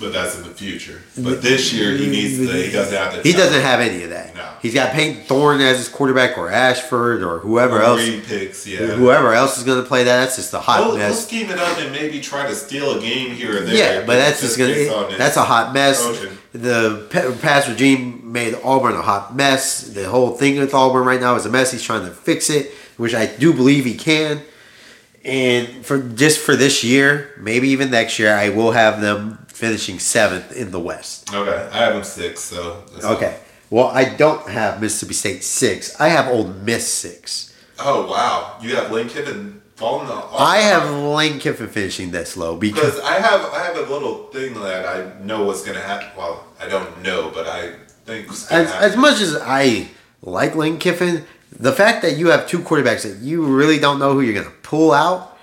but 0.00 0.12
that's 0.12 0.36
in 0.36 0.42
the 0.42 0.50
future. 0.50 1.02
But 1.16 1.42
this 1.42 1.72
year 1.72 1.96
he 1.96 2.08
needs 2.08 2.38
the. 2.38 2.46
He 2.46 2.72
doesn't 2.72 2.96
have 2.96 3.12
the. 3.16 3.22
He 3.22 3.32
talent. 3.32 3.48
doesn't 3.50 3.62
have 3.62 3.80
any 3.80 4.02
of 4.04 4.10
that. 4.10 4.34
No. 4.34 4.50
He's 4.60 4.74
got 4.74 4.92
Payton 4.92 5.24
Thorne 5.24 5.60
as 5.60 5.78
his 5.78 5.88
quarterback, 5.88 6.36
or 6.38 6.50
Ashford, 6.50 7.22
or 7.22 7.38
whoever 7.38 7.80
else. 7.82 8.00
Reed 8.00 8.24
picks. 8.24 8.66
Yeah. 8.66 8.78
Whoever 8.86 9.32
else 9.32 9.58
is 9.58 9.64
going 9.64 9.82
to 9.82 9.86
play 9.86 10.04
that, 10.04 10.20
that's 10.24 10.36
just 10.36 10.52
a 10.54 10.60
hot 10.60 10.80
We'll, 10.80 10.88
we'll 10.90 10.98
mess. 10.98 11.26
scheme 11.26 11.50
it 11.50 11.58
up 11.58 11.78
and 11.78 11.92
maybe 11.92 12.20
try 12.20 12.46
to 12.46 12.54
steal 12.54 12.98
a 12.98 13.00
game 13.00 13.34
here 13.34 13.58
or 13.58 13.60
there. 13.60 13.74
Yeah, 14.00 14.06
but 14.06 14.16
that's 14.16 14.40
just 14.40 14.58
gonna. 14.58 15.16
That's 15.16 15.36
a 15.36 15.44
hot 15.44 15.72
mess. 15.74 16.02
coaching. 16.02 16.38
The 16.52 17.08
past 17.42 17.68
regime 17.68 18.32
made 18.32 18.54
Auburn 18.64 18.94
a 18.94 19.02
hot 19.02 19.34
mess. 19.34 19.82
The 19.82 20.08
whole 20.08 20.30
thing 20.32 20.58
with 20.58 20.72
Auburn 20.74 21.04
right 21.04 21.20
now 21.20 21.34
is 21.36 21.46
a 21.46 21.50
mess. 21.50 21.72
He's 21.72 21.82
trying 21.82 22.04
to 22.06 22.12
fix 22.12 22.48
it, 22.50 22.70
which 22.96 23.14
I 23.14 23.26
do 23.26 23.52
believe 23.52 23.84
he 23.84 23.94
can. 23.96 24.40
And 25.24 25.84
for 25.86 25.98
just 26.00 26.38
for 26.38 26.54
this 26.54 26.84
year, 26.84 27.32
maybe 27.40 27.68
even 27.70 27.90
next 27.90 28.18
year, 28.18 28.34
I 28.34 28.50
will 28.50 28.72
have 28.72 29.00
them 29.00 29.43
finishing 29.54 29.98
seventh 29.98 30.52
in 30.52 30.70
the 30.70 30.80
West. 30.80 31.32
Okay, 31.32 31.68
I 31.72 31.78
have 31.78 31.94
them 31.94 32.04
six, 32.04 32.40
so 32.40 32.82
that's 32.92 33.04
Okay. 33.04 33.38
Well, 33.70 33.86
I 33.88 34.04
don't 34.04 34.48
have 34.48 34.80
Mississippi 34.80 35.14
State 35.14 35.42
six. 35.42 35.98
I 36.00 36.08
have 36.08 36.28
Ole 36.28 36.48
Miss 36.48 36.86
six. 36.86 37.54
Oh 37.78 38.08
wow, 38.10 38.56
you 38.60 38.76
have 38.76 38.90
Lane 38.92 39.08
Kiffin 39.08 39.62
falling 39.76 40.08
off. 40.08 40.32
I 40.38 40.58
have 40.58 40.88
Lane 40.90 41.38
Kiffin 41.40 41.68
finishing 41.68 42.10
this 42.10 42.36
low 42.36 42.56
because 42.56 43.00
I 43.00 43.14
have 43.14 43.40
I 43.52 43.64
have 43.64 43.76
a 43.76 43.92
little 43.92 44.26
thing 44.28 44.54
that 44.54 44.86
I 44.86 45.18
know 45.24 45.44
what's 45.44 45.64
gonna 45.64 45.80
happen. 45.80 46.08
Well, 46.16 46.44
I 46.60 46.68
don't 46.68 47.02
know, 47.02 47.30
but 47.34 47.46
I 47.48 47.74
think 48.04 48.30
as, 48.30 48.70
as 48.72 48.96
much 48.96 49.20
as 49.20 49.36
I 49.40 49.88
like 50.22 50.54
Lane 50.54 50.78
Kiffin, 50.78 51.24
the 51.58 51.72
fact 51.72 52.02
that 52.02 52.16
you 52.16 52.28
have 52.30 52.46
two 52.46 52.58
quarterbacks 52.58 53.02
that 53.02 53.18
you 53.24 53.44
really 53.44 53.78
don't 53.78 53.98
know 53.98 54.12
who 54.12 54.20
you're 54.20 54.34
going 54.34 54.46
to 54.46 54.52
pull 54.62 54.92
out, 54.92 55.33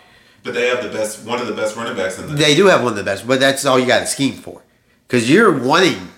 but 0.43 0.53
they 0.53 0.67
have 0.67 0.83
the 0.83 0.89
best, 0.89 1.25
one 1.25 1.39
of 1.39 1.47
the 1.47 1.53
best 1.53 1.75
running 1.75 1.95
backs 1.95 2.17
in 2.19 2.27
the. 2.27 2.33
they 2.33 2.55
do 2.55 2.65
have 2.67 2.81
one 2.83 2.93
of 2.93 2.97
the 2.97 3.03
best, 3.03 3.27
but 3.27 3.39
that's 3.39 3.65
all 3.65 3.79
you 3.79 3.85
got 3.85 3.99
to 3.99 4.07
scheme 4.07 4.33
for. 4.33 4.61
Because 5.07 5.29
you're 5.29 5.57
wanting 5.57 6.09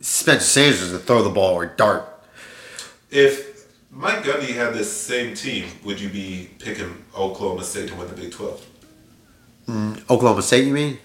Spencer 0.00 0.44
Sanders 0.44 0.90
to 0.90 0.98
throw 0.98 1.22
the 1.22 1.30
ball 1.30 1.54
or 1.54 1.66
dart. 1.66 2.06
if 3.10 3.66
Mike 3.90 4.22
Gundy 4.24 4.54
had 4.54 4.74
this 4.74 4.92
same 4.92 5.34
team, 5.34 5.66
would 5.84 6.00
you 6.00 6.08
be 6.08 6.50
picking 6.58 7.04
Oklahoma 7.16 7.62
State 7.64 7.88
to 7.88 7.94
win 7.94 8.08
the 8.08 8.14
Big 8.14 8.32
Twelve? 8.32 8.64
Oklahoma 10.10 10.42
State, 10.42 10.66
you 10.66 10.72
mean? 10.74 10.98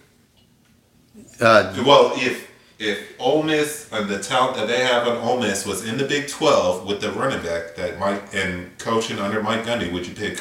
Uh, 1.40 1.74
Well, 1.86 2.12
if 2.16 2.50
if 2.80 3.14
Ole 3.20 3.44
Miss 3.44 3.90
and 3.92 4.10
the 4.10 4.20
talent 4.20 4.56
that 4.58 4.68
they 4.68 4.80
have 4.84 5.08
on 5.08 5.18
Ole 5.18 5.40
Miss 5.40 5.66
was 5.66 5.86
in 5.88 5.98
the 5.98 6.06
Big 6.06 6.28
Twelve 6.30 6.86
with 6.88 7.00
the 7.02 7.12
running 7.12 7.42
back 7.44 7.76
that 7.76 8.00
Mike 8.00 8.34
and 8.34 8.76
coaching 8.80 9.20
under 9.20 9.42
Mike 9.44 9.66
Gundy, 9.66 9.92
would 9.94 10.08
you 10.08 10.14
pick 10.16 10.40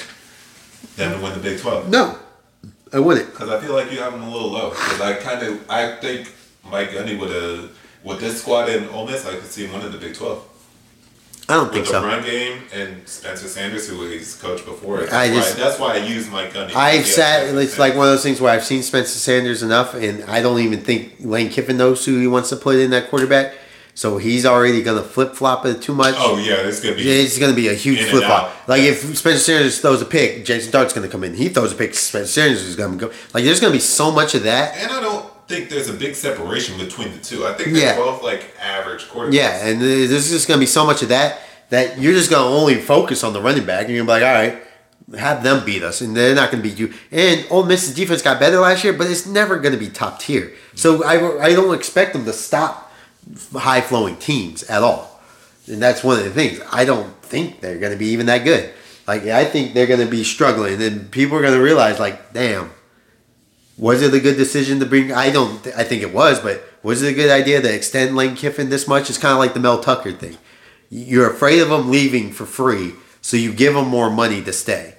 them 0.96 1.16
to 1.18 1.22
win 1.24 1.32
the 1.34 1.40
Big 1.40 1.58
Twelve? 1.60 1.88
no, 1.88 2.18
I 2.92 2.98
wouldn't. 3.00 3.30
Because 3.30 3.50
I 3.50 3.60
feel 3.60 3.74
like 3.74 3.90
you 3.92 3.98
have 3.98 4.12
them 4.12 4.22
a 4.22 4.30
little 4.30 4.50
low. 4.50 4.70
Because 4.70 5.00
I 5.00 5.14
kind 5.14 5.46
of 5.46 5.70
I 5.70 5.96
think 5.96 6.32
Mike 6.70 6.90
Gundy 6.90 7.18
would 7.18 7.30
have 7.30 7.70
with 8.04 8.20
this 8.20 8.40
squad 8.40 8.68
in 8.68 8.88
Ole 8.90 9.06
Miss, 9.06 9.26
I 9.26 9.32
could 9.32 9.44
see 9.44 9.66
him 9.66 9.72
winning 9.74 9.92
the 9.92 9.98
Big 9.98 10.14
Twelve 10.14 10.44
I 11.50 11.54
don't 11.54 11.64
with 11.64 11.72
think 11.72 11.86
the 11.86 11.92
so. 11.92 12.02
run 12.04 12.22
game 12.22 12.62
and 12.74 13.08
Spencer 13.08 13.48
Sanders, 13.48 13.88
who 13.88 14.06
he's 14.06 14.36
coached 14.36 14.66
before. 14.66 14.98
That's, 15.00 15.12
I 15.14 15.28
why, 15.30 15.34
just- 15.34 15.56
that's 15.56 15.78
why 15.80 15.94
I 15.94 15.96
use 15.96 16.28
Mike 16.30 16.52
Gundy. 16.52 16.74
I've 16.74 17.06
sat. 17.06 17.54
It's 17.56 17.78
like 17.78 17.94
one 17.94 18.06
of 18.06 18.12
those 18.12 18.22
things 18.22 18.38
where 18.40 18.52
I've 18.52 18.64
seen 18.64 18.82
Spencer 18.82 19.18
Sanders 19.18 19.62
enough, 19.62 19.94
and 19.94 20.24
I 20.24 20.42
don't 20.42 20.60
even 20.60 20.80
think 20.80 21.14
Lane 21.20 21.48
Kiffin 21.50 21.78
knows 21.78 22.04
who 22.04 22.18
he 22.20 22.26
wants 22.26 22.50
to 22.50 22.56
put 22.56 22.76
in 22.76 22.90
that 22.90 23.08
quarterback. 23.08 23.54
So 23.98 24.16
he's 24.16 24.46
already 24.46 24.80
going 24.80 25.02
to 25.02 25.08
flip 25.08 25.34
flop 25.34 25.66
it 25.66 25.82
too 25.82 25.92
much. 25.92 26.14
Oh 26.18 26.38
yeah, 26.38 26.54
it's 26.68 26.78
gonna 26.78 26.94
be. 26.94 27.02
It's 27.10 27.36
going 27.36 27.50
to 27.50 27.56
be 27.56 27.66
a 27.66 27.74
huge 27.74 28.04
flip 28.04 28.22
flop. 28.22 28.68
Like 28.68 28.82
if 28.82 29.00
Spencer 29.18 29.40
Sanders 29.40 29.80
throws 29.80 30.00
a 30.00 30.04
pick, 30.04 30.44
Jason 30.44 30.70
Dart's 30.70 30.92
going 30.92 31.04
to 31.04 31.10
come 31.10 31.24
in. 31.24 31.34
He 31.34 31.48
throws 31.48 31.72
a 31.72 31.74
pick, 31.74 31.96
Spencer 31.96 32.28
Sanders 32.28 32.62
is 32.62 32.76
going 32.76 32.96
to 32.96 33.06
go. 33.08 33.12
Like 33.34 33.42
there's 33.42 33.58
going 33.58 33.72
to 33.72 33.76
be 33.76 33.80
so 33.82 34.12
much 34.12 34.36
of 34.36 34.44
that. 34.44 34.76
And 34.76 34.92
I 34.92 35.00
don't 35.00 35.26
think 35.48 35.68
there's 35.68 35.88
a 35.88 35.92
big 35.92 36.14
separation 36.14 36.78
between 36.78 37.10
the 37.10 37.18
two. 37.18 37.44
I 37.44 37.54
think 37.54 37.72
they're 37.72 37.86
Yeah. 37.86 37.96
both 37.96 38.22
like 38.22 38.54
average 38.60 39.02
quarterbacks. 39.08 39.32
Yeah, 39.32 39.66
and 39.66 39.82
there's 39.82 40.30
just 40.30 40.46
going 40.46 40.58
to 40.58 40.62
be 40.62 40.66
so 40.66 40.86
much 40.86 41.02
of 41.02 41.08
that 41.08 41.40
that 41.70 41.98
you're 41.98 42.14
just 42.14 42.30
going 42.30 42.48
to 42.48 42.56
only 42.56 42.76
focus 42.80 43.24
on 43.24 43.32
the 43.32 43.42
running 43.42 43.66
back. 43.66 43.86
And 43.86 43.96
you're 43.96 44.04
to 44.04 44.06
be 44.06 44.12
like, 44.12 44.22
all 44.22 44.32
right, 44.32 44.62
have 45.18 45.42
them 45.42 45.64
beat 45.66 45.82
us, 45.82 46.02
and 46.02 46.16
they're 46.16 46.36
not 46.36 46.52
going 46.52 46.62
to 46.62 46.68
beat 46.68 46.78
you. 46.78 46.94
And 47.10 47.44
Ole 47.50 47.64
Miss's 47.64 47.96
defense 47.96 48.22
got 48.22 48.38
better 48.38 48.60
last 48.60 48.84
year, 48.84 48.92
but 48.92 49.10
it's 49.10 49.26
never 49.26 49.58
going 49.58 49.72
to 49.72 49.78
be 49.80 49.88
top 49.88 50.20
tier. 50.20 50.52
So 50.76 51.02
I, 51.02 51.46
I 51.46 51.52
don't 51.54 51.74
expect 51.74 52.12
them 52.12 52.24
to 52.26 52.32
stop 52.32 52.87
high 53.52 53.80
flowing 53.80 54.16
teams 54.16 54.62
at 54.64 54.82
all. 54.82 55.20
And 55.66 55.82
that's 55.82 56.02
one 56.02 56.18
of 56.18 56.24
the 56.24 56.30
things. 56.30 56.60
I 56.72 56.84
don't 56.84 57.14
think 57.22 57.60
they're 57.60 57.78
going 57.78 57.92
to 57.92 57.98
be 57.98 58.08
even 58.08 58.26
that 58.26 58.44
good. 58.44 58.72
Like 59.06 59.24
I 59.24 59.44
think 59.44 59.74
they're 59.74 59.86
going 59.86 60.00
to 60.00 60.06
be 60.06 60.22
struggling, 60.22 60.82
and 60.82 61.10
people 61.10 61.38
are 61.38 61.42
going 61.42 61.54
to 61.54 61.62
realize, 61.62 61.98
like, 61.98 62.34
damn, 62.34 62.70
was 63.78 64.02
it 64.02 64.12
a 64.12 64.20
good 64.20 64.36
decision 64.36 64.80
to 64.80 64.86
bring? 64.86 65.12
I 65.12 65.30
don't. 65.30 65.66
I 65.68 65.84
think 65.84 66.02
it 66.02 66.12
was, 66.12 66.40
but 66.40 66.62
was 66.82 67.02
it 67.02 67.12
a 67.12 67.14
good 67.14 67.30
idea 67.30 67.62
to 67.62 67.74
extend 67.74 68.16
Lane 68.16 68.36
Kiffin 68.36 68.68
this 68.68 68.86
much? 68.86 69.08
It's 69.08 69.18
kind 69.18 69.32
of 69.32 69.38
like 69.38 69.54
the 69.54 69.60
Mel 69.60 69.80
Tucker 69.80 70.12
thing. 70.12 70.36
You're 70.90 71.30
afraid 71.30 71.60
of 71.60 71.70
him 71.70 71.90
leaving 71.90 72.32
for 72.32 72.46
free, 72.46 72.94
So 73.20 73.36
you 73.36 73.52
give 73.52 73.74
him 73.74 73.88
more 73.88 74.10
money 74.10 74.42
to 74.42 74.52
stay. 74.52 74.94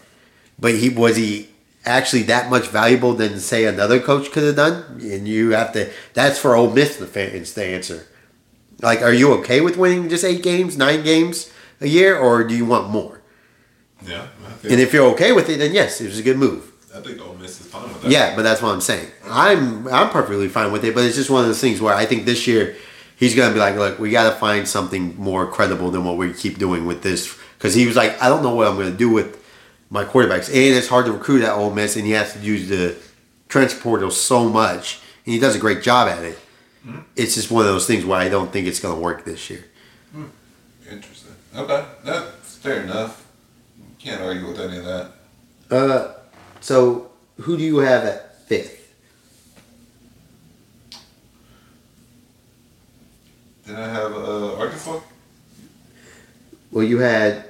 But 0.57 0.75
he 0.75 0.89
was 0.89 1.15
he 1.15 1.49
actually 1.85 2.23
that 2.23 2.49
much 2.49 2.67
valuable 2.67 3.13
than 3.13 3.39
say 3.39 3.65
another 3.65 3.99
coach 3.99 4.31
could 4.31 4.43
have 4.43 4.55
done? 4.55 4.99
And 5.01 5.27
you 5.27 5.51
have 5.51 5.71
to 5.73 5.91
that's 6.13 6.39
for 6.39 6.55
Ole 6.55 6.71
Miss 6.71 6.97
fans 6.97 7.53
to 7.53 7.63
answer. 7.63 8.07
Like, 8.81 9.01
are 9.01 9.13
you 9.13 9.33
okay 9.39 9.61
with 9.61 9.77
winning 9.77 10.09
just 10.09 10.23
eight 10.23 10.43
games, 10.43 10.77
nine 10.77 11.03
games 11.03 11.51
a 11.81 11.87
year, 11.87 12.17
or 12.17 12.43
do 12.43 12.55
you 12.55 12.65
want 12.65 12.89
more? 12.89 13.21
Yeah, 14.05 14.27
I 14.45 14.51
think, 14.51 14.71
And 14.71 14.81
if 14.81 14.93
you're 14.93 15.07
okay 15.11 15.31
with 15.33 15.49
it, 15.49 15.57
then 15.57 15.73
yes, 15.73 15.99
it 15.99 16.05
was 16.05 16.19
a 16.19 16.23
good 16.23 16.37
move. 16.37 16.71
I 16.95 17.01
think 17.01 17.21
Ole 17.21 17.35
Miss 17.35 17.61
is 17.61 17.67
fine 17.67 17.83
with 17.83 18.01
that. 18.01 18.11
Yeah, 18.11 18.35
but 18.35 18.43
that's 18.43 18.61
what 18.61 18.73
I'm 18.73 18.81
saying. 18.81 19.07
I'm 19.29 19.87
I'm 19.89 20.09
perfectly 20.09 20.47
fine 20.47 20.71
with 20.71 20.83
it, 20.85 20.95
but 20.95 21.03
it's 21.03 21.15
just 21.15 21.29
one 21.29 21.41
of 21.41 21.47
those 21.47 21.61
things 21.61 21.81
where 21.81 21.93
I 21.93 22.05
think 22.05 22.25
this 22.25 22.47
year 22.47 22.75
he's 23.15 23.35
gonna 23.35 23.53
be 23.53 23.59
like, 23.59 23.75
look, 23.75 23.99
we 23.99 24.09
got 24.09 24.29
to 24.29 24.35
find 24.37 24.67
something 24.67 25.15
more 25.17 25.45
credible 25.51 25.91
than 25.91 26.03
what 26.03 26.17
we 26.17 26.33
keep 26.33 26.57
doing 26.57 26.85
with 26.85 27.03
this, 27.03 27.37
because 27.57 27.73
he 27.75 27.85
was 27.85 27.95
like, 27.95 28.19
I 28.21 28.29
don't 28.29 28.41
know 28.41 28.55
what 28.55 28.67
I'm 28.67 28.75
gonna 28.77 28.91
do 28.91 29.09
with 29.09 29.43
my 29.89 30.03
quarterbacks, 30.05 30.47
and 30.47 30.75
it's 30.75 30.87
hard 30.87 31.05
to 31.05 31.11
recruit 31.11 31.43
at 31.43 31.51
Ole 31.53 31.71
Miss, 31.71 31.95
and 31.95 32.05
he 32.05 32.11
has 32.13 32.33
to 32.33 32.39
use 32.39 32.69
the 32.69 32.95
transfer 33.49 33.81
portal 33.81 34.11
so 34.11 34.47
much, 34.49 34.99
and 35.25 35.33
he 35.33 35.39
does 35.39 35.55
a 35.55 35.59
great 35.59 35.81
job 35.83 36.07
at 36.07 36.23
it. 36.23 36.39
It's 37.15 37.35
just 37.35 37.51
one 37.51 37.65
of 37.65 37.71
those 37.71 37.85
things 37.85 38.05
where 38.05 38.19
I 38.19 38.29
don't 38.29 38.51
think 38.51 38.67
it's 38.67 38.79
gonna 38.79 38.99
work 38.99 39.25
this 39.25 39.49
year. 39.49 39.65
Interesting. 40.89 41.33
Okay, 41.55 41.85
that's 42.03 42.55
fair 42.57 42.83
enough. 42.83 43.25
Can't 43.99 44.21
argue 44.21 44.47
with 44.47 44.59
any 44.59 44.77
of 44.77 44.85
that. 44.85 45.11
Uh, 45.69 46.13
so 46.61 47.11
who 47.41 47.57
do 47.57 47.63
you 47.63 47.77
have 47.79 48.05
at 48.05 48.47
fifth? 48.47 48.93
Did 53.65 53.75
I 53.75 53.87
have 53.89 54.13
uh, 54.13 54.57
Arkansas? 54.57 54.99
Well, 56.71 56.83
you 56.83 56.99
had 56.99 57.45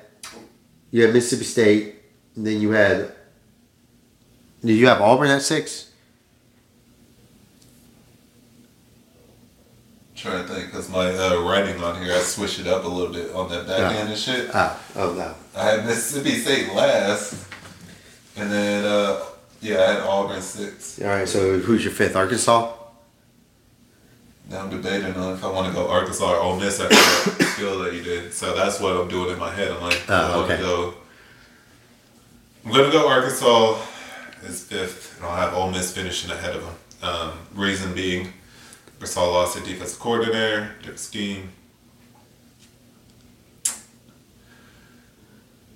you 0.92 1.04
had 1.04 1.14
Mississippi 1.14 1.46
State, 1.46 1.96
and 2.36 2.46
then 2.46 2.62
you 2.62 2.72
had. 2.72 3.14
Did 4.62 4.74
you 4.74 4.88
have 4.88 5.02
Auburn 5.02 5.30
at 5.30 5.42
six? 5.42 5.89
Trying 10.20 10.46
to 10.46 10.54
think 10.54 10.68
because 10.68 10.90
my 10.90 11.10
uh, 11.16 11.42
writing 11.42 11.82
on 11.84 12.02
here, 12.04 12.14
I 12.14 12.20
switched 12.20 12.60
it 12.60 12.68
up 12.68 12.84
a 12.84 12.88
little 12.88 13.14
bit 13.14 13.32
on 13.34 13.50
that 13.50 13.68
back 13.68 13.96
end 13.96 14.10
and 14.10 14.18
shit. 14.18 14.50
Ah, 14.54 14.80
oh 14.96 15.14
no. 15.14 15.34
I 15.56 15.66
had 15.66 15.86
Mississippi 15.86 16.38
State 16.38 16.74
last, 16.74 17.46
and 18.36 18.52
then 18.52 18.86
uh, 18.86 19.22
yeah, 19.62 19.82
I 19.82 19.94
had 19.94 20.00
Auburn 20.02 20.42
six. 20.42 21.02
All 21.02 21.08
right. 21.08 21.28
So 21.28 21.60
who's 21.60 21.84
your 21.84 21.94
fifth? 21.94 22.16
Arkansas. 22.16 22.74
Now 24.50 24.62
I'm 24.62 24.70
debating 24.70 25.14
on 25.16 25.34
if 25.36 25.44
I 25.44 25.52
want 25.52 25.68
to 25.68 25.74
go 25.74 25.88
Arkansas 25.90 26.26
or 26.26 26.38
Ole 26.40 26.60
Miss 26.60 26.80
after 26.80 26.96
that 26.96 27.48
skill 27.54 27.80
that 27.84 27.94
you 27.94 28.02
did. 28.04 28.34
So 28.34 28.56
that's 28.56 28.80
what 28.80 28.96
I'm 28.98 29.08
doing 29.08 29.32
in 29.32 29.40
my 29.40 29.52
head. 29.54 29.72
I'm 29.72 29.82
like, 29.82 30.02
Oh, 30.10 30.14
I 30.16 30.36
want 30.38 30.48
to 30.50 30.54
okay. 30.56 30.64
go. 30.64 30.94
I'm 32.66 32.72
gonna 32.72 32.92
go 32.92 33.08
Arkansas 33.08 33.80
is 34.46 34.64
fifth, 34.64 35.18
and 35.18 35.26
I'll 35.26 35.36
have 35.36 35.54
Ole 35.54 35.72
Miss 35.72 35.94
finishing 35.96 36.32
ahead 36.32 36.56
of 36.56 36.64
them. 36.64 36.76
Um, 37.02 37.32
reason 37.54 37.94
being, 37.94 38.34
Arkansas 39.00 39.24
lost 39.32 39.56
their 39.56 39.64
defensive 39.64 39.98
coordinator, 39.98 40.76
their 40.84 40.98
scheme. 40.98 41.52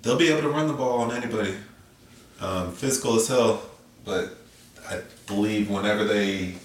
They'll 0.02 0.18
be 0.18 0.28
able 0.28 0.42
to 0.42 0.50
run 0.50 0.66
the 0.66 0.74
ball 0.74 1.00
on 1.00 1.10
anybody. 1.10 1.54
Um, 2.38 2.72
physical 2.72 3.16
as 3.16 3.26
hell, 3.26 3.62
but 4.04 4.36
I 4.90 5.00
believe 5.26 5.70
whenever 5.70 6.04
they 6.04 6.56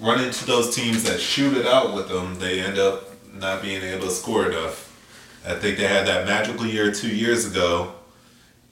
run 0.00 0.22
into 0.22 0.46
those 0.46 0.72
teams 0.76 1.02
that 1.02 1.18
shoot 1.18 1.56
it 1.56 1.66
out 1.66 1.94
with 1.96 2.08
them, 2.08 2.38
they 2.38 2.60
end 2.60 2.78
up 2.78 3.08
not 3.34 3.60
being 3.60 3.82
able 3.82 4.06
to 4.06 4.12
score 4.12 4.46
enough. 4.48 4.84
I 5.44 5.54
think 5.54 5.78
they 5.78 5.88
had 5.88 6.06
that 6.06 6.26
magical 6.26 6.64
year 6.66 6.92
two 6.92 7.08
years 7.12 7.44
ago, 7.44 7.94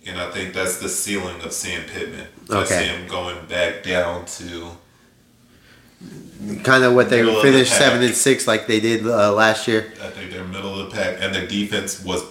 and 0.06 0.20
I 0.20 0.30
think 0.30 0.54
that's 0.54 0.78
the 0.78 0.88
ceiling 0.88 1.40
of 1.40 1.52
Sam 1.52 1.82
Pittman. 1.88 2.28
I 2.50 2.58
Okay. 2.58 2.78
see 2.78 2.84
him 2.84 3.08
going 3.08 3.44
back 3.46 3.82
down 3.82 4.26
to 4.26 4.70
Kind 6.62 6.84
of 6.84 6.94
what 6.94 7.08
they 7.10 7.22
Middle 7.22 7.36
the 7.36 7.42
finished 7.42 7.70
pack. 7.72 7.80
seven 7.80 8.02
and 8.02 8.14
six 8.14 8.46
like 8.46 8.66
they 8.66 8.78
did 8.80 9.06
uh, 9.06 9.32
last 9.32 9.66
year. 9.66 9.92
I 10.02 10.10
think 10.10 10.30
they're 10.30 10.44
middle 10.44 10.78
of 10.78 10.90
the 10.90 10.94
pack, 10.96 11.16
and 11.20 11.34
their 11.34 11.46
defense 11.46 12.04
was 12.04 12.22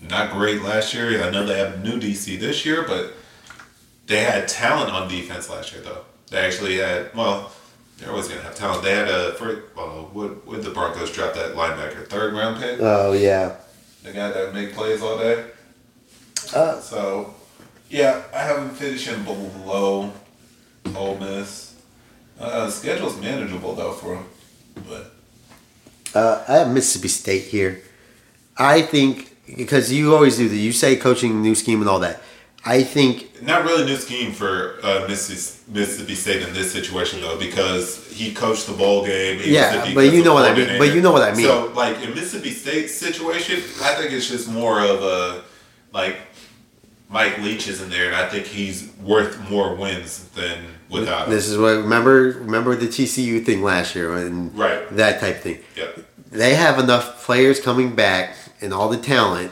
not 0.00 0.32
great 0.32 0.62
last 0.62 0.94
year. 0.94 1.22
I 1.22 1.30
know 1.30 1.46
they 1.46 1.58
have 1.58 1.74
a 1.74 1.78
new 1.78 2.00
DC 2.00 2.40
this 2.40 2.64
year, 2.66 2.82
but 2.86 3.12
they 4.06 4.20
had 4.24 4.48
talent 4.48 4.90
on 4.90 5.08
defense 5.08 5.48
last 5.50 5.72
year, 5.72 5.82
though. 5.82 6.04
They 6.30 6.38
actually 6.38 6.78
had 6.78 7.14
well, 7.14 7.52
they're 7.98 8.10
always 8.10 8.26
gonna 8.26 8.40
have 8.40 8.54
talent. 8.54 8.82
They 8.82 8.94
had 8.94 9.08
a 9.08 9.34
for 9.34 9.64
well, 9.76 10.10
would 10.14 10.44
would 10.46 10.62
the 10.62 10.70
Broncos 10.70 11.12
drop 11.12 11.34
that 11.34 11.54
linebacker 11.54 12.06
third 12.08 12.32
round 12.34 12.60
pick? 12.60 12.78
Oh 12.80 13.12
yeah. 13.12 13.56
The 14.02 14.12
guy 14.12 14.32
that 14.32 14.54
make 14.54 14.72
plays 14.74 15.02
all 15.02 15.18
day. 15.18 15.44
Uh, 16.54 16.80
So, 16.80 17.34
yeah, 17.88 18.22
I 18.34 18.38
have 18.38 18.56
them 18.56 18.70
finishing 18.70 19.22
below 19.22 20.12
Ole 20.96 21.18
Miss. 21.18 21.71
Uh, 22.40 22.68
schedule's 22.70 23.20
manageable 23.20 23.74
though 23.74 23.92
for 23.92 24.16
him, 24.16 24.24
but 24.88 25.12
uh, 26.14 26.44
I 26.48 26.52
have 26.58 26.72
Mississippi 26.72 27.08
State 27.08 27.44
here. 27.44 27.82
I 28.58 28.82
think 28.82 29.36
because 29.56 29.92
you 29.92 30.14
always 30.14 30.36
do 30.36 30.48
that. 30.48 30.56
You 30.56 30.72
say 30.72 30.96
coaching 30.96 31.40
new 31.42 31.54
scheme 31.54 31.80
and 31.80 31.88
all 31.88 32.00
that. 32.00 32.20
I 32.64 32.84
think 32.84 33.42
Not 33.42 33.64
really 33.64 33.84
new 33.84 33.96
scheme 33.96 34.30
for 34.32 34.78
uh, 34.84 35.04
Missis- 35.08 35.64
Mississippi 35.66 36.14
State 36.14 36.42
in 36.42 36.54
this 36.54 36.70
situation 36.72 37.20
though, 37.20 37.36
because 37.38 38.06
he 38.12 38.32
coached 38.32 38.66
the 38.68 38.72
bowl 38.72 39.04
game. 39.04 39.40
Yeah, 39.44 39.92
but 39.94 40.12
you 40.12 40.22
know 40.22 40.34
what 40.34 40.44
I 40.44 40.54
mean- 40.54 40.78
but 40.78 40.94
you 40.94 41.00
know 41.00 41.10
what 41.12 41.22
I 41.22 41.34
mean. 41.34 41.46
So, 41.46 41.72
like 41.74 42.00
in 42.02 42.10
Mississippi 42.10 42.50
State's 42.50 42.94
situation, 42.94 43.56
I 43.82 43.94
think 43.96 44.12
it's 44.12 44.28
just 44.28 44.48
more 44.48 44.80
of 44.80 45.02
a 45.02 45.42
like 45.92 46.16
Mike 47.10 47.38
Leach 47.38 47.68
is 47.68 47.82
in 47.82 47.90
there, 47.90 48.06
and 48.06 48.16
I 48.16 48.28
think 48.28 48.46
he's 48.46 48.88
worth 49.02 49.38
more 49.50 49.74
wins 49.74 50.24
than 50.30 50.58
without. 50.92 51.28
this 51.28 51.48
is 51.48 51.56
what 51.58 51.76
remember 51.78 52.36
remember 52.40 52.76
the 52.76 52.86
TCU 52.86 53.44
thing 53.44 53.62
last 53.62 53.94
year 53.94 54.14
and 54.16 54.56
Right. 54.56 54.88
that 54.96 55.20
type 55.20 55.40
thing. 55.40 55.58
Yep. 55.76 56.04
They 56.30 56.54
have 56.54 56.78
enough 56.78 57.24
players 57.24 57.60
coming 57.60 57.94
back 57.94 58.34
and 58.60 58.72
all 58.72 58.88
the 58.88 58.96
talent 58.96 59.50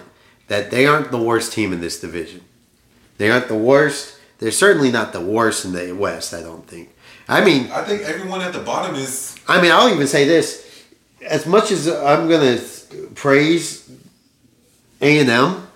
that 0.48 0.70
they 0.70 0.86
aren't 0.86 1.10
the 1.10 1.18
worst 1.18 1.52
team 1.52 1.72
in 1.72 1.80
this 1.80 2.00
division. 2.00 2.40
They 3.18 3.30
aren't 3.30 3.48
the 3.48 3.54
worst. 3.56 4.16
They're 4.38 4.50
certainly 4.50 4.90
not 4.90 5.12
the 5.12 5.20
worst 5.20 5.64
in 5.64 5.72
the 5.72 5.92
West. 5.92 6.32
I 6.32 6.40
don't 6.42 6.66
think. 6.66 6.88
I 7.28 7.44
mean, 7.44 7.70
I 7.70 7.84
think 7.84 8.02
everyone 8.02 8.40
at 8.40 8.52
the 8.52 8.60
bottom 8.60 8.94
is 8.96 9.36
I 9.46 9.60
mean, 9.60 9.70
I'll 9.72 9.92
even 9.92 10.06
say 10.06 10.24
this: 10.24 10.66
as 11.26 11.46
much 11.46 11.70
as 11.70 11.86
I'm 11.88 12.28
gonna 12.28 12.58
praise 13.14 13.88
A 15.00 15.18
and 15.20 15.28
M, 15.28 15.66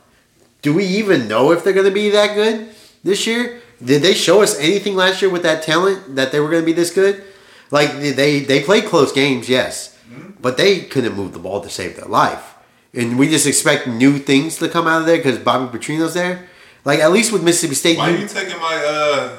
do 0.63 0.73
we 0.73 0.85
even 0.85 1.29
know 1.29 1.53
if 1.53 1.63
they're 1.63 1.73
gonna 1.75 1.91
be 1.91 2.11
that 2.11 2.35
good 2.35 2.69
this 3.05 3.27
year? 3.27 3.61
Did 3.83 4.03
they 4.03 4.15
show 4.15 4.43
us 4.43 4.59
anything 4.59 4.95
last 4.97 5.23
year 5.23 5.31
with 5.31 5.43
that 5.43 5.63
talent 5.63 6.17
that 6.17 6.33
they 6.33 6.41
were 6.41 6.51
gonna 6.51 6.65
be 6.65 6.73
this 6.73 6.93
good? 6.93 7.23
Like 7.71 7.93
they 8.01 8.41
they 8.41 8.63
played 8.63 8.85
close 8.85 9.13
games, 9.13 9.49
yes, 9.49 9.97
but 10.41 10.57
they 10.57 10.81
couldn't 10.83 11.15
move 11.15 11.33
the 11.33 11.39
ball 11.39 11.61
to 11.61 11.71
save 11.71 11.97
their 11.97 12.07
life, 12.07 12.55
and 12.93 13.19
we 13.19 13.29
just 13.29 13.47
expect 13.47 13.87
new 13.87 14.19
things 14.19 14.59
to 14.59 14.69
come 14.69 14.87
out 14.87 15.01
of 15.01 15.07
there 15.07 15.17
because 15.17 15.39
Bobby 15.39 15.77
Petrino's 15.79 16.15
there. 16.15 16.47
Like 16.85 17.01
at 17.01 17.11
least 17.13 17.33
with 17.33 17.43
Mississippi 17.43 17.75
State, 17.75 17.99
Why 17.99 18.11
are 18.13 18.17
you 18.17 18.29
taking 18.29 18.59
my 18.59 18.77
uh 18.77 19.39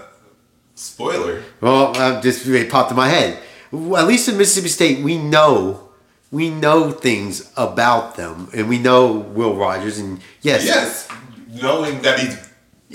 spoiler? 0.75 1.43
well, 1.61 1.95
uh, 1.95 2.21
just 2.21 2.45
it 2.47 2.69
popped 2.69 2.91
in 2.91 2.97
my 2.97 3.07
head. 3.07 3.39
At 3.71 4.07
least 4.07 4.27
in 4.29 4.37
Mississippi 4.37 4.69
State, 4.69 5.03
we 5.03 5.17
know 5.17 5.89
we 6.31 6.49
know 6.49 6.91
things 6.91 7.51
about 7.55 8.15
them, 8.15 8.49
and 8.53 8.67
we 8.67 8.79
know 8.79 9.11
Will 9.13 9.55
Rogers, 9.55 9.99
and 9.99 10.19
yes, 10.41 10.65
Yes, 10.65 11.07
knowing 11.61 12.01
that 12.01 12.19
he's 12.19 12.35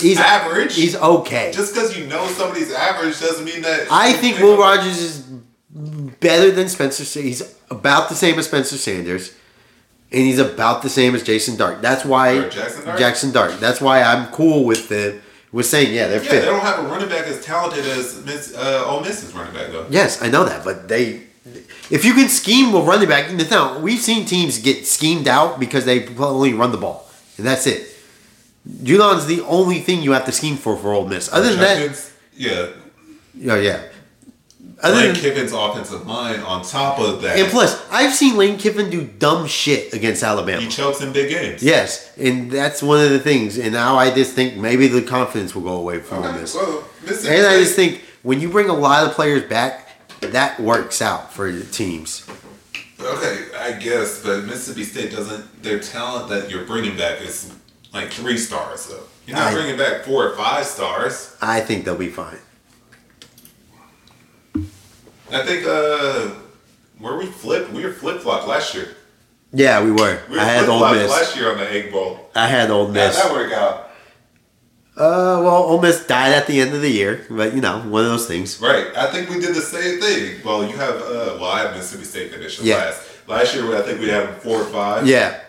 he's 0.01 0.19
average. 0.19 0.75
He's 0.75 0.95
okay. 0.95 1.51
just 1.53 1.73
because 1.73 1.97
you 1.97 2.07
know 2.07 2.27
somebody's 2.27 2.71
average 2.73 3.19
doesn't 3.19 3.45
mean 3.45 3.61
that. 3.61 3.87
I 3.91 4.13
think 4.13 4.39
Will 4.39 4.57
Rogers 4.57 4.97
is 4.99 5.19
better 6.19 6.51
than 6.51 6.69
Spencer. 6.69 7.03
He's 7.19 7.41
about 7.69 8.09
the 8.09 8.15
same 8.15 8.37
as 8.39 8.45
Spencer 8.45 8.77
Sanders, 8.77 9.33
and 10.11 10.21
he's 10.21 10.39
about 10.39 10.81
the 10.81 10.89
same 10.89 11.15
as 11.15 11.23
Jason 11.23 11.55
Dart. 11.57 11.81
That's 11.81 12.03
why 12.05 12.37
Or 12.37 12.49
Jaxson 12.49 12.85
Dart? 12.85 12.99
Jaxson 12.99 13.33
Dart. 13.33 13.59
That's 13.59 13.81
why 13.81 14.01
I'm 14.01 14.27
cool 14.31 14.65
with 14.65 14.89
the 14.89 15.19
with 15.51 15.65
saying 15.65 15.93
yeah 15.93 16.07
they're 16.07 16.23
Yeah, 16.23 16.29
fit. 16.29 16.39
they 16.41 16.45
don't 16.45 16.61
have 16.61 16.79
a 16.85 16.87
running 16.87 17.09
back 17.09 17.27
as 17.27 17.43
talented 17.43 17.85
as 17.85 18.23
Miss 18.25 18.55
uh, 18.55 18.85
Ole 18.87 19.01
Miss's 19.01 19.33
running 19.33 19.53
back 19.53 19.71
though. 19.71 19.87
Yes, 19.89 20.21
I 20.21 20.29
know 20.29 20.43
that, 20.45 20.63
but 20.63 20.87
they, 20.87 21.23
if 21.89 22.05
you 22.05 22.13
can 22.13 22.29
scheme 22.29 22.73
a 22.73 22.79
running 22.79 23.09
back, 23.09 23.31
now 23.49 23.79
we've 23.79 23.99
seen 23.99 24.25
teams 24.25 24.57
get 24.59 24.85
schemed 24.87 25.27
out 25.27 25.59
because 25.59 25.85
they 25.85 26.07
only 26.17 26.53
run 26.53 26.71
the 26.71 26.77
ball, 26.77 27.09
and 27.37 27.45
that's 27.45 27.67
it. 27.67 27.87
Judkins 28.83 29.25
the 29.25 29.41
only 29.41 29.79
thing 29.79 30.01
you 30.01 30.11
have 30.11 30.25
to 30.25 30.31
scheme 30.31 30.55
for 30.57 30.77
for 30.77 30.93
Ole 30.93 31.07
Miss. 31.07 31.31
Other 31.31 31.49
than 31.49 31.59
that, 31.59 32.11
yeah, 32.35 32.67
yeah, 33.33 33.55
yeah. 33.55 33.81
Other 34.83 34.95
Lane 34.95 35.13
than, 35.13 35.15
Kiffin's 35.21 35.51
offensive 35.51 36.07
mind 36.07 36.41
On 36.43 36.63
top 36.63 36.99
of 36.99 37.21
that, 37.21 37.37
and 37.37 37.47
plus, 37.49 37.79
I've 37.91 38.13
seen 38.13 38.35
Lane 38.35 38.57
Kiffin 38.57 38.89
do 38.89 39.03
dumb 39.05 39.45
shit 39.47 39.93
against 39.93 40.23
Alabama. 40.23 40.61
he 40.61 40.67
chokes 40.69 41.01
in 41.01 41.11
big 41.13 41.29
games. 41.29 41.61
Yes, 41.61 42.15
and 42.17 42.49
that's 42.51 42.81
one 42.81 43.03
of 43.03 43.11
the 43.11 43.19
things. 43.19 43.57
And 43.59 43.73
now 43.73 43.95
I 43.97 44.11
just 44.11 44.33
think 44.33 44.57
maybe 44.57 44.87
the 44.87 45.03
confidence 45.03 45.53
will 45.53 45.61
go 45.63 45.75
away 45.75 45.99
from 45.99 46.19
Ole 46.19 46.29
Okay, 46.29 46.39
Miss. 46.41 46.55
well, 46.55 46.83
And 47.07 47.45
I 47.45 47.59
just 47.59 47.75
think 47.75 48.01
when 48.23 48.39
you 48.41 48.49
bring 48.49 48.69
a 48.69 48.73
lot 48.75 49.05
of 49.07 49.13
players 49.13 49.43
back, 49.43 49.87
that 50.21 50.59
works 50.59 51.01
out 51.01 51.31
for 51.33 51.51
the 51.51 51.63
teams. 51.65 52.27
Okay, 52.99 53.45
I 53.57 53.73
guess, 53.73 54.21
but 54.23 54.45
Mississippi 54.45 54.83
State 54.83 55.11
doesn't. 55.11 55.63
Their 55.63 55.79
talent 55.79 56.29
that 56.29 56.49
you're 56.51 56.65
bringing 56.65 56.97
back 56.97 57.21
is 57.21 57.51
like 57.93 58.11
three 58.11 58.37
stars 58.37 58.87
though. 58.87 59.03
You're 59.27 59.37
not 59.37 59.47
I- 59.51 59.53
bringing 59.53 59.77
back 59.77 60.03
four 60.03 60.27
or 60.27 60.35
five 60.35 60.65
stars. 60.65 61.35
I 61.41 61.59
think 61.61 61.85
they'll 61.85 61.95
be 61.97 62.09
fine. 62.09 62.37
I 65.31 65.45
think 65.45 65.65
uh, 65.65 66.31
where 66.99 67.15
we 67.15 67.25
flipped, 67.25 67.71
we 67.71 67.83
were 67.85 67.93
flip 67.93 68.19
flop 68.21 68.47
last 68.47 68.73
year. 68.75 68.95
Yeah, 69.53 69.83
we 69.83 69.91
were. 69.91 70.21
We 70.29 70.35
were 70.35 70.41
I 70.41 70.45
had 70.45 70.67
Ole 70.69 70.91
Miss. 70.93 71.09
last 71.09 71.35
year 71.37 71.51
on 71.51 71.57
the 71.57 71.69
Egg 71.71 71.91
Bowl. 71.91 72.29
I 72.35 72.47
had 72.47 72.69
Old 72.69 72.87
How'd 72.87 72.95
Miss. 72.95 73.21
that 73.21 73.31
work 73.31 73.51
out? 73.53 73.87
Uh, 74.97 75.39
well, 75.41 75.63
Ole 75.63 75.81
Miss 75.81 76.05
died 76.05 76.33
at 76.33 76.47
the 76.47 76.59
end 76.59 76.73
of 76.73 76.81
the 76.81 76.89
year, 76.89 77.25
but 77.29 77.53
you 77.55 77.61
know, 77.61 77.79
one 77.81 78.03
of 78.03 78.09
those 78.09 78.27
things. 78.27 78.59
Right. 78.61 78.87
I 78.95 79.09
think 79.11 79.29
we 79.29 79.39
did 79.39 79.55
the 79.55 79.61
same 79.61 80.01
thing. 80.01 80.41
Well, 80.45 80.63
you 80.69 80.75
have 80.75 80.95
uh, 80.95 81.37
well, 81.39 81.45
I 81.45 81.61
have 81.61 81.75
Mississippi 81.75 82.03
State 82.03 82.31
finishing 82.33 82.65
Yeah. 82.65 82.75
last. 82.75 83.07
Last 83.27 83.55
year, 83.55 83.73
I 83.77 83.81
think 83.83 83.99
we 84.01 84.09
had 84.09 84.41
four 84.41 84.57
or 84.61 84.65
five. 84.65 85.07
Yeah. 85.07 85.39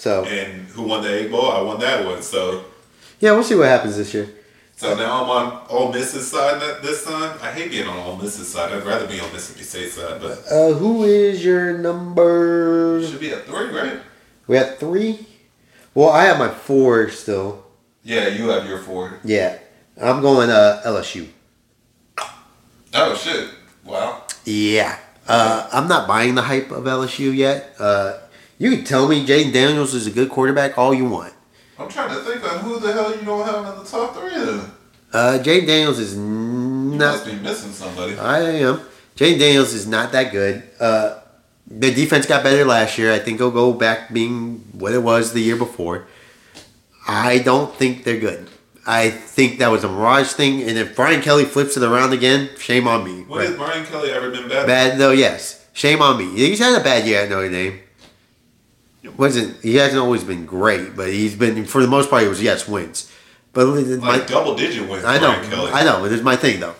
So 0.00 0.24
And 0.24 0.66
who 0.68 0.82
won 0.84 1.02
the 1.02 1.10
Egg 1.20 1.30
Bowl? 1.30 1.50
I 1.52 1.60
won 1.60 1.78
that 1.80 2.06
one. 2.06 2.22
So 2.22 2.64
yeah, 3.20 3.32
we'll 3.32 3.42
see 3.44 3.54
what 3.54 3.68
happens 3.68 3.98
this 3.98 4.14
year. 4.14 4.30
so 4.74 4.94
now 4.96 5.22
I'm 5.22 5.28
on 5.28 5.66
Ole 5.68 5.92
Miss's 5.92 6.26
side 6.30 6.58
that- 6.62 6.82
this 6.82 7.04
time. 7.04 7.38
I 7.42 7.50
hate 7.52 7.70
being 7.70 7.86
on 7.86 7.98
Ole 7.98 8.16
Miss's 8.16 8.50
side. 8.50 8.72
I'd 8.72 8.86
rather 8.86 9.06
be 9.06 9.20
on 9.20 9.30
Mississippi 9.30 9.62
State's 9.64 9.94
side, 9.96 10.18
but 10.22 10.42
Uh, 10.50 10.72
who 10.72 11.04
is 11.04 11.44
your 11.44 11.76
number? 11.76 13.02
should 13.06 13.20
be 13.20 13.30
at 13.30 13.46
three, 13.46 13.68
right? 13.78 14.00
We 14.46 14.56
have 14.56 14.78
three. 14.78 15.26
Well, 15.94 16.08
I 16.08 16.24
have 16.24 16.38
my 16.38 16.48
four 16.48 17.10
still. 17.10 17.62
Yeah, 18.02 18.28
you 18.28 18.48
have 18.48 18.66
your 18.66 18.78
four. 18.78 19.18
Yeah, 19.22 19.58
I'm 20.00 20.22
going 20.22 20.48
uh 20.48 20.80
LSU. 20.86 21.28
Oh 22.94 23.14
shit! 23.14 23.50
Wow. 23.84 24.22
Yeah. 24.46 24.96
Uh, 25.28 25.68
I'm 25.72 25.86
not 25.88 26.08
buying 26.08 26.34
the 26.36 26.42
hype 26.42 26.70
of 26.72 26.84
LSU 26.84 27.30
yet. 27.36 27.76
Uh, 27.78 28.14
you 28.60 28.70
can 28.70 28.84
tell 28.84 29.08
me 29.08 29.26
Jayden 29.26 29.52
Daniels 29.52 29.94
is 29.94 30.06
a 30.06 30.10
good 30.10 30.28
quarterback 30.30 30.76
all 30.78 30.92
you 30.94 31.06
want. 31.08 31.32
I'm 31.78 31.88
trying 31.88 32.10
to 32.10 32.20
think 32.22 32.44
of 32.44 32.60
who 32.60 32.78
the 32.78 32.92
hell 32.92 33.10
you 33.16 33.22
don't 33.24 33.44
have 33.46 33.66
in 33.74 33.82
the 33.82 33.88
top 33.88 34.14
three. 34.14 34.30
Then 34.34 34.60
Uh, 35.12 35.38
Jayden 35.42 35.66
Daniels 35.66 35.98
is 35.98 36.14
you 36.14 36.20
not. 36.22 36.98
must 37.16 37.26
be 37.26 37.32
missing 37.36 37.72
somebody. 37.72 38.16
I 38.18 38.40
am. 38.68 38.80
Jayden 39.16 39.38
Daniels 39.38 39.72
is 39.72 39.86
not 39.86 40.12
that 40.12 40.30
good. 40.30 40.62
Uh, 40.78 41.18
the 41.66 41.92
defense 41.92 42.26
got 42.26 42.42
better 42.44 42.64
last 42.64 42.98
year. 42.98 43.12
I 43.12 43.18
think 43.18 43.36
it'll 43.40 43.50
go 43.50 43.72
back 43.72 44.12
being 44.12 44.58
what 44.72 44.92
it 44.92 45.02
was 45.02 45.32
the 45.32 45.40
year 45.40 45.56
before. 45.56 46.06
I 47.08 47.38
don't 47.38 47.74
think 47.74 48.04
they're 48.04 48.20
good. 48.20 48.48
I 48.86 49.10
think 49.10 49.58
that 49.58 49.68
was 49.70 49.84
a 49.84 49.88
mirage 49.88 50.32
thing, 50.32 50.62
and 50.62 50.76
if 50.78 50.96
Brian 50.96 51.20
Kelly 51.22 51.44
flips 51.44 51.76
it 51.76 51.82
around 51.82 52.12
again, 52.12 52.50
shame 52.58 52.86
on 52.88 53.04
me. 53.04 53.22
When 53.28 53.46
has 53.46 53.54
Brian 53.56 53.84
Kelly 53.86 54.10
ever 54.10 54.30
been 54.30 54.48
bad? 54.48 54.66
Bad 54.66 54.98
though, 54.98 55.12
yes. 55.12 55.64
Shame 55.72 56.02
on 56.02 56.18
me. 56.18 56.28
He's 56.34 56.58
had 56.58 56.78
a 56.80 56.82
bad 56.84 57.06
year 57.06 57.22
at 57.22 57.30
Notre 57.30 57.48
Dame. 57.50 57.80
Wasn't 59.16 59.62
he 59.62 59.76
hasn't 59.76 60.00
always 60.00 60.24
been 60.24 60.44
great, 60.46 60.94
but 60.94 61.08
he's 61.08 61.34
been 61.34 61.64
for 61.64 61.80
the 61.80 61.88
most 61.88 62.10
part 62.10 62.22
he 62.22 62.28
was 62.28 62.42
yes 62.42 62.68
wins. 62.68 63.10
But 63.52 63.66
my, 63.66 64.18
Like 64.18 64.26
double 64.26 64.54
digit 64.54 64.88
wins. 64.88 65.04
I 65.04 65.18
know, 65.18 65.32
Kelly. 65.48 65.72
I 65.72 65.84
know, 65.84 66.00
but 66.02 66.12
it's 66.12 66.22
my 66.22 66.36
thing 66.36 66.60
though. 66.60 66.74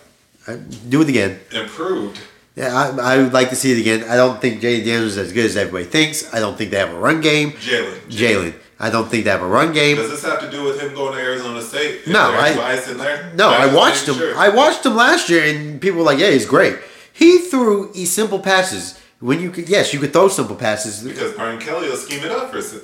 I, 0.47 0.55
do 0.55 1.01
it 1.01 1.09
again. 1.09 1.39
Improved. 1.51 2.19
Yeah, 2.55 2.73
I, 2.75 3.13
I 3.13 3.17
would 3.17 3.33
like 3.33 3.49
to 3.49 3.55
see 3.55 3.71
it 3.71 3.79
again. 3.79 4.09
I 4.09 4.15
don't 4.15 4.41
think 4.41 4.61
Jayden 4.61 4.83
Daniels 4.85 5.13
is 5.13 5.17
as 5.17 5.33
good 5.33 5.45
as 5.45 5.55
everybody 5.57 5.85
thinks. 5.85 6.33
I 6.33 6.39
don't 6.39 6.57
think 6.57 6.71
they 6.71 6.77
have 6.77 6.93
a 6.93 6.97
run 6.97 7.21
game. 7.21 7.51
Jalen. 7.53 7.99
Jalen, 8.09 8.53
I 8.79 8.89
don't 8.89 9.09
think 9.09 9.23
they 9.23 9.29
have 9.29 9.41
a 9.41 9.47
run 9.47 9.73
game. 9.73 9.95
Does 9.95 10.09
this 10.09 10.23
have 10.23 10.41
to 10.41 10.51
do 10.51 10.63
with 10.63 10.81
him 10.81 10.93
going 10.93 11.13
to 11.13 11.19
Arizona 11.19 11.61
State? 11.61 12.01
Is 12.01 12.07
No, 12.07 12.19
I- 12.19 12.49
in 12.89 12.97
there? 12.97 13.31
No, 13.35 13.49
I 13.49 13.65
Bias 13.67 13.75
watched 13.75 14.07
him. 14.07 14.15
Sure. 14.15 14.35
I 14.37 14.49
watched 14.49 14.85
him 14.85 14.95
last 14.95 15.29
year, 15.29 15.43
and 15.43 15.79
people 15.79 15.99
were 15.99 16.05
like, 16.05 16.19
"Yeah, 16.19 16.31
he's 16.31 16.45
great." 16.45 16.77
He 17.13 17.39
threw 17.39 17.93
simple 18.05 18.39
passes 18.39 18.99
when 19.21 19.39
you 19.39 19.49
could. 19.51 19.69
Yes, 19.69 19.93
you 19.93 19.99
could 19.99 20.11
throw 20.11 20.27
simple 20.27 20.55
passes. 20.55 21.03
because 21.03 21.33
Brian 21.33 21.59
Kelly 21.59 21.87
will 21.89 21.95
scheme 21.95 22.23
it 22.23 22.31
up 22.31 22.51
for. 22.51 22.57
us. 22.57 22.75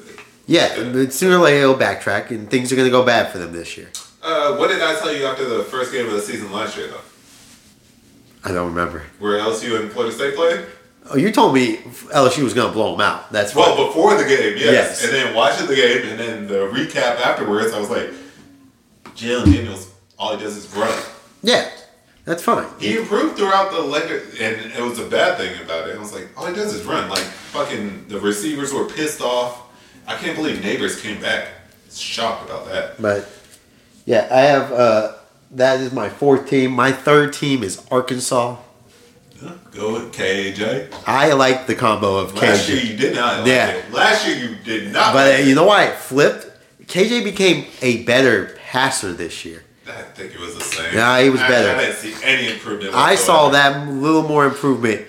Yeah, 0.46 0.92
but 0.94 1.12
sooner 1.12 1.38
or 1.38 1.42
later 1.42 1.60
he'll 1.60 1.78
backtrack, 1.78 2.30
and 2.32 2.50
things 2.50 2.72
are 2.72 2.76
going 2.78 2.88
to 2.88 2.92
go 2.92 3.04
bad 3.06 3.32
for 3.32 3.38
them 3.38 3.52
this 3.52 3.76
year. 3.78 3.90
Uh, 4.24 4.56
what 4.56 4.70
did 4.70 4.82
I 4.82 4.98
tell 5.00 5.14
you 5.14 5.26
after 5.26 5.44
the 5.48 5.64
first 5.64 5.92
game 5.92 6.06
of 6.06 6.14
the 6.14 6.22
season 6.22 6.52
last 6.54 6.78
year, 6.78 6.88
though? 6.88 7.02
I 8.46 8.54
don't 8.54 8.68
remember. 8.74 9.04
Where 9.20 9.38
LSU 9.40 9.80
and 9.82 9.92
Florida 9.92 10.16
State 10.16 10.36
played? 10.36 10.66
Oh, 11.10 11.18
you 11.18 11.32
told 11.32 11.54
me 11.54 11.78
LSU 11.78 12.44
was 12.44 12.54
going 12.54 12.68
to 12.68 12.74
blow 12.74 12.92
them 12.92 13.02
out. 13.02 13.32
That's 13.32 13.56
right. 13.56 13.66
Well, 13.78 13.88
before 13.88 14.16
the 14.16 14.24
game, 14.24 14.56
yes. 14.58 14.64
Yes. 14.74 15.04
And 15.06 15.14
then 15.14 15.36
watching 15.36 15.68
the 15.68 15.76
game, 15.76 16.08
and 16.08 16.20
then 16.20 16.48
the 16.48 16.68
recap 16.70 17.20
afterwards, 17.20 17.74
I 17.74 17.80
was 17.80 17.90
like, 17.90 18.10
Jalen 19.16 19.46
Daniels, 19.54 19.92
all 20.20 20.36
he 20.38 20.44
does 20.44 20.56
is 20.56 20.74
run. 20.76 21.04
Yeah, 21.44 21.70
that's 22.28 22.44
fine. 22.44 22.68
He 22.80 22.98
improved 22.98 23.38
throughout 23.38 23.72
the 23.72 23.80
leg, 23.82 24.04
and 24.40 24.72
it 24.74 24.82
was 24.84 25.00
a 25.00 25.08
bad 25.08 25.38
thing 25.38 25.60
about 25.64 25.88
it. 25.90 25.96
I 25.96 26.00
was 26.00 26.14
like, 26.14 26.28
all 26.38 26.46
he 26.46 26.54
does 26.54 26.74
is 26.76 26.84
run. 26.86 27.10
Like 27.10 27.24
fucking, 27.24 28.10
the 28.10 28.20
receivers 28.20 28.72
were 28.74 28.86
pissed 28.86 29.22
off. 29.22 29.64
I 30.06 30.16
can't 30.18 30.36
believe 30.36 30.58
Nabers 30.58 31.02
came 31.02 31.20
back. 31.22 31.48
Shocked 31.90 32.48
about 32.50 32.68
that. 32.68 33.02
But 33.02 33.28
yeah, 34.06 34.28
I 34.30 34.42
have. 34.42 34.72
uh 34.72 35.14
That 35.52 35.80
is 35.80 35.92
my 35.94 36.10
fourth 36.10 36.50
team. 36.50 36.72
My 36.72 36.92
third 36.92 37.32
team 37.34 37.64
is 37.64 37.82
Arkansas. 37.90 38.58
Go 39.72 39.94
with 39.94 40.14
KJ. 40.14 40.92
I 41.06 41.32
like 41.34 41.68
the 41.68 41.76
combo 41.76 42.18
of 42.18 42.34
Last 42.36 42.68
year 42.70 42.80
you 42.84 42.98
did 42.98 43.16
not. 43.16 43.40
Like 43.40 43.48
Yeah. 43.48 43.70
it. 43.70 43.94
Last 43.94 44.28
year 44.28 44.36
you 44.36 44.56
did 44.66 44.92
not. 44.92 45.14
but 45.14 45.32
like 45.34 45.46
you 45.46 45.56
know 45.56 45.66
why 45.66 45.86
it 45.86 45.96
flipped? 45.96 46.44
KJ 46.88 47.24
became 47.24 47.66
a 47.82 48.04
better 48.04 48.58
passer 48.70 49.14
this 49.14 49.46
year. 49.46 49.64
I 49.90 50.02
think 50.14 50.34
it 50.34 50.40
was 50.40 50.56
the 50.56 50.64
same. 50.64 50.94
Yeah, 50.94 51.22
he 51.22 51.30
was 51.30 51.42
I- 51.42 51.48
better. 51.48 51.72
I, 51.76 51.82
didn't 51.86 51.96
see 51.98 52.14
any 52.24 52.52
improvement. 52.52 52.94
I 52.94 53.16
saw 53.16 53.50
that 53.50 53.88
little 53.88 54.24
more 54.24 54.46
improvement, 54.46 55.06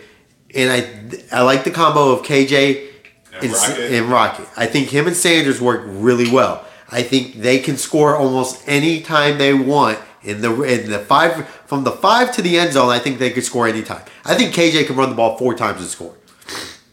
and 0.55 0.70
I 0.70 1.39
I 1.39 1.43
like 1.43 1.64
the 1.64 1.70
combo 1.70 2.11
of 2.12 2.22
KJ 2.24 2.89
And 3.35 3.45
and, 3.45 3.53
Rocket? 3.53 3.93
and 3.93 4.07
Rocket. 4.11 4.49
I 4.57 4.66
think 4.66 4.89
him 4.89 5.07
and 5.07 5.16
Sanders 5.16 5.61
work 5.61 5.83
really 5.87 6.31
well. 6.31 6.64
I 6.91 7.03
think 7.03 7.35
they 7.43 7.59
can 7.59 7.76
score 7.76 8.16
almost 8.16 8.62
any 8.66 9.01
time 9.03 9.37
they 9.39 9.53
want 9.53 9.99
in 10.22 10.41
the 10.41 10.62
in 10.62 10.91
the 10.91 10.99
five 10.99 11.47
from 11.66 11.85
the 11.85 11.93
five 11.93 12.33
to 12.37 12.43
the 12.43 12.59
end 12.59 12.72
zone. 12.72 12.91
I 12.91 12.99
think 12.99 13.18
they 13.18 13.31
could 13.31 13.45
score 13.45 13.68
any 13.68 13.83
time. 13.83 14.03
I 14.24 14.35
think 14.35 14.55
KJ 14.55 14.87
can 14.87 14.97
run 14.97 15.11
the 15.11 15.14
ball 15.16 15.37
four 15.39 15.55
times 15.55 15.81
and 15.81 15.89
score. 15.89 16.14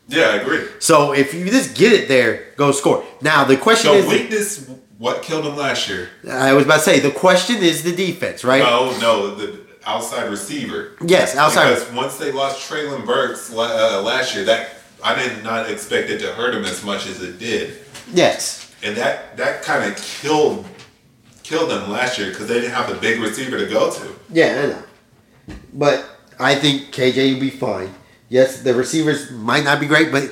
Yeah, 0.07 0.27
I 0.27 0.35
agree. 0.35 0.67
So 0.79 1.13
if 1.13 1.33
you 1.33 1.45
just 1.49 1.75
get 1.75 1.91
it 1.91 2.07
there, 2.07 2.51
go 2.57 2.71
score. 2.71 3.03
Now 3.21 3.43
the 3.43 3.57
question 3.57 3.91
So 3.91 3.95
is, 3.97 4.07
weakness, 4.07 4.69
what 4.97 5.21
killed 5.21 5.45
him 5.45 5.55
last 5.55 5.89
year? 5.89 6.09
I 6.29 6.53
was 6.53 6.65
about 6.65 6.77
to 6.77 6.83
say 6.83 6.99
the 6.99 7.11
question 7.11 7.57
is 7.57 7.83
the 7.83 7.95
defense, 7.95 8.43
right? 8.43 8.63
No, 8.63 8.97
no, 8.99 9.35
the 9.35 9.59
outside 9.85 10.29
receiver. 10.29 10.93
Yes, 11.05 11.35
outside. 11.35 11.69
Because 11.73 11.91
once 11.93 12.17
they 12.17 12.31
lost 12.31 12.69
Treylon 12.69 13.05
Burks 13.05 13.51
uh, 13.53 14.01
last 14.03 14.35
year, 14.35 14.45
that 14.45 14.75
I 15.03 15.15
did 15.15 15.43
not 15.43 15.69
expect 15.69 16.09
it 16.09 16.19
to 16.19 16.33
hurt 16.33 16.55
him 16.55 16.63
as 16.65 16.83
much 16.83 17.07
as 17.07 17.21
it 17.21 17.37
did, 17.39 17.77
Yes. 18.13 18.73
and 18.83 18.95
that 18.97 19.35
that 19.37 19.61
kind 19.63 19.89
of 19.91 19.97
killed 20.01 20.65
killed 21.43 21.69
them 21.69 21.91
last 21.91 22.17
year 22.17 22.29
because 22.29 22.47
they 22.47 22.55
didn't 22.55 22.73
have 22.73 22.89
the 22.89 22.95
big 22.95 23.19
receiver 23.21 23.57
to 23.59 23.67
go 23.67 23.91
to. 23.91 24.15
Yeah, 24.31 24.61
I 24.63 24.65
know. 25.53 25.55
But 25.73 26.05
I 26.39 26.55
think 26.55 26.91
KJ 26.91 27.33
will 27.33 27.39
be 27.41 27.49
fine. 27.51 27.93
Yes, 28.29 28.61
the 28.63 28.73
receivers 28.73 29.29
might 29.29 29.63
not 29.63 29.79
be 29.79 29.85
great, 29.85 30.11
but 30.11 30.23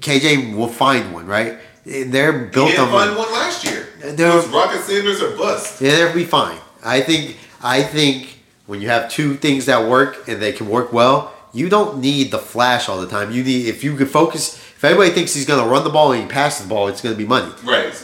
KJ 0.00 0.56
will 0.56 0.68
find 0.68 1.12
one, 1.12 1.26
right? 1.26 1.58
They're 1.84 2.44
He 2.44 2.50
built 2.50 2.70
didn't 2.70 2.80
on 2.86 2.90
find 2.90 3.16
one 3.16 3.32
last 3.32 3.64
year. 3.64 3.88
Was 4.04 4.48
Rocket 4.48 4.82
Sanders 4.82 5.20
are 5.22 5.36
bust. 5.36 5.80
Yeah, 5.80 5.96
they'll 5.96 6.14
be 6.14 6.24
fine. 6.24 6.58
I 6.84 7.00
think. 7.00 7.36
I 7.62 7.82
think 7.82 8.38
when 8.66 8.80
you 8.80 8.88
have 8.88 9.08
two 9.10 9.34
things 9.34 9.66
that 9.66 9.88
work 9.88 10.28
and 10.28 10.42
they 10.42 10.52
can 10.52 10.68
work 10.68 10.92
well, 10.92 11.32
you 11.52 11.68
don't 11.68 12.00
need 12.00 12.30
the 12.30 12.38
flash 12.38 12.88
all 12.88 13.00
the 13.00 13.06
time. 13.06 13.30
You 13.30 13.44
need 13.44 13.66
if 13.66 13.84
you 13.84 13.96
can 13.96 14.06
focus. 14.06 14.56
If 14.56 14.84
anybody 14.84 15.10
thinks 15.10 15.32
he's 15.32 15.46
going 15.46 15.62
to 15.62 15.70
run 15.70 15.84
the 15.84 15.90
ball 15.90 16.10
and 16.12 16.22
he 16.22 16.28
passes 16.28 16.66
the 16.66 16.68
ball, 16.68 16.88
it's 16.88 17.00
going 17.00 17.14
to 17.14 17.18
be 17.18 17.26
money. 17.26 17.52
Right, 17.62 17.94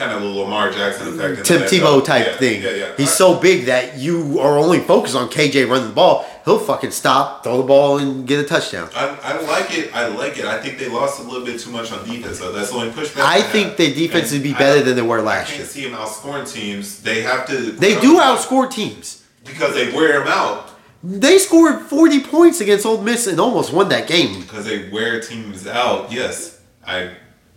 kind 0.00 0.12
of 0.12 0.22
a 0.22 0.26
Lamar 0.26 0.70
Jackson 0.72 1.08
effect. 1.08 1.44
Tim 1.46 1.60
the 1.60 1.66
Tebow 1.66 2.02
type 2.02 2.26
Yeah, 2.26 2.36
thing. 2.38 2.62
Yeah, 2.62 2.70
yeah. 2.70 2.96
He's 2.96 3.10
I- 3.12 3.14
so 3.14 3.38
big 3.38 3.66
that 3.66 3.98
you 3.98 4.40
are 4.40 4.58
only 4.58 4.80
focused 4.80 5.14
on 5.14 5.28
KJ 5.28 5.68
running 5.68 5.88
the 5.88 5.94
ball. 5.94 6.24
He'll 6.46 6.58
fucking 6.58 6.90
stop, 6.92 7.44
throw 7.44 7.58
the 7.58 7.64
ball, 7.64 7.98
and 7.98 8.26
get 8.26 8.40
a 8.40 8.44
touchdown. 8.44 8.88
I, 8.96 9.08
I 9.22 9.40
like 9.42 9.76
it. 9.78 9.94
I 9.94 10.06
like 10.08 10.38
it. 10.38 10.46
I 10.46 10.58
think 10.62 10.78
they 10.78 10.88
lost 10.88 11.20
a 11.20 11.22
little 11.22 11.44
bit 11.44 11.60
too 11.60 11.70
much 11.70 11.92
on 11.92 12.08
defense. 12.08 12.38
though. 12.38 12.50
that's 12.50 12.70
the 12.70 12.76
only 12.76 12.90
pushback. 12.90 13.20
I 13.20 13.38
have. 13.40 13.50
think 13.52 13.76
their 13.76 13.92
defense 13.94 14.32
would 14.32 14.42
be 14.42 14.54
better 14.54 14.82
than 14.82 14.96
they 14.96 15.02
were 15.02 15.18
I 15.18 15.22
last 15.22 15.48
can't 15.48 15.58
year. 15.58 15.66
see 15.68 15.84
them 15.84 15.92
outscoring 15.98 16.50
teams. 16.50 17.02
They 17.02 17.20
have 17.22 17.46
to. 17.48 17.56
They 17.72 18.00
do 18.00 18.18
outscore 18.18 18.70
teams. 18.70 19.22
because 19.44 19.74
they 19.74 19.92
wear 19.92 20.18
them 20.20 20.28
out. 20.28 20.70
They 21.02 21.38
scored 21.38 21.80
40 21.82 22.20
points 22.24 22.60
against 22.60 22.84
Ole 22.86 23.00
Miss 23.02 23.26
and 23.26 23.38
almost 23.40 23.72
won 23.72 23.88
that 23.90 24.06
game. 24.06 24.40
Because 24.40 24.64
they 24.66 24.88
wear 24.90 25.20
teams 25.20 25.66
out. 25.66 26.10
Yes, 26.10 26.60
I. 26.86 27.10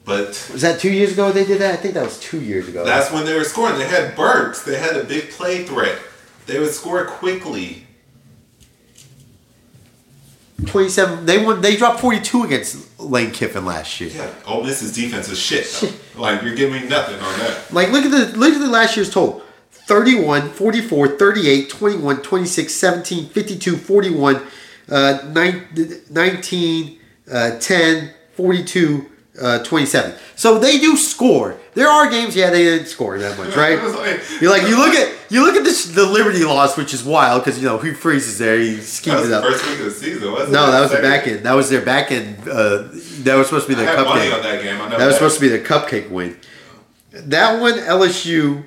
But 0.06 0.28
Was 0.52 0.62
that 0.64 0.80
two 0.80 0.92
years 0.92 1.14
ago 1.14 1.32
they 1.32 1.46
did 1.46 1.62
that? 1.62 1.74
I 1.74 1.78
think 1.78 1.94
that 1.94 2.04
was 2.04 2.20
two 2.20 2.42
years 2.42 2.68
ago. 2.68 2.84
that's 2.84 3.12
when 3.12 3.26
they 3.26 3.36
were 3.38 3.46
scoring. 3.46 3.78
They 3.78 3.88
had 3.88 4.16
Burks. 4.16 4.64
They 4.64 4.78
had 4.78 4.98
a 4.98 5.04
big 5.04 5.30
play 5.32 5.64
threat. 5.64 5.98
They 6.46 6.60
would 6.60 6.72
score 6.72 7.06
quickly. 7.06 7.88
27. 10.66 11.26
They 11.26 11.44
won. 11.44 11.62
They 11.62 11.76
dropped 11.76 12.00
42 12.00 12.44
against 12.44 13.00
Lane 13.00 13.32
Kiffin 13.32 13.66
last 13.66 14.00
year. 14.00 14.12
Yeah, 14.14 14.30
Ole 14.46 14.64
Miss's 14.64 14.94
defense 14.94 15.30
is 15.30 15.40
shit. 15.40 15.66
though. 15.82 15.90
like 16.22 16.42
you're 16.42 16.56
giving 16.56 16.82
me 16.82 16.88
nothing 16.88 17.16
on 17.16 17.40
that. 17.40 17.74
Like 17.74 17.92
look 17.92 18.06
at 18.06 18.12
the 18.12 18.38
look 18.38 18.54
at 18.54 18.60
the 18.60 18.68
last 18.70 18.96
year's 18.96 19.10
total. 19.10 19.42
31, 19.72 20.50
44, 20.52 21.08
38, 21.18 21.70
21, 21.70 22.22
26, 22.22 22.74
17, 22.74 23.26
52, 23.28 23.76
41, 23.76 24.42
uh, 24.90 25.18
19, 26.10 27.00
uh, 27.30 27.60
10, 27.60 28.14
42, 28.32 29.10
uh, 29.42 29.64
27. 29.64 30.14
So 30.36 30.60
they 30.60 30.80
do 30.80 30.96
score. 30.96 31.58
There 31.74 31.88
are 31.88 32.10
games, 32.10 32.36
yeah, 32.36 32.50
they 32.52 32.64
didn't 32.64 32.88
score 32.88 33.18
that 33.18 33.38
much, 33.38 33.56
right? 33.56 33.74
It 33.80 33.84
was 33.84 33.96
like- 33.96 34.22
You 34.42 34.50
like 34.50 34.68
you 34.68 34.78
look 34.78 34.94
at 34.94 35.12
you 35.30 35.44
look 35.44 35.56
at 35.56 35.64
this 35.64 35.86
the 35.86 36.06
Liberty 36.06 36.44
loss, 36.46 36.78
which 36.78 36.94
is 36.94 37.04
wild 37.04 37.44
because 37.44 37.60
you 37.60 37.68
know 37.68 37.80
he 37.80 37.94
freezes 37.94 38.38
there, 38.38 38.60
he 38.60 38.78
schemes 38.82 39.24
it 39.26 39.28
the 39.30 39.38
up. 39.40 39.44
first 39.44 39.66
week 39.68 39.80
of 39.80 39.86
the 39.86 39.92
season, 39.92 40.32
wasn't 40.32 40.50
it? 40.50 40.54
No, 40.54 40.72
that 40.72 40.82
was 40.82 40.92
the 40.92 41.02
back 41.02 41.28
end. 41.28 41.44
That 41.46 41.54
was 41.54 41.70
their 41.72 41.82
back 41.82 42.12
end. 42.12 42.38
Uh, 42.48 42.90
that 43.24 43.36
was 43.36 43.48
supposed 43.48 43.68
to 43.68 43.76
be 43.76 43.82
I 43.82 43.86
the 43.86 43.92
had 43.92 44.06
money 44.06 44.32
on 44.32 44.40
cupcake. 44.40 44.44
that 44.44 44.62
game. 44.64 44.90
That 45.00 45.06
was 45.08 45.16
supposed 45.16 45.36
to 45.40 45.42
be 45.42 45.48
the 45.50 45.60
cupcake 45.60 46.10
win. 46.12 46.38
That 47.12 47.60
one, 47.60 47.74
LSU 47.74 48.64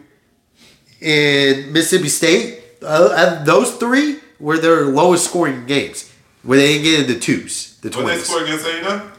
and 1.01 1.73
Mississippi 1.73 2.09
State. 2.09 2.63
Uh, 2.83 2.87
uh, 2.87 3.45
those 3.45 3.75
three 3.77 4.19
were 4.39 4.59
their 4.59 4.87
lowest 4.87 5.25
scoring 5.27 5.67
games, 5.67 6.11
where 6.43 6.59
they 6.59 6.79
didn't 6.79 6.85
get 6.85 7.01
into 7.11 7.21
twos, 7.21 7.79
the 7.81 7.89
When 7.91 7.99
they 7.99 8.03
twenties. 8.13 8.25
scored 8.27 8.43
against 8.45 8.67
A&M, 8.67 9.13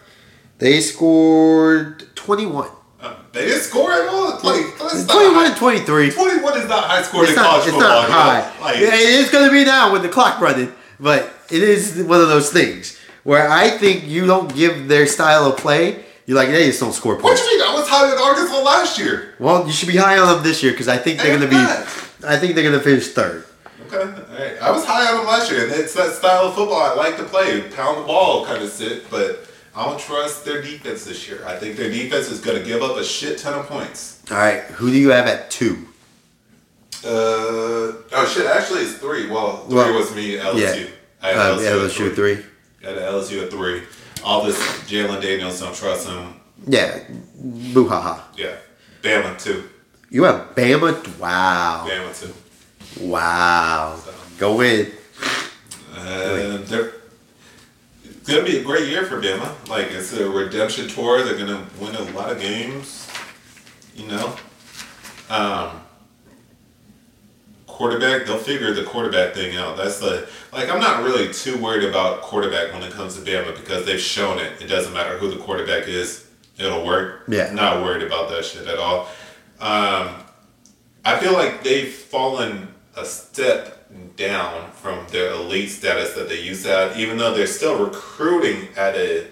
They 0.59 0.81
scored 0.81 2.03
twenty 2.15 2.45
one. 2.45 2.69
uh, 3.01 3.15
they 3.31 3.45
didn't 3.45 3.61
score 3.61 3.91
at 3.91 4.07
all. 4.07 4.31
Like, 4.43 4.77
that's 4.79 5.05
not 5.05 5.13
21 5.13 5.33
high. 5.35 5.47
and 5.47 5.55
23. 5.57 6.11
21 6.11 6.57
is 6.57 6.67
not 6.69 6.83
high 6.85 7.01
scoring 7.03 7.23
It's 7.29 7.31
in 7.31 7.35
not, 7.37 7.45
college 7.49 7.63
it's 7.67 7.71
football. 7.73 8.01
not 8.01 8.09
high. 8.09 8.61
Like, 8.61 8.77
it 8.77 8.93
is 8.93 9.29
going 9.29 9.45
to 9.47 9.51
be 9.51 9.65
now 9.65 9.91
with 9.93 10.01
the 10.03 10.09
clock 10.09 10.39
running, 10.41 10.71
but 10.99 11.31
it 11.51 11.61
is 11.63 12.01
one 12.03 12.21
of 12.21 12.27
those 12.27 12.51
things 12.51 12.97
where 13.23 13.49
I 13.49 13.69
think 13.69 14.05
you 14.07 14.25
don't 14.25 14.53
give 14.55 14.87
their 14.87 15.05
style 15.05 15.45
of 15.45 15.57
play. 15.57 16.03
You're 16.25 16.37
like, 16.37 16.49
they 16.49 16.65
just 16.67 16.79
don't 16.79 16.91
score 16.93 17.13
points. 17.15 17.23
what 17.23 17.29
points. 17.39 17.51
you 17.51 17.57
mean? 17.59 17.67
I 17.69 17.73
was 17.79 17.87
high 17.87 18.11
in 18.11 18.17
Arkansas 18.17 18.61
last 18.63 18.99
year. 18.99 19.35
Well, 19.39 19.65
you 19.65 19.71
should 19.71 19.87
be 19.89 19.97
high 19.97 20.17
on 20.17 20.27
them 20.35 20.43
this 20.43 20.61
year 20.63 20.71
because 20.73 20.87
I 20.87 20.97
think 20.97 21.19
they're 21.19 21.37
going 21.37 21.41
to 21.41 21.55
be. 21.55 22.27
I 22.27 22.37
think 22.37 22.55
they're 22.55 22.63
going 22.63 22.77
to 22.77 22.83
finish 22.83 23.09
third. 23.09 23.45
Okay, 23.87 23.97
all 23.97 24.05
right. 24.37 24.61
I 24.61 24.71
was 24.71 24.83
high 24.85 25.09
on 25.11 25.17
them 25.19 25.27
last 25.27 25.49
year, 25.51 25.63
and 25.65 25.71
it's 25.71 25.93
that 25.93 26.13
style 26.13 26.47
of 26.47 26.55
football 26.55 26.81
I 26.81 26.93
like 26.95 27.15
to 27.17 27.23
play. 27.23 27.61
Pound 27.69 27.99
the 27.99 28.03
ball, 28.07 28.45
kind 28.45 28.61
of 28.61 28.69
sit, 28.69 29.09
but 29.09 29.46
I 29.77 29.85
don't 29.85 29.99
trust 29.99 30.43
their 30.43 30.61
defense 30.61 31.05
this 31.05 31.27
year. 31.27 31.43
I 31.45 31.55
think 31.55 31.77
their 31.77 31.91
defense 31.91 32.31
is 32.31 32.39
going 32.41 32.57
to 32.57 32.65
give 32.65 32.81
up 32.81 32.97
a 32.97 33.03
shit 33.03 33.37
ton 33.37 33.59
of 33.59 33.67
points. 33.67 34.23
All 34.31 34.37
right, 34.37 34.63
who 34.63 34.89
do 34.89 34.97
you 34.97 35.09
have 35.11 35.27
at 35.27 35.51
two? 35.51 35.87
Uh 37.05 37.07
oh 38.11 38.31
shit! 38.33 38.47
Actually, 38.47 38.81
it's 38.81 38.93
three. 38.97 39.29
Well, 39.29 39.57
three 39.67 39.75
Well, 39.75 39.93
was 39.93 40.15
me. 40.15 40.37
LSU. 40.37 40.57
yeah. 40.59 40.87
I 41.21 41.27
had 41.27 41.37
Um, 41.37 41.59
LSU, 41.59 41.63
yeah, 41.63 41.69
at 41.69 41.77
let's 41.77 41.93
three. 42.15 42.37
I 42.83 42.87
had 42.89 42.97
LSU 42.97 43.43
at 43.43 43.51
three. 43.51 43.83
All 44.23 44.43
this 44.43 44.57
Jalen 44.89 45.21
Daniels 45.21 45.59
don't 45.59 45.75
trust 45.75 46.07
him. 46.07 46.33
Yeah, 46.65 46.99
boo 47.73 47.87
ha 47.87 48.01
ha. 48.01 48.27
Yeah, 48.35 48.55
Bama 49.03 49.39
too. 49.41 49.69
You 50.09 50.23
have 50.23 50.55
Bama. 50.55 51.19
Wow, 51.19 51.85
Bama 51.87 52.19
too. 52.19 52.33
wow. 53.05 53.99
Go 54.39 54.61
in. 54.61 54.91
Uh, 55.95 56.57
they're 56.65 56.93
it's 58.27 58.35
gonna 58.35 58.45
be 58.45 58.57
a 58.57 58.63
great 58.63 58.89
year 58.89 59.05
for 59.05 59.21
Bama. 59.21 59.55
Like 59.69 59.87
it's 59.89 60.11
a 60.11 60.29
redemption 60.29 60.89
tour. 60.89 61.23
They're 61.23 61.37
gonna 61.37 61.65
win 61.79 61.95
a 61.95 62.01
lot 62.11 62.29
of 62.29 62.41
games. 62.41 63.07
You 63.95 64.07
know, 64.07 64.35
um, 65.29 65.81
quarterback. 67.67 68.25
They'll 68.25 68.37
figure 68.37 68.73
the 68.73 68.83
quarterback 68.83 69.33
thing 69.33 69.55
out. 69.55 69.77
That's 69.77 69.99
the 69.99 70.27
like. 70.51 70.69
I'm 70.69 70.81
not 70.81 71.03
really 71.03 71.31
too 71.31 71.57
worried 71.57 71.85
about 71.85 72.21
quarterback 72.21 72.73
when 72.73 72.83
it 72.83 72.91
comes 72.91 73.15
to 73.15 73.21
Bama 73.21 73.55
because 73.55 73.85
they've 73.85 73.97
shown 73.99 74.39
it. 74.39 74.61
It 74.61 74.67
doesn't 74.67 74.93
matter 74.93 75.17
who 75.17 75.29
the 75.29 75.37
quarterback 75.37 75.87
is. 75.87 76.27
It'll 76.57 76.85
work. 76.85 77.23
Yeah. 77.29 77.53
Not 77.53 77.81
worried 77.81 78.03
about 78.03 78.29
that 78.31 78.43
shit 78.43 78.67
at 78.67 78.77
all. 78.77 79.07
Um, 79.61 80.15
I 81.05 81.17
feel 81.17 81.31
like 81.31 81.63
they've 81.63 81.93
fallen 81.93 82.67
a 82.97 83.05
step 83.05 83.76
down 84.15 84.71
from 84.71 85.05
their 85.11 85.31
elite 85.31 85.69
status 85.69 86.13
that 86.13 86.29
they 86.29 86.41
used 86.41 86.63
to 86.65 86.71
have, 86.71 86.97
even 86.97 87.17
though 87.17 87.33
they're 87.33 87.47
still 87.47 87.83
recruiting 87.83 88.67
at 88.75 88.95
a 88.95 89.27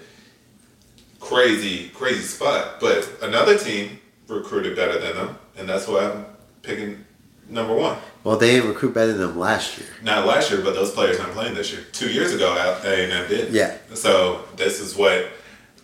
crazy, 1.20 1.88
crazy 1.90 2.22
spot. 2.22 2.80
But 2.80 3.10
another 3.22 3.58
team 3.58 3.98
recruited 4.28 4.76
better 4.76 4.98
than 4.98 5.14
them, 5.14 5.38
and 5.56 5.68
that's 5.68 5.86
why 5.86 6.10
I'm 6.10 6.26
picking 6.62 7.04
number 7.48 7.74
one. 7.74 7.98
Well, 8.24 8.36
they 8.36 8.52
didn't 8.52 8.68
recruit 8.68 8.94
better 8.94 9.12
than 9.12 9.28
them 9.28 9.38
last 9.38 9.78
year. 9.78 9.88
Not 10.02 10.26
last 10.26 10.50
year, 10.50 10.60
but 10.60 10.74
those 10.74 10.90
players 10.90 11.20
aren't 11.20 11.32
playing 11.32 11.54
this 11.54 11.72
year. 11.72 11.84
Two 11.92 12.10
years 12.10 12.32
ago, 12.32 12.52
A 12.54 13.04
and 13.04 13.12
M 13.12 13.28
did. 13.28 13.52
Yeah. 13.52 13.76
So 13.94 14.44
this 14.56 14.80
is 14.80 14.96
what, 14.96 15.28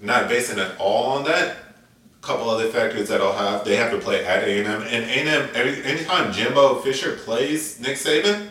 not 0.01 0.29
basing 0.29 0.59
it 0.59 0.73
all 0.79 1.12
on 1.12 1.25
that. 1.25 1.57
A 2.18 2.25
couple 2.25 2.49
other 2.51 2.68
factors 2.68 3.09
that 3.09 3.20
I'll 3.20 3.33
have. 3.33 3.64
They 3.64 3.77
have 3.77 3.91
to 3.91 3.99
play 3.99 4.25
at 4.25 4.45
A 4.45 4.59
and 4.59 4.68
M, 4.68 4.83
and 4.83 5.05
A 5.05 5.09
and 5.09 5.29
M. 5.29 5.49
Every 5.55 5.85
anytime 5.85 6.33
Jimbo 6.33 6.77
Fisher 6.81 7.16
plays 7.16 7.81
Nick 7.81 7.97
Saban, 7.97 8.49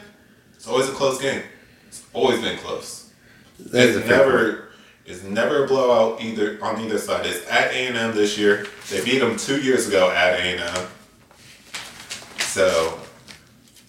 it's 0.61 0.67
always 0.67 0.87
a 0.89 0.91
close 0.91 1.19
game. 1.19 1.41
It's 1.87 2.03
always 2.13 2.39
been 2.39 2.55
close. 2.59 3.11
It's 3.57 4.07
never. 4.07 4.67
It's 5.07 5.23
never 5.23 5.65
a 5.65 5.67
blowout 5.67 6.21
either 6.21 6.63
on 6.63 6.79
either 6.79 6.99
side. 6.99 7.25
It's 7.25 7.49
at 7.49 7.71
A 7.71 7.87
and 7.87 7.97
M 7.97 8.13
this 8.13 8.37
year. 8.37 8.67
They 8.91 9.03
beat 9.03 9.17
them 9.17 9.37
two 9.37 9.59
years 9.59 9.87
ago 9.87 10.11
at 10.11 10.39
A 10.39 10.43
and 10.43 10.77
M. 10.77 10.87
So 12.37 12.99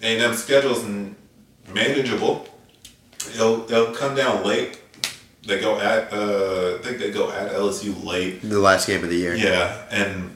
A 0.01 0.15
and 0.15 0.23
M 0.23 0.35
schedule's 0.35 0.83
manageable. 1.75 2.49
It'll 3.35 3.59
they'll 3.67 3.93
come 3.93 4.15
down 4.15 4.43
late. 4.43 4.81
They 5.47 5.61
go 5.61 5.79
at 5.79 6.11
uh, 6.11 6.79
I 6.79 6.83
think 6.83 7.01
they 7.01 7.11
go 7.11 7.31
at 7.31 7.53
LSU 7.53 8.03
late. 8.03 8.41
The 8.41 8.59
last 8.59 8.87
game 8.87 9.05
of 9.05 9.11
the 9.11 9.17
year. 9.17 9.35
Yeah, 9.35 9.85
and 9.91 10.35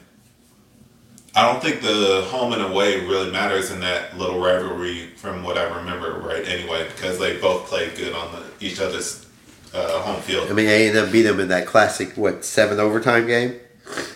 I 1.37 1.43
don't 1.51 1.61
think 1.61 1.81
the 1.81 2.25
home 2.29 2.53
and 2.53 2.61
away 2.63 3.05
really 3.05 3.29
matters 3.31 3.69
in 3.69 3.79
that 3.81 4.17
little 4.17 4.39
rivalry, 4.39 5.07
from 5.17 5.43
what 5.43 5.55
I 5.57 5.65
remember, 5.77 6.13
right? 6.19 6.43
Anyway, 6.47 6.87
because 6.87 7.19
they 7.19 7.37
both 7.39 7.67
played 7.67 7.95
good 7.95 8.13
on 8.13 8.31
the, 8.31 8.65
each 8.65 8.79
other's 8.81 9.25
uh, 9.73 9.99
home 10.01 10.19
field. 10.21 10.49
I 10.49 10.53
mean, 10.53 10.67
A 10.67 10.87
and 10.87 10.97
M 10.97 11.11
beat 11.11 11.21
them 11.23 11.39
in 11.39 11.49
that 11.49 11.67
classic 11.67 12.13
what 12.17 12.43
seven 12.43 12.79
overtime 12.79 13.27
game. 13.27 13.59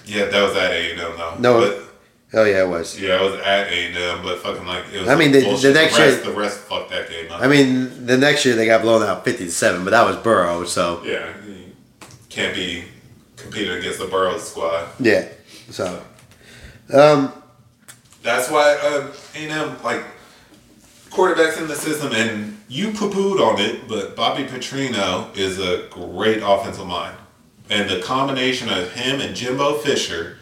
Yeah, 0.06 0.26
that 0.26 0.42
was 0.42 0.56
at 0.58 0.72
A 0.72 0.92
and 0.94 1.00
M 1.00 1.12
though. 1.18 1.36
No, 1.40 1.60
but, 1.60 1.88
Oh 2.34 2.46
yeah, 2.46 2.64
it 2.64 2.68
was. 2.70 3.00
yeah, 3.00 3.22
it 3.22 3.30
was 3.30 3.40
at 3.42 3.68
A 3.68 3.88
and 3.88 3.98
M, 3.98 4.24
but 4.24 4.40
fucking 4.40 4.66
like 4.66 4.86
it 4.94 5.02
was. 5.02 5.10
I 5.10 5.16
mean, 5.16 5.32
the- 5.34 5.42
the 5.42 5.74
next 5.74 5.96
the 5.98 6.02
year- 6.04 6.12
rest, 6.14 6.24
the 6.24 6.32
rest 6.32 6.58
fucked 6.62 6.90
that 6.90 7.10
game 7.10 7.30
up. 7.32 7.42
I 7.42 7.48
mean, 7.48 8.06
the 8.08 8.18
next 8.18 8.46
year 8.46 8.56
they 8.56 8.66
got 8.66 8.82
blown 8.82 9.04
out 9.04 9.24
fifty 9.26 9.46
to 9.46 9.52
seven, 9.52 9.84
but 9.84 9.92
that 9.92 10.06
was 10.08 10.16
Burrow. 10.18 10.64
So 10.64 11.04
yeah, 11.06 11.32
can't 12.30 12.56
be 12.56 12.86
competing 13.38 13.78
against 13.78 14.00
the 14.00 14.08
Burrows 14.08 14.50
squad. 14.50 14.88
yeah. 15.00 15.28
So, 15.70 16.04
um, 16.94 17.34
That's 18.24 18.50
why 18.50 18.78
uh, 18.82 19.12
A&M 19.36 19.84
like 19.84 20.04
quarterbacks 21.10 21.60
in 21.60 21.68
the 21.68 21.76
system, 21.76 22.14
and 22.14 22.58
you 22.70 22.92
poo-pooed 22.92 23.40
on 23.40 23.60
it, 23.60 23.88
but 23.88 24.16
Bobby 24.16 24.44
Petrino 24.44 25.36
is 25.36 25.60
a 25.60 25.88
great 25.90 26.42
offensive 26.44 26.88
mind, 26.88 27.18
and 27.70 27.90
the 27.90 28.00
combination 28.02 28.70
of 28.70 28.92
him 28.94 29.20
and 29.20 29.36
Jimbo 29.36 29.80
Fisher 29.80 30.38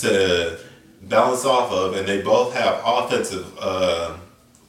to 0.00 0.58
balance 1.02 1.44
off 1.44 1.72
of, 1.72 1.96
and 1.96 2.06
they 2.06 2.22
both 2.22 2.54
have 2.54 2.80
offensive. 2.84 3.56
Uh, 3.58 4.16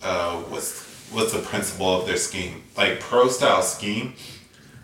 uh, 0.02 0.36
what's 0.44 0.88
what's 1.12 1.34
the 1.34 1.40
principle 1.40 2.00
of 2.00 2.08
their 2.08 2.18
scheme? 2.18 2.64
Like 2.78 3.00
pro 3.00 3.28
style 3.28 3.62
scheme, 3.62 4.14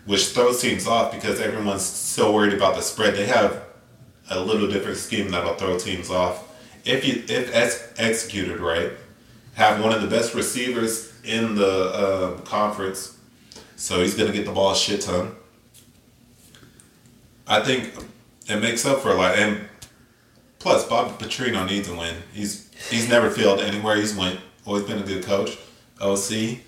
which 0.04 0.28
throws 0.28 0.60
teams 0.60 0.86
off 0.86 1.12
because 1.12 1.40
everyone's 1.40 1.84
so 1.84 2.32
worried 2.32 2.52
about 2.52 2.74
the 2.74 2.82
spread. 2.82 3.14
They 3.14 3.26
have 3.26 3.62
a 4.30 4.40
little 4.40 4.68
different 4.68 4.96
scheme 4.96 5.30
that'll 5.30 5.54
throw 5.54 5.78
teams 5.78 6.10
off 6.10 6.46
if 6.86 7.04
you 7.04 7.24
if 7.28 7.54
ex- 7.54 7.92
executed 7.98 8.60
right. 8.60 8.92
Have 9.54 9.82
one 9.82 9.92
of 9.92 10.02
the 10.02 10.08
best 10.08 10.34
receivers 10.34 11.12
in 11.24 11.54
the 11.54 11.66
uh, 11.66 12.40
conference, 12.42 13.18
so 13.74 14.00
he's 14.00 14.14
gonna 14.14 14.32
get 14.32 14.44
the 14.44 14.52
ball 14.52 14.72
a 14.72 14.76
shit 14.76 15.00
ton. 15.00 15.34
I 17.46 17.60
think 17.60 17.92
it 18.48 18.60
makes 18.60 18.84
up 18.84 19.00
for 19.00 19.10
a 19.10 19.14
lot, 19.14 19.38
and 19.38 19.60
plus 20.58 20.86
Bob 20.86 21.18
Petrino 21.18 21.66
needs 21.66 21.88
a 21.88 21.94
win. 21.94 22.16
He's 22.32 22.70
he's 22.90 23.08
never 23.08 23.30
failed 23.30 23.60
anywhere 23.60 23.96
he's 23.96 24.14
went. 24.14 24.40
Always 24.64 24.84
been 24.84 24.98
a 24.98 25.06
good 25.06 25.24
coach. 25.24 25.58
OC. 26.00 26.58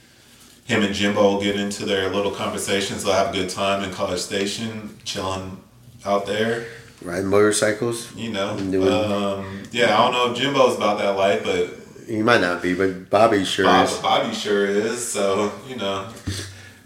Him 0.64 0.82
and 0.82 0.94
Jimbo 0.94 1.22
will 1.22 1.40
get 1.40 1.56
into 1.56 1.86
their 1.86 2.10
little 2.10 2.30
conversations. 2.30 3.02
They'll 3.02 3.14
have 3.14 3.34
a 3.34 3.38
good 3.38 3.48
time 3.48 3.82
in 3.82 3.90
College 3.90 4.20
Station, 4.20 4.98
chilling 5.04 5.58
out 6.04 6.26
there. 6.26 6.66
Riding 7.02 7.26
motorcycles. 7.26 8.14
You 8.16 8.30
know, 8.32 8.56
Doing- 8.58 8.88
um, 8.88 9.62
yeah, 9.72 9.94
I 9.98 9.98
don't 10.04 10.12
know 10.12 10.32
if 10.32 10.38
Jimbo's 10.38 10.76
about 10.76 10.98
that 10.98 11.16
life, 11.16 11.42
but 11.44 11.74
He 12.06 12.22
might 12.22 12.40
not 12.40 12.62
be, 12.62 12.74
but 12.74 13.10
Bobby 13.10 13.44
sure 13.44 13.66
Bob, 13.66 13.86
is. 13.88 13.96
Bobby 13.98 14.34
sure 14.34 14.66
is. 14.66 15.06
So 15.06 15.52
you 15.68 15.76
know, 15.76 16.08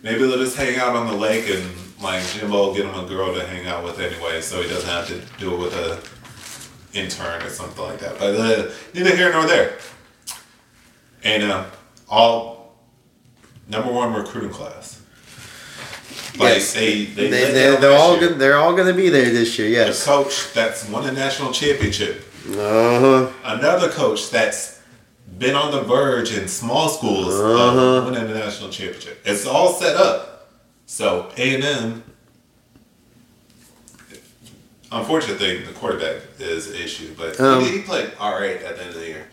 maybe 0.02 0.20
they'll 0.20 0.38
just 0.38 0.56
hang 0.56 0.76
out 0.78 0.96
on 0.96 1.06
the 1.06 1.16
lake 1.16 1.48
and 1.48 1.64
like 2.02 2.24
Jimbo 2.26 2.56
will 2.66 2.74
get 2.74 2.84
him 2.86 2.94
a 3.04 3.06
girl 3.08 3.32
to 3.34 3.46
hang 3.46 3.66
out 3.66 3.84
with 3.84 4.00
anyway, 4.00 4.40
so 4.40 4.60
he 4.60 4.68
doesn't 4.68 4.88
have 4.88 5.06
to 5.08 5.20
do 5.38 5.54
it 5.54 5.58
with 5.58 5.74
a 5.74 6.98
intern 6.98 7.40
or 7.42 7.48
something 7.48 7.82
like 7.84 8.00
that. 8.00 8.18
But 8.18 8.34
uh, 8.34 8.70
neither 8.94 9.14
here 9.16 9.32
nor 9.32 9.46
there. 9.46 9.78
And 11.24 11.44
uh, 11.44 11.64
all 12.08 12.74
number 13.68 13.92
one 13.92 14.12
recruiting 14.12 14.50
class. 14.50 15.01
Like 16.38 16.54
Yes. 16.54 16.72
they, 16.72 17.04
they, 17.04 17.28
they, 17.30 17.52
they 17.52 17.66
are 17.68 17.76
they're 17.80 17.98
all 17.98 18.12
year. 18.16 18.28
gonna, 18.28 18.38
they're 18.38 18.56
all 18.56 18.72
going 18.74 18.88
to 18.88 18.94
be 18.94 19.08
there 19.10 19.30
this 19.30 19.58
year. 19.58 19.68
Yes, 19.68 20.02
a 20.02 20.06
coach 20.08 20.52
that's 20.54 20.88
won 20.88 21.06
a 21.06 21.12
national 21.12 21.52
championship, 21.52 22.24
Uh 22.50 22.54
huh. 23.00 23.30
another 23.44 23.88
coach 23.90 24.30
that's 24.30 24.80
been 25.38 25.54
on 25.54 25.72
the 25.72 25.82
verge 25.82 26.32
in 26.36 26.48
small 26.48 26.88
schools 26.88 27.34
Uh-huh. 27.34 27.98
of 27.98 28.04
winning 28.06 28.30
a 28.30 28.34
national 28.34 28.70
championship. 28.70 29.20
It's 29.26 29.46
all 29.46 29.72
set 29.74 29.96
up. 29.96 30.48
So 30.86 31.30
A 31.36 31.54
and 31.54 31.64
M, 31.64 32.02
unfortunate 34.90 35.38
thing, 35.38 35.64
the 35.66 35.72
quarterback 35.72 36.22
is 36.38 36.68
an 36.70 36.76
issue, 36.76 37.14
but 37.16 37.38
Um, 37.40 37.64
he, 37.64 37.78
he 37.78 37.82
played 37.82 38.12
all 38.18 38.32
right 38.32 38.56
at 38.62 38.76
the 38.76 38.84
end 38.84 38.94
of 38.94 39.00
the 39.00 39.06
year. 39.06 39.26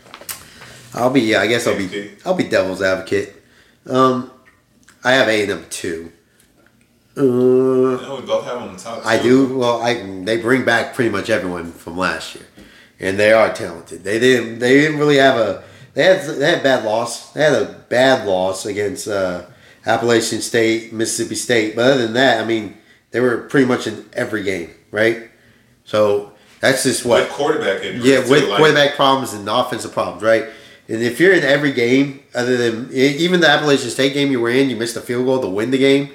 I'll 0.94 1.10
be 1.10 1.20
yeah. 1.20 1.40
I 1.40 1.46
guess 1.46 1.66
I'll 1.66 1.76
be 1.78 2.10
I'll 2.24 2.34
be 2.34 2.44
devil's 2.44 2.82
advocate. 2.82 3.40
Um, 3.86 4.30
I 5.04 5.12
have 5.12 5.28
A 5.28 5.42
and 5.42 5.50
M 5.52 5.64
two. 5.70 6.10
Uh, 7.16 7.22
No, 7.22 8.16
we 8.20 8.26
both 8.26 8.44
have 8.44 8.58
him 8.58 8.68
on 8.68 8.76
the 8.76 8.80
top. 8.82 9.04
I 9.04 9.18
two. 9.18 9.48
do. 9.48 9.58
Well, 9.58 9.82
I 9.82 9.94
they 10.24 10.38
bring 10.40 10.64
back 10.64 10.94
pretty 10.94 11.10
much 11.10 11.28
everyone 11.30 11.72
from 11.72 11.96
last 11.96 12.34
year, 12.34 12.46
and 13.00 13.18
they 13.18 13.32
are 13.32 13.52
talented. 13.52 14.04
They 14.04 14.18
didn't. 14.18 14.58
They 14.58 14.74
didn't 14.80 14.98
really 14.98 15.16
have 15.16 15.36
a. 15.36 15.62
They 15.94 16.04
had 16.04 16.24
they 16.24 16.50
had 16.50 16.62
bad 16.62 16.84
loss. 16.84 17.32
They 17.32 17.42
had 17.42 17.54
a 17.54 17.84
bad 17.88 18.26
loss 18.26 18.64
against 18.64 19.08
uh, 19.08 19.46
Appalachian 19.84 20.40
State, 20.40 20.92
Mississippi 20.92 21.34
State. 21.34 21.74
But 21.76 21.90
other 21.90 22.02
than 22.02 22.12
that, 22.14 22.40
I 22.40 22.44
mean, 22.46 22.76
they 23.10 23.20
were 23.20 23.38
pretty 23.48 23.66
much 23.66 23.86
in 23.88 24.08
every 24.12 24.44
game, 24.44 24.70
right? 24.92 25.28
So 25.84 26.32
that's 26.60 26.84
just 26.84 27.04
what. 27.04 27.22
With 27.24 27.30
quarterback 27.32 27.82
injuries. 27.82 28.04
Yeah, 28.04 28.18
with 28.30 28.48
like- 28.48 28.58
quarterback 28.58 28.94
problems 28.94 29.32
and 29.34 29.48
offensive 29.48 29.92
problems, 29.92 30.22
right? 30.22 30.44
And 30.88 31.02
if 31.02 31.20
you're 31.20 31.32
in 31.34 31.44
every 31.44 31.72
game, 31.72 32.20
other 32.34 32.56
than 32.56 32.92
even 32.92 33.40
the 33.40 33.48
Appalachian 33.48 33.90
State 33.90 34.12
game 34.14 34.30
you 34.32 34.40
were 34.40 34.50
in, 34.50 34.70
you 34.70 34.76
missed 34.76 34.96
a 34.96 35.00
field 35.00 35.24
goal 35.24 35.40
to 35.40 35.46
win 35.48 35.70
the 35.70 35.78
game, 35.78 36.10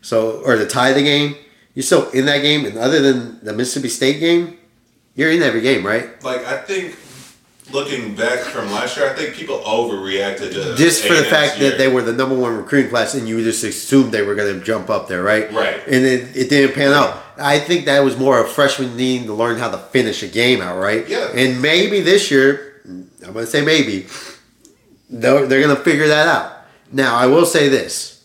so 0.00 0.42
or 0.44 0.56
to 0.56 0.66
tie 0.66 0.92
the 0.92 1.02
game, 1.02 1.36
you're 1.74 1.82
still 1.82 2.10
in 2.10 2.26
that 2.26 2.42
game. 2.42 2.64
And 2.64 2.78
other 2.78 3.00
than 3.00 3.44
the 3.44 3.52
Mississippi 3.52 3.88
State 3.88 4.20
game, 4.20 4.58
you're 5.14 5.30
in 5.30 5.42
every 5.42 5.60
game, 5.60 5.86
right? 5.86 6.22
Like 6.22 6.44
I 6.44 6.58
think, 6.58 6.96
looking 7.72 8.14
back 8.16 8.40
from 8.40 8.70
last 8.72 8.96
year, 8.96 9.08
I 9.08 9.14
think 9.14 9.34
people 9.34 9.60
overreacted 9.60 10.52
to 10.52 10.74
Just 10.76 11.04
for 11.04 11.14
the 11.14 11.24
fact 11.24 11.58
year. 11.58 11.70
that 11.70 11.78
they 11.78 11.88
were 11.88 12.02
the 12.02 12.12
number 12.12 12.36
one 12.36 12.56
recruiting 12.56 12.90
class, 12.90 13.14
and 13.14 13.28
you 13.28 13.42
just 13.44 13.62
assumed 13.62 14.12
they 14.12 14.22
were 14.22 14.34
going 14.34 14.58
to 14.58 14.64
jump 14.64 14.90
up 14.90 15.08
there, 15.08 15.22
right? 15.22 15.52
Right. 15.52 15.80
And 15.86 16.04
it, 16.04 16.36
it 16.36 16.50
didn't 16.50 16.74
pan 16.74 16.92
out. 16.92 17.22
I 17.38 17.58
think 17.58 17.86
that 17.86 18.00
was 18.00 18.18
more 18.18 18.44
a 18.44 18.46
freshman 18.46 18.96
needing 18.96 19.26
to 19.28 19.34
learn 19.34 19.58
how 19.58 19.70
to 19.70 19.78
finish 19.78 20.22
a 20.22 20.28
game 20.28 20.60
out, 20.60 20.78
right? 20.78 21.08
Yeah. 21.08 21.30
And 21.34 21.62
maybe 21.62 22.00
this 22.00 22.30
year, 22.30 22.82
I'm 22.84 23.08
going 23.32 23.44
to 23.44 23.46
say 23.46 23.64
maybe, 23.64 24.06
they're, 25.08 25.46
they're 25.46 25.62
going 25.62 25.76
to 25.76 25.82
figure 25.82 26.08
that 26.08 26.28
out. 26.28 26.64
Now, 26.92 27.14
I 27.16 27.26
will 27.26 27.46
say 27.46 27.68
this. 27.68 28.19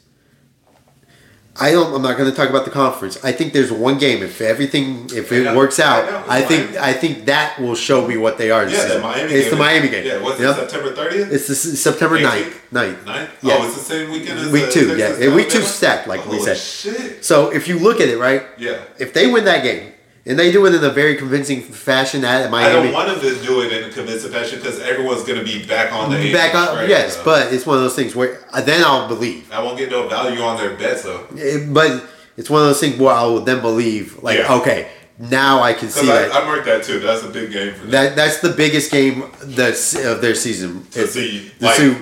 I 1.57 1.71
don't. 1.71 1.93
I'm 1.95 2.01
not 2.01 2.17
going 2.17 2.29
to 2.29 2.35
talk 2.35 2.49
about 2.49 2.65
the 2.65 2.71
conference. 2.71 3.23
I 3.23 3.31
think 3.31 3.53
there's 3.53 3.71
one 3.71 3.97
game. 3.97 4.21
If 4.21 4.41
everything, 4.41 5.05
if 5.13 5.31
it 5.31 5.45
know. 5.45 5.55
works 5.55 5.79
out, 5.79 6.03
I 6.29 6.39
I 6.39 6.41
think 6.41 6.71
Miami. 6.71 6.77
I 6.89 6.93
think 6.93 7.25
that 7.25 7.57
will 7.59 7.75
show 7.75 8.05
me 8.05 8.17
what 8.17 8.37
they 8.37 8.51
are. 8.51 8.67
yeah, 8.67 8.85
the. 8.87 8.99
Miami 8.99 9.31
It's 9.33 9.45
game. 9.45 9.51
the 9.51 9.55
Miami 9.63 9.87
game. 9.89 10.05
Yeah, 10.05 10.21
what's 10.21 10.39
Yep. 10.39 10.57
it, 10.57 10.69
September 10.69 10.91
30th? 10.93 11.31
It's 11.31 11.47
the 11.47 11.53
S- 11.53 11.79
September 11.79 12.17
9th. 12.19 12.43
18th? 12.43 12.53
9th. 12.73 13.05
Ninth? 13.05 13.29
Yeah. 13.41 13.57
Oh, 13.59 13.65
it's 13.67 13.75
the 13.77 13.81
same 13.83 14.11
weekend 14.11 14.39
as 14.39 14.51
Week 14.51 14.69
two, 14.69 14.97
yeah. 14.97 15.33
Week 15.33 15.49
two 15.49 15.61
stacked, 15.61 16.07
like 16.09 16.25
we 16.27 16.39
said. 16.41 16.57
shit. 16.57 17.23
So 17.23 17.51
if 17.51 17.69
you 17.69 17.79
look 17.79 18.01
at 18.01 18.09
it, 18.09 18.17
right, 18.19 18.43
Yeah. 18.57 18.79
if 18.99 19.13
they 19.13 19.31
win 19.31 19.45
that 19.45 19.63
game, 19.63 19.93
and 20.27 20.39
they 20.39 20.51
do 20.51 20.65
it 20.65 20.73
in 20.73 20.83
a 20.83 20.89
very 20.89 21.15
convincing 21.15 21.61
fashion 21.61 22.23
at 22.25 22.49
Miami, 22.49 22.69
I 22.79 22.83
don't 22.83 22.93
want 22.93 23.07
them 23.09 23.19
to 23.21 23.43
do 23.45 23.61
it 23.61 23.71
in 23.71 23.89
a 23.89 23.93
convincing 23.93 24.31
fashion 24.31 24.59
because 24.59 24.79
everyone's 24.79 25.23
going 25.23 25.37
to 25.39 25.45
be 25.45 25.65
back 25.65 25.93
on 25.93 26.11
the 26.11 26.33
back 26.33 26.55
up, 26.55 26.75
right? 26.75 26.89
yes, 26.89 27.21
but 27.23 27.53
it's 27.53 27.65
one 27.65 27.77
of 27.77 27.83
those 27.83 27.95
things 27.95 28.15
where 28.15 28.43
uh, 28.53 28.61
then 28.61 28.83
I'll 28.83 29.07
believe. 29.07 29.51
I 29.51 29.61
won't 29.61 29.77
get 29.77 29.91
no 29.91 30.07
value 30.07 30.41
on 30.41 30.57
their 30.57 30.75
bets 30.75 31.03
though. 31.03 31.25
Eh, 31.37 31.67
But 31.69 32.03
it's 32.37 32.49
one 32.49 32.61
of 32.61 32.67
those 32.67 32.79
things 32.79 32.97
where 32.99 33.13
I 33.13 33.23
will 33.23 33.41
then 33.41 33.61
believe, 33.61 34.21
like, 34.23 34.39
Yeah. 34.39 34.55
okay, 34.55 34.87
now 35.19 35.61
I 35.61 35.73
can 35.73 35.89
see 35.89 36.01
Because 36.01 36.29
that. 36.29 36.35
I, 36.35 36.41
I 36.41 36.45
marked 36.45 36.65
that 36.65 36.83
too. 36.83 36.99
That's 36.99 37.23
a 37.23 37.29
big 37.29 37.51
game 37.51 37.73
for 37.73 37.81
them. 37.81 37.91
that 37.91 38.15
that's 38.15 38.39
the 38.39 38.49
biggest 38.49 38.91
game 38.91 39.23
that's 39.43 39.95
of 39.95 40.21
their 40.21 40.35
season. 40.35 40.85
To 40.91 41.07
see, 41.07 41.51
like- 41.61 41.97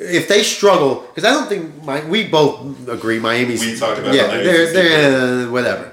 if 0.00 0.28
they 0.28 0.42
struggle, 0.44 1.04
because 1.12 1.24
I 1.24 1.32
don't 1.34 1.48
think 1.48 1.82
my, 1.84 2.04
we 2.04 2.28
both 2.28 2.88
agree 2.88 3.18
Miami's. 3.18 3.60
We 3.60 3.76
talked 3.76 3.98
about 3.98 4.14
yeah, 4.14 4.28
the 4.28 4.42
they're 4.44 4.72
they're 4.72 5.46
uh, 5.48 5.50
whatever. 5.50 5.92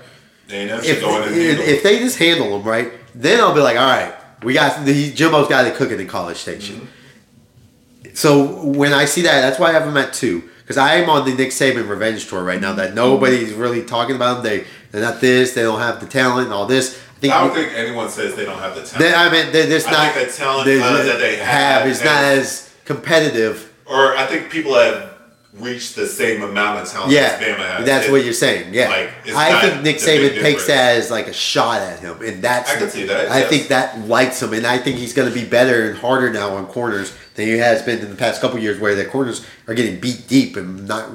If, 0.49 1.01
go 1.01 1.23
in 1.23 1.30
and 1.30 1.35
if, 1.35 1.59
if 1.59 1.84
they 1.84 1.99
just 1.99 2.17
handle 2.17 2.57
them 2.57 2.67
right, 2.67 2.91
then 3.13 3.39
I'll 3.39 3.53
be 3.53 3.61
like, 3.61 3.77
all 3.77 3.88
right, 3.88 4.13
we 4.43 4.53
got 4.53 4.85
the 4.85 5.11
Jimbo's 5.11 5.47
got 5.47 5.65
it 5.65 5.76
cooking 5.76 5.99
in 5.99 6.07
College 6.07 6.38
Station. 6.38 6.81
Mm-hmm. 6.81 8.15
So 8.15 8.63
when 8.63 8.93
I 8.93 9.05
see 9.05 9.22
that, 9.23 9.41
that's 9.41 9.59
why 9.59 9.69
I 9.69 9.73
have 9.73 9.85
them 9.85 9.97
at 9.97 10.13
two 10.13 10.49
because 10.65 10.77
I 10.77 10.95
am 10.95 11.09
on 11.09 11.26
the 11.26 11.35
Nick 11.35 11.49
Saban 11.49 11.88
revenge 11.88 12.27
tour 12.27 12.43
right 12.43 12.59
now. 12.59 12.73
That 12.73 12.93
nobody's 12.95 13.53
really 13.53 13.84
talking 13.84 14.15
about 14.15 14.41
them. 14.41 14.43
They 14.43 14.67
they're 14.91 15.01
not 15.01 15.22
this. 15.22 15.53
They 15.53 15.61
don't 15.61 15.80
have 15.80 15.99
the 15.99 16.07
talent 16.07 16.45
and 16.45 16.53
all 16.53 16.65
this. 16.65 16.97
I 17.17 17.19
think. 17.19 17.34
I 17.34 17.47
don't 17.47 17.55
think 17.55 17.73
anyone 17.73 18.09
says 18.09 18.35
they 18.35 18.45
don't 18.45 18.59
have 18.59 18.76
the 18.76 18.84
talent. 18.84 18.99
they, 18.99 19.13
I 19.13 19.31
mean, 19.31 19.51
they, 19.51 19.65
there's 19.67 19.85
I 19.85 19.91
not 19.91 20.13
think 20.13 20.30
the 20.30 20.35
talent, 20.35 20.65
that 20.65 21.19
they 21.19 21.38
have 21.38 21.88
is 21.88 22.03
not 22.03 22.23
as 22.23 22.73
competitive. 22.85 23.73
or 23.85 24.15
I 24.15 24.26
think 24.26 24.49
people 24.49 24.73
have 24.76 25.15
reached 25.60 25.95
the 25.95 26.06
same 26.06 26.41
amount 26.44 26.82
of 26.82 26.91
talent 26.91 27.11
Yeah, 27.11 27.22
as 27.22 27.40
Bama 27.41 27.57
has. 27.57 27.80
Yeah, 27.80 27.82
that's 27.86 28.07
It- 28.07 28.11
what 28.11 28.23
you're 28.23 28.34
saying. 28.34 28.73
Yeah, 28.73 28.90
like, 28.90 29.10
I 29.36 29.61
think 29.69 29.84
Nick 29.84 29.98
Saban 29.98 30.40
takes 30.41 30.68
that 30.68 30.98
as 30.98 31.10
like 31.10 31.27
a 31.27 31.34
shot 31.34 31.82
at 31.82 31.99
him, 31.99 32.22
and 32.22 32.41
that's 32.44 32.72
I 32.72 32.76
can 32.77 32.90
see 32.90 33.06
that, 33.06 33.32
I 33.32 33.40
yes. 33.40 33.49
think 33.49 33.68
that 33.69 34.07
lights 34.07 34.41
him, 34.41 34.53
and 34.53 34.65
I 34.68 34.77
think 34.77 34.98
he's 34.98 35.14
going 35.14 35.30
to 35.30 35.34
be 35.34 35.45
better 35.45 35.90
and 35.90 35.98
harder 35.98 36.30
now 36.30 36.56
on 36.56 36.65
corners 36.68 37.14
than 37.36 37.48
he 37.48 37.57
has 37.57 37.82
been 37.82 37.99
in 37.99 38.10
the 38.10 38.15
past 38.15 38.41
couple 38.41 38.60
years, 38.60 38.80
where 38.80 38.95
the 38.95 39.06
corners 39.06 39.45
are 39.68 39.73
getting 39.73 39.99
beat 39.99 40.27
deep 40.27 40.57
and 40.57 40.88
not. 40.88 41.10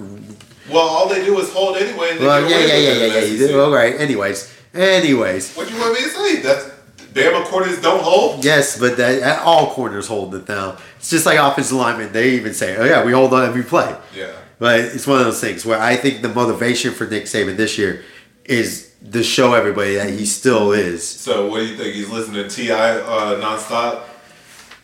Well, 0.70 0.78
all 0.86 1.08
they 1.08 1.24
do 1.24 1.38
is 1.40 1.52
hold 1.52 1.76
anyway. 1.76 2.16
Well, 2.18 2.48
yeah, 2.48 2.58
yeah, 2.60 2.66
yeah, 2.66 2.76
yeah, 2.92 3.06
yeah. 3.06 3.20
the 3.20 3.26
you 3.28 3.38
SEC. 3.38 3.48
do- 3.48 3.60
All 3.60 3.72
right. 3.72 3.98
Anyways, 4.00 4.50
anyways, 4.72 5.54
What 5.54 5.68
do 5.68 5.74
you 5.74 5.80
want 5.80 5.94
me 5.94 6.00
to 6.00 6.08
say? 6.10 6.36
That's 6.42 6.64
Bama 7.12 7.44
corners 7.44 7.80
don't 7.80 8.02
hold. 8.02 8.44
yes, 8.44 8.78
but 8.78 8.96
that, 8.96 9.40
all 9.40 9.70
corners 9.72 10.06
hold 10.06 10.34
it 10.34 10.48
now. 10.48 10.76
It's 10.98 11.10
just 11.10 11.26
like 11.26 11.38
offensive 11.38 11.76
linemen; 11.76 12.12
they 12.12 12.30
even 12.32 12.54
say, 12.54 12.76
"Oh 12.76 12.84
yeah, 12.84 13.04
we 13.04 13.12
hold 13.12 13.32
on 13.34 13.44
every 13.44 13.62
play." 13.62 13.94
Yeah. 14.14 14.32
But 14.58 14.80
it's 14.80 15.06
one 15.06 15.18
of 15.18 15.24
those 15.24 15.40
things 15.40 15.64
where 15.64 15.80
I 15.80 15.96
think 15.96 16.20
the 16.22 16.28
motivation 16.28 16.92
for 16.92 17.06
Nick 17.06 17.24
Saban 17.24 17.56
this 17.56 17.78
year 17.78 18.02
is 18.44 18.92
to 19.12 19.22
show 19.22 19.54
everybody 19.54 19.94
that 19.94 20.10
he 20.10 20.26
still 20.26 20.72
is. 20.72 21.06
So 21.08 21.48
what 21.48 21.60
do 21.60 21.66
you 21.66 21.76
think? 21.76 21.94
He's 21.94 22.10
listening 22.10 22.46
to 22.46 22.48
Ti 22.50 22.70
uh, 22.70 23.40
nonstop, 23.40 24.02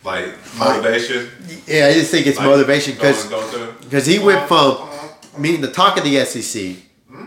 like 0.03 0.33
motivation. 0.57 1.29
Yeah, 1.67 1.87
I 1.87 1.93
just 1.93 2.09
think 2.11 2.25
it's 2.27 2.37
like, 2.37 2.47
motivation 2.47 2.95
because 2.95 3.25
going- 3.25 3.41
going 3.51 3.73
through? 3.73 3.83
because 3.83 4.05
he 4.05 4.19
went 4.19 4.47
from 4.47 4.89
being 5.41 5.61
the 5.61 5.71
talk 5.71 5.97
of 5.97 6.03
the 6.03 6.25
SEC 6.25 6.75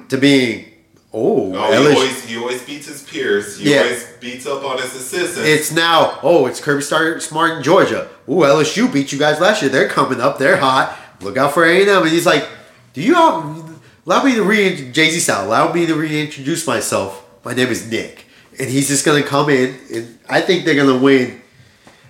to 0.09 0.19
being 0.19 0.70
oh, 1.13 1.47
No, 1.49 1.71
he 1.71 1.77
always 1.95 2.25
he 2.25 2.37
always 2.39 2.63
beats 2.63 2.87
his 2.87 3.03
peers. 3.03 3.59
He 3.59 3.73
Yeah. 3.73 3.83
always 3.83 4.07
beats 4.21 4.47
up 4.47 4.65
on 4.65 4.79
his 4.79 4.95
assistants. 4.95 5.39
It's 5.49 5.73
now 5.73 6.19
oh, 6.23 6.47
it's 6.47 6.61
Kirby 6.61 6.83
Smart 6.83 7.57
in 7.57 7.63
Georgia. 7.63 8.09
Ooh, 8.29 8.45
LSU 8.45 8.93
beat 8.93 9.13
you 9.13 9.19
guys 9.19 9.41
last 9.41 9.63
year. 9.63 9.71
They're 9.71 9.89
coming 9.89 10.21
up. 10.21 10.39
They're 10.39 10.57
hot. 10.57 10.97
Look 11.21 11.37
out 11.37 11.53
for 11.53 11.65
A 11.65 11.83
and 11.89 12.09
he's 12.09 12.27
like, 12.27 12.49
do 12.93 13.03
you 13.03 13.15
all, 13.17 13.65
allow 14.07 14.23
me 14.25 14.35
to 14.35 14.43
re 14.43 14.91
Jay 14.91 15.11
Z 15.11 15.21
style? 15.21 15.47
Allow 15.47 15.73
me 15.73 15.87
to 15.87 15.95
reintroduce 15.95 16.67
myself. 16.67 17.25
My 17.45 17.55
name 17.55 17.69
is 17.69 17.91
Nick, 17.91 18.25
and 18.59 18.69
he's 18.69 18.89
just 18.89 19.05
gonna 19.05 19.23
come 19.23 19.49
in, 19.49 19.77
and 19.95 20.19
I 20.29 20.41
think 20.41 20.65
they're 20.65 20.75
gonna 20.75 20.99
win. 20.99 21.41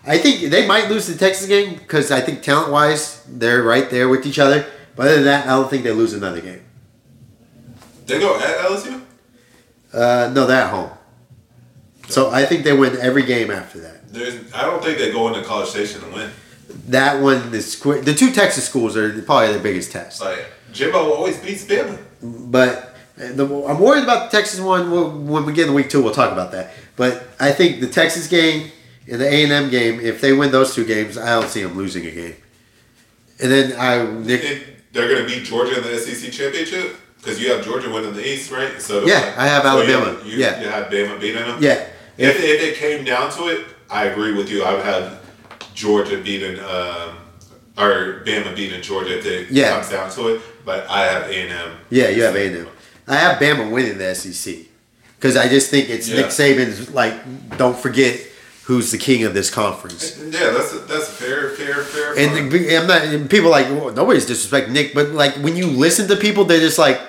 I 0.07 0.17
think 0.19 0.51
they 0.51 0.67
might 0.67 0.89
lose 0.89 1.07
the 1.07 1.15
Texas 1.17 1.47
game 1.47 1.75
because 1.75 2.11
I 2.11 2.21
think 2.21 2.43
talent 2.43 2.73
wise 2.73 3.23
they're 3.29 3.63
right 3.63 3.91
there 3.91 4.09
with 4.09 4.27
each 4.27 4.39
other. 4.39 4.65
But 4.97 5.07
other 5.07 5.15
than 5.17 5.25
that, 5.25 5.47
I 5.47 5.51
don't 5.51 5.69
think 5.69 5.85
they 5.85 5.93
lose 5.93 6.15
another 6.15 6.41
game. 6.41 6.63
They 8.11 8.19
go 8.21 8.37
at 8.37 8.59
LSU. 8.59 9.03
Uh, 9.93 10.31
no, 10.35 10.47
they're 10.47 10.63
at 10.63 10.71
home. 10.71 10.91
So 12.09 12.31
I 12.31 12.45
think 12.45 12.65
they 12.65 12.77
win 12.77 12.97
every 12.99 13.25
game 13.25 13.51
after 13.51 13.81
that. 13.81 14.13
There's, 14.13 14.53
I 14.53 14.63
don't 14.63 14.83
think 14.83 14.99
they 14.99 15.13
go 15.13 15.29
into 15.29 15.43
College 15.43 15.69
Station 15.69 16.03
and 16.03 16.13
win. 16.13 16.31
That 16.89 17.23
one 17.23 17.55
is 17.55 17.77
qu- 17.77 18.01
the 18.01 18.15
two 18.15 18.33
Texas 18.33 18.69
schools 18.69 18.97
are 18.97 19.23
probably 19.23 19.53
the 19.53 19.61
biggest 19.63 19.93
test. 19.93 20.21
Like 20.21 20.45
Jimbo 20.73 21.13
always 21.13 21.39
beats 21.39 21.65
Bama. 21.65 21.99
But 22.23 22.95
the, 23.17 23.45
I'm 23.67 23.79
worried 23.79 24.03
about 24.05 24.31
the 24.31 24.37
Texas 24.37 24.61
one. 24.61 24.91
We'll, 24.91 25.11
when 25.11 25.45
we 25.45 25.53
get 25.53 25.69
in 25.69 25.75
week 25.75 25.91
two, 25.91 26.03
we'll 26.03 26.15
talk 26.15 26.33
about 26.33 26.53
that. 26.53 26.73
But 26.97 27.29
I 27.39 27.53
think 27.53 27.81
the 27.81 27.89
Texas 27.89 28.27
game 28.27 28.71
and 29.09 29.21
the 29.21 29.27
A 29.27 29.45
and 29.45 29.53
M 29.53 29.71
game, 29.71 30.01
if 30.01 30.21
they 30.21 30.33
win 30.33 30.51
those 30.51 30.75
two 30.75 30.85
games, 30.85 31.17
I 31.17 31.41
don't 31.41 31.49
see 31.49 31.63
them 31.63 31.77
losing 31.77 32.07
a 32.07 32.11
game. 32.11 32.37
And 33.41 33.51
then 33.51 33.79
I 33.79 34.05
Nick, 34.11 34.93
they're 34.93 35.09
going 35.09 35.27
to 35.27 35.29
beat 35.29 35.45
Georgia 35.45 35.77
in 35.77 35.83
the 35.85 35.99
SEC 35.99 36.33
championship 36.33 36.97
because 37.21 37.41
you 37.41 37.53
have 37.53 37.65
Georgia 37.65 37.91
winning 37.91 38.15
the 38.15 38.27
East, 38.27 38.51
right? 38.51 38.81
So 38.81 39.05
Yeah, 39.05 39.35
I 39.37 39.47
have 39.47 39.63
so 39.63 39.81
you- 39.83 39.93
Alabama. 39.95 40.19
You, 40.25 40.39
Yeah. 40.39 40.61
you 40.63 40.69
have 40.69 40.87
Bama 40.87 41.21
beating 41.21 41.43
them. 41.43 41.59
yeah, 41.61 41.85
If, 42.17 42.37
if 42.43 42.63
it 42.63 42.77
came 42.77 43.05
down 43.05 43.31
to 43.33 43.49
it, 43.49 43.67
I 43.91 44.05
agree 44.07 44.33
with 44.33 44.49
you. 44.51 44.63
I 44.63 44.75
would 44.75 44.85
have 44.85 45.19
Georgia 45.75 46.19
beating, 46.19 46.59
um, 46.61 47.17
or 47.79 48.23
Bama 48.27 48.55
beating 48.55 48.83
Georgia 48.83 49.19
if 49.19 49.27
it 49.27 49.49
Yeah. 49.51 49.73
comes 49.73 49.89
down 49.91 50.11
to 50.13 50.29
it. 50.35 50.41
But 50.65 50.87
I 50.89 51.07
have 51.07 51.23
A 51.31 51.35
and 51.35 51.53
M. 51.53 51.71
yeah, 51.91 52.09
you 52.09 52.23
have 52.23 52.37
A 52.37 52.47
and 52.47 52.57
M. 52.59 52.67
I 53.09 53.17
have 53.17 53.39
Bama 53.41 53.71
winning 53.71 53.99
the 53.99 54.15
SEC 54.15 54.69
because 55.19 55.37
I 55.37 55.49
just 55.49 55.71
think 55.71 55.89
it's 55.91 56.09
Yeah. 56.09 56.17
Nick 56.17 56.27
Saban's 56.27 56.91
like. 56.91 57.15
Don't 57.57 57.79
forget 57.79 58.21
who's 58.65 58.91
the 58.93 58.99
king 58.99 59.25
of 59.25 59.35
this 59.35 59.51
conference. 59.51 60.17
Yeah, 60.19 60.51
that's 60.51 60.73
a, 60.73 60.79
that's 60.81 61.09
a 61.09 61.13
fair, 61.13 61.51
fair, 61.51 61.75
fair. 61.83 62.17
And 62.17 62.53
the- 62.53 62.77
I'm 62.77 62.87
not. 62.87 63.03
and 63.03 63.29
People 63.29 63.51
like 63.51 63.67
well, 63.71 63.91
nobody's 63.93 64.27
disrespecting 64.27 64.71
Nick, 64.71 64.95
but 64.95 65.09
like 65.13 65.35
when 65.37 65.57
you 65.57 65.67
listen 65.67 66.07
to 66.09 66.17
people, 66.17 66.45
they're 66.45 66.61
just 66.61 66.79
like, 66.79 67.01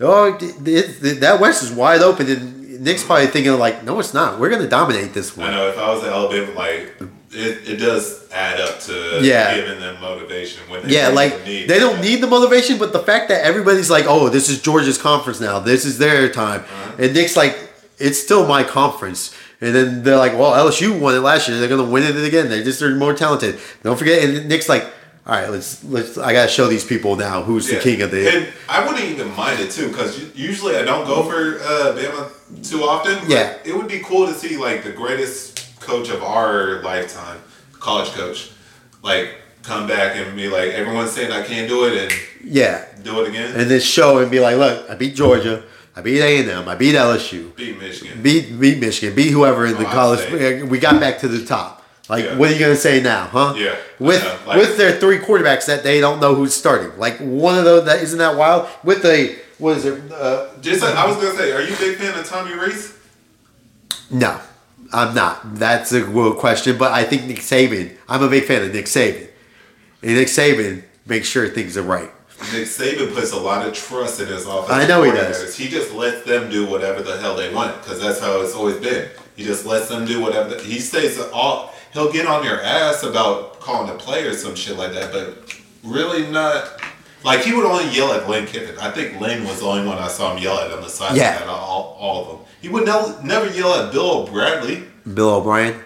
"Oh, 0.00 0.36
th- 0.36 0.54
th- 0.64 1.20
that 1.20 1.40
West 1.40 1.62
is 1.62 1.70
wide 1.72 2.02
open," 2.02 2.26
and 2.28 2.80
Nick's 2.82 3.02
probably 3.04 3.26
thinking 3.28 3.52
like, 3.58 3.84
"No, 3.84 3.98
it's 4.00 4.12
not. 4.14 4.38
We're 4.38 4.50
gonna 4.50 4.68
dominate 4.68 5.14
this 5.14 5.36
one." 5.36 5.48
I 5.48 5.52
know 5.52 5.68
if 5.68 5.78
I 5.78 5.88
was 5.94 6.04
at 6.04 6.12
Alabama, 6.12 6.52
like 6.52 6.94
it, 7.32 7.58
it 7.68 7.76
does 7.76 8.20
add 8.32 8.60
up 8.60 8.80
to 8.82 9.18
Yeah. 9.22 9.54
giving 9.56 9.80
them 9.80 9.96
motivation 10.00 10.62
when 10.68 10.86
they 10.86 10.94
Yeah, 10.94 11.08
like 11.08 11.44
need 11.46 11.68
they 11.68 11.78
don't 11.78 12.00
need 12.00 12.20
the 12.20 12.26
motivation, 12.26 12.78
but 12.78 12.92
the 12.92 12.98
fact 13.00 13.28
that 13.30 13.44
everybody's 13.44 13.90
like, 13.90 14.04
"Oh, 14.08 14.28
this 14.28 14.48
is 14.48 14.60
Georgia's 14.60 14.98
conference 14.98 15.40
now. 15.40 15.58
This 15.58 15.84
is 15.84 15.98
their 15.98 16.28
time," 16.28 16.60
Uh-huh. 16.60 16.92
and 16.98 17.14
Nick's 17.14 17.36
like, 17.36 17.58
it's 17.98 18.20
still 18.22 18.46
my 18.46 18.62
conference. 18.62 19.30
And 19.58 19.74
then 19.74 20.02
they're 20.02 20.18
like, 20.18 20.36
well, 20.38 20.52
LSU 20.52 20.92
won 21.00 21.14
it 21.14 21.20
last 21.20 21.48
year. 21.48 21.58
They're 21.58 21.68
gonna 21.70 21.82
win 21.82 22.02
it 22.02 22.14
again. 22.22 22.50
They 22.50 22.62
just 22.62 22.78
they're 22.78 22.94
more 22.94 23.14
talented. 23.14 23.58
Don't 23.82 23.98
forget. 23.98 24.22
And 24.22 24.46
Nick's 24.50 24.68
like, 24.68 24.84
all 25.26 25.34
right, 25.34 25.50
let's 25.50 25.82
let's. 25.84 26.16
I 26.18 26.32
gotta 26.32 26.48
show 26.48 26.68
these 26.68 26.84
people 26.84 27.16
now 27.16 27.42
who's 27.42 27.68
the 27.68 27.80
king 27.80 28.00
of 28.00 28.12
the. 28.12 28.28
And 28.32 28.52
I 28.68 28.86
wouldn't 28.86 29.04
even 29.10 29.34
mind 29.34 29.58
it 29.58 29.72
too, 29.72 29.88
because 29.88 30.34
usually 30.36 30.76
I 30.76 30.82
don't 30.84 31.04
go 31.04 31.24
for 31.24 31.58
uh, 31.64 31.96
Bama 31.96 32.68
too 32.68 32.82
often. 32.84 33.28
Yeah. 33.28 33.58
It 33.64 33.74
would 33.76 33.88
be 33.88 33.98
cool 34.00 34.26
to 34.28 34.34
see 34.34 34.56
like 34.56 34.84
the 34.84 34.92
greatest 34.92 35.80
coach 35.80 36.10
of 36.10 36.22
our 36.22 36.80
lifetime, 36.82 37.40
college 37.72 38.10
coach, 38.10 38.52
like 39.02 39.34
come 39.64 39.88
back 39.88 40.14
and 40.16 40.36
be 40.36 40.46
like, 40.48 40.70
everyone's 40.70 41.10
saying 41.10 41.32
I 41.32 41.42
can't 41.42 41.68
do 41.68 41.86
it, 41.86 42.04
and 42.04 42.12
yeah, 42.44 42.84
do 43.02 43.20
it 43.22 43.28
again. 43.28 43.58
and 43.58 43.68
then 43.68 43.80
show 43.80 44.18
and 44.18 44.30
be 44.30 44.38
like, 44.38 44.56
look, 44.56 44.88
I 44.88 44.94
beat 44.94 45.16
Georgia. 45.16 45.64
I 45.96 46.02
beat 46.02 46.20
A 46.20 46.40
and 46.40 46.50
M. 46.50 46.68
I 46.68 46.74
beat 46.76 46.94
LSU. 46.94 47.56
Beat 47.56 47.78
Michigan. 47.80 48.22
Beat 48.22 48.60
beat 48.60 48.78
Michigan. 48.78 49.16
Beat 49.16 49.30
whoever 49.30 49.66
in 49.66 49.76
the 49.76 49.86
college. 49.86 50.30
We 50.70 50.78
got 50.78 51.00
back 51.00 51.18
to 51.20 51.28
the 51.28 51.44
top. 51.44 51.75
Like, 52.08 52.24
Yeah. 52.24 52.36
what 52.36 52.50
are 52.50 52.52
you 52.52 52.58
gonna 52.60 52.76
say 52.76 53.00
now, 53.00 53.24
huh? 53.30 53.54
Yeah, 53.56 53.74
With 53.98 54.24
like- 54.46 54.58
with 54.58 54.76
their 54.76 54.92
three 54.92 55.18
quarterbacks 55.18 55.66
that 55.66 55.82
they 55.82 56.00
don't 56.00 56.20
know 56.20 56.34
who's 56.34 56.54
starting. 56.54 56.92
Like 56.98 57.18
one 57.18 57.58
of 57.58 57.64
those 57.64 57.84
that 57.86 58.00
isn't 58.02 58.18
that 58.18 58.36
wild. 58.36 58.68
With 58.84 59.04
a 59.04 59.34
what 59.58 59.76
is 59.78 59.84
it? 59.86 60.00
Uh, 60.12 60.46
Just 60.60 60.82
like, 60.82 60.94
I 60.94 61.06
was 61.06 61.16
gonna 61.16 61.36
say, 61.36 61.52
are 61.52 61.62
you 61.62 61.74
a 61.74 61.78
big 61.78 61.96
fan 61.96 62.16
of 62.18 62.26
Tommy 62.28 62.52
Rees? 62.54 62.92
no, 64.10 64.38
I'm 64.92 65.14
not. 65.14 65.56
That's 65.58 65.92
a 65.92 66.04
real 66.04 66.34
question. 66.34 66.78
But 66.78 66.92
I 66.92 67.02
think 67.04 67.24
Nick 67.24 67.38
Saban. 67.40 67.96
I'm 68.08 68.22
a 68.22 68.28
big 68.28 68.44
fan 68.44 68.62
of 68.62 68.72
Nick 68.72 68.86
Saban. 68.86 69.26
And 70.02 70.14
Nick 70.14 70.28
Saban 70.28 70.82
makes 71.06 71.26
sure 71.28 71.48
things 71.48 71.76
are 71.76 71.82
right. 71.82 72.10
Nick 72.52 72.66
Saban 72.66 73.12
puts 73.14 73.32
a 73.32 73.36
lot 73.38 73.66
of 73.66 73.72
trust 73.72 74.20
in 74.20 74.28
his 74.28 74.46
offense. 74.46 74.70
I 74.70 74.86
know 74.86 75.02
he 75.02 75.10
does. 75.10 75.56
He 75.56 75.68
just 75.68 75.92
lets 75.94 76.24
them 76.24 76.50
do 76.50 76.66
whatever 76.66 77.02
the 77.02 77.16
hell 77.18 77.34
they 77.34 77.52
want 77.52 77.82
because 77.82 78.00
that's 78.00 78.20
how 78.20 78.40
it's 78.42 78.54
always 78.54 78.76
been. 78.76 79.08
He 79.34 79.42
just 79.44 79.64
lets 79.66 79.88
them 79.88 80.04
do 80.04 80.20
whatever. 80.20 80.50
The, 80.54 80.62
he 80.62 80.78
stays 80.78 81.18
all. 81.32 81.72
He'll 81.92 82.12
get 82.12 82.26
on 82.26 82.44
your 82.44 82.60
ass 82.60 83.02
about 83.02 83.60
calling 83.60 83.90
a 83.90 83.94
play 83.94 84.24
or 84.24 84.34
some 84.34 84.54
shit 84.54 84.76
like 84.76 84.92
that, 84.92 85.12
but 85.12 85.58
really 85.82 86.26
not. 86.30 86.80
Like 87.24 87.40
he 87.40 87.52
would 87.54 87.64
only 87.64 87.88
yell 87.94 88.12
at 88.12 88.28
Lane 88.28 88.46
Kiffin. 88.46 88.78
I 88.78 88.90
think 88.90 89.20
Lane 89.20 89.44
was 89.44 89.60
the 89.60 89.66
only 89.66 89.86
one 89.88 89.98
I 89.98 90.08
saw 90.08 90.32
him 90.34 90.42
yell 90.42 90.58
at 90.58 90.70
on 90.70 90.82
the 90.82 90.88
sideline. 90.88 91.18
Yeah. 91.18 91.44
All, 91.48 91.96
all 91.98 92.22
of 92.22 92.28
them. 92.28 92.46
He 92.60 92.68
would 92.68 92.84
never, 92.84 93.20
never 93.22 93.46
yell 93.50 93.74
at 93.74 93.92
Bill 93.92 94.26
Bradley. 94.26 94.84
Bill 95.12 95.30
O'Brien. 95.36 95.80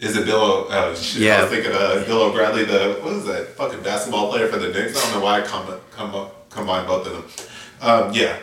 Is 0.00 0.16
it 0.16 0.26
Bill? 0.26 0.36
O- 0.36 0.66
Oh 0.70 0.94
shit! 0.94 1.22
I 1.22 1.24
Yeah. 1.24 1.40
was 1.42 1.50
thinking 1.50 1.72
of 1.72 2.06
Bill 2.06 2.22
O'Bradley, 2.22 2.64
the 2.64 2.98
what 3.02 3.14
is 3.14 3.24
that 3.24 3.48
fucking 3.56 3.82
basketball 3.82 4.30
player 4.30 4.46
for 4.46 4.58
the 4.58 4.68
Knicks? 4.68 4.96
I 4.96 5.00
don't 5.10 5.18
know 5.18 5.24
why 5.24 5.40
I 5.40 5.42
com- 5.42 5.80
com- 5.90 6.28
combined 6.50 6.86
both 6.86 7.04
of 7.08 7.12
them. 7.14 7.24
Um, 7.80 8.12
yeah, 8.12 8.36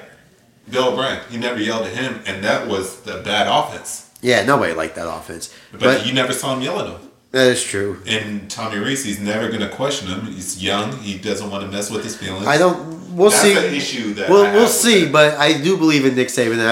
Bill 0.69 0.89
O'Brien. 0.89 1.21
He 1.29 1.37
never 1.37 1.59
yelled 1.61 1.83
at 1.87 1.93
him, 1.93 2.19
and 2.25 2.43
that 2.43 2.67
was 2.67 3.01
the 3.01 3.19
bad 3.19 3.47
offense. 3.47 4.04
Yeah, 4.25 4.43
nobody 4.43 4.73
liked 4.73 4.95
that 4.95 5.07
offense. 5.07 5.53
But, 5.71 5.81
But, 5.81 6.05
you 6.07 6.13
never 6.13 6.33
saw 6.33 6.55
him 6.55 6.61
yell 6.63 6.79
at 6.79 6.87
him. 6.87 6.99
that 7.31 7.47
is 7.47 7.63
true. 7.63 8.01
And 8.07 8.49
Tommy 8.49 8.79
Rees, 8.79 9.03
he's 9.05 9.19
never 9.19 9.49
going 9.49 9.59
to 9.61 9.69
question 9.69 10.07
him. 10.07 10.25
He's 10.25 10.63
young. 10.63 10.97
He 10.97 11.17
doesn't 11.17 11.49
want 11.51 11.63
to 11.63 11.71
mess 11.71 11.91
with 11.91 12.03
his 12.03 12.17
feelings. 12.17 12.47
I 12.47 12.57
don't. 12.57 13.15
We'll 13.15 13.29
That's 13.29 13.41
see. 13.43 13.53
the 13.53 13.73
issue 13.75 14.13
that 14.15 14.29
we'll 14.29 14.51
we'll 14.51 14.67
see. 14.67 15.07
But 15.07 15.35
I 15.37 15.61
do 15.61 15.77
believe 15.77 16.05
in 16.05 16.15
Nick 16.15 16.27
Saban, 16.29 16.59
and 16.59 16.69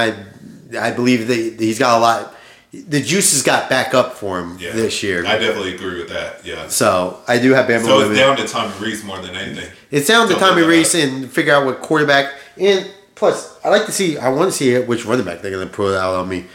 I 0.75 0.87
I 0.87 0.91
believe 0.91 1.27
that 1.27 1.57
he's 1.59 1.79
got 1.79 1.97
a 1.99 2.01
lot. 2.01 2.35
The 2.73 3.01
juices 3.01 3.43
got 3.43 3.69
back 3.69 3.93
up 3.93 4.13
for 4.15 4.39
him 4.39 4.57
Yeah, 4.59 4.71
this 4.71 5.03
year. 5.03 5.23
I 5.25 5.37
definitely 5.37 5.75
agree 5.75 5.99
with 5.99 6.09
that. 6.09 6.43
Yeah. 6.43 6.67
so 6.69 7.19
I 7.27 7.37
do 7.37 7.53
have 7.53 7.67
Bama 7.69 7.85
So 7.85 7.99
it's 8.09 8.19
down 8.19 8.35
to 8.37 8.47
Tommy 8.47 8.73
Rees 8.83 9.03
more 9.03 9.19
than 9.21 9.35
anything. 9.35 9.69
It's 9.91 10.07
down 10.07 10.27
to 10.29 10.33
Tommy 10.35 10.63
Rees 10.63 10.95
and 10.95 11.31
figure 11.31 11.53
out 11.53 11.65
what 11.67 11.81
quarterback. 11.81 12.33
And 12.57 12.91
plus, 13.13 13.63
I 13.63 13.69
like 13.69 13.85
to 13.85 13.91
see. 13.91 14.17
I 14.17 14.29
want 14.29 14.51
to 14.51 14.57
see 14.57 14.75
which 14.79 15.05
running 15.05 15.23
back 15.23 15.41
they're 15.43 15.51
going 15.51 15.67
to 15.67 15.73
put 15.73 15.95
out 15.95 16.15
on 16.15 16.27
me. 16.27 16.45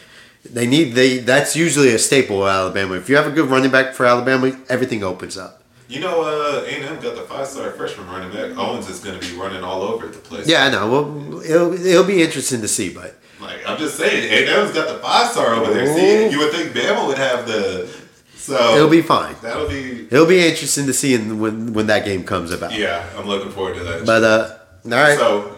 They 0.52 0.66
need 0.66 0.92
they. 0.94 1.18
That's 1.18 1.54
usually 1.56 1.92
a 1.94 1.98
staple 1.98 2.42
of 2.42 2.48
Alabama. 2.48 2.94
If 2.94 3.08
you 3.08 3.16
have 3.16 3.26
a 3.26 3.30
good 3.30 3.48
running 3.50 3.70
back 3.70 3.94
for 3.94 4.06
Alabama, 4.06 4.58
everything 4.68 5.02
opens 5.02 5.36
up. 5.36 5.62
You 5.88 6.00
know, 6.00 6.20
uh, 6.20 6.64
A&M 6.66 7.00
got 7.00 7.16
the 7.16 7.22
five-star 7.22 7.70
freshman 7.70 8.06
running 8.08 8.30
back. 8.30 8.58
Owens 8.58 8.90
is 8.90 9.00
going 9.00 9.18
to 9.18 9.26
be 9.26 9.34
running 9.38 9.64
all 9.64 9.80
over 9.80 10.06
the 10.06 10.18
place. 10.18 10.46
Yeah, 10.46 10.66
I 10.66 10.70
know. 10.70 10.90
Well, 10.90 11.40
it'll 11.42 11.72
it'll 11.72 12.04
be 12.04 12.22
interesting 12.22 12.60
to 12.60 12.68
see, 12.68 12.92
but 12.92 13.16
Like 13.40 13.66
I'm 13.66 13.78
just 13.78 13.96
saying, 13.96 14.48
A&M's 14.48 14.72
got 14.72 14.88
the 14.88 14.98
five 14.98 15.30
star 15.30 15.54
over 15.54 15.72
there. 15.72 15.86
See, 15.86 16.28
you 16.30 16.38
would 16.40 16.52
think 16.52 16.72
Bama 16.72 17.06
would 17.06 17.16
have 17.18 17.46
the. 17.46 17.88
So 18.36 18.76
it'll 18.76 18.90
be 18.90 19.02
fine. 19.02 19.34
That'll 19.42 19.68
be. 19.68 20.06
It'll 20.10 20.26
be 20.26 20.46
interesting 20.46 20.86
to 20.86 20.92
see 20.92 21.14
in, 21.14 21.38
when 21.40 21.72
when 21.72 21.86
that 21.86 22.04
game 22.04 22.24
comes 22.24 22.50
about. 22.50 22.72
Yeah, 22.72 23.08
I'm 23.16 23.26
looking 23.26 23.50
forward 23.50 23.76
to 23.76 23.84
that. 23.84 24.06
But 24.06 24.24
uh, 24.24 24.58
all 24.84 24.90
right. 24.90 25.18
So, 25.18 25.56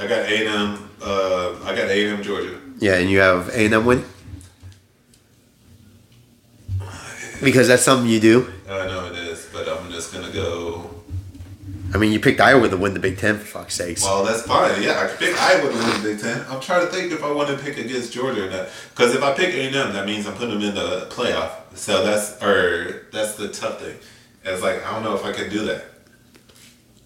I 0.00 0.06
got 0.06 0.26
A&M. 0.26 0.90
Uh, 1.02 1.58
I 1.64 1.74
got 1.76 1.88
A&M 1.88 2.22
Georgia. 2.22 2.58
yeah, 2.78 2.96
and 2.96 3.08
you 3.08 3.18
have 3.20 3.48
A 3.50 3.64
and 3.66 3.74
M 3.74 3.84
win 3.84 4.04
because 7.42 7.68
that's 7.68 7.82
something 7.82 8.08
you 8.08 8.20
do. 8.20 8.52
I 8.68 8.86
know 8.86 9.06
it 9.06 9.16
is, 9.18 9.48
but 9.52 9.68
I'm 9.68 9.90
just 9.90 10.12
gonna 10.12 10.30
go. 10.32 10.90
I 11.92 11.98
mean, 11.98 12.12
you 12.12 12.20
picked 12.20 12.40
Iowa 12.40 12.68
to 12.68 12.76
win 12.76 12.94
the 12.94 13.00
Big 13.00 13.18
Ten 13.18 13.36
for 13.38 13.44
fuck's 13.44 13.74
sakes. 13.74 14.04
Well, 14.04 14.22
that's 14.24 14.42
fine. 14.42 14.80
Yeah, 14.80 15.00
I 15.00 15.08
could 15.08 15.18
pick 15.18 15.36
Iowa 15.40 15.72
to 15.72 15.76
win 15.76 16.02
the 16.02 16.08
Big 16.10 16.20
Ten. 16.20 16.44
I'm 16.48 16.60
trying 16.60 16.86
to 16.86 16.92
think 16.92 17.10
if 17.12 17.24
I 17.24 17.32
want 17.32 17.48
to 17.48 17.56
pick 17.58 17.78
against 17.78 18.12
Georgia 18.12 18.46
or 18.46 18.50
not. 18.50 18.68
Because 18.90 19.12
if 19.14 19.22
I 19.24 19.32
pick 19.32 19.52
A&M, 19.54 19.72
that 19.92 20.06
means 20.06 20.26
I'm 20.26 20.34
putting 20.34 20.60
them 20.60 20.62
in 20.68 20.74
the 20.76 21.06
playoff. 21.10 21.50
So 21.74 22.04
that's 22.04 22.40
or 22.42 23.06
that's 23.12 23.34
the 23.34 23.48
tough 23.48 23.80
thing. 23.80 23.96
It's 24.44 24.62
like 24.62 24.84
I 24.86 24.92
don't 24.92 25.02
know 25.02 25.14
if 25.14 25.24
I 25.24 25.32
can 25.32 25.50
do 25.50 25.64
that. 25.64 25.84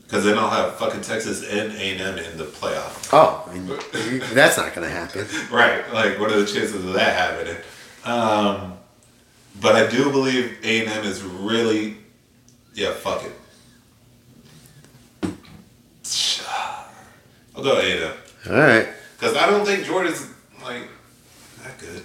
Because 0.02 0.24
then 0.26 0.36
I'll 0.38 0.50
have 0.50 0.76
fucking 0.76 1.00
Texas 1.00 1.42
and 1.42 1.72
A&M 1.72 2.18
in 2.18 2.36
the 2.36 2.44
playoff. 2.44 3.08
oh, 3.12 3.42
I 3.50 3.54
mean, 3.54 4.22
that's 4.34 4.58
not 4.58 4.74
gonna 4.74 4.88
happen. 4.88 5.26
Right. 5.50 5.90
Like, 5.94 6.20
what 6.20 6.30
are 6.30 6.38
the 6.40 6.46
chances 6.46 6.74
of 6.84 6.92
that 6.92 7.16
happening? 7.16 7.56
Um, 8.04 8.74
but 9.60 9.76
I 9.76 9.86
do 9.88 10.10
believe 10.10 10.58
A&M 10.62 11.04
is 11.04 11.22
really, 11.22 11.96
yeah, 12.74 12.92
fuck 12.92 13.24
it. 13.24 13.32
I'll 17.56 17.62
go 17.62 17.78
A&M. 17.78 18.12
All 18.50 18.56
right. 18.56 18.88
Because 19.18 19.36
I 19.36 19.46
don't 19.46 19.64
think 19.64 19.84
Jordan's, 19.84 20.28
like, 20.62 20.88
that 21.62 21.78
good. 21.78 22.02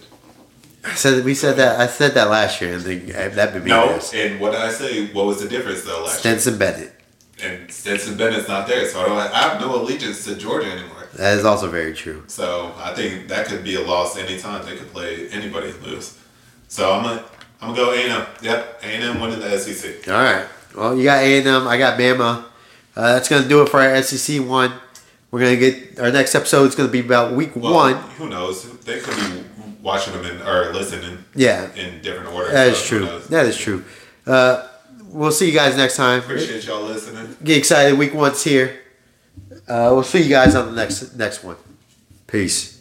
I 0.85 0.93
said 0.95 1.26
we 1.26 1.34
said 1.34 1.57
that. 1.57 1.80
I 1.80 1.88
said 1.88 2.13
that 2.13 2.30
last 2.30 2.61
year, 2.61 2.76
and 2.76 2.84
that 2.85 3.53
would 3.53 3.63
be 3.65 3.69
No, 3.69 3.93
this. 3.95 4.13
and 4.13 4.39
what 4.39 4.51
did 4.51 4.61
I 4.61 4.71
say? 4.71 5.07
What 5.11 5.26
was 5.26 5.41
the 5.41 5.49
difference, 5.49 5.84
though, 5.84 6.03
last 6.03 6.23
year? 6.23 6.34
Stetson 6.39 6.57
Bennett. 6.57 6.93
And 7.43 7.69
Stetson 7.71 8.15
Bennett's 8.17 8.47
not 8.47 8.67
there, 8.67 8.88
so 8.88 9.01
I, 9.01 9.05
don't, 9.05 9.17
I 9.17 9.38
have 9.49 9.61
no 9.61 9.76
allegiance 9.81 10.23
to 10.26 10.35
Georgia 10.35 10.71
anymore. 10.71 11.07
That 11.15 11.38
is 11.38 11.43
also 11.45 11.69
very 11.69 11.93
true. 11.93 12.23
So 12.27 12.73
I 12.77 12.93
think 12.93 13.27
that 13.27 13.47
could 13.47 13.63
be 13.63 13.76
a 13.76 13.81
loss 13.81 14.17
anytime 14.17 14.65
they 14.65 14.77
could 14.77 14.91
play 14.91 15.27
anybody 15.30 15.71
lose. 15.84 16.17
So 16.67 16.93
I'm 16.93 17.03
gonna 17.03 17.26
I'm 17.61 17.76
gonna 17.76 17.77
go 17.77 17.91
A 17.91 17.98
and 18.03 18.11
M. 18.14 18.27
Yep, 18.41 18.80
A 18.84 18.86
and 18.86 19.03
M 19.03 19.19
winning 19.22 19.40
the 19.40 19.57
SEC. 19.60 20.07
All 20.07 20.14
right. 20.14 20.45
Well, 20.76 20.98
you 20.98 21.03
got 21.03 21.23
A 21.23 21.38
and 21.40 21.48
M. 21.48 21.68
I 21.68 21.77
got 21.77 21.99
Bama. 21.99 22.45
Uh, 22.95 23.14
that's 23.14 23.27
gonna 23.30 23.48
do 23.48 23.61
it 23.61 23.69
for 23.69 23.81
our 23.81 24.02
SEC 24.02 24.40
one. 24.45 24.73
We're 25.31 25.41
gonna 25.41 25.57
get 25.57 25.99
our 25.99 26.11
next 26.11 26.34
episode 26.36 26.65
is 26.65 26.76
gonna 26.76 26.90
be 26.90 26.99
about 27.02 27.34
week 27.34 27.56
Well, 27.56 27.73
one. 27.73 27.95
Who 28.18 28.30
knows? 28.30 28.64
They 28.81 28.99
could 28.99 29.15
be 29.15 29.44
watching 29.81 30.14
them 30.14 30.26
in 30.26 30.41
or 30.41 30.73
listening 30.73 31.23
Yeah, 31.36 31.72
in 31.76 32.02
different 32.02 32.30
order. 32.34 32.52
that 32.52 32.68
is 32.69 32.77
so 32.77 32.86
true. 32.99 33.19
That 33.30 33.45
is 33.45 33.57
true. 33.57 33.84
Uh, 34.26 34.68
we'll 35.10 35.31
see 35.31 35.48
you 35.48 35.53
guys 35.53 35.76
next 35.77 35.95
time. 35.98 36.19
Appreciate 36.19 36.65
y'all 36.65 36.84
listening. 36.84 37.36
Get 37.44 37.57
excited. 37.57 37.98
Week 37.98 38.14
one's 38.14 38.44
here. 38.44 38.80
Uh, 39.68 39.90
we'll 39.94 40.03
see 40.03 40.22
you 40.23 40.30
guys 40.30 40.56
on 40.56 40.68
the 40.68 40.72
next 40.81 41.15
next 41.15 41.44
one. 41.44 41.57
Peace. 42.27 42.78